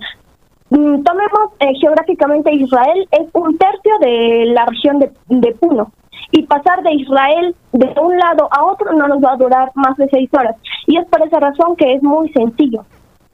Mm, 0.71 1.03
Tomemos 1.03 1.53
eh, 1.61 1.73
geográficamente 1.81 2.55
Israel, 2.55 3.09
es 3.11 3.27
un 3.33 3.57
tercio 3.57 3.99
de 4.01 4.47
la 4.47 4.67
región 4.67 4.99
de, 4.99 5.11
de 5.29 5.53
Puno. 5.55 5.93
Y 6.31 6.43
pasar 6.43 6.83
de 6.83 6.93
Israel 6.93 7.55
de 7.73 7.95
un 8.01 8.19
lado 8.19 8.49
a 8.51 8.65
otro 8.67 8.93
no 8.93 9.09
nos 9.09 9.25
va 9.25 9.33
a 9.33 9.37
durar 9.37 9.71
más 9.75 9.97
de 9.97 10.09
seis 10.11 10.29
horas. 10.35 10.57
Y 10.87 10.99
es 10.99 11.07
por 11.07 11.27
esa 11.27 11.41
razón 11.41 11.75
que 11.77 11.95
es 11.95 12.03
muy 12.03 12.29
sencillo. 12.33 12.85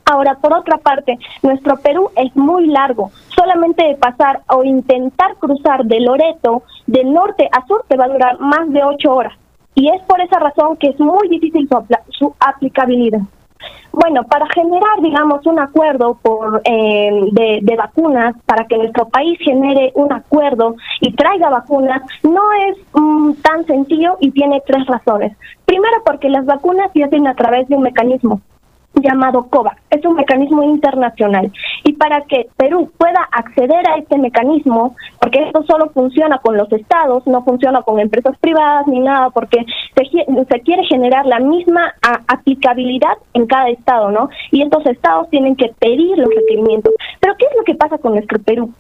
Ahora, 0.06 0.34
por 0.34 0.52
otra 0.52 0.76
parte, 0.78 1.18
nuestro 1.42 1.76
Perú 1.76 2.10
es 2.16 2.34
muy 2.36 2.66
largo. 2.66 3.10
Solamente 3.34 3.84
de 3.84 3.96
pasar 3.96 4.42
o 4.48 4.62
intentar 4.62 5.36
cruzar 5.36 5.84
de 5.84 6.00
Loreto, 6.00 6.62
de 6.86 7.04
norte 7.04 7.48
a 7.50 7.66
sur, 7.66 7.84
te 7.88 7.96
va 7.96 8.04
a 8.04 8.08
durar 8.08 8.38
más 8.38 8.70
de 8.70 8.84
ocho 8.84 9.14
horas. 9.14 9.32
Y 9.74 9.88
es 9.88 10.02
por 10.02 10.20
esa 10.20 10.38
razón 10.38 10.76
que 10.76 10.88
es 10.88 11.00
muy 11.00 11.28
difícil 11.28 11.68
su, 11.68 11.86
su 12.10 12.34
aplicabilidad. 12.38 13.20
Bueno, 13.92 14.24
para 14.24 14.46
generar, 14.52 15.00
digamos, 15.00 15.46
un 15.46 15.58
acuerdo 15.58 16.18
por 16.20 16.60
eh, 16.64 17.10
de, 17.32 17.60
de 17.62 17.76
vacunas, 17.76 18.34
para 18.44 18.66
que 18.66 18.76
nuestro 18.76 19.08
país 19.08 19.38
genere 19.38 19.92
un 19.94 20.12
acuerdo 20.12 20.76
y 21.00 21.12
traiga 21.14 21.48
vacunas, 21.48 22.02
no 22.22 22.42
es 22.68 22.76
mm, 22.92 23.32
tan 23.42 23.64
sencillo 23.66 24.16
y 24.20 24.32
tiene 24.32 24.62
tres 24.66 24.86
razones. 24.86 25.36
Primero, 25.64 25.96
porque 26.04 26.28
las 26.28 26.44
vacunas 26.44 26.90
se 26.92 27.04
hacen 27.04 27.26
a 27.26 27.34
través 27.34 27.68
de 27.68 27.76
un 27.76 27.82
mecanismo 27.82 28.40
llamado 29.02 29.46
COVAX. 29.48 29.80
Es 29.90 30.04
un 30.04 30.14
mecanismo 30.14 30.62
internacional. 30.62 31.52
Y 31.84 31.94
para 31.94 32.22
que 32.22 32.48
Perú 32.56 32.90
pueda 32.96 33.28
acceder 33.32 33.86
a 33.88 33.96
este 33.96 34.18
mecanismo, 34.18 34.96
porque 35.20 35.42
esto 35.42 35.64
solo 35.64 35.90
funciona 35.90 36.38
con 36.38 36.56
los 36.56 36.70
estados, 36.72 37.26
no 37.26 37.44
funciona 37.44 37.82
con 37.82 38.00
empresas 38.00 38.36
privadas 38.38 38.86
ni 38.86 39.00
nada, 39.00 39.30
porque 39.30 39.64
se, 39.94 40.60
quiere 40.60 40.84
generar 40.84 41.26
la 41.26 41.40
misma 41.40 41.94
aplicabilidad 42.28 43.16
en 43.34 43.46
cada 43.46 43.68
estado, 43.68 44.10
¿no? 44.10 44.28
Y 44.50 44.62
estos 44.62 44.86
estados 44.86 45.28
tienen 45.30 45.56
que 45.56 45.72
pedir 45.78 46.16
los 46.18 46.28
requerimientos. 46.34 46.94
Pero 47.20 47.34
¿qué 47.38 47.46
es 47.46 47.56
lo 47.56 47.64
que 47.64 47.74
pasa 47.74 47.98
con 47.98 48.12
nuestro 48.12 48.38
Perú? 48.40 48.72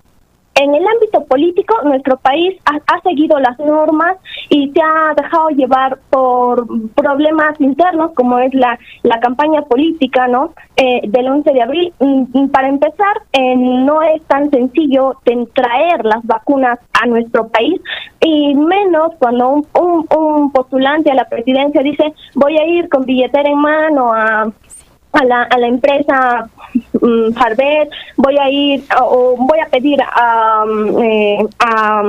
En 0.56 0.72
el 0.72 0.86
ámbito 0.86 1.24
político, 1.24 1.74
nuestro 1.82 2.16
país 2.16 2.56
ha, 2.66 3.00
seguido 3.02 3.38
las 3.40 3.58
normas 3.58 4.16
y 4.50 4.70
se 4.70 4.80
ha 4.80 5.12
dejado 5.14 5.48
llevar 5.50 5.98
por 6.10 6.64
problemas 6.94 7.60
internos, 7.60 8.12
como 8.14 8.38
es 8.38 8.54
la, 8.54 8.78
la 9.02 9.18
campaña 9.18 9.62
política 9.62 10.28
¿no? 10.28 10.54
Eh, 10.76 11.00
del 11.08 11.28
11 11.28 11.52
de 11.52 11.62
abril. 11.62 11.92
Mm, 11.98 12.24
mm, 12.32 12.48
para 12.50 12.68
empezar, 12.68 13.22
eh, 13.32 13.56
no 13.56 14.00
es 14.02 14.22
tan 14.26 14.48
sencillo 14.50 15.18
traer 15.54 16.04
las 16.04 16.24
vacunas 16.24 16.78
a 17.02 17.06
nuestro 17.06 17.48
país 17.48 17.80
y 18.20 18.54
menos 18.54 19.12
cuando 19.18 19.50
un, 19.50 19.66
un, 19.74 20.06
un 20.16 20.52
postulante 20.52 21.10
a 21.10 21.14
la 21.14 21.28
presidencia 21.28 21.82
dice 21.82 22.14
voy 22.34 22.56
a 22.56 22.64
ir 22.64 22.88
con 22.88 23.04
billetera 23.04 23.48
en 23.48 23.58
mano 23.58 24.12
a 24.12 24.52
a 25.14 25.24
la, 25.24 25.42
a 25.42 25.58
la 25.58 25.66
empresa 25.66 26.48
um, 27.00 27.32
voy 28.16 28.38
a 28.38 28.50
ir 28.50 28.84
o 29.00 29.36
voy 29.36 29.58
a 29.60 29.66
pedir 29.66 30.00
a, 30.02 30.64
eh, 31.02 31.38
a, 31.58 32.02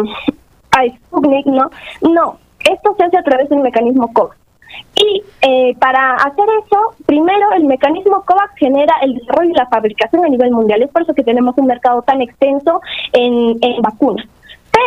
a 0.71 0.85
Sputnik, 0.95 1.45
¿no? 1.45 1.69
No, 2.01 2.37
esto 2.59 2.95
se 2.97 3.03
hace 3.03 3.17
a 3.17 3.23
través 3.23 3.49
del 3.49 3.59
mecanismo 3.59 4.11
COVAX. 4.13 4.37
Y 4.95 5.23
eh, 5.41 5.75
para 5.79 6.15
hacer 6.15 6.45
eso, 6.65 6.95
primero 7.05 7.51
el 7.55 7.65
mecanismo 7.65 8.23
COVAX 8.25 8.53
genera 8.57 8.95
el 9.01 9.15
desarrollo 9.15 9.51
y 9.51 9.53
la 9.53 9.67
fabricación 9.67 10.25
a 10.25 10.29
nivel 10.29 10.51
mundial. 10.51 10.81
Es 10.81 10.89
por 10.89 11.03
eso 11.03 11.13
que 11.13 11.23
tenemos 11.23 11.57
un 11.57 11.67
mercado 11.67 12.01
tan 12.01 12.21
extenso 12.21 12.81
en, 13.13 13.57
en 13.61 13.81
vacunas. 13.81 14.25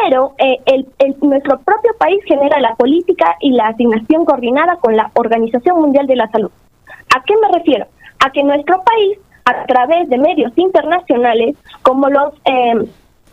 Pero 0.02 0.32
eh, 0.36 0.58
el, 0.66 0.86
el, 0.98 1.16
nuestro 1.22 1.58
propio 1.60 1.92
país 1.98 2.18
genera 2.26 2.60
la 2.60 2.74
política 2.74 3.36
y 3.40 3.52
la 3.52 3.68
asignación 3.68 4.26
coordinada 4.26 4.76
con 4.76 4.94
la 4.96 5.10
Organización 5.14 5.80
Mundial 5.80 6.06
de 6.06 6.16
la 6.16 6.28
Salud. 6.28 6.50
¿A 7.14 7.22
qué 7.22 7.34
me 7.40 7.48
refiero? 7.58 7.86
A 8.20 8.30
que 8.30 8.42
nuestro 8.42 8.82
país, 8.82 9.18
a 9.44 9.64
través 9.66 10.08
de 10.08 10.18
medios 10.18 10.52
internacionales, 10.56 11.56
como 11.82 12.08
los 12.08 12.34
eh, 12.44 12.74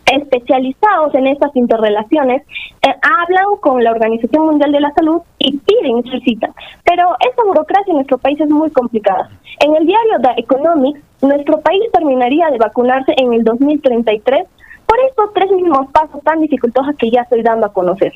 especializados 0.05 1.13
en 1.15 1.27
estas 1.27 1.55
interrelaciones, 1.55 2.43
eh, 2.81 2.95
hablan 3.01 3.57
con 3.59 3.83
la 3.83 3.91
Organización 3.91 4.45
Mundial 4.45 4.71
de 4.71 4.79
la 4.79 4.93
Salud 4.93 5.21
y 5.39 5.57
piden 5.57 5.99
y 5.99 6.03
solicitan. 6.03 6.53
Pero 6.83 7.15
esa 7.19 7.43
burocracia 7.43 7.91
en 7.91 7.97
nuestro 7.97 8.17
país 8.17 8.39
es 8.39 8.49
muy 8.49 8.69
complicada. 8.71 9.29
En 9.59 9.75
el 9.75 9.86
diario 9.86 10.19
The 10.21 10.41
Economics, 10.41 11.01
nuestro 11.21 11.59
país 11.61 11.83
terminaría 11.91 12.49
de 12.49 12.57
vacunarse 12.57 13.13
en 13.17 13.33
el 13.33 13.43
2033 13.43 14.45
por 14.86 14.99
estos 15.09 15.33
tres 15.33 15.51
mismos 15.51 15.88
pasos 15.91 16.21
tan 16.23 16.41
dificultosos 16.41 16.95
que 16.97 17.09
ya 17.09 17.21
estoy 17.21 17.41
dando 17.41 17.67
a 17.67 17.73
conocer. 17.73 18.13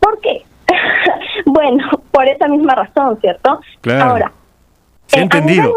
¿Por 0.00 0.18
qué? 0.20 0.42
bueno, 1.46 1.84
por 2.10 2.26
esa 2.26 2.48
misma 2.48 2.74
razón, 2.74 3.18
¿cierto? 3.20 3.60
Ahora, 4.00 4.32
se 5.08 5.18
ha 5.18 5.22
entendido. 5.22 5.74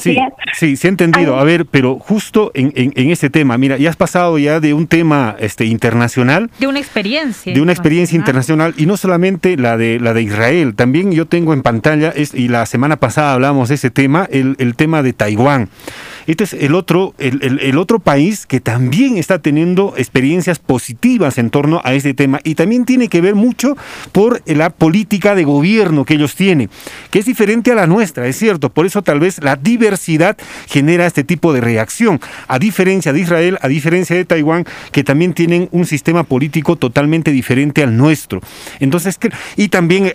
sí, 0.00 0.76
sí, 0.76 0.86
ha 0.86 0.88
entendido. 0.88 1.38
A 1.38 1.44
ver, 1.44 1.66
pero 1.66 1.98
justo 1.98 2.50
en, 2.54 2.72
en, 2.74 3.10
ese 3.10 3.30
tema, 3.30 3.58
mira, 3.58 3.76
ya 3.76 3.90
has 3.90 3.96
pasado 3.96 4.38
ya 4.38 4.60
de 4.60 4.74
un 4.74 4.86
tema 4.86 5.36
este 5.38 5.64
internacional. 5.64 6.50
De 6.58 6.66
una 6.66 6.78
experiencia. 6.78 7.52
De 7.52 7.60
una 7.60 7.72
experiencia 7.72 8.16
internacional 8.16 8.74
y 8.76 8.86
no 8.86 8.96
solamente 8.96 9.56
la 9.56 9.76
de 9.76 10.00
la 10.00 10.14
de 10.14 10.22
Israel. 10.22 10.74
También 10.74 11.12
yo 11.12 11.26
tengo 11.26 11.52
en 11.52 11.62
pantalla, 11.62 12.10
es, 12.14 12.34
y 12.34 12.48
la 12.48 12.64
semana 12.66 12.96
pasada 12.96 13.34
hablamos 13.34 13.68
de 13.68 13.76
ese 13.76 13.90
tema, 13.90 14.28
el, 14.30 14.56
el 14.58 14.74
tema 14.74 15.02
de 15.02 15.12
Taiwán. 15.12 15.68
Este 16.28 16.44
es 16.44 16.52
el 16.52 16.74
otro, 16.74 17.14
el, 17.16 17.58
el, 17.62 17.78
otro 17.78 18.00
país 18.00 18.44
que 18.44 18.60
también 18.60 19.16
está 19.16 19.38
teniendo 19.38 19.94
experiencias 19.96 20.58
positivas 20.58 21.38
en 21.38 21.48
torno 21.48 21.80
a 21.84 21.94
este 21.94 22.12
tema 22.12 22.38
y 22.44 22.54
también 22.54 22.84
tiene 22.84 23.08
que 23.08 23.22
ver 23.22 23.34
mucho 23.34 23.78
por 24.12 24.42
la 24.44 24.68
política 24.68 25.34
de 25.34 25.44
gobierno 25.44 26.04
que 26.04 26.14
ellos 26.14 26.34
tienen, 26.34 26.68
que 27.10 27.20
es 27.20 27.24
diferente 27.24 27.72
a 27.72 27.74
la 27.74 27.86
nuestra, 27.86 28.26
es 28.26 28.36
cierto, 28.36 28.68
por 28.68 28.84
eso 28.84 29.00
tal 29.00 29.20
vez 29.20 29.42
la 29.42 29.56
diversidad 29.56 30.36
genera 30.66 31.06
este 31.06 31.24
tipo 31.24 31.54
de 31.54 31.62
reacción, 31.62 32.20
a 32.46 32.58
diferencia 32.58 33.14
de 33.14 33.20
Israel, 33.20 33.58
a 33.62 33.68
diferencia 33.68 34.14
de 34.14 34.26
Taiwán, 34.26 34.66
que 34.92 35.04
también 35.04 35.32
tienen 35.32 35.70
un 35.72 35.86
sistema 35.86 36.24
político 36.24 36.76
totalmente 36.76 37.30
diferente 37.30 37.82
al 37.82 37.96
nuestro. 37.96 38.42
Entonces, 38.80 39.18
y 39.56 39.68
también, 39.68 40.08
eh, 40.08 40.14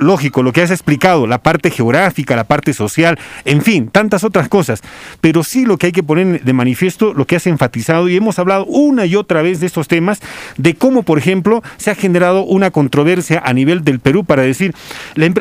lógico, 0.00 0.42
lo 0.42 0.52
que 0.52 0.60
has 0.60 0.70
explicado, 0.70 1.26
la 1.26 1.38
parte 1.38 1.70
geográfica, 1.70 2.36
la 2.36 2.44
parte 2.44 2.74
social, 2.74 3.18
en 3.46 3.62
fin, 3.62 3.88
tantas 3.88 4.22
otras 4.22 4.50
cosas, 4.50 4.82
pero 5.22 5.45
sí 5.46 5.64
lo 5.64 5.78
que 5.78 5.86
hay 5.86 5.92
que 5.92 6.02
poner 6.02 6.42
de 6.42 6.52
manifiesto, 6.52 7.14
lo 7.14 7.26
que 7.26 7.36
has 7.36 7.46
enfatizado, 7.46 8.08
y 8.08 8.16
hemos 8.16 8.38
hablado 8.38 8.64
una 8.66 9.06
y 9.06 9.16
otra 9.16 9.42
vez 9.42 9.60
de 9.60 9.66
estos 9.66 9.88
temas, 9.88 10.20
de 10.56 10.74
cómo, 10.74 11.02
por 11.02 11.18
ejemplo, 11.18 11.62
se 11.76 11.90
ha 11.90 11.94
generado 11.94 12.44
una 12.44 12.70
controversia 12.70 13.42
a 13.44 13.52
nivel 13.52 13.84
del 13.84 14.00
Perú 14.00 14.24
para 14.24 14.42
decir, 14.42 14.74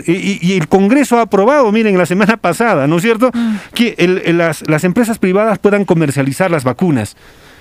y, 0.06 0.54
el 0.54 0.68
Congreso 0.68 1.18
ha 1.18 1.22
aprobado, 1.22 1.72
miren, 1.72 1.98
la 1.98 2.06
semana 2.06 2.38
pasada, 2.38 2.88
¿no 2.88 2.98
es 2.98 3.04
cierto?, 3.04 3.32
mm. 3.34 3.56
que 3.74 4.24
las, 4.34 4.68
las 4.68 4.84
empresas 4.84 5.18
privadas 5.20 5.60
puedan 5.60 5.86
comercializar 5.86 6.52
las 6.52 6.64
vacunas. 6.64 7.16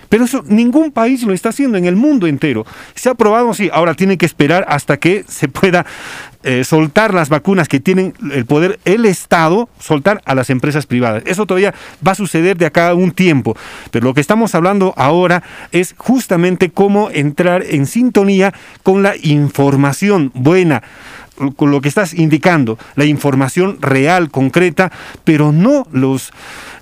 Pero 0.08 0.24
eso 0.24 0.42
ningún 0.46 0.92
país 0.92 1.22
lo 1.22 1.32
está 1.32 1.50
haciendo 1.50 1.78
en 1.78 1.84
el 1.86 1.96
mundo 1.96 2.26
entero. 2.26 2.64
Se 2.94 3.08
ha 3.08 3.12
aprobado, 3.12 3.52
sí, 3.54 3.70
ahora 3.72 3.94
tiene 3.94 4.18
que 4.18 4.26
esperar 4.26 4.64
hasta 4.68 4.96
que 4.96 5.24
se 5.28 5.48
pueda 5.48 5.86
eh, 6.46 6.62
soltar 6.62 7.14
las 7.14 7.30
vacunas 7.30 7.68
que 7.68 7.80
tienen 7.80 8.12
el 8.30 8.44
poder 8.44 8.78
el 8.84 9.06
Estado, 9.06 9.68
soltar 9.78 10.20
a 10.26 10.34
las 10.34 10.50
empresas 10.50 10.84
privadas. 10.84 11.22
Eso 11.24 11.46
todavía 11.46 11.74
va 12.06 12.12
a 12.12 12.16
suceder 12.16 12.58
de 12.58 12.66
acá 12.66 12.90
a 12.90 12.94
un 12.94 13.12
tiempo. 13.12 13.56
Pero 13.90 14.04
lo 14.04 14.14
que 14.14 14.20
estamos 14.20 14.54
hablando 14.54 14.92
ahora 14.96 15.42
es 15.72 15.94
justamente 15.96 16.70
cómo 16.70 17.10
entrar 17.10 17.64
en 17.66 17.86
sintonía 17.86 18.52
con 18.82 19.02
la 19.02 19.14
información 19.16 20.32
buena 20.34 20.82
con 21.56 21.70
lo 21.70 21.80
que 21.80 21.88
estás 21.88 22.14
indicando, 22.14 22.78
la 22.94 23.04
información 23.04 23.78
real, 23.80 24.30
concreta, 24.30 24.92
pero 25.24 25.52
no 25.52 25.86
los 25.90 26.32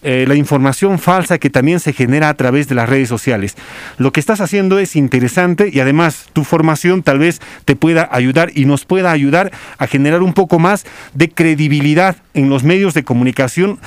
eh, 0.02 0.24
la 0.26 0.34
información 0.34 0.98
falsa 0.98 1.38
que 1.38 1.50
también 1.50 1.80
se 1.80 1.92
genera 1.92 2.28
a 2.28 2.34
través 2.34 2.68
de 2.68 2.74
las 2.74 2.88
redes 2.88 3.08
sociales. 3.08 3.56
Lo 3.98 4.12
que 4.12 4.20
estás 4.20 4.40
haciendo 4.40 4.78
es 4.78 4.96
interesante 4.96 5.70
y 5.72 5.80
además 5.80 6.26
tu 6.32 6.44
formación 6.44 7.02
tal 7.02 7.18
vez 7.18 7.40
te 7.64 7.76
pueda 7.76 8.08
ayudar 8.10 8.50
y 8.54 8.64
nos 8.64 8.84
pueda 8.84 9.12
ayudar 9.12 9.52
a 9.78 9.86
generar 9.86 10.22
un 10.22 10.32
poco 10.32 10.58
más 10.58 10.84
de 11.14 11.28
credibilidad 11.28 12.16
en 12.34 12.48
los 12.48 12.64
medios 12.64 12.94
de 12.94 13.04
comunicación 13.04 13.78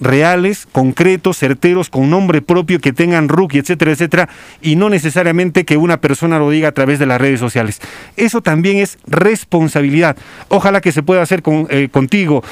reales, 0.00 0.66
concretos, 0.70 1.38
certeros, 1.38 1.90
con 1.90 2.10
nombre 2.10 2.42
propio, 2.42 2.80
que 2.80 2.92
tengan 2.92 3.28
rookie, 3.28 3.58
etcétera, 3.58 3.92
etcétera, 3.92 4.28
y 4.60 4.76
no 4.76 4.90
necesariamente 4.90 5.64
que 5.64 5.76
una 5.76 6.00
persona 6.00 6.38
lo 6.38 6.50
diga 6.50 6.68
a 6.68 6.72
través 6.72 6.98
de 6.98 7.06
las 7.06 7.20
redes 7.20 7.40
sociales. 7.40 7.80
Eso 8.16 8.42
también 8.42 8.76
es 8.78 8.98
responsabilidad. 9.06 10.16
Ojalá 10.48 10.80
que 10.80 10.92
se 10.92 11.02
pueda 11.02 11.22
hacer 11.22 11.42
con, 11.42 11.66
eh, 11.70 11.88
contigo. 11.90 12.42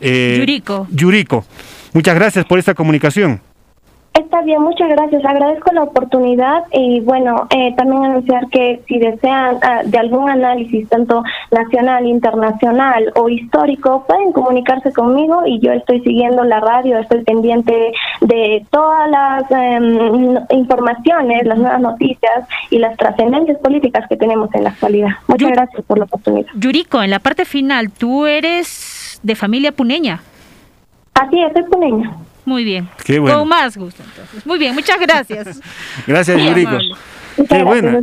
Eh, 0.00 0.36
Yuriko. 0.40 0.86
Yuriko. 0.90 1.44
Muchas 1.96 2.14
gracias 2.14 2.44
por 2.44 2.58
esta 2.58 2.74
comunicación. 2.74 3.40
Está 4.12 4.42
bien, 4.42 4.60
muchas 4.60 4.90
gracias. 4.90 5.24
Agradezco 5.24 5.72
la 5.72 5.84
oportunidad 5.84 6.64
y 6.70 7.00
bueno, 7.00 7.46
eh, 7.48 7.74
también 7.74 8.04
anunciar 8.04 8.48
que 8.50 8.82
si 8.86 8.98
desean 8.98 9.56
ah, 9.62 9.80
de 9.82 9.96
algún 9.96 10.28
análisis, 10.28 10.86
tanto 10.90 11.22
nacional, 11.50 12.04
internacional 12.04 13.12
o 13.14 13.30
histórico, 13.30 14.04
pueden 14.06 14.32
comunicarse 14.32 14.92
conmigo 14.92 15.46
y 15.46 15.58
yo 15.60 15.72
estoy 15.72 16.02
siguiendo 16.02 16.44
la 16.44 16.60
radio, 16.60 16.98
estoy 16.98 17.24
pendiente 17.24 17.94
de 18.20 18.66
todas 18.70 19.10
las 19.10 19.50
em, 19.50 20.36
informaciones, 20.50 21.46
las 21.46 21.56
nuevas 21.56 21.80
noticias 21.80 22.46
y 22.68 22.78
las 22.78 22.94
trascendencias 22.98 23.56
políticas 23.60 24.04
que 24.06 24.18
tenemos 24.18 24.54
en 24.54 24.64
la 24.64 24.70
actualidad. 24.70 25.12
Muchas 25.28 25.50
gracias 25.50 25.82
por 25.86 25.96
la 25.96 26.04
oportunidad. 26.04 26.48
Yuriko, 26.56 27.02
en 27.02 27.08
la 27.08 27.20
parte 27.20 27.46
final, 27.46 27.90
tú 27.90 28.26
eres 28.26 29.18
de 29.22 29.34
familia 29.34 29.72
puneña. 29.72 30.20
Así 31.20 31.40
es, 31.40 31.64
puneña. 31.70 32.12
Muy 32.44 32.64
bien. 32.64 32.88
Qué 33.04 33.18
bueno. 33.18 33.40
Con 33.40 33.48
más 33.48 33.76
gusto, 33.76 34.02
entonces. 34.02 34.46
Muy 34.46 34.58
bien, 34.58 34.74
muchas 34.74 35.00
gracias. 35.00 35.60
gracias, 36.06 36.42
Yuriko. 36.42 36.78
Qué 37.48 37.62
buena. 37.62 38.00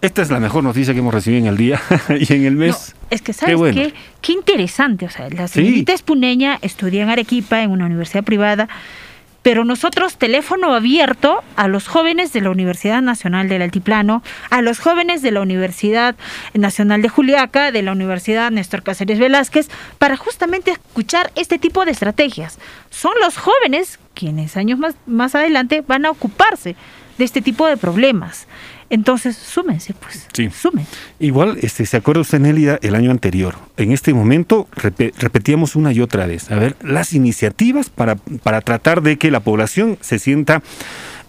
Esta 0.00 0.22
es 0.22 0.30
la 0.30 0.40
mejor 0.40 0.64
noticia 0.64 0.92
que 0.92 1.00
hemos 1.00 1.14
recibido 1.14 1.40
en 1.42 1.46
el 1.46 1.56
día 1.56 1.80
y 2.08 2.32
en 2.32 2.44
el 2.44 2.56
mes. 2.56 2.94
es 3.08 3.22
que, 3.22 3.32
¿sabes 3.32 3.56
qué, 3.72 3.94
qué? 4.20 4.32
interesante. 4.32 5.06
O 5.06 5.10
sea, 5.10 5.28
la 5.30 5.48
señorita 5.48 5.92
es 5.92 6.02
puneña, 6.02 6.58
estudia 6.60 7.02
en 7.02 7.08
Arequipa, 7.08 7.62
en 7.62 7.70
una 7.70 7.86
universidad 7.86 8.24
privada 8.24 8.68
pero 9.42 9.64
nosotros 9.64 10.16
teléfono 10.16 10.74
abierto 10.74 11.42
a 11.56 11.68
los 11.68 11.88
jóvenes 11.88 12.32
de 12.32 12.40
la 12.40 12.50
Universidad 12.50 13.02
Nacional 13.02 13.48
del 13.48 13.62
Altiplano, 13.62 14.22
a 14.50 14.62
los 14.62 14.78
jóvenes 14.78 15.22
de 15.22 15.32
la 15.32 15.40
Universidad 15.40 16.14
Nacional 16.54 17.02
de 17.02 17.08
Juliaca, 17.08 17.72
de 17.72 17.82
la 17.82 17.92
Universidad 17.92 18.50
Néstor 18.50 18.82
Cáceres 18.82 19.18
Velázquez, 19.18 19.68
para 19.98 20.16
justamente 20.16 20.70
escuchar 20.70 21.32
este 21.34 21.58
tipo 21.58 21.84
de 21.84 21.92
estrategias. 21.92 22.58
Son 22.90 23.12
los 23.20 23.36
jóvenes 23.36 23.98
quienes 24.14 24.56
años 24.56 24.78
más, 24.78 24.94
más 25.06 25.34
adelante 25.34 25.82
van 25.86 26.06
a 26.06 26.10
ocuparse 26.10 26.76
de 27.18 27.24
este 27.24 27.42
tipo 27.42 27.66
de 27.66 27.76
problemas. 27.76 28.46
Entonces, 28.92 29.36
súmense, 29.38 29.94
pues. 29.94 30.28
Sí. 30.34 30.50
Sumen. 30.50 30.86
Igual, 31.18 31.56
este, 31.62 31.86
¿se 31.86 31.96
acuerda 31.96 32.20
usted, 32.20 32.38
Nélida, 32.40 32.78
el 32.82 32.94
año 32.94 33.10
anterior? 33.10 33.54
En 33.78 33.90
este 33.90 34.12
momento 34.12 34.68
repe- 34.76 35.14
repetíamos 35.18 35.76
una 35.76 35.92
y 35.94 36.00
otra 36.02 36.26
vez, 36.26 36.50
a 36.50 36.56
ver, 36.56 36.76
las 36.84 37.14
iniciativas 37.14 37.88
para, 37.88 38.16
para 38.16 38.60
tratar 38.60 39.00
de 39.00 39.16
que 39.16 39.30
la 39.30 39.40
población 39.40 39.96
se 40.02 40.18
sienta 40.18 40.62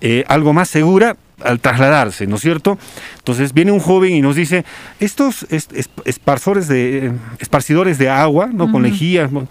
eh, 0.02 0.26
algo 0.28 0.52
más 0.52 0.68
segura 0.68 1.16
al 1.42 1.62
trasladarse, 1.62 2.28
¿no 2.28 2.36
es 2.36 2.42
cierto? 2.42 2.78
Entonces 3.20 3.54
viene 3.54 3.72
un 3.72 3.80
joven 3.80 4.14
y 4.14 4.22
nos 4.22 4.36
dice, 4.36 4.66
estos 5.00 5.44
es- 5.50 5.70
es- 5.74 5.90
esparzores 6.04 6.68
de, 6.68 7.14
esparcidores 7.40 7.98
de 7.98 8.10
agua, 8.10 8.48
¿no? 8.54 8.70
Con 8.72 8.82
¿no? 9.32 9.48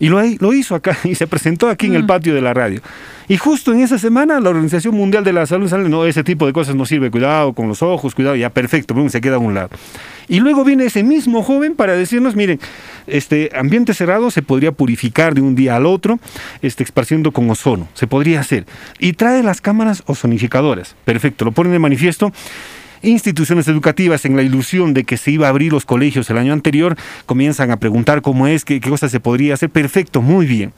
Y 0.00 0.08
lo, 0.08 0.24
hi- 0.24 0.38
lo 0.40 0.52
hizo 0.52 0.74
acá 0.74 0.96
y 1.04 1.14
se 1.14 1.28
presentó 1.28 1.68
aquí 1.68 1.86
en 1.86 1.94
el 1.94 2.04
patio 2.06 2.34
de 2.34 2.40
la 2.40 2.52
radio. 2.52 2.80
Y 3.28 3.36
justo 3.36 3.72
en 3.72 3.78
esa 3.78 3.96
semana 3.96 4.40
la 4.40 4.50
Organización 4.50 4.96
Mundial 4.96 5.22
de 5.22 5.32
la 5.32 5.46
Salud 5.46 5.68
sale, 5.68 5.88
no, 5.88 6.04
ese 6.04 6.24
tipo 6.24 6.46
de 6.46 6.52
cosas 6.52 6.74
no 6.74 6.84
sirve, 6.84 7.12
cuidado 7.12 7.52
con 7.52 7.68
los 7.68 7.80
ojos, 7.80 8.16
cuidado, 8.16 8.34
ya 8.34 8.50
perfecto, 8.50 8.92
boom, 8.92 9.08
se 9.08 9.20
queda 9.20 9.36
a 9.36 9.38
un 9.38 9.54
lado. 9.54 9.68
Y 10.26 10.40
luego 10.40 10.64
viene 10.64 10.86
ese 10.86 11.04
mismo 11.04 11.44
joven 11.44 11.76
para 11.76 11.92
decirnos, 11.94 12.34
miren, 12.34 12.58
este 13.06 13.50
ambiente 13.54 13.94
cerrado 13.94 14.32
se 14.32 14.42
podría 14.42 14.72
purificar 14.72 15.34
de 15.34 15.42
un 15.42 15.54
día 15.54 15.76
al 15.76 15.86
otro, 15.86 16.18
este, 16.62 16.82
esparciendo 16.82 17.30
con 17.30 17.48
ozono, 17.50 17.88
se 17.94 18.08
podría 18.08 18.40
hacer. 18.40 18.66
Y 18.98 19.12
trae 19.12 19.44
las 19.44 19.60
cámaras 19.60 20.02
ozonificadoras, 20.06 20.96
perfecto, 21.04 21.44
lo 21.44 21.52
ponen 21.52 21.70
de 21.72 21.78
manifiesto. 21.78 22.32
Instituciones 23.02 23.66
educativas, 23.68 24.24
en 24.26 24.36
la 24.36 24.42
ilusión 24.42 24.92
de 24.92 25.04
que 25.04 25.16
se 25.16 25.30
iba 25.30 25.46
a 25.46 25.50
abrir 25.50 25.72
los 25.72 25.86
colegios 25.86 26.28
el 26.28 26.36
año 26.36 26.52
anterior, 26.52 26.96
comienzan 27.24 27.70
a 27.70 27.78
preguntar 27.78 28.20
cómo 28.20 28.46
es, 28.46 28.64
qué, 28.64 28.78
qué 28.80 28.90
cosas 28.90 29.10
se 29.10 29.20
podría 29.20 29.54
hacer. 29.54 29.70
Perfecto, 29.70 30.20
muy 30.20 30.44
bien. 30.44 30.72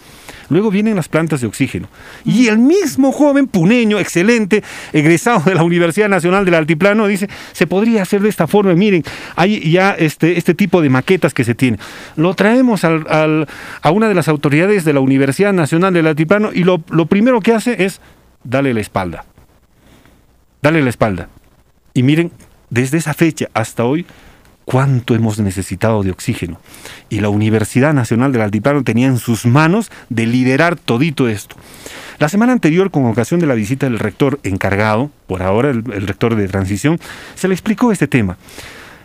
Luego 0.48 0.70
vienen 0.70 0.94
las 0.96 1.08
plantas 1.08 1.40
de 1.40 1.46
oxígeno. 1.46 1.88
Y 2.24 2.46
el 2.48 2.58
mismo 2.58 3.10
joven 3.10 3.46
puneño, 3.48 3.98
excelente, 3.98 4.62
egresado 4.92 5.40
de 5.40 5.54
la 5.54 5.64
Universidad 5.64 6.08
Nacional 6.08 6.44
del 6.44 6.54
Altiplano, 6.54 7.06
dice, 7.08 7.28
se 7.52 7.66
podría 7.66 8.02
hacer 8.02 8.20
de 8.20 8.28
esta 8.28 8.46
forma. 8.46 8.74
Miren, 8.74 9.02
hay 9.34 9.70
ya 9.70 9.92
este, 9.92 10.38
este 10.38 10.54
tipo 10.54 10.80
de 10.82 10.90
maquetas 10.90 11.34
que 11.34 11.42
se 11.44 11.54
tiene. 11.54 11.78
Lo 12.16 12.34
traemos 12.34 12.84
al- 12.84 13.06
al- 13.08 13.48
a 13.80 13.90
una 13.90 14.08
de 14.08 14.14
las 14.14 14.28
autoridades 14.28 14.84
de 14.84 14.92
la 14.92 15.00
Universidad 15.00 15.52
Nacional 15.52 15.92
del 15.94 16.06
Altiplano 16.06 16.50
y 16.52 16.64
lo, 16.64 16.82
lo 16.90 17.06
primero 17.06 17.40
que 17.40 17.52
hace 17.54 17.84
es 17.84 18.00
darle 18.44 18.74
la 18.74 18.80
espalda. 18.80 19.24
Dale 20.60 20.82
la 20.82 20.90
espalda. 20.90 21.28
Y 21.94 22.02
miren, 22.02 22.32
desde 22.70 22.98
esa 22.98 23.14
fecha 23.14 23.48
hasta 23.54 23.84
hoy, 23.84 24.06
cuánto 24.64 25.14
hemos 25.14 25.38
necesitado 25.38 26.02
de 26.02 26.10
oxígeno. 26.10 26.58
Y 27.10 27.20
la 27.20 27.28
Universidad 27.28 27.92
Nacional 27.92 28.32
del 28.32 28.42
Altiplano 28.42 28.82
tenía 28.84 29.06
en 29.06 29.18
sus 29.18 29.44
manos 29.44 29.90
de 30.08 30.26
liderar 30.26 30.76
todito 30.76 31.28
esto. 31.28 31.56
La 32.18 32.28
semana 32.28 32.52
anterior, 32.52 32.90
con 32.90 33.06
ocasión 33.06 33.40
de 33.40 33.46
la 33.46 33.54
visita 33.54 33.86
del 33.86 33.98
rector 33.98 34.38
encargado, 34.42 35.10
por 35.26 35.42
ahora 35.42 35.70
el, 35.70 35.84
rector 35.84 36.36
de 36.36 36.48
transición, 36.48 36.98
se 37.34 37.48
le 37.48 37.54
explicó 37.54 37.92
este 37.92 38.06
tema. 38.06 38.36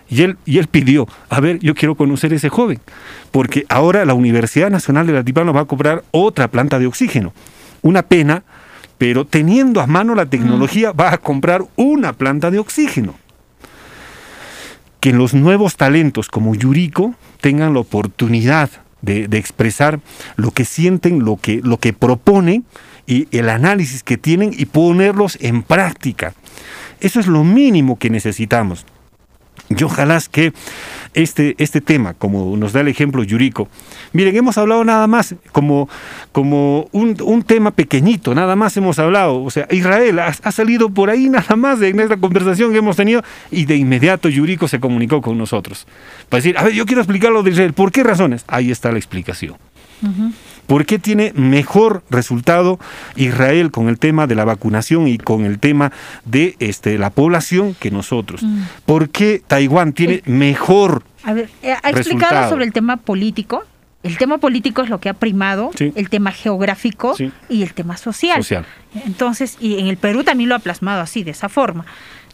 Y 0.09 0.21
él, 0.21 0.37
y 0.45 0.59
él 0.59 0.67
pidió, 0.67 1.07
a 1.29 1.41
ver, 1.41 1.59
yo 1.59 1.75
quiero 1.75 1.95
conocer 1.95 2.31
a 2.31 2.35
ese 2.35 2.47
joven, 2.47 2.79
porque 3.31 3.65
ahora 3.67 4.05
la 4.05 4.13
Universidad 4.13 4.69
Nacional 4.69 5.05
del 5.07 5.17
Altiplano 5.17 5.51
va 5.51 5.61
a 5.61 5.65
comprar 5.65 6.03
otra 6.11 6.47
planta 6.47 6.79
de 6.79 6.87
oxígeno. 6.87 7.33
Una 7.81 8.03
pena, 8.03 8.43
pero 8.97 9.25
teniendo 9.25 9.81
a 9.81 9.87
mano 9.87 10.15
la 10.15 10.25
tecnología, 10.25 10.91
va 10.91 11.13
a 11.13 11.17
comprar 11.17 11.63
una 11.75 12.13
planta 12.13 12.51
de 12.51 12.59
oxígeno. 12.59 13.15
Que 14.99 15.13
los 15.13 15.33
nuevos 15.33 15.77
talentos 15.77 16.27
como 16.27 16.55
Yuriko 16.55 17.13
tengan 17.39 17.73
la 17.73 17.81
oportunidad 17.81 18.69
de, 19.01 19.27
de 19.27 19.37
expresar 19.37 19.99
lo 20.35 20.51
que 20.51 20.65
sienten, 20.65 21.23
lo 21.23 21.37
que, 21.37 21.61
lo 21.63 21.77
que 21.77 21.93
proponen 21.93 22.65
y 23.05 23.27
el 23.31 23.49
análisis 23.49 24.03
que 24.03 24.17
tienen 24.17 24.51
y 24.57 24.65
ponerlos 24.65 25.37
en 25.41 25.63
práctica. 25.63 26.33
Eso 26.99 27.19
es 27.19 27.27
lo 27.27 27.43
mínimo 27.43 27.99
que 27.99 28.09
necesitamos. 28.09 28.85
Y 29.69 29.83
ojalá 29.83 30.17
es 30.17 30.29
que 30.29 30.53
este, 31.17 31.55
este 31.57 31.81
tema, 31.81 32.13
como 32.13 32.55
nos 32.57 32.73
da 32.73 32.81
el 32.81 32.87
ejemplo 32.87 33.23
Yuriko, 33.23 33.67
miren, 34.13 34.35
hemos 34.35 34.55
hablado 34.59 34.85
nada 34.85 35.07
más 35.07 35.33
como, 35.51 35.89
como 36.31 36.87
un, 36.91 37.17
un 37.23 37.41
tema 37.41 37.71
pequeñito, 37.71 38.35
nada 38.35 38.55
más 38.55 38.77
hemos 38.77 38.99
hablado. 38.99 39.43
O 39.43 39.49
sea, 39.49 39.67
Israel 39.71 40.19
ha, 40.19 40.51
salido 40.51 40.91
por 40.91 41.09
ahí 41.09 41.27
nada 41.27 41.55
más 41.55 41.81
en 41.81 41.99
esta 41.99 42.17
conversación 42.17 42.71
que 42.71 42.77
hemos 42.77 42.95
tenido 42.95 43.23
y 43.49 43.65
de 43.65 43.75
inmediato 43.75 44.29
Yuriko 44.29 44.67
se 44.67 44.79
comunicó 44.79 45.19
con 45.19 45.39
nosotros. 45.39 45.87
Para 46.29 46.39
decir, 46.39 46.55
a 46.55 46.63
ver, 46.63 46.73
yo 46.73 46.85
quiero 46.85 47.01
explicar 47.01 47.31
lo 47.31 47.41
de 47.41 47.49
Israel. 47.49 47.73
¿Por 47.73 47.91
qué 47.91 48.03
razones? 48.03 48.45
Ahí 48.47 48.69
está 48.69 48.91
la 48.91 48.99
explicación. 48.99 49.55
¿Por 50.67 50.85
qué 50.85 50.99
tiene 50.99 51.31
mejor 51.33 52.03
resultado 52.09 52.79
Israel 53.15 53.71
con 53.71 53.87
el 53.89 53.97
tema 53.97 54.27
de 54.27 54.35
la 54.35 54.45
vacunación 54.45 55.07
y 55.07 55.17
con 55.17 55.45
el 55.45 55.59
tema 55.59 55.91
de 56.25 56.55
este, 56.59 56.97
la 56.97 57.09
población 57.09 57.73
que 57.79 57.89
nosotros? 57.89 58.43
Mm. 58.43 58.61
¿Por 58.85 59.09
qué 59.09 59.41
Taiwán 59.47 59.93
tiene 59.93 60.21
mejor 60.25 61.03
A 61.23 61.33
ver, 61.33 61.49
eh, 61.63 61.71
ha 61.71 61.89
explicado 61.89 61.95
Resultado. 61.97 62.49
sobre 62.49 62.65
el 62.65 62.73
tema 62.73 62.97
político. 62.97 63.63
El 64.03 64.17
tema 64.17 64.37
político 64.37 64.83
es 64.83 64.89
lo 64.89 64.99
que 64.99 65.09
ha 65.09 65.13
primado, 65.13 65.71
Sí. 65.75 65.91
el 65.95 66.09
tema 66.09 66.31
geográfico 66.31 67.15
Sí. 67.15 67.31
y 67.49 67.63
el 67.63 67.73
tema 67.73 67.97
social. 67.97 68.37
social? 68.43 68.65
Entonces, 69.05 69.57
y 69.59 69.79
en 69.79 69.87
el 69.87 69.97
Perú 69.97 70.23
también 70.23 70.49
lo 70.49 70.55
ha 70.55 70.59
plasmado 70.59 71.01
así, 71.01 71.23
de 71.23 71.31
esa 71.31 71.49
forma. 71.49 71.85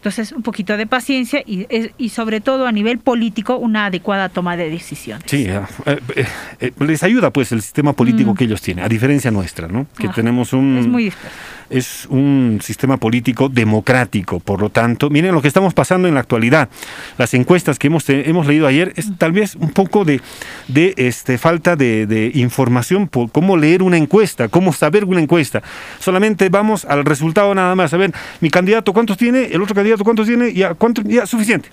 Entonces, 0.04 0.34
un 0.34 0.42
poquito 0.44 0.76
de 0.76 0.86
paciencia 0.86 1.42
y, 1.46 1.66
y 1.98 2.10
sobre 2.10 2.42
todo 2.42 2.68
a 2.68 2.74
nivel 2.74 3.00
político, 3.00 3.56
una 3.56 3.86
adecuada 3.86 4.28
toma 4.28 4.58
de 4.58 4.70
decisiones. 4.70 5.24
Sí, 5.28 5.46
eh, 5.48 5.62
eh, 5.86 6.26
eh, 6.60 6.72
les 6.82 7.04
ayuda 7.04 7.32
pues 7.32 7.54
el 7.54 7.62
sistema 7.62 7.94
político 7.94 8.34
Mm. 8.34 8.36
que 8.36 8.44
ellos 8.44 8.62
tienen, 8.62 8.84
a 8.84 8.90
diferencia 8.90 9.32
nuestra, 9.32 9.70
¿no? 9.70 9.88
Que 9.98 10.08
Ajá. 10.08 10.16
tenemos 10.16 10.52
un... 10.52 10.78
Es 10.78 10.88
muy 10.88 11.06
disperso. 11.06 11.38
Es 11.74 12.06
un 12.10 12.60
sistema 12.62 12.98
político 12.98 13.50
democrático, 13.50 14.40
por 14.40 14.62
lo 14.62 14.70
tanto, 14.70 15.10
miren 15.10 15.34
lo 15.34 15.42
que 15.42 15.48
estamos 15.48 15.74
pasando 15.74 16.08
en 16.08 16.14
la 16.14 16.20
actualidad. 16.20 16.70
Las 17.18 17.34
encuestas 17.34 17.80
que 17.80 17.88
hemos, 17.88 18.08
hemos 18.10 18.48
leído 18.48 18.68
ayer 18.68 18.94
es 18.96 19.18
tal 19.18 19.32
vez 19.32 19.56
un 19.56 19.72
poco 19.72 20.06
de, 20.06 20.22
de 20.68 20.94
este, 20.98 21.38
falta 21.38 21.76
de, 21.76 22.06
de 22.06 22.32
información 22.36 23.08
por 23.08 23.32
cómo 23.32 23.58
leer 23.58 23.82
una 23.82 23.98
encuesta, 23.98 24.48
cómo 24.48 24.72
saber 24.72 25.06
una 25.06 25.22
encuesta. 25.22 25.64
Solamente 26.00 26.50
vamos 26.50 26.86
al 26.86 27.06
resultado 27.06 27.54
nada 27.56 27.76
más. 27.76 27.94
A 27.94 27.98
ver, 27.98 28.14
mi 28.40 28.50
candidato 28.50 28.94
cuántos 28.94 29.18
tiene, 29.18 29.46
el 29.46 29.62
otro 29.62 29.76
candidato 29.76 30.04
cuántos 30.04 30.28
tiene, 30.28 30.54
ya, 30.54 30.76
cuánto, 30.76 31.02
ya, 31.02 31.26
suficiente. 31.26 31.70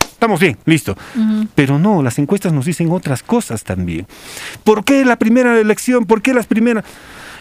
Estamos 0.00 0.38
bien, 0.38 0.58
listo. 0.66 0.94
Pero 1.54 1.78
no, 1.78 2.02
las 2.02 2.18
encuestas 2.18 2.52
nos 2.52 2.66
dicen 2.66 2.90
otras 2.90 3.22
cosas 3.22 3.64
también. 3.64 4.06
¿Por 4.64 4.84
qué 4.84 5.02
la 5.06 5.16
primera 5.16 5.58
elección? 5.58 6.04
¿Por 6.04 6.20
qué 6.20 6.34
las 6.34 6.46
primeras? 6.46 6.84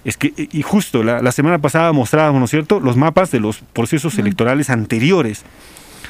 Es 0.05 0.17
que, 0.17 0.33
y 0.37 0.61
justo 0.61 1.03
la, 1.03 1.21
la 1.21 1.31
semana 1.31 1.59
pasada 1.59 1.91
mostrábamos, 1.91 2.39
¿no 2.39 2.45
es 2.45 2.51
cierto?, 2.51 2.79
los 2.79 2.95
mapas 2.97 3.31
de 3.31 3.39
los 3.39 3.59
procesos 3.73 4.17
electorales 4.17 4.69
anteriores. 4.69 5.43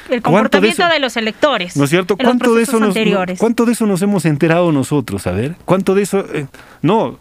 El 0.08 0.22
¿Cuánto 0.22 0.22
de 0.22 0.22
comportamiento 0.22 0.82
eso- 0.82 0.92
de, 0.92 0.98
los 1.00 1.16
electores. 1.16 1.76
¿No 1.76 1.84
es 1.84 1.90
cierto? 1.90 2.16
¿Cuánto 2.16 2.54
de, 2.54 2.62
eso 2.62 2.80
nos. 2.80 2.94
¿Cuánto 3.38 3.64
de 3.64 3.72
eso 3.72 3.86
nos 3.86 4.02
hemos 4.02 4.24
enterado 4.24 4.72
nosotros? 4.72 5.26
A 5.26 5.32
ver, 5.32 5.54
¿cuánto 5.64 5.94
de 5.94 6.02
eso? 6.02 6.24
eh, 6.34 6.46
no. 6.82 7.18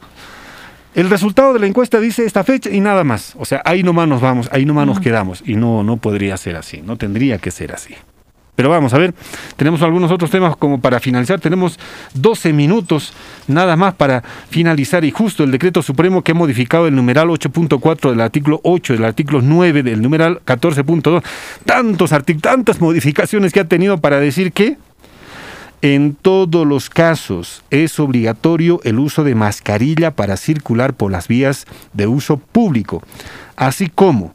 El 0.96 1.08
resultado 1.10 1.54
de 1.54 1.60
la 1.60 1.68
encuesta 1.68 2.00
dice 2.00 2.26
esta 2.26 2.44
fecha 2.44 2.72
y 2.72 2.80
nada 2.82 3.04
más. 3.04 3.36
O 3.38 3.46
sea, 3.46 3.62
ahí 3.64 3.84
nomás 3.84 4.08
nos 4.08 4.22
vamos, 4.22 4.50
ahí 4.52 4.66
nomás 4.66 4.88
nos 4.88 5.00
quedamos. 5.00 5.44
Y 5.46 5.56
no, 5.56 5.84
no 5.84 5.98
podría 5.98 6.36
ser 6.38 6.56
así, 6.56 6.82
no 6.82 6.98
tendría 6.98 7.38
que 7.38 7.52
ser 7.52 7.74
así. 7.74 7.94
Pero 8.60 8.72
vamos 8.72 8.94
a 8.94 8.98
ver, 8.98 9.14
tenemos 9.56 9.81
algunos 9.84 10.11
otros 10.11 10.31
temas 10.31 10.57
como 10.57 10.81
para 10.81 10.99
finalizar. 10.99 11.40
Tenemos 11.40 11.80
12 12.14 12.52
minutos 12.52 13.14
nada 13.48 13.77
más 13.77 13.94
para 13.94 14.22
finalizar 14.49 15.06
y 15.06 15.11
justo 15.11 15.45
el 15.45 15.52
decreto 15.52 15.81
supremo 15.81 16.26
que 16.26 16.34
ha 16.34 16.36
modificado 16.36 16.86
el 16.86 16.94
numeral 16.94 17.30
8.4 17.30 18.10
del 18.10 18.19
artículo 18.19 18.60
8, 18.64 18.95
del 18.95 19.06
artículo 19.06 19.41
9 19.41 19.81
del 19.81 20.02
numeral 20.02 20.41
14.2. 20.45 21.23
Tantos 21.64 22.14
tantas 22.41 22.81
modificaciones 22.81 23.53
que 23.53 23.61
ha 23.61 23.65
tenido 23.69 23.99
para 23.99 24.19
decir 24.19 24.52
que 24.52 24.76
en 25.81 26.14
todos 26.14 26.68
los 26.68 26.90
casos 26.90 27.64
es 27.69 27.98
obligatorio 27.98 28.81
el 28.84 28.99
uso 28.99 29.23
de 29.23 29.36
mascarilla 29.36 30.11
para 30.11 30.36
circular 30.36 30.95
por 30.95 31.14
las 31.14 31.30
vías 31.30 31.65
de 31.94 32.07
uso 32.07 32.36
público, 32.36 33.02
así 33.56 33.88
como 33.88 34.34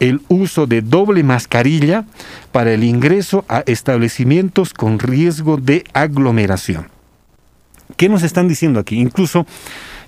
el 0.00 0.20
uso 0.28 0.66
de 0.66 0.82
doble 0.82 1.22
mascarilla 1.22 2.04
para 2.52 2.72
el 2.72 2.82
ingreso 2.84 3.44
a 3.48 3.62
establecimientos 3.66 4.74
con 4.74 4.98
riesgo 4.98 5.56
de 5.56 5.84
aglomeración. 5.92 6.88
¿Qué 7.96 8.08
nos 8.08 8.22
están 8.22 8.48
diciendo 8.48 8.80
aquí? 8.80 8.98
Incluso 8.98 9.46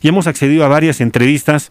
ya 0.02 0.09
hemos 0.09 0.27
accedido 0.27 0.64
a 0.64 0.69
varias 0.69 1.01
entrevistas. 1.01 1.70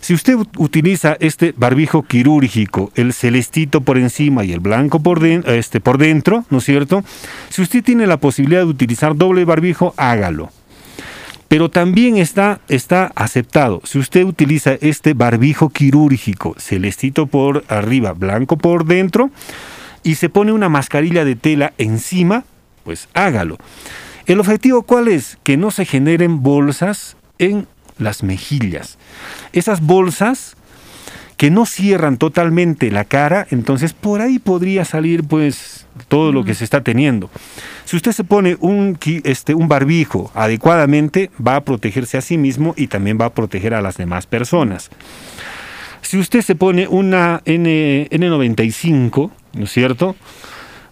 Si 0.00 0.12
usted 0.12 0.34
ut- 0.34 0.50
utiliza 0.58 1.16
este 1.18 1.54
barbijo 1.56 2.02
quirúrgico, 2.02 2.92
el 2.94 3.14
celestito 3.14 3.80
por 3.80 3.96
encima 3.96 4.44
y 4.44 4.52
el 4.52 4.60
blanco 4.60 5.00
por, 5.00 5.24
este, 5.24 5.80
por 5.80 5.96
dentro, 5.96 6.44
¿no 6.50 6.58
es 6.58 6.64
cierto? 6.64 7.02
Si 7.48 7.62
usted 7.62 7.82
tiene 7.82 8.06
la 8.06 8.18
posibilidad 8.18 8.60
de 8.60 8.66
utilizar 8.66 9.16
doble 9.16 9.46
barbijo, 9.46 9.94
hágalo. 9.96 10.50
Pero 11.54 11.68
también 11.68 12.16
está, 12.16 12.60
está 12.66 13.12
aceptado. 13.14 13.80
Si 13.84 13.96
usted 14.00 14.24
utiliza 14.24 14.72
este 14.80 15.14
barbijo 15.14 15.68
quirúrgico, 15.68 16.56
celestito 16.58 17.28
por 17.28 17.62
arriba, 17.68 18.12
blanco 18.12 18.58
por 18.58 18.86
dentro, 18.86 19.30
y 20.02 20.16
se 20.16 20.28
pone 20.28 20.50
una 20.50 20.68
mascarilla 20.68 21.24
de 21.24 21.36
tela 21.36 21.72
encima, 21.78 22.42
pues 22.82 23.08
hágalo. 23.14 23.58
¿El 24.26 24.40
objetivo 24.40 24.82
cuál 24.82 25.06
es? 25.06 25.38
Que 25.44 25.56
no 25.56 25.70
se 25.70 25.84
generen 25.84 26.42
bolsas 26.42 27.16
en 27.38 27.68
las 27.98 28.24
mejillas. 28.24 28.98
Esas 29.52 29.80
bolsas 29.80 30.56
que 31.36 31.50
no 31.50 31.66
cierran 31.66 32.16
totalmente 32.16 32.90
la 32.90 33.04
cara, 33.04 33.46
entonces 33.50 33.92
por 33.92 34.20
ahí 34.20 34.38
podría 34.38 34.84
salir 34.84 35.24
pues 35.24 35.86
todo 36.08 36.32
lo 36.32 36.44
que 36.44 36.54
se 36.54 36.64
está 36.64 36.82
teniendo. 36.82 37.30
Si 37.84 37.96
usted 37.96 38.12
se 38.12 38.24
pone 38.24 38.56
un, 38.60 38.98
este, 39.24 39.54
un 39.54 39.68
barbijo 39.68 40.30
adecuadamente, 40.34 41.30
va 41.44 41.56
a 41.56 41.64
protegerse 41.64 42.18
a 42.18 42.22
sí 42.22 42.38
mismo 42.38 42.74
y 42.76 42.86
también 42.86 43.18
va 43.20 43.26
a 43.26 43.34
proteger 43.34 43.74
a 43.74 43.82
las 43.82 43.96
demás 43.96 44.26
personas. 44.26 44.90
Si 46.02 46.18
usted 46.18 46.42
se 46.42 46.54
pone 46.54 46.86
una 46.86 47.40
N, 47.44 48.08
N95, 48.10 49.30
¿no 49.54 49.64
es 49.64 49.72
cierto? 49.72 50.16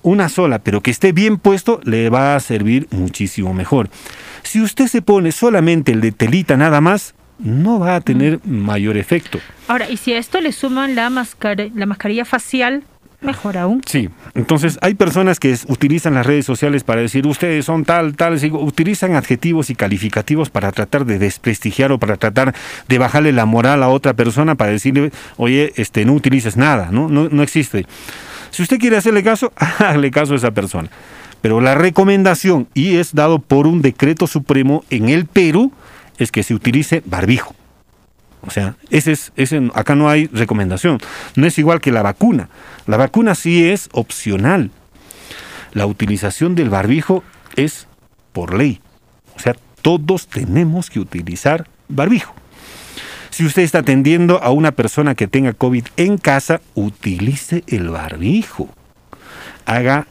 Una 0.02 0.28
sola, 0.28 0.58
pero 0.58 0.80
que 0.80 0.90
esté 0.90 1.12
bien 1.12 1.38
puesto, 1.38 1.80
le 1.84 2.10
va 2.10 2.34
a 2.34 2.40
servir 2.40 2.88
muchísimo 2.90 3.54
mejor. 3.54 3.88
Si 4.42 4.60
usted 4.60 4.88
se 4.88 5.02
pone 5.02 5.30
solamente 5.30 5.92
el 5.92 6.00
de 6.00 6.12
telita 6.12 6.56
nada 6.56 6.80
más, 6.80 7.14
no 7.38 7.78
va 7.78 7.96
a 7.96 8.00
tener 8.00 8.38
mayor 8.44 8.96
efecto. 8.96 9.38
Ahora, 9.68 9.88
y 9.90 9.96
si 9.96 10.12
a 10.14 10.18
esto 10.18 10.40
le 10.40 10.52
suman 10.52 10.94
la, 10.94 11.10
mascar- 11.10 11.70
la 11.74 11.86
mascarilla 11.86 12.24
facial, 12.24 12.82
mejor 13.20 13.56
aún. 13.56 13.82
Sí, 13.86 14.08
entonces 14.34 14.78
hay 14.82 14.94
personas 14.94 15.38
que 15.38 15.56
utilizan 15.68 16.14
las 16.14 16.26
redes 16.26 16.44
sociales 16.44 16.82
para 16.82 17.00
decir 17.00 17.24
ustedes 17.26 17.64
son 17.64 17.84
tal, 17.84 18.16
tal, 18.16 18.34
utilizan 18.54 19.14
adjetivos 19.14 19.70
y 19.70 19.76
calificativos 19.76 20.50
para 20.50 20.72
tratar 20.72 21.04
de 21.04 21.18
desprestigiar 21.20 21.92
o 21.92 21.98
para 21.98 22.16
tratar 22.16 22.52
de 22.88 22.98
bajarle 22.98 23.30
la 23.32 23.46
moral 23.46 23.82
a 23.84 23.88
otra 23.88 24.14
persona 24.14 24.56
para 24.56 24.72
decirle, 24.72 25.12
oye, 25.36 25.72
este, 25.76 26.04
no 26.04 26.14
utilices 26.14 26.56
nada, 26.56 26.88
¿no? 26.90 27.08
No, 27.08 27.28
no 27.28 27.42
existe. 27.44 27.86
Si 28.50 28.62
usted 28.62 28.78
quiere 28.78 28.96
hacerle 28.96 29.22
caso, 29.22 29.52
hágale 29.56 30.10
caso 30.10 30.32
a 30.32 30.36
esa 30.36 30.50
persona. 30.50 30.88
Pero 31.42 31.60
la 31.60 31.74
recomendación, 31.76 32.68
y 32.74 32.96
es 32.96 33.14
dado 33.14 33.38
por 33.40 33.66
un 33.66 33.82
decreto 33.82 34.26
supremo 34.26 34.84
en 34.90 35.08
el 35.08 35.26
Perú, 35.26 35.72
es 36.18 36.32
que 36.32 36.42
se 36.42 36.54
utilice 36.54 37.02
barbijo. 37.04 37.54
O 38.44 38.50
sea, 38.50 38.74
ese 38.90 39.12
es, 39.12 39.32
ese, 39.36 39.70
acá 39.74 39.94
no 39.94 40.08
hay 40.08 40.26
recomendación. 40.26 40.98
No 41.36 41.46
es 41.46 41.58
igual 41.58 41.80
que 41.80 41.92
la 41.92 42.02
vacuna. 42.02 42.48
La 42.86 42.96
vacuna 42.96 43.34
sí 43.34 43.68
es 43.68 43.88
opcional. 43.92 44.70
La 45.72 45.86
utilización 45.86 46.54
del 46.54 46.68
barbijo 46.68 47.22
es 47.56 47.86
por 48.32 48.54
ley. 48.54 48.80
O 49.36 49.40
sea, 49.40 49.56
todos 49.80 50.26
tenemos 50.26 50.90
que 50.90 51.00
utilizar 51.00 51.68
barbijo. 51.88 52.34
Si 53.30 53.46
usted 53.46 53.62
está 53.62 53.78
atendiendo 53.78 54.42
a 54.42 54.50
una 54.50 54.72
persona 54.72 55.14
que 55.14 55.26
tenga 55.26 55.54
COVID 55.54 55.86
en 55.96 56.18
casa, 56.18 56.60
utilice 56.74 57.64
el 57.66 57.88
barbijo. 57.88 58.68
Haga, 59.64 60.06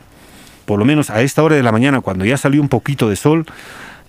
por 0.66 0.80
lo 0.80 0.86
menos 0.86 1.10
a 1.10 1.22
esta 1.22 1.44
hora 1.44 1.56
de 1.56 1.64
la 1.64 1.72
mañana, 1.72 2.02
cuando 2.02 2.26
ya 2.26 2.38
salió 2.38 2.62
un 2.62 2.70
poquito 2.70 3.10
de 3.10 3.16
sol, 3.16 3.46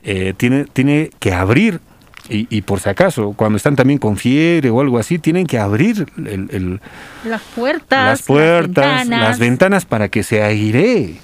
eh, 0.04 0.34
tiene, 0.36 0.64
tiene 0.72 1.10
que 1.20 1.32
abrir 1.32 1.80
y, 2.28 2.46
y 2.56 2.62
por 2.62 2.80
si 2.80 2.88
acaso, 2.88 3.34
cuando 3.36 3.56
están 3.56 3.76
también 3.76 3.98
con 3.98 4.16
fiebre 4.16 4.70
o 4.70 4.80
algo 4.80 4.98
así, 4.98 5.18
tienen 5.18 5.46
que 5.46 5.58
abrir 5.58 6.06
el- 6.16 6.48
el- 6.52 6.80
Las 7.24 7.42
puertas, 7.42 8.04
las 8.06 8.22
puertas, 8.22 8.84
las 8.86 8.98
ventanas. 9.00 9.28
las 9.28 9.38
ventanas 9.38 9.84
para 9.84 10.08
que 10.08 10.22
se 10.22 10.42
airee. 10.42 11.16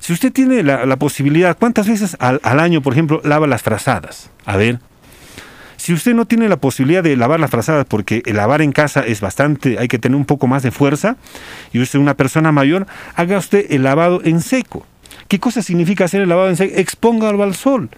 Si 0.00 0.12
usted 0.14 0.32
tiene 0.32 0.62
la, 0.62 0.86
la 0.86 0.96
posibilidad, 0.96 1.56
¿cuántas 1.58 1.86
veces 1.86 2.16
al, 2.20 2.40
al 2.42 2.58
año, 2.60 2.80
por 2.80 2.94
ejemplo, 2.94 3.20
lava 3.24 3.46
las 3.46 3.62
frazadas? 3.62 4.30
A 4.46 4.56
ver. 4.56 4.78
Si 5.76 5.94
usted 5.94 6.14
no 6.14 6.26
tiene 6.26 6.48
la 6.48 6.56
posibilidad 6.58 7.02
de 7.02 7.16
lavar 7.16 7.40
las 7.40 7.50
frazadas 7.50 7.86
porque 7.88 8.22
el 8.26 8.36
lavar 8.36 8.60
en 8.60 8.70
casa 8.72 9.00
es 9.00 9.22
bastante, 9.22 9.78
hay 9.78 9.88
que 9.88 9.98
tener 9.98 10.14
un 10.16 10.26
poco 10.26 10.46
más 10.46 10.62
de 10.62 10.70
fuerza, 10.70 11.16
y 11.72 11.80
usted 11.80 11.98
es 11.98 12.02
una 12.02 12.14
persona 12.14 12.52
mayor, 12.52 12.86
haga 13.16 13.38
usted 13.38 13.64
el 13.70 13.82
lavado 13.84 14.20
en 14.24 14.40
seco. 14.42 14.86
¿Qué 15.30 15.38
cosa 15.38 15.62
significa 15.62 16.06
hacer 16.06 16.22
el 16.22 16.28
lavado 16.28 16.48
en 16.48 16.56
seco? 16.56 16.74
Expóngalo 16.76 17.44
al 17.44 17.54
sol. 17.54 17.88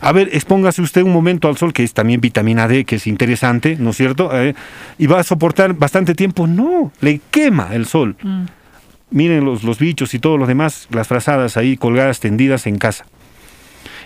A 0.00 0.10
ver, 0.10 0.30
expóngase 0.32 0.82
usted 0.82 1.02
un 1.02 1.12
momento 1.12 1.46
al 1.46 1.56
sol, 1.56 1.72
que 1.72 1.84
es 1.84 1.94
también 1.94 2.20
vitamina 2.20 2.66
D, 2.66 2.84
que 2.84 2.96
es 2.96 3.06
interesante, 3.06 3.76
¿no 3.78 3.90
es 3.90 3.98
cierto? 3.98 4.36
Eh, 4.36 4.56
¿Y 4.98 5.06
va 5.06 5.20
a 5.20 5.22
soportar 5.22 5.74
bastante 5.74 6.16
tiempo? 6.16 6.48
No, 6.48 6.90
le 7.00 7.20
quema 7.30 7.72
el 7.72 7.86
sol. 7.86 8.16
Mm. 8.20 8.46
Miren 9.12 9.44
los, 9.44 9.62
los 9.62 9.78
bichos 9.78 10.12
y 10.12 10.18
todos 10.18 10.40
los 10.40 10.48
demás, 10.48 10.88
las 10.90 11.06
frazadas 11.06 11.56
ahí 11.56 11.76
colgadas, 11.76 12.18
tendidas 12.18 12.66
en 12.66 12.78
casa. 12.78 13.06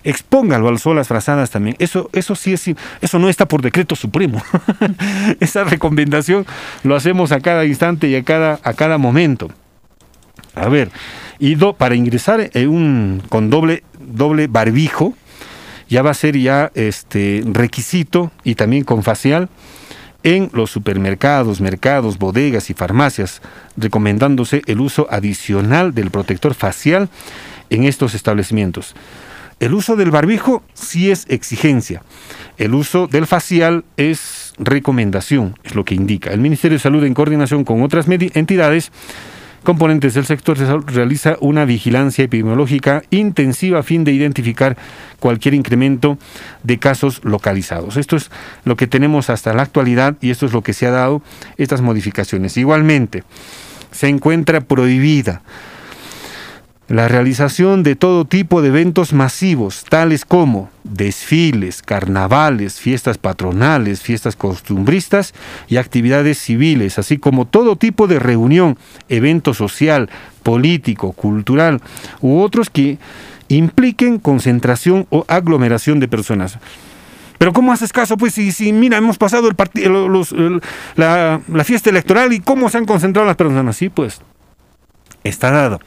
Expóngalo 0.05 0.69
al 0.69 0.79
sol 0.79 0.97
las 0.97 1.09
frazadas 1.09 1.51
también. 1.51 1.77
Eso, 1.79 2.11
eso 2.13 2.35
sí 2.35 2.53
es, 2.53 2.71
eso 3.01 3.19
no 3.19 3.31
está 3.31 3.49
por 3.49 3.63
decreto 3.63 3.97
supremo. 3.97 4.43
Esa 5.41 5.65
recomendación 5.65 6.45
lo 6.83 6.95
hacemos 6.95 7.33
a 7.33 7.41
cada 7.41 7.65
instante 7.65 8.09
y 8.09 8.17
a 8.17 8.23
cada, 8.23 8.61
a 8.63 8.75
cada 8.75 8.99
momento. 8.99 9.51
A 10.55 10.69
ver, 10.69 10.91
y 11.39 11.57
para 11.57 11.95
ingresar 11.95 12.51
en 12.53 12.69
un, 12.69 13.23
con 13.29 13.51
doble, 13.51 13.83
doble 13.99 14.47
barbijo, 14.47 15.15
ya 15.89 16.03
va 16.03 16.11
a 16.11 16.15
ser 16.15 16.39
ya 16.39 16.71
este 16.75 17.43
requisito 17.47 18.31
y 18.45 18.55
también 18.55 18.85
con 18.85 19.03
facial 19.03 19.49
en 20.23 20.51
los 20.53 20.71
supermercados, 20.71 21.61
mercados, 21.61 22.19
bodegas 22.19 22.71
y 22.71 22.75
farmacias, 22.75 23.43
recomendándose 23.77 24.63
el 24.67 24.81
uso 24.81 25.07
adicional 25.11 25.95
del 25.95 26.11
protector 26.11 26.55
facial 26.55 27.09
en 27.71 27.85
estos 27.85 28.15
establecimientos. 28.15 28.95
El 29.59 29.75
uso 29.75 29.97
del 29.97 30.11
barbijo 30.11 30.63
sí 30.75 31.11
es 31.11 31.25
exigencia. 31.29 32.03
El 32.59 32.75
uso 32.75 33.07
del 33.07 33.27
facial 33.27 33.85
es 33.97 34.55
recomendación, 34.59 35.59
es 35.63 35.75
lo 35.75 35.85
que 35.85 35.95
indica. 35.95 36.31
El 36.31 36.41
Ministerio 36.41 36.79
de 36.79 36.83
Salud, 36.83 37.05
en 37.05 37.15
coordinación 37.15 37.65
con 37.65 37.83
otras 37.83 38.07
entidades, 38.09 38.91
componentes 39.63 40.15
del 40.15 40.27
sector 40.27 40.59
realiza 40.87 41.37
una 41.41 41.65
vigilancia 41.65 42.25
epidemiológica 42.25 43.03
intensiva 43.11 43.79
a 43.79 43.83
fin 43.83 44.05
de 44.05 44.13
identificar 44.13 44.77
cualquier 45.21 45.55
incremento 45.55 46.19
de 46.63 46.79
casos 46.79 47.21
localizados. 47.25 47.97
Esto 47.97 48.17
es 48.17 48.31
lo 48.65 48.77
que 48.77 48.87
tenemos 48.87 49.31
hasta 49.31 49.55
la 49.55 49.63
actualidad 49.63 50.17
y 50.21 50.31
esto 50.31 50.47
es 50.47 50.53
lo 50.53 50.63
que 50.63 50.73
se 50.73 50.87
ha 50.87 50.91
dado 50.91 51.23
estas 51.57 51.81
modificaciones. 51.81 52.57
Igualmente, 52.57 53.25
se 53.91 54.09
encuentra 54.09 54.61
prohibida 54.61 55.43
la 56.89 57.09
realización 57.09 57.83
de 57.83 57.97
todo 57.97 58.25
tipo 58.27 58.61
de 58.61 58.69
eventos 58.69 59.13
masivos, 59.15 59.85
tales 59.89 60.25
como 60.27 60.69
desfiles, 60.85 61.81
carnavales, 61.81 62.81
fiestas 62.81 63.17
patronales, 63.19 64.03
fiestas 64.03 64.37
costumbristas 64.37 65.33
y 65.69 65.77
actividades 65.79 66.39
civiles, 66.39 66.99
así 66.99 67.17
como 67.19 67.47
todo 67.47 67.77
tipo 67.77 68.09
de 68.09 68.19
reunión, 68.19 68.77
evento 69.09 69.55
social, 69.55 70.11
político, 70.43 71.13
cultural 71.13 71.81
u 72.21 72.41
otros 72.41 72.69
que 72.69 72.99
impliquen 73.49 74.19
concentración 74.19 75.07
o 75.11 75.25
aglomeración 75.29 75.99
de 76.01 76.09
personas. 76.09 76.59
Pero 77.39 77.53
¿cómo 77.53 77.73
haces 77.73 77.93
caso? 77.93 78.17
Pues 78.17 78.35
si, 78.35 78.73
mira, 78.73 78.99
hemos 78.99 79.19
pasado 79.19 79.49
el- 79.49 80.61
la, 80.97 81.41
la 81.49 81.65
fiesta 81.65 81.91
electoral 81.91 82.33
y 82.33 82.41
cómo 82.41 82.69
se 82.69 82.79
han 82.79 82.85
concentrado 82.87 83.27
las 83.27 83.37
personas. 83.37 83.77
Sí, 83.77 83.89
pues 83.89 84.21
está 85.25 85.51
dado. 85.51 85.81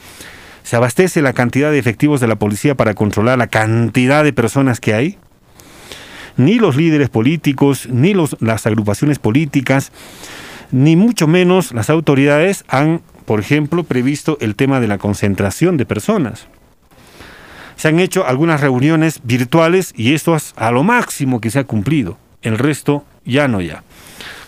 Se 0.66 0.76
abastece 0.76 1.22
la 1.22 1.34
cantidad 1.34 1.70
de 1.70 1.78
efectivos 1.78 2.20
de 2.20 2.28
la 2.28 2.38
policía 2.38 2.74
para 2.74 2.96
controlar 2.96 3.38
la 3.38 3.46
cantidad 3.46 4.24
de 4.24 4.34
personas 4.34 4.80
que 4.80 4.96
hay. 4.96 5.20
Ni 6.38 6.56
los 6.58 6.76
líderes 6.76 7.10
políticos, 7.10 7.88
ni 7.88 8.16
los, 8.16 8.36
las 8.40 8.66
agrupaciones 8.66 9.20
políticas, 9.20 9.92
ni 10.72 10.96
mucho 10.96 11.28
menos 11.28 11.72
las 11.72 11.92
autoridades 11.92 12.66
han, 12.68 13.02
por 13.26 13.40
ejemplo, 13.40 13.84
previsto 13.84 14.40
el 14.42 14.56
tema 14.56 14.80
de 14.80 14.88
la 14.88 14.98
concentración 14.98 15.78
de 15.78 15.86
personas. 15.86 16.48
Se 17.76 17.90
han 17.90 18.00
hecho 18.00 18.26
algunas 18.26 18.60
reuniones 18.60 19.22
virtuales 19.24 19.94
y 19.96 20.16
esto 20.16 20.36
es 20.36 20.54
a 20.56 20.72
lo 20.72 20.84
máximo 20.84 21.42
que 21.42 21.52
se 21.52 21.60
ha 21.60 21.66
cumplido. 21.66 22.18
El 22.42 22.58
resto 22.58 23.06
ya 23.24 23.48
no 23.48 23.62
ya. 23.62 23.84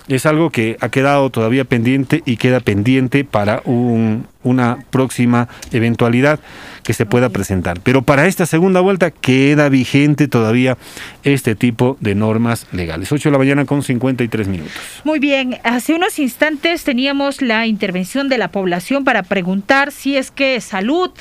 Es 0.08 0.26
algo 0.26 0.50
que 0.52 0.78
ha 0.80 0.90
quedado 0.90 1.30
todavía 1.30 1.66
pendiente 1.66 2.24
y 2.26 2.38
queda 2.38 2.60
pendiente 2.62 3.24
para 3.26 3.62
un- 3.66 4.26
una 4.44 4.78
próxima 4.90 5.50
eventualidad 5.74 6.40
que 6.84 6.94
se 6.94 7.06
pueda 7.06 7.28
presentar. 7.28 7.82
Pero 7.84 8.02
para 8.04 8.28
esta 8.28 8.46
segunda 8.46 8.80
vuelta 8.80 9.12
queda 9.12 9.68
vigente 9.68 10.30
todavía 10.30 10.78
este 11.24 11.56
tipo 11.56 11.98
de 12.00 12.16
normas 12.16 12.66
legales. 12.72 13.12
8 13.12 13.28
de 13.28 13.34
la 13.34 13.38
mañana 13.40 13.66
con 13.66 13.84
53 13.84 14.48
minutos. 14.48 14.72
Muy 15.04 15.20
bien, 15.20 15.58
hace 15.64 15.94
unos 15.94 16.18
instantes 16.20 16.86
teníamos 16.86 17.42
la 17.42 17.68
intervención 17.68 18.30
de 18.30 18.38
la 18.38 18.48
población 18.50 19.04
para 19.04 19.24
preguntar 19.24 19.92
si 19.92 20.16
es 20.16 20.32
que 20.32 20.62
salud 20.62 21.12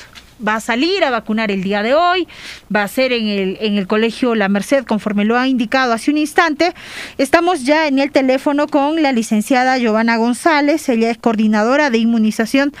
va 0.45 0.55
a 0.55 0.59
salir 0.59 1.03
a 1.03 1.09
vacunar 1.09 1.51
el 1.51 1.63
día 1.63 1.83
de 1.83 1.93
hoy, 1.93 2.27
va 2.73 2.83
a 2.83 2.87
ser 2.87 3.11
en 3.11 3.27
el, 3.27 3.57
en 3.61 3.77
el 3.77 3.87
colegio 3.87 4.35
La 4.35 4.49
Merced, 4.49 4.85
conforme 4.85 5.25
lo 5.25 5.37
ha 5.37 5.47
indicado 5.47 5.93
hace 5.93 6.11
un 6.11 6.17
instante. 6.17 6.73
Estamos 7.17 7.65
ya 7.65 7.87
en 7.87 7.99
el 7.99 8.11
teléfono 8.11 8.67
con 8.67 9.01
la 9.01 9.11
licenciada 9.11 9.77
Giovanna 9.77 10.17
González, 10.17 10.87
ella 10.89 11.09
es 11.09 11.17
coordinadora 11.17 11.89
de 11.89 11.97
inmunización 11.97 12.73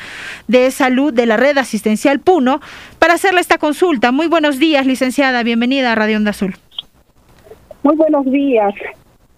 de 0.47 0.71
salud 0.71 1.13
de 1.13 1.25
la 1.25 1.37
red 1.37 1.57
asistencial 1.57 2.19
Puno, 2.19 2.61
para 2.99 3.13
hacerle 3.13 3.41
esta 3.41 3.57
consulta. 3.57 4.11
Muy 4.11 4.27
buenos 4.27 4.59
días, 4.59 4.85
licenciada, 4.85 5.43
bienvenida 5.43 5.91
a 5.91 5.95
Radio 5.95 6.17
Onda 6.17 6.31
Azul. 6.31 6.55
Muy 7.83 7.95
buenos 7.95 8.25
días, 8.25 8.73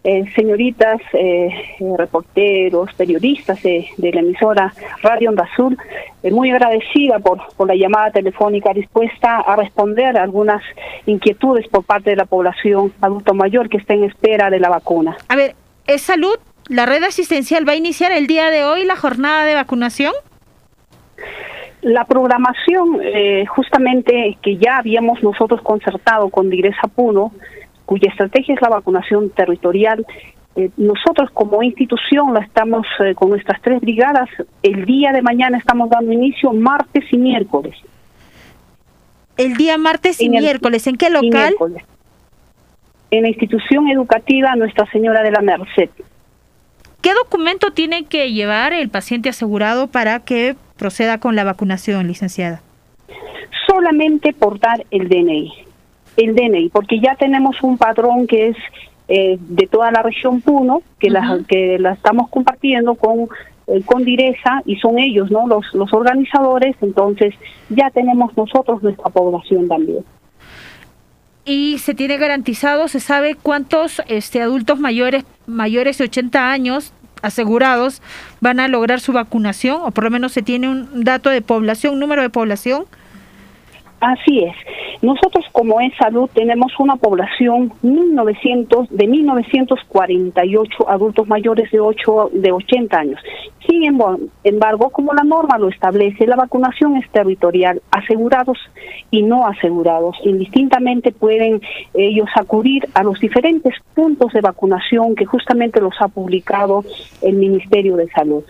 eh, 0.04 0.24
señoritas, 0.36 1.02
eh, 1.14 1.48
eh, 1.80 1.94
reporteros, 1.98 2.94
periodistas 2.94 3.62
de, 3.64 3.88
de 3.98 4.12
la 4.14 4.22
emisora 4.22 4.74
Radio 5.02 5.30
Onda 5.30 5.44
Azul. 5.52 5.78
Eh, 6.24 6.32
muy 6.32 6.52
agradecida 6.52 7.20
por, 7.20 7.40
por 7.56 7.68
la 7.68 7.76
llamada 7.76 8.12
telefónica 8.12 8.74
dispuesta 8.74 9.38
a 9.38 9.56
responder 9.56 10.18
a 10.18 10.24
algunas 10.24 10.62
inquietudes 11.06 11.68
por 11.68 11.84
parte 11.84 12.12
de 12.12 12.16
la 12.16 12.26
población 12.26 12.94
adulto 13.02 13.34
mayor 13.34 13.70
que 13.70 13.78
está 13.78 13.94
en 13.94 14.04
espera 14.06 14.50
de 14.50 14.60
la 14.60 14.70
vacuna. 14.70 15.18
A 15.28 15.36
ver, 15.36 15.56
¿es 15.88 16.02
salud 16.02 16.36
¿La 16.70 16.86
red 16.86 17.02
asistencial 17.02 17.68
va 17.68 17.72
a 17.72 17.76
iniciar 17.76 18.12
el 18.12 18.28
día 18.28 18.52
de 18.52 18.64
hoy 18.64 18.86
la 18.86 18.96
jornada 18.96 19.44
de 19.44 19.56
vacunación? 19.56 20.14
La 21.82 22.06
programación, 22.06 23.00
eh, 23.02 23.48
justamente 23.48 24.38
que 24.44 24.58
ya 24.58 24.78
habíamos 24.78 25.24
nosotros 25.24 25.64
concertado 25.64 26.30
con 26.30 26.52
Digresa 26.52 26.88
Puno, 26.94 27.32
cuya 27.90 28.12
estrategia 28.12 28.54
es 28.54 28.62
la 28.62 28.70
vacunación 28.70 29.32
territorial, 29.32 30.06
eh, 30.56 30.70
nosotros 30.78 31.32
como 31.34 31.64
institución 31.64 32.36
la 32.36 32.42
estamos 32.42 32.86
eh, 33.00 33.16
con 33.16 33.30
nuestras 33.32 33.60
tres 33.64 33.82
brigadas, 33.82 34.30
el 34.62 34.86
día 34.86 35.12
de 35.12 35.24
mañana 35.24 35.58
estamos 35.58 35.90
dando 35.90 36.12
inicio 36.14 36.54
martes 36.54 37.04
y 37.12 37.18
miércoles. 37.18 37.76
El 39.38 39.58
día 39.58 39.80
martes 39.80 40.22
y 40.22 40.28
En 40.28 40.36
el- 40.36 40.44
miércoles, 40.44 40.86
¿en 40.86 40.98
qué 40.98 41.10
local? 41.10 41.56
En 43.10 43.24
la 43.24 43.30
institución 43.30 43.88
educativa 43.88 44.56
Nuestra 44.56 44.86
Señora 44.92 45.24
de 45.24 45.32
la 45.32 45.42
Merced. 45.42 45.90
¿Qué 47.02 47.12
documento 47.16 47.72
tiene 47.72 48.06
que 48.06 48.32
llevar 48.32 48.72
el 48.72 48.90
paciente 48.90 49.30
asegurado 49.30 49.88
para 49.88 50.20
que 50.20 50.56
proceda 50.78 51.18
con 51.20 51.36
la 51.36 51.44
vacunación, 51.44 52.06
licenciada? 52.08 52.62
solamente 53.68 54.34
portar 54.34 54.84
el 54.92 55.10
DNI, 55.10 55.54
el 56.20 56.36
DNI, 56.36 56.70
porque 56.70 57.00
ya 57.00 57.16
tenemos 57.16 57.62
un 57.62 57.78
padrón 57.78 58.28
que 58.28 58.50
es 58.50 58.58
eh, 59.08 59.38
de 59.40 59.68
toda 59.68 59.92
la 59.92 60.04
región 60.04 60.42
Puno, 60.42 60.82
que 61.00 61.10
la, 61.10 61.40
que 61.48 61.80
la 61.80 61.94
estamos 61.94 62.30
compartiendo 62.30 62.96
con 62.96 63.28
eh, 63.68 63.82
con 63.86 64.04
Direza 64.04 64.62
y 64.66 64.78
son 64.78 64.98
ellos, 64.98 65.30
¿no? 65.30 65.48
Los 65.48 65.66
los 65.74 65.94
organizadores, 65.94 66.76
entonces 66.82 67.36
ya 67.70 67.90
tenemos 67.92 68.36
nosotros 68.36 68.82
nuestra 68.82 69.10
población 69.10 69.68
también. 69.68 70.04
Y 71.46 71.78
se 71.80 71.96
tiene 71.96 72.18
garantizado, 72.18 72.88
se 72.88 73.00
sabe 73.00 73.36
cuántos 73.36 74.02
este, 74.08 74.42
adultos 74.42 74.80
mayores 74.80 75.26
mayores 75.48 75.98
de 75.98 76.04
80 76.06 76.52
años 76.52 76.94
asegurados 77.22 78.02
van 78.40 78.60
a 78.60 78.68
lograr 78.68 79.00
su 79.00 79.14
vacunación 79.14 79.82
o 79.84 79.92
por 79.92 80.04
lo 80.04 80.12
menos 80.12 80.32
se 80.32 80.42
tiene 80.42 80.70
un 80.70 81.04
dato 81.04 81.30
de 81.30 81.42
población, 81.42 82.00
número 82.00 82.22
de 82.22 82.30
población. 82.30 82.86
Así 84.00 84.44
es. 84.44 84.56
Nosotros 85.02 85.46
como 85.52 85.82
es 85.82 85.94
salud 85.98 86.30
tenemos 86.34 86.72
una 86.80 86.96
población 86.96 87.74
1900 87.82 88.90
de 88.90 89.08
1948 89.08 90.90
adultos 90.90 91.28
mayores 91.28 91.70
de 91.72 91.80
8 91.80 92.32
de 92.34 92.52
80 92.52 92.98
años. 92.98 93.20
Sin 93.68 93.84
embargo, 94.44 94.90
como 94.90 95.14
la 95.14 95.24
norma 95.24 95.58
lo 95.58 95.70
establece, 95.70 96.26
la 96.26 96.36
vacunación 96.36 96.96
es 96.96 97.10
territorial, 97.12 97.82
asegurados 97.92 98.58
y 99.12 99.22
no 99.22 99.46
asegurados. 99.46 100.18
Indistintamente 100.24 101.12
pueden 101.12 101.62
ellos 101.94 102.30
acudir 102.36 102.88
a 102.94 103.04
los 103.04 103.20
diferentes 103.20 103.76
puntos 103.94 104.34
de 104.34 104.42
vacunación 104.42 105.16
que 105.16 105.26
justamente 105.26 105.82
los 105.82 105.94
ha 106.00 106.08
publicado 106.08 106.84
el 107.22 107.36
Ministerio 107.36 107.96
de 107.96 108.08
Salud. 108.10 108.44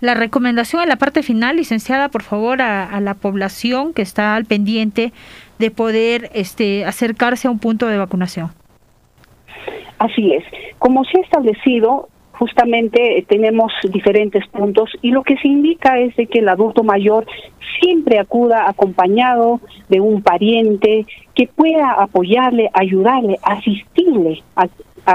La 0.00 0.14
recomendación 0.14 0.82
en 0.82 0.88
la 0.88 0.96
parte 0.96 1.22
final, 1.22 1.56
licenciada, 1.56 2.08
por 2.08 2.22
favor, 2.22 2.60
a, 2.60 2.84
a 2.84 3.00
la 3.00 3.14
población 3.14 3.94
que 3.94 4.02
está 4.02 4.34
al 4.34 4.44
pendiente 4.44 5.12
de 5.58 5.70
poder 5.70 6.30
este, 6.34 6.84
acercarse 6.84 7.48
a 7.48 7.50
un 7.50 7.58
punto 7.58 7.86
de 7.86 7.98
vacunación. 7.98 8.50
Así 9.98 10.34
es. 10.34 10.44
Como 10.78 11.04
se 11.04 11.18
ha 11.18 11.22
establecido, 11.22 12.08
justamente 12.32 13.18
eh, 13.18 13.24
tenemos 13.28 13.72
diferentes 13.90 14.46
puntos 14.48 14.90
y 15.02 15.10
lo 15.10 15.22
que 15.22 15.36
se 15.38 15.48
indica 15.48 15.98
es 15.98 16.14
de 16.16 16.26
que 16.26 16.40
el 16.40 16.48
adulto 16.48 16.82
mayor 16.82 17.26
siempre 17.80 18.18
acuda 18.18 18.68
acompañado 18.68 19.60
de 19.88 20.00
un 20.00 20.22
pariente 20.22 21.06
que 21.34 21.46
pueda 21.46 21.92
apoyarle, 21.92 22.70
ayudarle, 22.74 23.38
asistirle 23.42 24.42
a, 24.56 24.68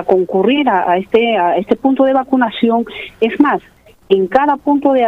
concurrir 0.03 0.69
a 0.69 0.97
este 0.97 1.35
a 1.37 1.57
este 1.57 1.75
punto 1.75 2.03
de 2.03 2.13
vacunación. 2.13 2.85
Es 3.21 3.39
más, 3.39 3.59
en 4.09 4.27
cada 4.27 4.57
punto 4.57 4.91
de, 4.93 5.01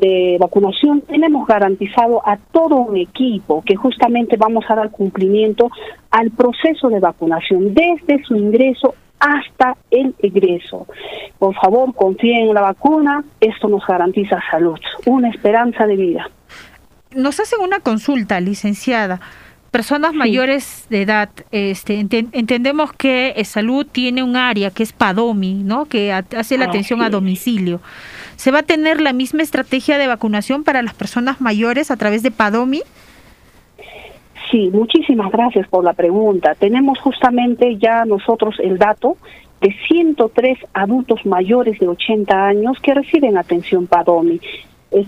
de 0.00 0.36
vacunación 0.38 1.00
tenemos 1.02 1.46
garantizado 1.46 2.20
a 2.26 2.36
todo 2.36 2.76
un 2.76 2.96
equipo 2.96 3.62
que 3.64 3.76
justamente 3.76 4.36
vamos 4.36 4.64
a 4.68 4.74
dar 4.74 4.90
cumplimiento 4.90 5.70
al 6.10 6.32
proceso 6.32 6.88
de 6.88 6.98
vacunación 6.98 7.72
desde 7.72 8.22
su 8.24 8.34
ingreso 8.34 8.94
hasta 9.20 9.76
el 9.90 10.14
egreso. 10.18 10.86
Por 11.38 11.54
favor, 11.54 11.94
confíen 11.94 12.48
en 12.48 12.54
la 12.54 12.62
vacuna, 12.62 13.24
esto 13.40 13.68
nos 13.68 13.86
garantiza 13.86 14.40
salud, 14.50 14.78
una 15.06 15.30
esperanza 15.30 15.86
de 15.86 15.96
vida. 15.96 16.30
Nos 17.14 17.40
hacen 17.40 17.60
una 17.60 17.80
consulta, 17.80 18.40
licenciada. 18.40 19.20
Personas 19.78 20.12
mayores 20.12 20.86
de 20.90 21.02
edad, 21.02 21.28
este, 21.52 22.00
enten- 22.00 22.30
entendemos 22.32 22.92
que 22.92 23.32
eh, 23.36 23.44
salud 23.44 23.86
tiene 23.86 24.24
un 24.24 24.34
área 24.34 24.72
que 24.72 24.82
es 24.82 24.92
PADOMI, 24.92 25.54
¿no? 25.62 25.84
Que 25.84 26.12
hace 26.12 26.58
la 26.58 26.64
atención 26.64 27.00
a 27.00 27.10
domicilio. 27.10 27.80
¿Se 28.34 28.50
va 28.50 28.58
a 28.58 28.62
tener 28.64 29.00
la 29.00 29.12
misma 29.12 29.42
estrategia 29.44 29.96
de 29.96 30.08
vacunación 30.08 30.64
para 30.64 30.82
las 30.82 30.94
personas 30.94 31.40
mayores 31.40 31.92
a 31.92 31.96
través 31.96 32.24
de 32.24 32.32
PADOMI? 32.32 32.82
Sí, 34.50 34.68
muchísimas 34.72 35.30
gracias 35.30 35.68
por 35.68 35.84
la 35.84 35.92
pregunta. 35.92 36.56
Tenemos 36.56 36.98
justamente 36.98 37.76
ya 37.76 38.04
nosotros 38.04 38.56
el 38.58 38.78
dato 38.78 39.16
de 39.60 39.72
103 39.86 40.58
adultos 40.74 41.24
mayores 41.24 41.78
de 41.78 41.86
80 41.86 42.46
años 42.48 42.78
que 42.82 42.94
reciben 42.94 43.38
atención 43.38 43.86
PADOMI. 43.86 44.40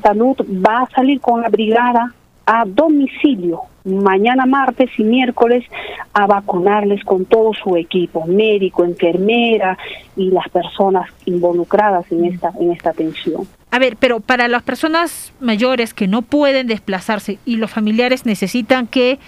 Salud 0.00 0.36
va 0.64 0.82
a 0.82 0.90
salir 0.90 1.20
con 1.20 1.40
la 1.40 1.48
brigada 1.48 2.14
a 2.52 2.64
domicilio 2.66 3.62
mañana 3.84 4.44
martes 4.44 4.90
y 4.98 5.04
miércoles 5.04 5.64
a 6.12 6.26
vacunarles 6.26 7.04
con 7.04 7.24
todo 7.24 7.52
su 7.54 7.76
equipo, 7.76 8.26
médico, 8.26 8.84
enfermera 8.84 9.78
y 10.16 10.30
las 10.30 10.48
personas 10.48 11.08
involucradas 11.26 12.10
en 12.10 12.24
esta 12.24 12.52
en 12.60 12.72
esta 12.72 12.90
atención. 12.90 13.46
A 13.70 13.78
ver, 13.78 13.96
pero 13.96 14.18
para 14.18 14.48
las 14.48 14.64
personas 14.64 15.32
mayores 15.38 15.94
que 15.94 16.08
no 16.08 16.22
pueden 16.22 16.66
desplazarse 16.66 17.38
y 17.46 17.56
los 17.56 17.70
familiares 17.70 18.26
necesitan 18.26 18.88
que 18.88 19.20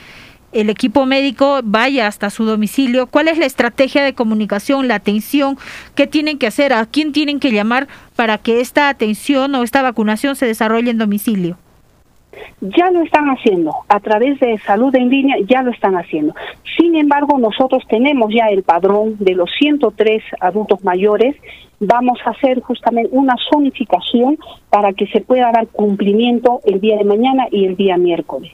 el 0.51 0.69
equipo 0.69 1.07
médico 1.07 1.61
vaya 1.63 2.09
hasta 2.09 2.29
su 2.29 2.45
domicilio, 2.45 3.07
¿cuál 3.07 3.29
es 3.29 3.39
la 3.39 3.47
estrategia 3.47 4.03
de 4.03 4.15
comunicación, 4.15 4.89
la 4.89 4.97
atención? 4.97 5.57
¿Qué 5.95 6.09
tienen 6.09 6.39
que 6.39 6.49
hacer? 6.49 6.73
¿A 6.73 6.85
quién 6.87 7.13
tienen 7.13 7.39
que 7.39 7.53
llamar 7.53 7.87
para 8.17 8.37
que 8.37 8.61
esta 8.61 8.89
atención 8.89 9.55
o 9.55 9.63
esta 9.63 9.81
vacunación 9.81 10.35
se 10.35 10.45
desarrolle 10.45 10.91
en 10.91 10.99
domicilio? 10.99 11.57
Ya 12.61 12.91
lo 12.91 13.03
están 13.03 13.27
haciendo, 13.27 13.73
a 13.89 14.01
través 14.01 14.39
de 14.41 14.59
salud 14.59 14.95
en 14.95 15.09
línea 15.09 15.37
ya 15.47 15.63
lo 15.63 15.71
están 15.71 15.95
haciendo. 15.95 16.35
Sin 16.79 16.97
embargo, 16.97 17.39
nosotros 17.39 17.83
tenemos 17.89 18.33
ya 18.33 18.47
el 18.47 18.63
padrón 18.63 19.17
de 19.19 19.35
los 19.35 19.51
103 19.59 20.23
adultos 20.41 20.83
mayores. 20.85 21.37
Vamos 21.81 22.19
a 22.25 22.31
hacer 22.31 22.61
justamente 22.61 23.11
una 23.13 23.35
zonificación 23.51 24.39
para 24.71 24.93
que 24.93 25.07
se 25.09 25.21
pueda 25.21 25.51
dar 25.53 25.67
cumplimiento 25.69 26.61
el 26.65 26.81
día 26.81 26.97
de 26.97 27.05
mañana 27.05 27.47
y 27.51 27.67
el 27.67 27.77
día 27.77 27.97
miércoles, 27.97 28.53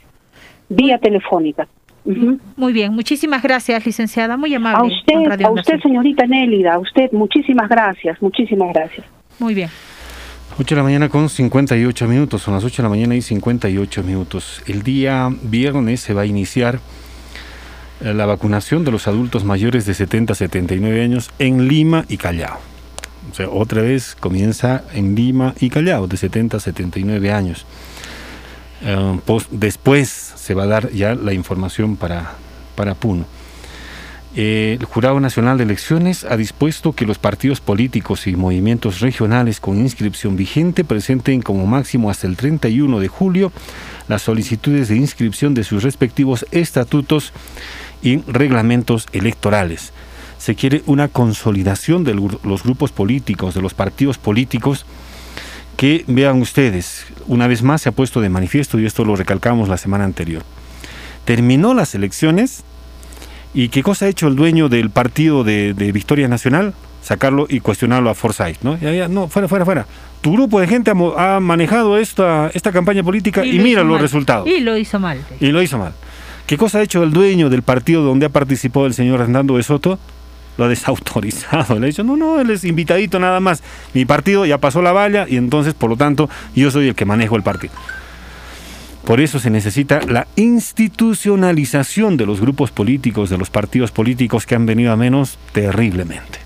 vía 0.69 0.99
telefónica. 0.99 1.69
Ujú. 2.05 2.39
Muy 2.57 2.73
bien, 2.73 2.95
muchísimas 2.95 3.43
gracias, 3.43 3.85
licenciada, 3.85 4.37
muy 4.39 4.55
amable. 4.55 4.79
A 4.79 4.97
usted, 4.97 5.45
a 5.45 5.51
usted, 5.51 5.81
señorita 5.81 6.27
Nélida, 6.27 6.75
a 6.75 6.79
usted, 6.79 7.13
muchísimas 7.13 7.69
gracias, 7.69 8.21
muchísimas 8.23 8.73
gracias. 8.73 9.07
Muy 9.39 9.55
bien. 9.55 9.69
8 10.57 10.75
de 10.75 10.77
la 10.77 10.83
mañana 10.83 11.09
con 11.09 11.29
58 11.29 12.09
minutos, 12.09 12.43
son 12.43 12.55
las 12.55 12.65
8 12.65 12.79
de 12.79 12.83
la 12.83 12.89
mañana 12.89 13.15
y 13.15 13.23
58 13.23 14.03
minutos. 14.03 14.63
El 14.67 14.83
día 14.83 15.33
viernes 15.43 16.01
se 16.01 16.15
va 16.15 16.23
a 16.23 16.27
iniciar 16.27 16.81
eh, 18.01 18.13
la 18.15 18.27
vacunación 18.27 18.85
de 18.85 18.91
los 18.91 19.07
adultos 19.07 19.45
mayores 19.45 19.87
de 19.87 19.95
70 19.95 20.33
a 20.33 20.37
79 20.37 21.03
años 21.03 21.31
en 21.39 21.69
Lima 21.69 22.05
y 22.09 22.17
Callao. 22.17 22.59
O 23.31 23.35
sea, 23.35 23.49
otra 23.51 23.83
vez 23.83 24.17
comienza 24.19 24.85
en 24.95 25.15
Lima 25.15 25.55
y 25.61 25.71
Callao, 25.71 26.07
de 26.07 26.17
70 26.17 26.57
a 26.57 26.61
79 26.61 27.33
años. 27.33 27.67
Eh, 28.83 29.21
después 29.51 30.09
se 30.09 30.55
va 30.55 30.65
a 30.65 30.67
dar 30.67 30.91
ya 30.91 31.15
la 31.15 31.33
información 31.33 31.97
para, 31.97 32.33
para 32.75 32.95
Puno. 32.95 33.27
Eh, 34.37 34.77
el 34.79 34.85
Jurado 34.85 35.19
Nacional 35.21 35.57
de 35.57 35.65
Elecciones 35.65 36.25
ha 36.25 36.37
dispuesto 36.37 36.93
que 36.93 37.07
los 37.07 37.19
partidos 37.19 37.61
políticos 37.61 38.27
y 38.27 38.37
movimientos 38.37 39.01
regionales 39.01 39.59
con 39.59 39.79
inscripción 39.79 40.37
vigente 40.37 40.85
presenten 40.85 41.41
como 41.41 41.67
máximo 41.67 42.11
hasta 42.11 42.27
el 42.27 42.37
31 42.37 43.01
de 43.01 43.09
julio 43.09 43.53
las 44.07 44.23
solicitudes 44.23 44.89
de 44.89 44.97
inscripción 44.97 45.55
de 45.55 45.65
sus 45.65 45.83
respectivos 45.83 46.47
estatutos 46.51 47.33
y 48.03 48.19
reglamentos 48.23 49.07
electorales. 49.13 49.93
Se 50.39 50.55
quiere 50.55 50.83
una 50.87 51.09
consolidación 51.09 52.05
de 52.05 52.15
los 52.15 52.63
grupos 52.63 52.93
políticos, 52.93 53.55
de 53.55 53.63
los 53.63 53.75
partidos 53.75 54.19
políticos, 54.19 54.87
que 55.77 56.05
vean 56.07 56.41
ustedes, 56.41 57.07
una 57.27 57.47
vez 57.47 57.63
más 57.63 57.83
se 57.83 57.89
ha 57.89 57.93
puesto 57.93 58.21
de 58.21 58.29
manifiesto, 58.29 58.79
y 58.79 58.87
esto 58.87 59.05
lo 59.05 59.17
recalcamos 59.17 59.69
la 59.69 59.77
semana 59.77 60.05
anterior. 60.05 60.43
Terminó 61.25 61.75
las 61.75 61.95
elecciones, 61.95 62.63
¿Y 63.59 63.71
qué 63.71 63.83
cosa 63.83 64.05
ha 64.05 64.09
hecho 64.09 64.29
el 64.29 64.37
dueño 64.37 64.69
del 64.69 64.91
partido 64.91 65.43
de, 65.43 65.75
de 65.75 65.91
Victoria 65.91 66.29
Nacional? 66.29 66.75
Sacarlo 67.03 67.45
y 67.49 67.59
cuestionarlo 67.59 68.09
a 68.09 68.15
Forsyth, 68.15 68.63
¿no? 68.63 68.79
Ya, 68.79 68.93
ya, 68.93 69.09
no, 69.09 69.27
fuera, 69.27 69.49
fuera, 69.49 69.65
fuera. 69.65 69.85
Tu 70.21 70.33
grupo 70.33 70.61
de 70.61 70.69
gente 70.69 70.93
ha, 70.93 71.41
manejado 71.41 71.99
esta, 71.99 72.53
esta 72.55 72.71
campaña 72.71 73.03
política 73.03 73.45
y, 73.45 73.59
lo 73.59 73.65
mira 73.65 73.83
los 73.83 73.95
mal. 73.95 74.01
resultados. 74.01 74.47
Y 74.47 74.61
lo 74.61 74.77
hizo 74.77 75.01
mal. 75.01 75.19
Y 75.41 75.49
lo 75.49 75.61
hizo 75.61 75.77
mal. 75.77 75.93
¿Qué 76.47 76.57
cosa 76.57 76.79
ha 76.79 76.83
hecho 76.83 77.03
el 77.03 77.13
dueño 77.13 77.51
del 77.51 77.63
partido 77.63 78.05
donde 78.05 78.27
ha 78.27 78.29
participado 78.29 78.87
el 78.87 78.95
señor 78.95 79.21
Hernando 79.21 79.57
de 79.57 79.65
Soto? 79.65 79.99
lo 80.57 80.65
ha 80.65 80.69
desautorizado. 80.69 81.81
Le 81.81 81.87
ha 81.87 81.89
dicho, 81.89 82.05
no, 82.05 82.17
no, 82.17 82.41
él 82.41 82.51
es 82.51 82.63
invitadito 82.63 83.19
nada 83.19 83.41
más. 83.41 83.65
Mi 83.93 84.05
partido 84.05 84.47
ya 84.47 84.59
pasó 84.59 84.83
la 84.83 84.93
valla 84.93 85.27
y 85.29 85.37
entonces, 85.37 85.75
por 85.75 85.91
lo 85.91 85.97
tanto, 85.97 86.31
yo 86.55 86.71
soy 86.71 86.89
el 86.89 86.95
que 86.95 87.05
manejo 87.05 87.35
el 87.35 87.43
partido. 87.43 87.75
Por 89.09 89.23
eso 89.23 89.39
se 89.39 89.49
necesita 89.49 90.01
la 90.07 90.27
institucionalización 90.37 92.19
de 92.19 92.27
los 92.27 92.43
grupos 92.43 92.71
políticos, 92.71 93.31
de 93.31 93.39
los 93.39 93.49
partidos 93.49 93.91
políticos 93.91 94.45
que 94.45 94.55
han 94.55 94.67
venido 94.67 94.93
a 94.93 94.97
menos 94.97 95.39
terriblemente. 95.53 96.41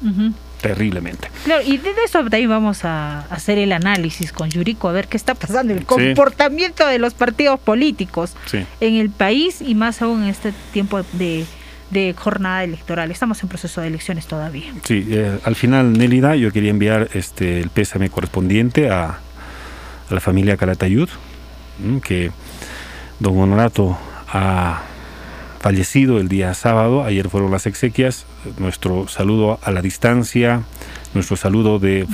Terriblemente. 0.61 1.27
Claro, 1.45 1.65
y 1.67 1.79
de 1.79 1.91
eso 2.07 2.21
también 2.21 2.49
vamos 2.49 2.85
a 2.85 3.23
hacer 3.31 3.59
el 3.59 3.73
análisis 3.73 4.31
con 4.31 4.49
Yuriko, 4.49 4.89
a 4.89 4.93
ver 4.93 5.09
qué 5.09 5.17
está 5.17 5.35
pasando, 5.35 5.75
el 5.75 5.85
comportamiento 5.85 6.87
de 6.87 7.01
los 7.01 7.15
partidos 7.15 7.59
políticos 7.59 8.35
Sí. 8.47 8.65
en 8.81 8.95
el 8.95 9.11
país 9.11 9.61
y 9.61 9.75
más 9.75 10.01
aún 10.01 10.23
en 10.23 10.29
este 10.29 10.53
tiempo 10.73 11.03
de, 11.15 11.45
de 11.91 12.15
jornada 12.17 12.63
electoral. 12.63 13.11
Estamos 13.11 13.43
en 13.43 13.49
proceso 13.49 13.81
de 13.81 13.89
elecciones 13.89 14.27
todavía. 14.29 14.73
Sí, 14.85 15.05
eh, 15.11 15.37
al 15.43 15.57
final, 15.57 15.95
Nélida, 15.95 16.37
yo 16.37 16.53
quería 16.53 16.71
enviar 16.71 17.09
este, 17.13 17.59
el 17.59 17.71
pésame 17.71 18.09
correspondiente 18.09 18.89
a, 18.89 19.19
a 20.11 20.15
la 20.15 20.21
familia 20.21 20.57
Calatayud, 20.57 21.09
que 22.05 22.31
don 23.19 23.39
Honorato 23.39 23.97
ha 24.29 24.83
fallecido 25.61 26.19
el 26.19 26.29
día 26.29 26.55
sábado, 26.55 27.05
ayer 27.05 27.29
fueron 27.29 27.53
las 27.53 27.67
exequias, 27.67 28.27
nuestro 28.59 29.07
saludo 29.07 29.61
a 29.63 29.71
la 29.71 29.81
distancia, 29.81 30.63
nuestro 31.15 31.37
saludo 31.37 31.79
de, 31.79 32.07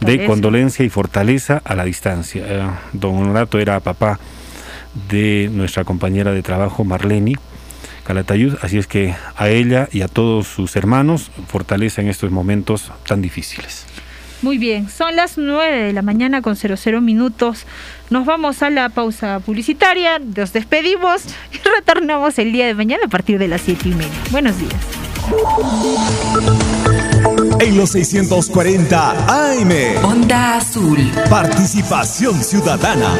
de 0.00 0.26
condolencia 0.26 0.84
y 0.84 0.88
fortaleza 0.88 1.62
a 1.64 1.76
la 1.76 1.84
distancia. 1.84 2.44
Eh, 2.46 2.66
don 2.92 3.16
Honorato 3.16 3.60
era 3.60 3.78
papá 3.80 4.18
de 5.08 5.50
nuestra 5.52 5.84
compañera 5.84 6.32
de 6.32 6.42
trabajo 6.42 6.84
Marleni 6.84 7.36
Calatayud, 8.04 8.56
así 8.62 8.78
es 8.78 8.88
que 8.88 9.14
a 9.36 9.48
ella 9.48 9.88
y 9.92 10.02
a 10.02 10.08
todos 10.08 10.48
sus 10.48 10.74
hermanos 10.74 11.30
fortaleza 11.46 12.02
en 12.02 12.08
estos 12.08 12.32
momentos 12.32 12.90
tan 13.06 13.22
difíciles. 13.22 13.86
Muy 14.42 14.58
bien, 14.58 14.88
son 14.90 15.14
las 15.14 15.38
9 15.38 15.84
de 15.84 15.92
la 15.92 16.02
mañana 16.02 16.42
con 16.42 16.56
00 16.56 17.00
minutos. 17.00 17.64
Nos 18.10 18.26
vamos 18.26 18.62
a 18.62 18.70
la 18.70 18.88
pausa 18.88 19.38
publicitaria, 19.38 20.18
nos 20.18 20.52
despedimos 20.52 21.22
y 21.52 21.58
retornamos 21.78 22.38
el 22.40 22.52
día 22.52 22.66
de 22.66 22.74
mañana 22.74 23.04
a 23.06 23.08
partir 23.08 23.38
de 23.38 23.46
las 23.46 23.60
7 23.62 23.88
y 23.88 23.94
media. 23.94 24.10
Buenos 24.30 24.58
días. 24.58 24.74
En 27.60 27.76
los 27.76 27.90
640 27.90 29.10
AM. 29.28 30.04
Onda 30.04 30.56
Azul. 30.56 30.98
Participación 31.30 32.42
ciudadana. 32.42 33.14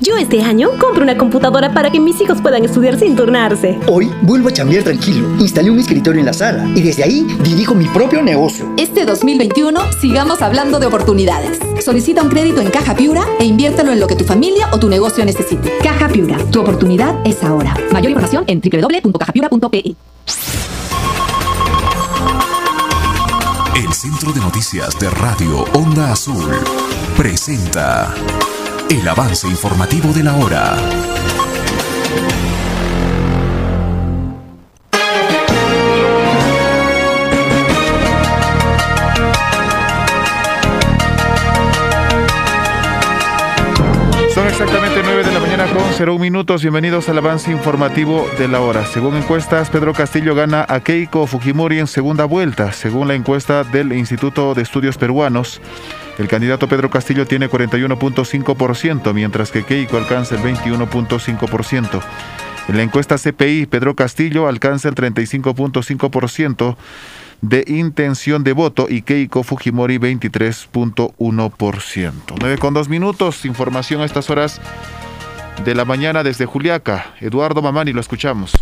Yo 0.00 0.16
este 0.16 0.40
año 0.42 0.70
compro 0.78 1.02
una 1.02 1.18
computadora 1.18 1.74
para 1.74 1.90
que 1.90 1.98
mis 1.98 2.20
hijos 2.20 2.40
puedan 2.40 2.64
estudiar 2.64 2.98
sin 2.98 3.16
turnarse. 3.16 3.78
Hoy 3.88 4.08
vuelvo 4.22 4.48
a 4.48 4.52
chambear 4.52 4.84
tranquilo. 4.84 5.28
Instalé 5.40 5.70
un 5.70 5.78
escritorio 5.80 6.20
en 6.20 6.26
la 6.26 6.32
sala 6.32 6.68
y 6.74 6.82
desde 6.82 7.02
ahí 7.02 7.26
dirijo 7.42 7.74
mi 7.74 7.86
propio 7.86 8.22
negocio. 8.22 8.72
Este 8.76 9.04
2021 9.04 9.80
sigamos 10.00 10.40
hablando 10.40 10.78
de 10.78 10.86
oportunidades. 10.86 11.58
Solicita 11.84 12.22
un 12.22 12.28
crédito 12.28 12.60
en 12.60 12.70
Caja 12.70 12.94
Piura 12.94 13.24
e 13.40 13.44
inviértelo 13.44 13.90
en 13.90 13.98
lo 13.98 14.06
que 14.06 14.14
tu 14.14 14.24
familia 14.24 14.68
o 14.72 14.78
tu 14.78 14.88
negocio 14.88 15.24
necesite. 15.24 15.76
Caja 15.82 16.08
Piura, 16.08 16.38
tu 16.52 16.60
oportunidad 16.60 17.16
es 17.24 17.42
ahora. 17.42 17.74
Mayor 17.90 18.10
información 18.10 18.44
en 18.46 18.60
www.cajapiura.pe. 18.60 19.96
El 23.74 23.92
Centro 23.92 24.32
de 24.32 24.40
Noticias 24.40 24.96
de 25.00 25.10
Radio 25.10 25.64
Onda 25.72 26.12
Azul 26.12 26.50
presenta 27.16 28.14
el 28.90 29.06
avance 29.06 29.46
informativo 29.46 30.14
de 30.14 30.22
la 30.22 30.34
hora. 30.36 30.76
Son 44.34 44.46
exactamente 44.46 45.02
9 45.04 45.22
de 45.22 45.32
la 45.32 45.40
mañana 45.40 45.66
con 45.66 45.82
01 45.82 46.18
minutos. 46.18 46.62
Bienvenidos 46.62 47.10
al 47.10 47.18
avance 47.18 47.50
informativo 47.50 48.26
de 48.38 48.48
la 48.48 48.60
hora. 48.62 48.86
Según 48.86 49.16
encuestas, 49.16 49.68
Pedro 49.68 49.92
Castillo 49.92 50.34
gana 50.34 50.64
a 50.66 50.80
Keiko 50.80 51.26
Fujimori 51.26 51.78
en 51.78 51.88
segunda 51.88 52.24
vuelta. 52.24 52.72
Según 52.72 53.08
la 53.08 53.14
encuesta 53.14 53.64
del 53.64 53.92
Instituto 53.92 54.54
de 54.54 54.62
Estudios 54.62 54.96
Peruanos, 54.96 55.60
el 56.18 56.28
candidato 56.28 56.68
Pedro 56.68 56.90
Castillo 56.90 57.26
tiene 57.26 57.48
41.5%, 57.48 59.14
mientras 59.14 59.50
que 59.50 59.64
Keiko 59.64 59.96
alcanza 59.96 60.34
el 60.34 60.42
21.5%. 60.42 62.00
En 62.68 62.76
la 62.76 62.82
encuesta 62.82 63.16
CPI, 63.16 63.66
Pedro 63.66 63.94
Castillo 63.94 64.48
alcanza 64.48 64.88
el 64.88 64.94
35.5% 64.94 66.76
de 67.40 67.64
intención 67.68 68.42
de 68.42 68.52
voto 68.52 68.86
y 68.88 69.02
Keiko 69.02 69.44
Fujimori 69.44 69.98
23.1%. 69.98 72.12
9 72.40 72.58
con 72.58 72.74
2 72.74 72.88
minutos, 72.88 73.44
información 73.44 74.00
a 74.00 74.04
estas 74.04 74.28
horas 74.28 74.60
de 75.64 75.74
la 75.74 75.84
mañana 75.84 76.24
desde 76.24 76.46
Juliaca. 76.46 77.14
Eduardo 77.20 77.62
Mamani, 77.62 77.92
lo 77.92 78.00
escuchamos. 78.00 78.52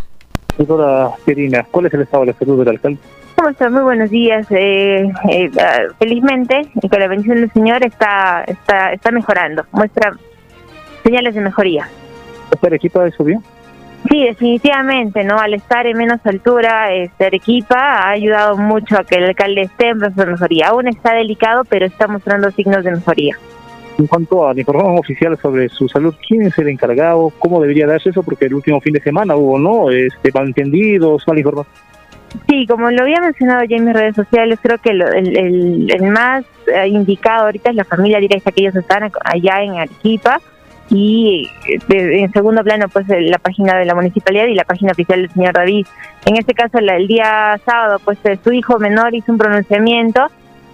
Doctora 0.59 1.11
Perina, 1.25 1.67
¿cuál 1.71 1.87
es 1.87 1.95
el 1.95 2.03
estado 2.03 2.25
de 2.25 2.33
la 2.33 2.39
salud 2.39 2.59
del 2.59 2.69
alcalde? 2.69 3.01
¿Cómo 3.37 3.51
está? 3.51 3.69
Muy 3.69 3.83
buenos 3.83 4.09
días. 4.09 4.47
Eh, 4.51 5.07
eh, 5.31 5.51
ah, 5.61 5.93
felizmente, 5.99 6.63
y 6.83 6.89
con 6.89 6.99
la 6.99 7.07
bendición 7.07 7.37
del 7.43 7.53
Señor, 7.53 7.85
está, 7.85 8.45
está, 8.47 8.93
está 8.95 9.11
mejorando. 9.11 9.65
Muestra 9.73 10.17
señales 11.05 11.35
de 11.35 11.43
mejoría. 11.43 11.87
¿Esta 12.51 12.67
Arequipa 12.67 13.11
subió? 13.11 13.43
Sí, 14.09 14.25
definitivamente, 14.25 15.23
¿no? 15.25 15.39
Al 15.39 15.53
estar 15.53 15.87
en 15.87 15.99
menos 15.99 16.25
altura, 16.25 16.95
este, 16.95 17.27
Arequipa 17.27 17.77
ha 17.77 18.11
ayudado 18.11 18.57
mucho 18.57 18.97
a 18.97 19.05
que 19.05 19.17
el 19.17 19.25
alcalde 19.25 19.63
esté 19.63 19.89
en 19.89 19.99
proceso 19.99 20.25
de 20.25 20.33
mejoría. 20.33 20.69
Aún 20.69 20.89
está 20.89 21.15
delicado, 21.15 21.65
pero 21.65 21.85
está 21.85 22.09
mostrando 22.09 22.51
signos 22.53 22.85
de 22.85 22.93
mejoría. 22.93 23.37
En 23.99 24.07
cuanto 24.07 24.49
a 24.49 24.55
la 24.55 24.61
información 24.61 24.99
oficial 24.99 25.39
sobre 25.43 25.69
su 25.69 25.89
salud, 25.89 26.15
¿quién 26.27 26.43
es 26.43 26.57
el 26.59 26.69
encargado? 26.69 27.33
¿Cómo 27.39 27.61
debería 27.61 27.87
darse 27.87 28.11
eso? 28.11 28.23
Porque 28.23 28.47
el 28.47 28.55
último 28.55 28.81
fin 28.81 28.95
de 28.95 29.01
semana 29.01 29.37
hubo, 29.37 29.59
¿no? 29.59 29.91
Este, 29.91 30.31
malentendidos, 30.33 31.27
mala 31.27 31.41
información. 31.41 31.87
Sí, 32.49 32.67
como 32.67 32.91
lo 32.91 33.03
había 33.03 33.21
mencionado 33.21 33.65
ya 33.65 33.77
en 33.77 33.85
mis 33.85 33.95
redes 33.95 34.15
sociales, 34.15 34.59
creo 34.63 34.79
que 34.79 34.93
lo- 34.93 35.09
el, 35.09 35.91
el- 35.91 36.03
más 36.11 36.45
eh, 36.67 36.89
indicado 36.89 37.47
ahorita 37.47 37.71
es 37.71 37.77
la 37.77 37.85
familia 37.85 38.19
directa 38.19 38.51
que 38.53 38.63
ellos 38.63 38.77
están 38.77 39.11
allá 39.25 39.63
en 39.63 39.77
Arequipa 39.79 40.41
y 40.91 41.49
eh, 41.69 42.21
en 42.21 42.33
segundo 42.33 42.63
plano 42.63 42.89
pues 42.89 43.09
eh, 43.11 43.21
la 43.23 43.39
página 43.39 43.77
de 43.79 43.85
la 43.85 43.95
municipalidad 43.95 44.47
y 44.47 44.55
la 44.55 44.65
página 44.65 44.93
oficial 44.93 45.23
del 45.23 45.31
señor 45.31 45.53
David. 45.55 45.87
En 46.27 46.37
este 46.37 46.55
caso 46.55 46.79
el 46.79 47.07
día 47.09 47.59
sábado 47.65 47.99
pues 48.05 48.19
su 48.45 48.53
hijo 48.53 48.79
menor 48.79 49.15
hizo 49.15 49.33
un 49.33 49.39
pronunciamiento 49.39 50.27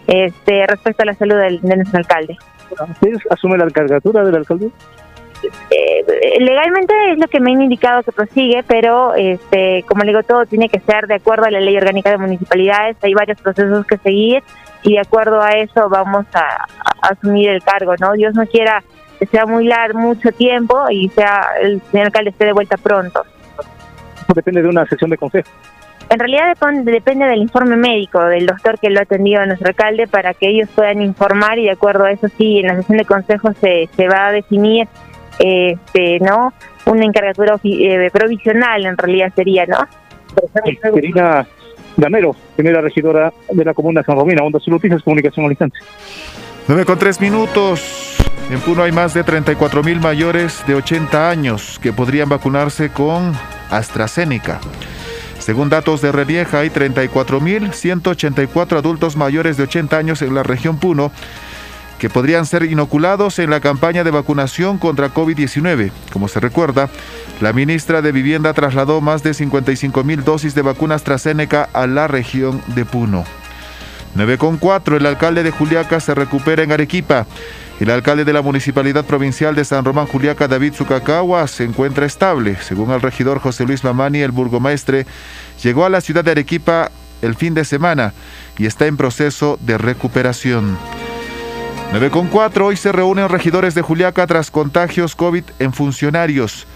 este 0.07 0.67
respecto 0.67 1.03
a 1.03 1.07
la 1.07 1.15
salud 1.15 1.37
del, 1.37 1.61
de 1.61 1.77
nuestro 1.77 1.99
alcalde. 1.99 2.37
¿Ustedes 2.71 3.19
asumen 3.31 3.59
la 3.61 3.71
cargatura 3.71 4.25
del 4.25 4.35
alcalde? 4.37 4.71
Eh, 5.71 6.41
legalmente 6.41 6.95
es 7.13 7.19
lo 7.19 7.27
que 7.29 7.41
me 7.41 7.53
han 7.53 7.63
indicado 7.63 8.03
que 8.03 8.13
prosigue, 8.13 8.63
pero 8.67 9.15
este, 9.15 9.85
como 9.89 10.05
le 10.05 10.13
digo, 10.13 10.23
todo 10.23 10.47
tiene 10.47 10.69
que 10.69 10.81
ser 10.81 11.07
de 11.07 11.15
acuerdo 11.15 11.47
a 11.47 11.51
la 11.51 11.61
ley 11.61 11.77
orgánica 11.77 12.11
de 12.11 12.19
municipalidades. 12.19 12.97
Hay 13.03 13.15
varios 13.15 13.41
procesos 13.41 13.87
que 13.87 13.99
seguir 13.99 14.43
y 14.83 14.95
de 14.95 15.01
acuerdo 15.01 15.41
a 15.41 15.51
eso 15.53 15.89
vamos 15.89 16.27
a, 16.35 16.65
a 17.03 17.09
asumir 17.09 17.51
el 17.51 17.63
cargo, 17.63 17.95
¿no? 17.99 18.13
Dios 18.13 18.35
no 18.35 18.47
quiera 18.47 18.83
que 19.19 19.27
sea 19.27 19.47
muy 19.47 19.65
largo, 19.67 19.99
mucho 20.01 20.33
tiempo 20.33 20.91
y 20.91 21.09
sea 21.11 21.47
el 21.61 21.81
señor 21.91 22.07
alcalde 22.07 22.31
esté 22.31 22.47
de 22.47 22.53
vuelta 22.53 22.77
pronto. 22.77 23.23
Eso 24.17 24.33
depende 24.35 24.63
de 24.63 24.69
una 24.69 24.85
sesión 24.87 25.11
de 25.11 25.17
consejo. 25.17 25.49
En 26.13 26.19
realidad 26.19 26.49
depende, 26.49 26.93
depende 26.93 27.25
del 27.27 27.41
informe 27.41 27.77
médico 27.77 28.23
del 28.25 28.47
doctor 28.47 28.79
que 28.79 28.91
lo 28.91 29.01
ha 29.01 29.05
atendido 29.05 29.41
a 29.41 29.47
nuestro 29.47 29.69
alcalde 29.69 30.07
para 30.07 30.35
que 30.35 30.49
ellos 30.49 30.69
puedan 30.75 31.01
informar 31.01 31.59
y 31.59 31.65
de 31.65 31.71
acuerdo 31.71 32.05
a 32.05 32.11
eso 32.11 32.29
sí, 32.37 32.59
en 32.59 32.67
la 32.67 32.77
sesión 32.77 32.99
de 32.99 33.05
consejo 33.05 33.53
se, 33.61 33.89
se 33.97 34.09
va 34.09 34.27
a 34.27 34.33
definir 34.33 34.89
este, 35.39 36.19
¿no? 36.21 36.53
Una 36.87 37.05
encargatura 37.05 37.59
eh, 37.63 38.11
provisional 38.13 38.87
en 38.87 38.97
realidad 38.97 39.33
sería, 39.35 39.67
¿no? 39.67 39.87
Perina 40.95 41.47
Gamero, 41.97 42.35
primera 42.57 42.81
regidora 42.81 43.33
de 43.51 43.65
la 43.65 43.75
comuna 43.75 44.01
de 44.01 44.07
San 44.07 44.17
Romina, 44.17 44.43
Onda 44.43 44.59
Azul 44.59 44.73
Noticias, 44.75 45.03
Comunicación 45.03 45.47
al 45.47 45.53
Instante. 45.53 45.79
9 46.69 46.85
con 46.85 46.99
3 46.99 47.21
minutos. 47.21 48.19
En 48.51 48.59
Puno 48.61 48.83
hay 48.83 48.91
más 48.93 49.15
de 49.15 49.25
34 49.25 49.83
mil 49.83 49.99
mayores 50.01 50.63
de 50.67 50.75
80 50.75 51.31
años 51.31 51.79
que 51.81 51.91
podrían 51.93 52.29
vacunarse 52.29 52.91
con 52.91 53.33
AstraZeneca. 53.71 54.61
Según 55.39 55.71
datos 55.71 56.03
de 56.03 56.13
Relieja, 56.13 56.61
hay 56.61 56.69
34.184 56.69 58.77
adultos 58.77 59.17
mayores 59.17 59.57
de 59.57 59.65
80 59.65 59.99
años 59.99 60.23
en 60.23 60.35
la 60.35 60.45
región 60.45 60.79
Puno 60.79 61.11
que 62.03 62.11
podrían 62.11 62.47
ser 62.47 62.65
inoculados 62.65 63.39
en 63.39 63.49
la 63.49 63.61
campaña 63.61 64.03
de 64.03 64.11
vacunación 64.11 64.79
contra 64.79 65.15
COVID-19. 65.15 65.93
Como 66.13 66.27
se 66.27 66.41
recuerda, 66.41 66.91
la 67.41 67.53
ministra 67.53 68.03
de 68.03 68.11
Vivienda 68.11 68.53
trasladó 68.55 69.01
más 69.01 69.23
de 69.23 69.33
55 69.33 70.03
mil 70.03 70.25
dosis 70.25 70.57
de 70.57 70.63
vacuna 70.63 70.97
AstraZeneca 70.97 71.69
a 71.73 71.87
la 71.87 72.09
región 72.09 72.61
de 72.75 72.85
Puno. 72.85 73.25
9 74.17 74.37
con 74.37 74.57
4, 74.57 74.97
el 74.97 75.07
alcalde 75.07 75.45
de 75.45 75.53
Juliaca 75.53 76.01
se 76.01 76.13
recupera 76.17 76.65
en 76.65 76.73
Arequipa. 76.73 77.25
El 77.79 77.89
alcalde 77.89 78.25
de 78.25 78.33
la 78.33 78.43
Municipalidad 78.43 79.05
Provincial 79.05 79.55
de 79.55 79.65
San 79.65 79.85
Román 79.85 80.09
Juliaca, 80.09 80.49
David 80.49 80.75
Zucacagua, 80.75 81.47
se 81.47 81.63
encuentra 81.63 82.05
estable. 82.05 82.57
Según 82.63 82.91
el 82.91 83.01
regidor 83.01 83.39
José 83.39 83.65
Luis 83.65 83.85
Mamani, 83.85 84.23
el 84.23 84.33
burgomaestre 84.33 85.07
llegó 85.63 85.85
a 85.85 85.89
la 85.89 86.01
ciudad 86.01 86.25
de 86.25 86.33
Arequipa 86.33 86.91
el 87.23 87.37
fin 87.37 87.55
de 87.55 87.65
semana 87.65 88.13
y 88.59 88.67
está 88.67 88.89
en 88.89 88.97
proceso 88.97 89.57
de 89.63 89.79
recuperación. 89.79 90.77
9 91.93 92.09
con 92.09 92.29
4, 92.29 92.65
hoy 92.65 92.77
se 92.79 92.91
reúnen 92.91 93.29
regidores 93.29 93.75
de 93.75 93.83
Juliaca 93.83 94.27
tras 94.27 94.51
contagios 94.51 95.15
COVID 95.15 95.45
en 95.59 95.75
funcionarios. 95.75 96.67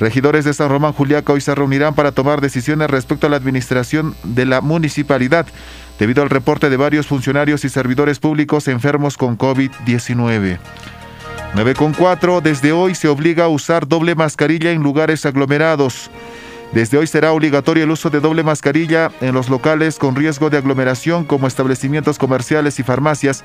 Regidores 0.00 0.44
de 0.44 0.52
San 0.52 0.68
Román 0.68 0.92
Juliaca 0.92 1.32
hoy 1.32 1.40
se 1.40 1.54
reunirán 1.54 1.94
para 1.94 2.10
tomar 2.10 2.40
decisiones 2.40 2.90
respecto 2.90 3.28
a 3.28 3.30
la 3.30 3.36
administración 3.36 4.16
de 4.24 4.46
la 4.46 4.60
municipalidad, 4.60 5.46
debido 6.00 6.24
al 6.24 6.30
reporte 6.30 6.70
de 6.70 6.76
varios 6.76 7.06
funcionarios 7.06 7.64
y 7.64 7.68
servidores 7.68 8.18
públicos 8.18 8.66
enfermos 8.66 9.16
con 9.16 9.38
COVID-19. 9.38 10.58
9 11.54 11.74
con 11.74 11.92
4, 11.92 12.40
desde 12.40 12.72
hoy 12.72 12.96
se 12.96 13.06
obliga 13.06 13.44
a 13.44 13.48
usar 13.48 13.86
doble 13.86 14.16
mascarilla 14.16 14.72
en 14.72 14.82
lugares 14.82 15.24
aglomerados. 15.24 16.10
Desde 16.72 16.98
hoy 16.98 17.06
será 17.06 17.30
obligatorio 17.30 17.84
el 17.84 17.92
uso 17.92 18.10
de 18.10 18.18
doble 18.18 18.42
mascarilla 18.42 19.12
en 19.20 19.34
los 19.34 19.48
locales 19.48 20.00
con 20.00 20.16
riesgo 20.16 20.50
de 20.50 20.58
aglomeración 20.58 21.22
como 21.22 21.46
establecimientos 21.46 22.18
comerciales 22.18 22.80
y 22.80 22.82
farmacias 22.82 23.44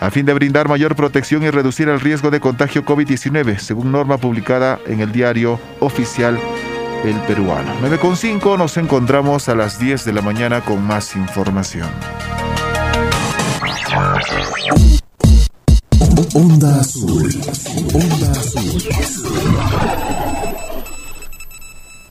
a 0.00 0.10
fin 0.10 0.26
de 0.26 0.34
brindar 0.34 0.68
mayor 0.68 0.96
protección 0.96 1.42
y 1.42 1.50
reducir 1.50 1.88
el 1.88 2.00
riesgo 2.00 2.30
de 2.30 2.40
contagio 2.40 2.84
COVID-19, 2.84 3.58
según 3.58 3.92
norma 3.92 4.18
publicada 4.18 4.78
en 4.86 5.00
el 5.00 5.12
diario 5.12 5.60
oficial 5.80 6.38
El 7.04 7.16
Peruano. 7.26 7.72
9.5 7.82 8.58
nos 8.58 8.76
encontramos 8.76 9.48
a 9.48 9.54
las 9.54 9.78
10 9.78 10.04
de 10.04 10.12
la 10.12 10.22
mañana 10.22 10.60
con 10.60 10.84
más 10.84 11.16
información. 11.16 11.88
Onda 16.34 16.80
Azul. 16.80 17.30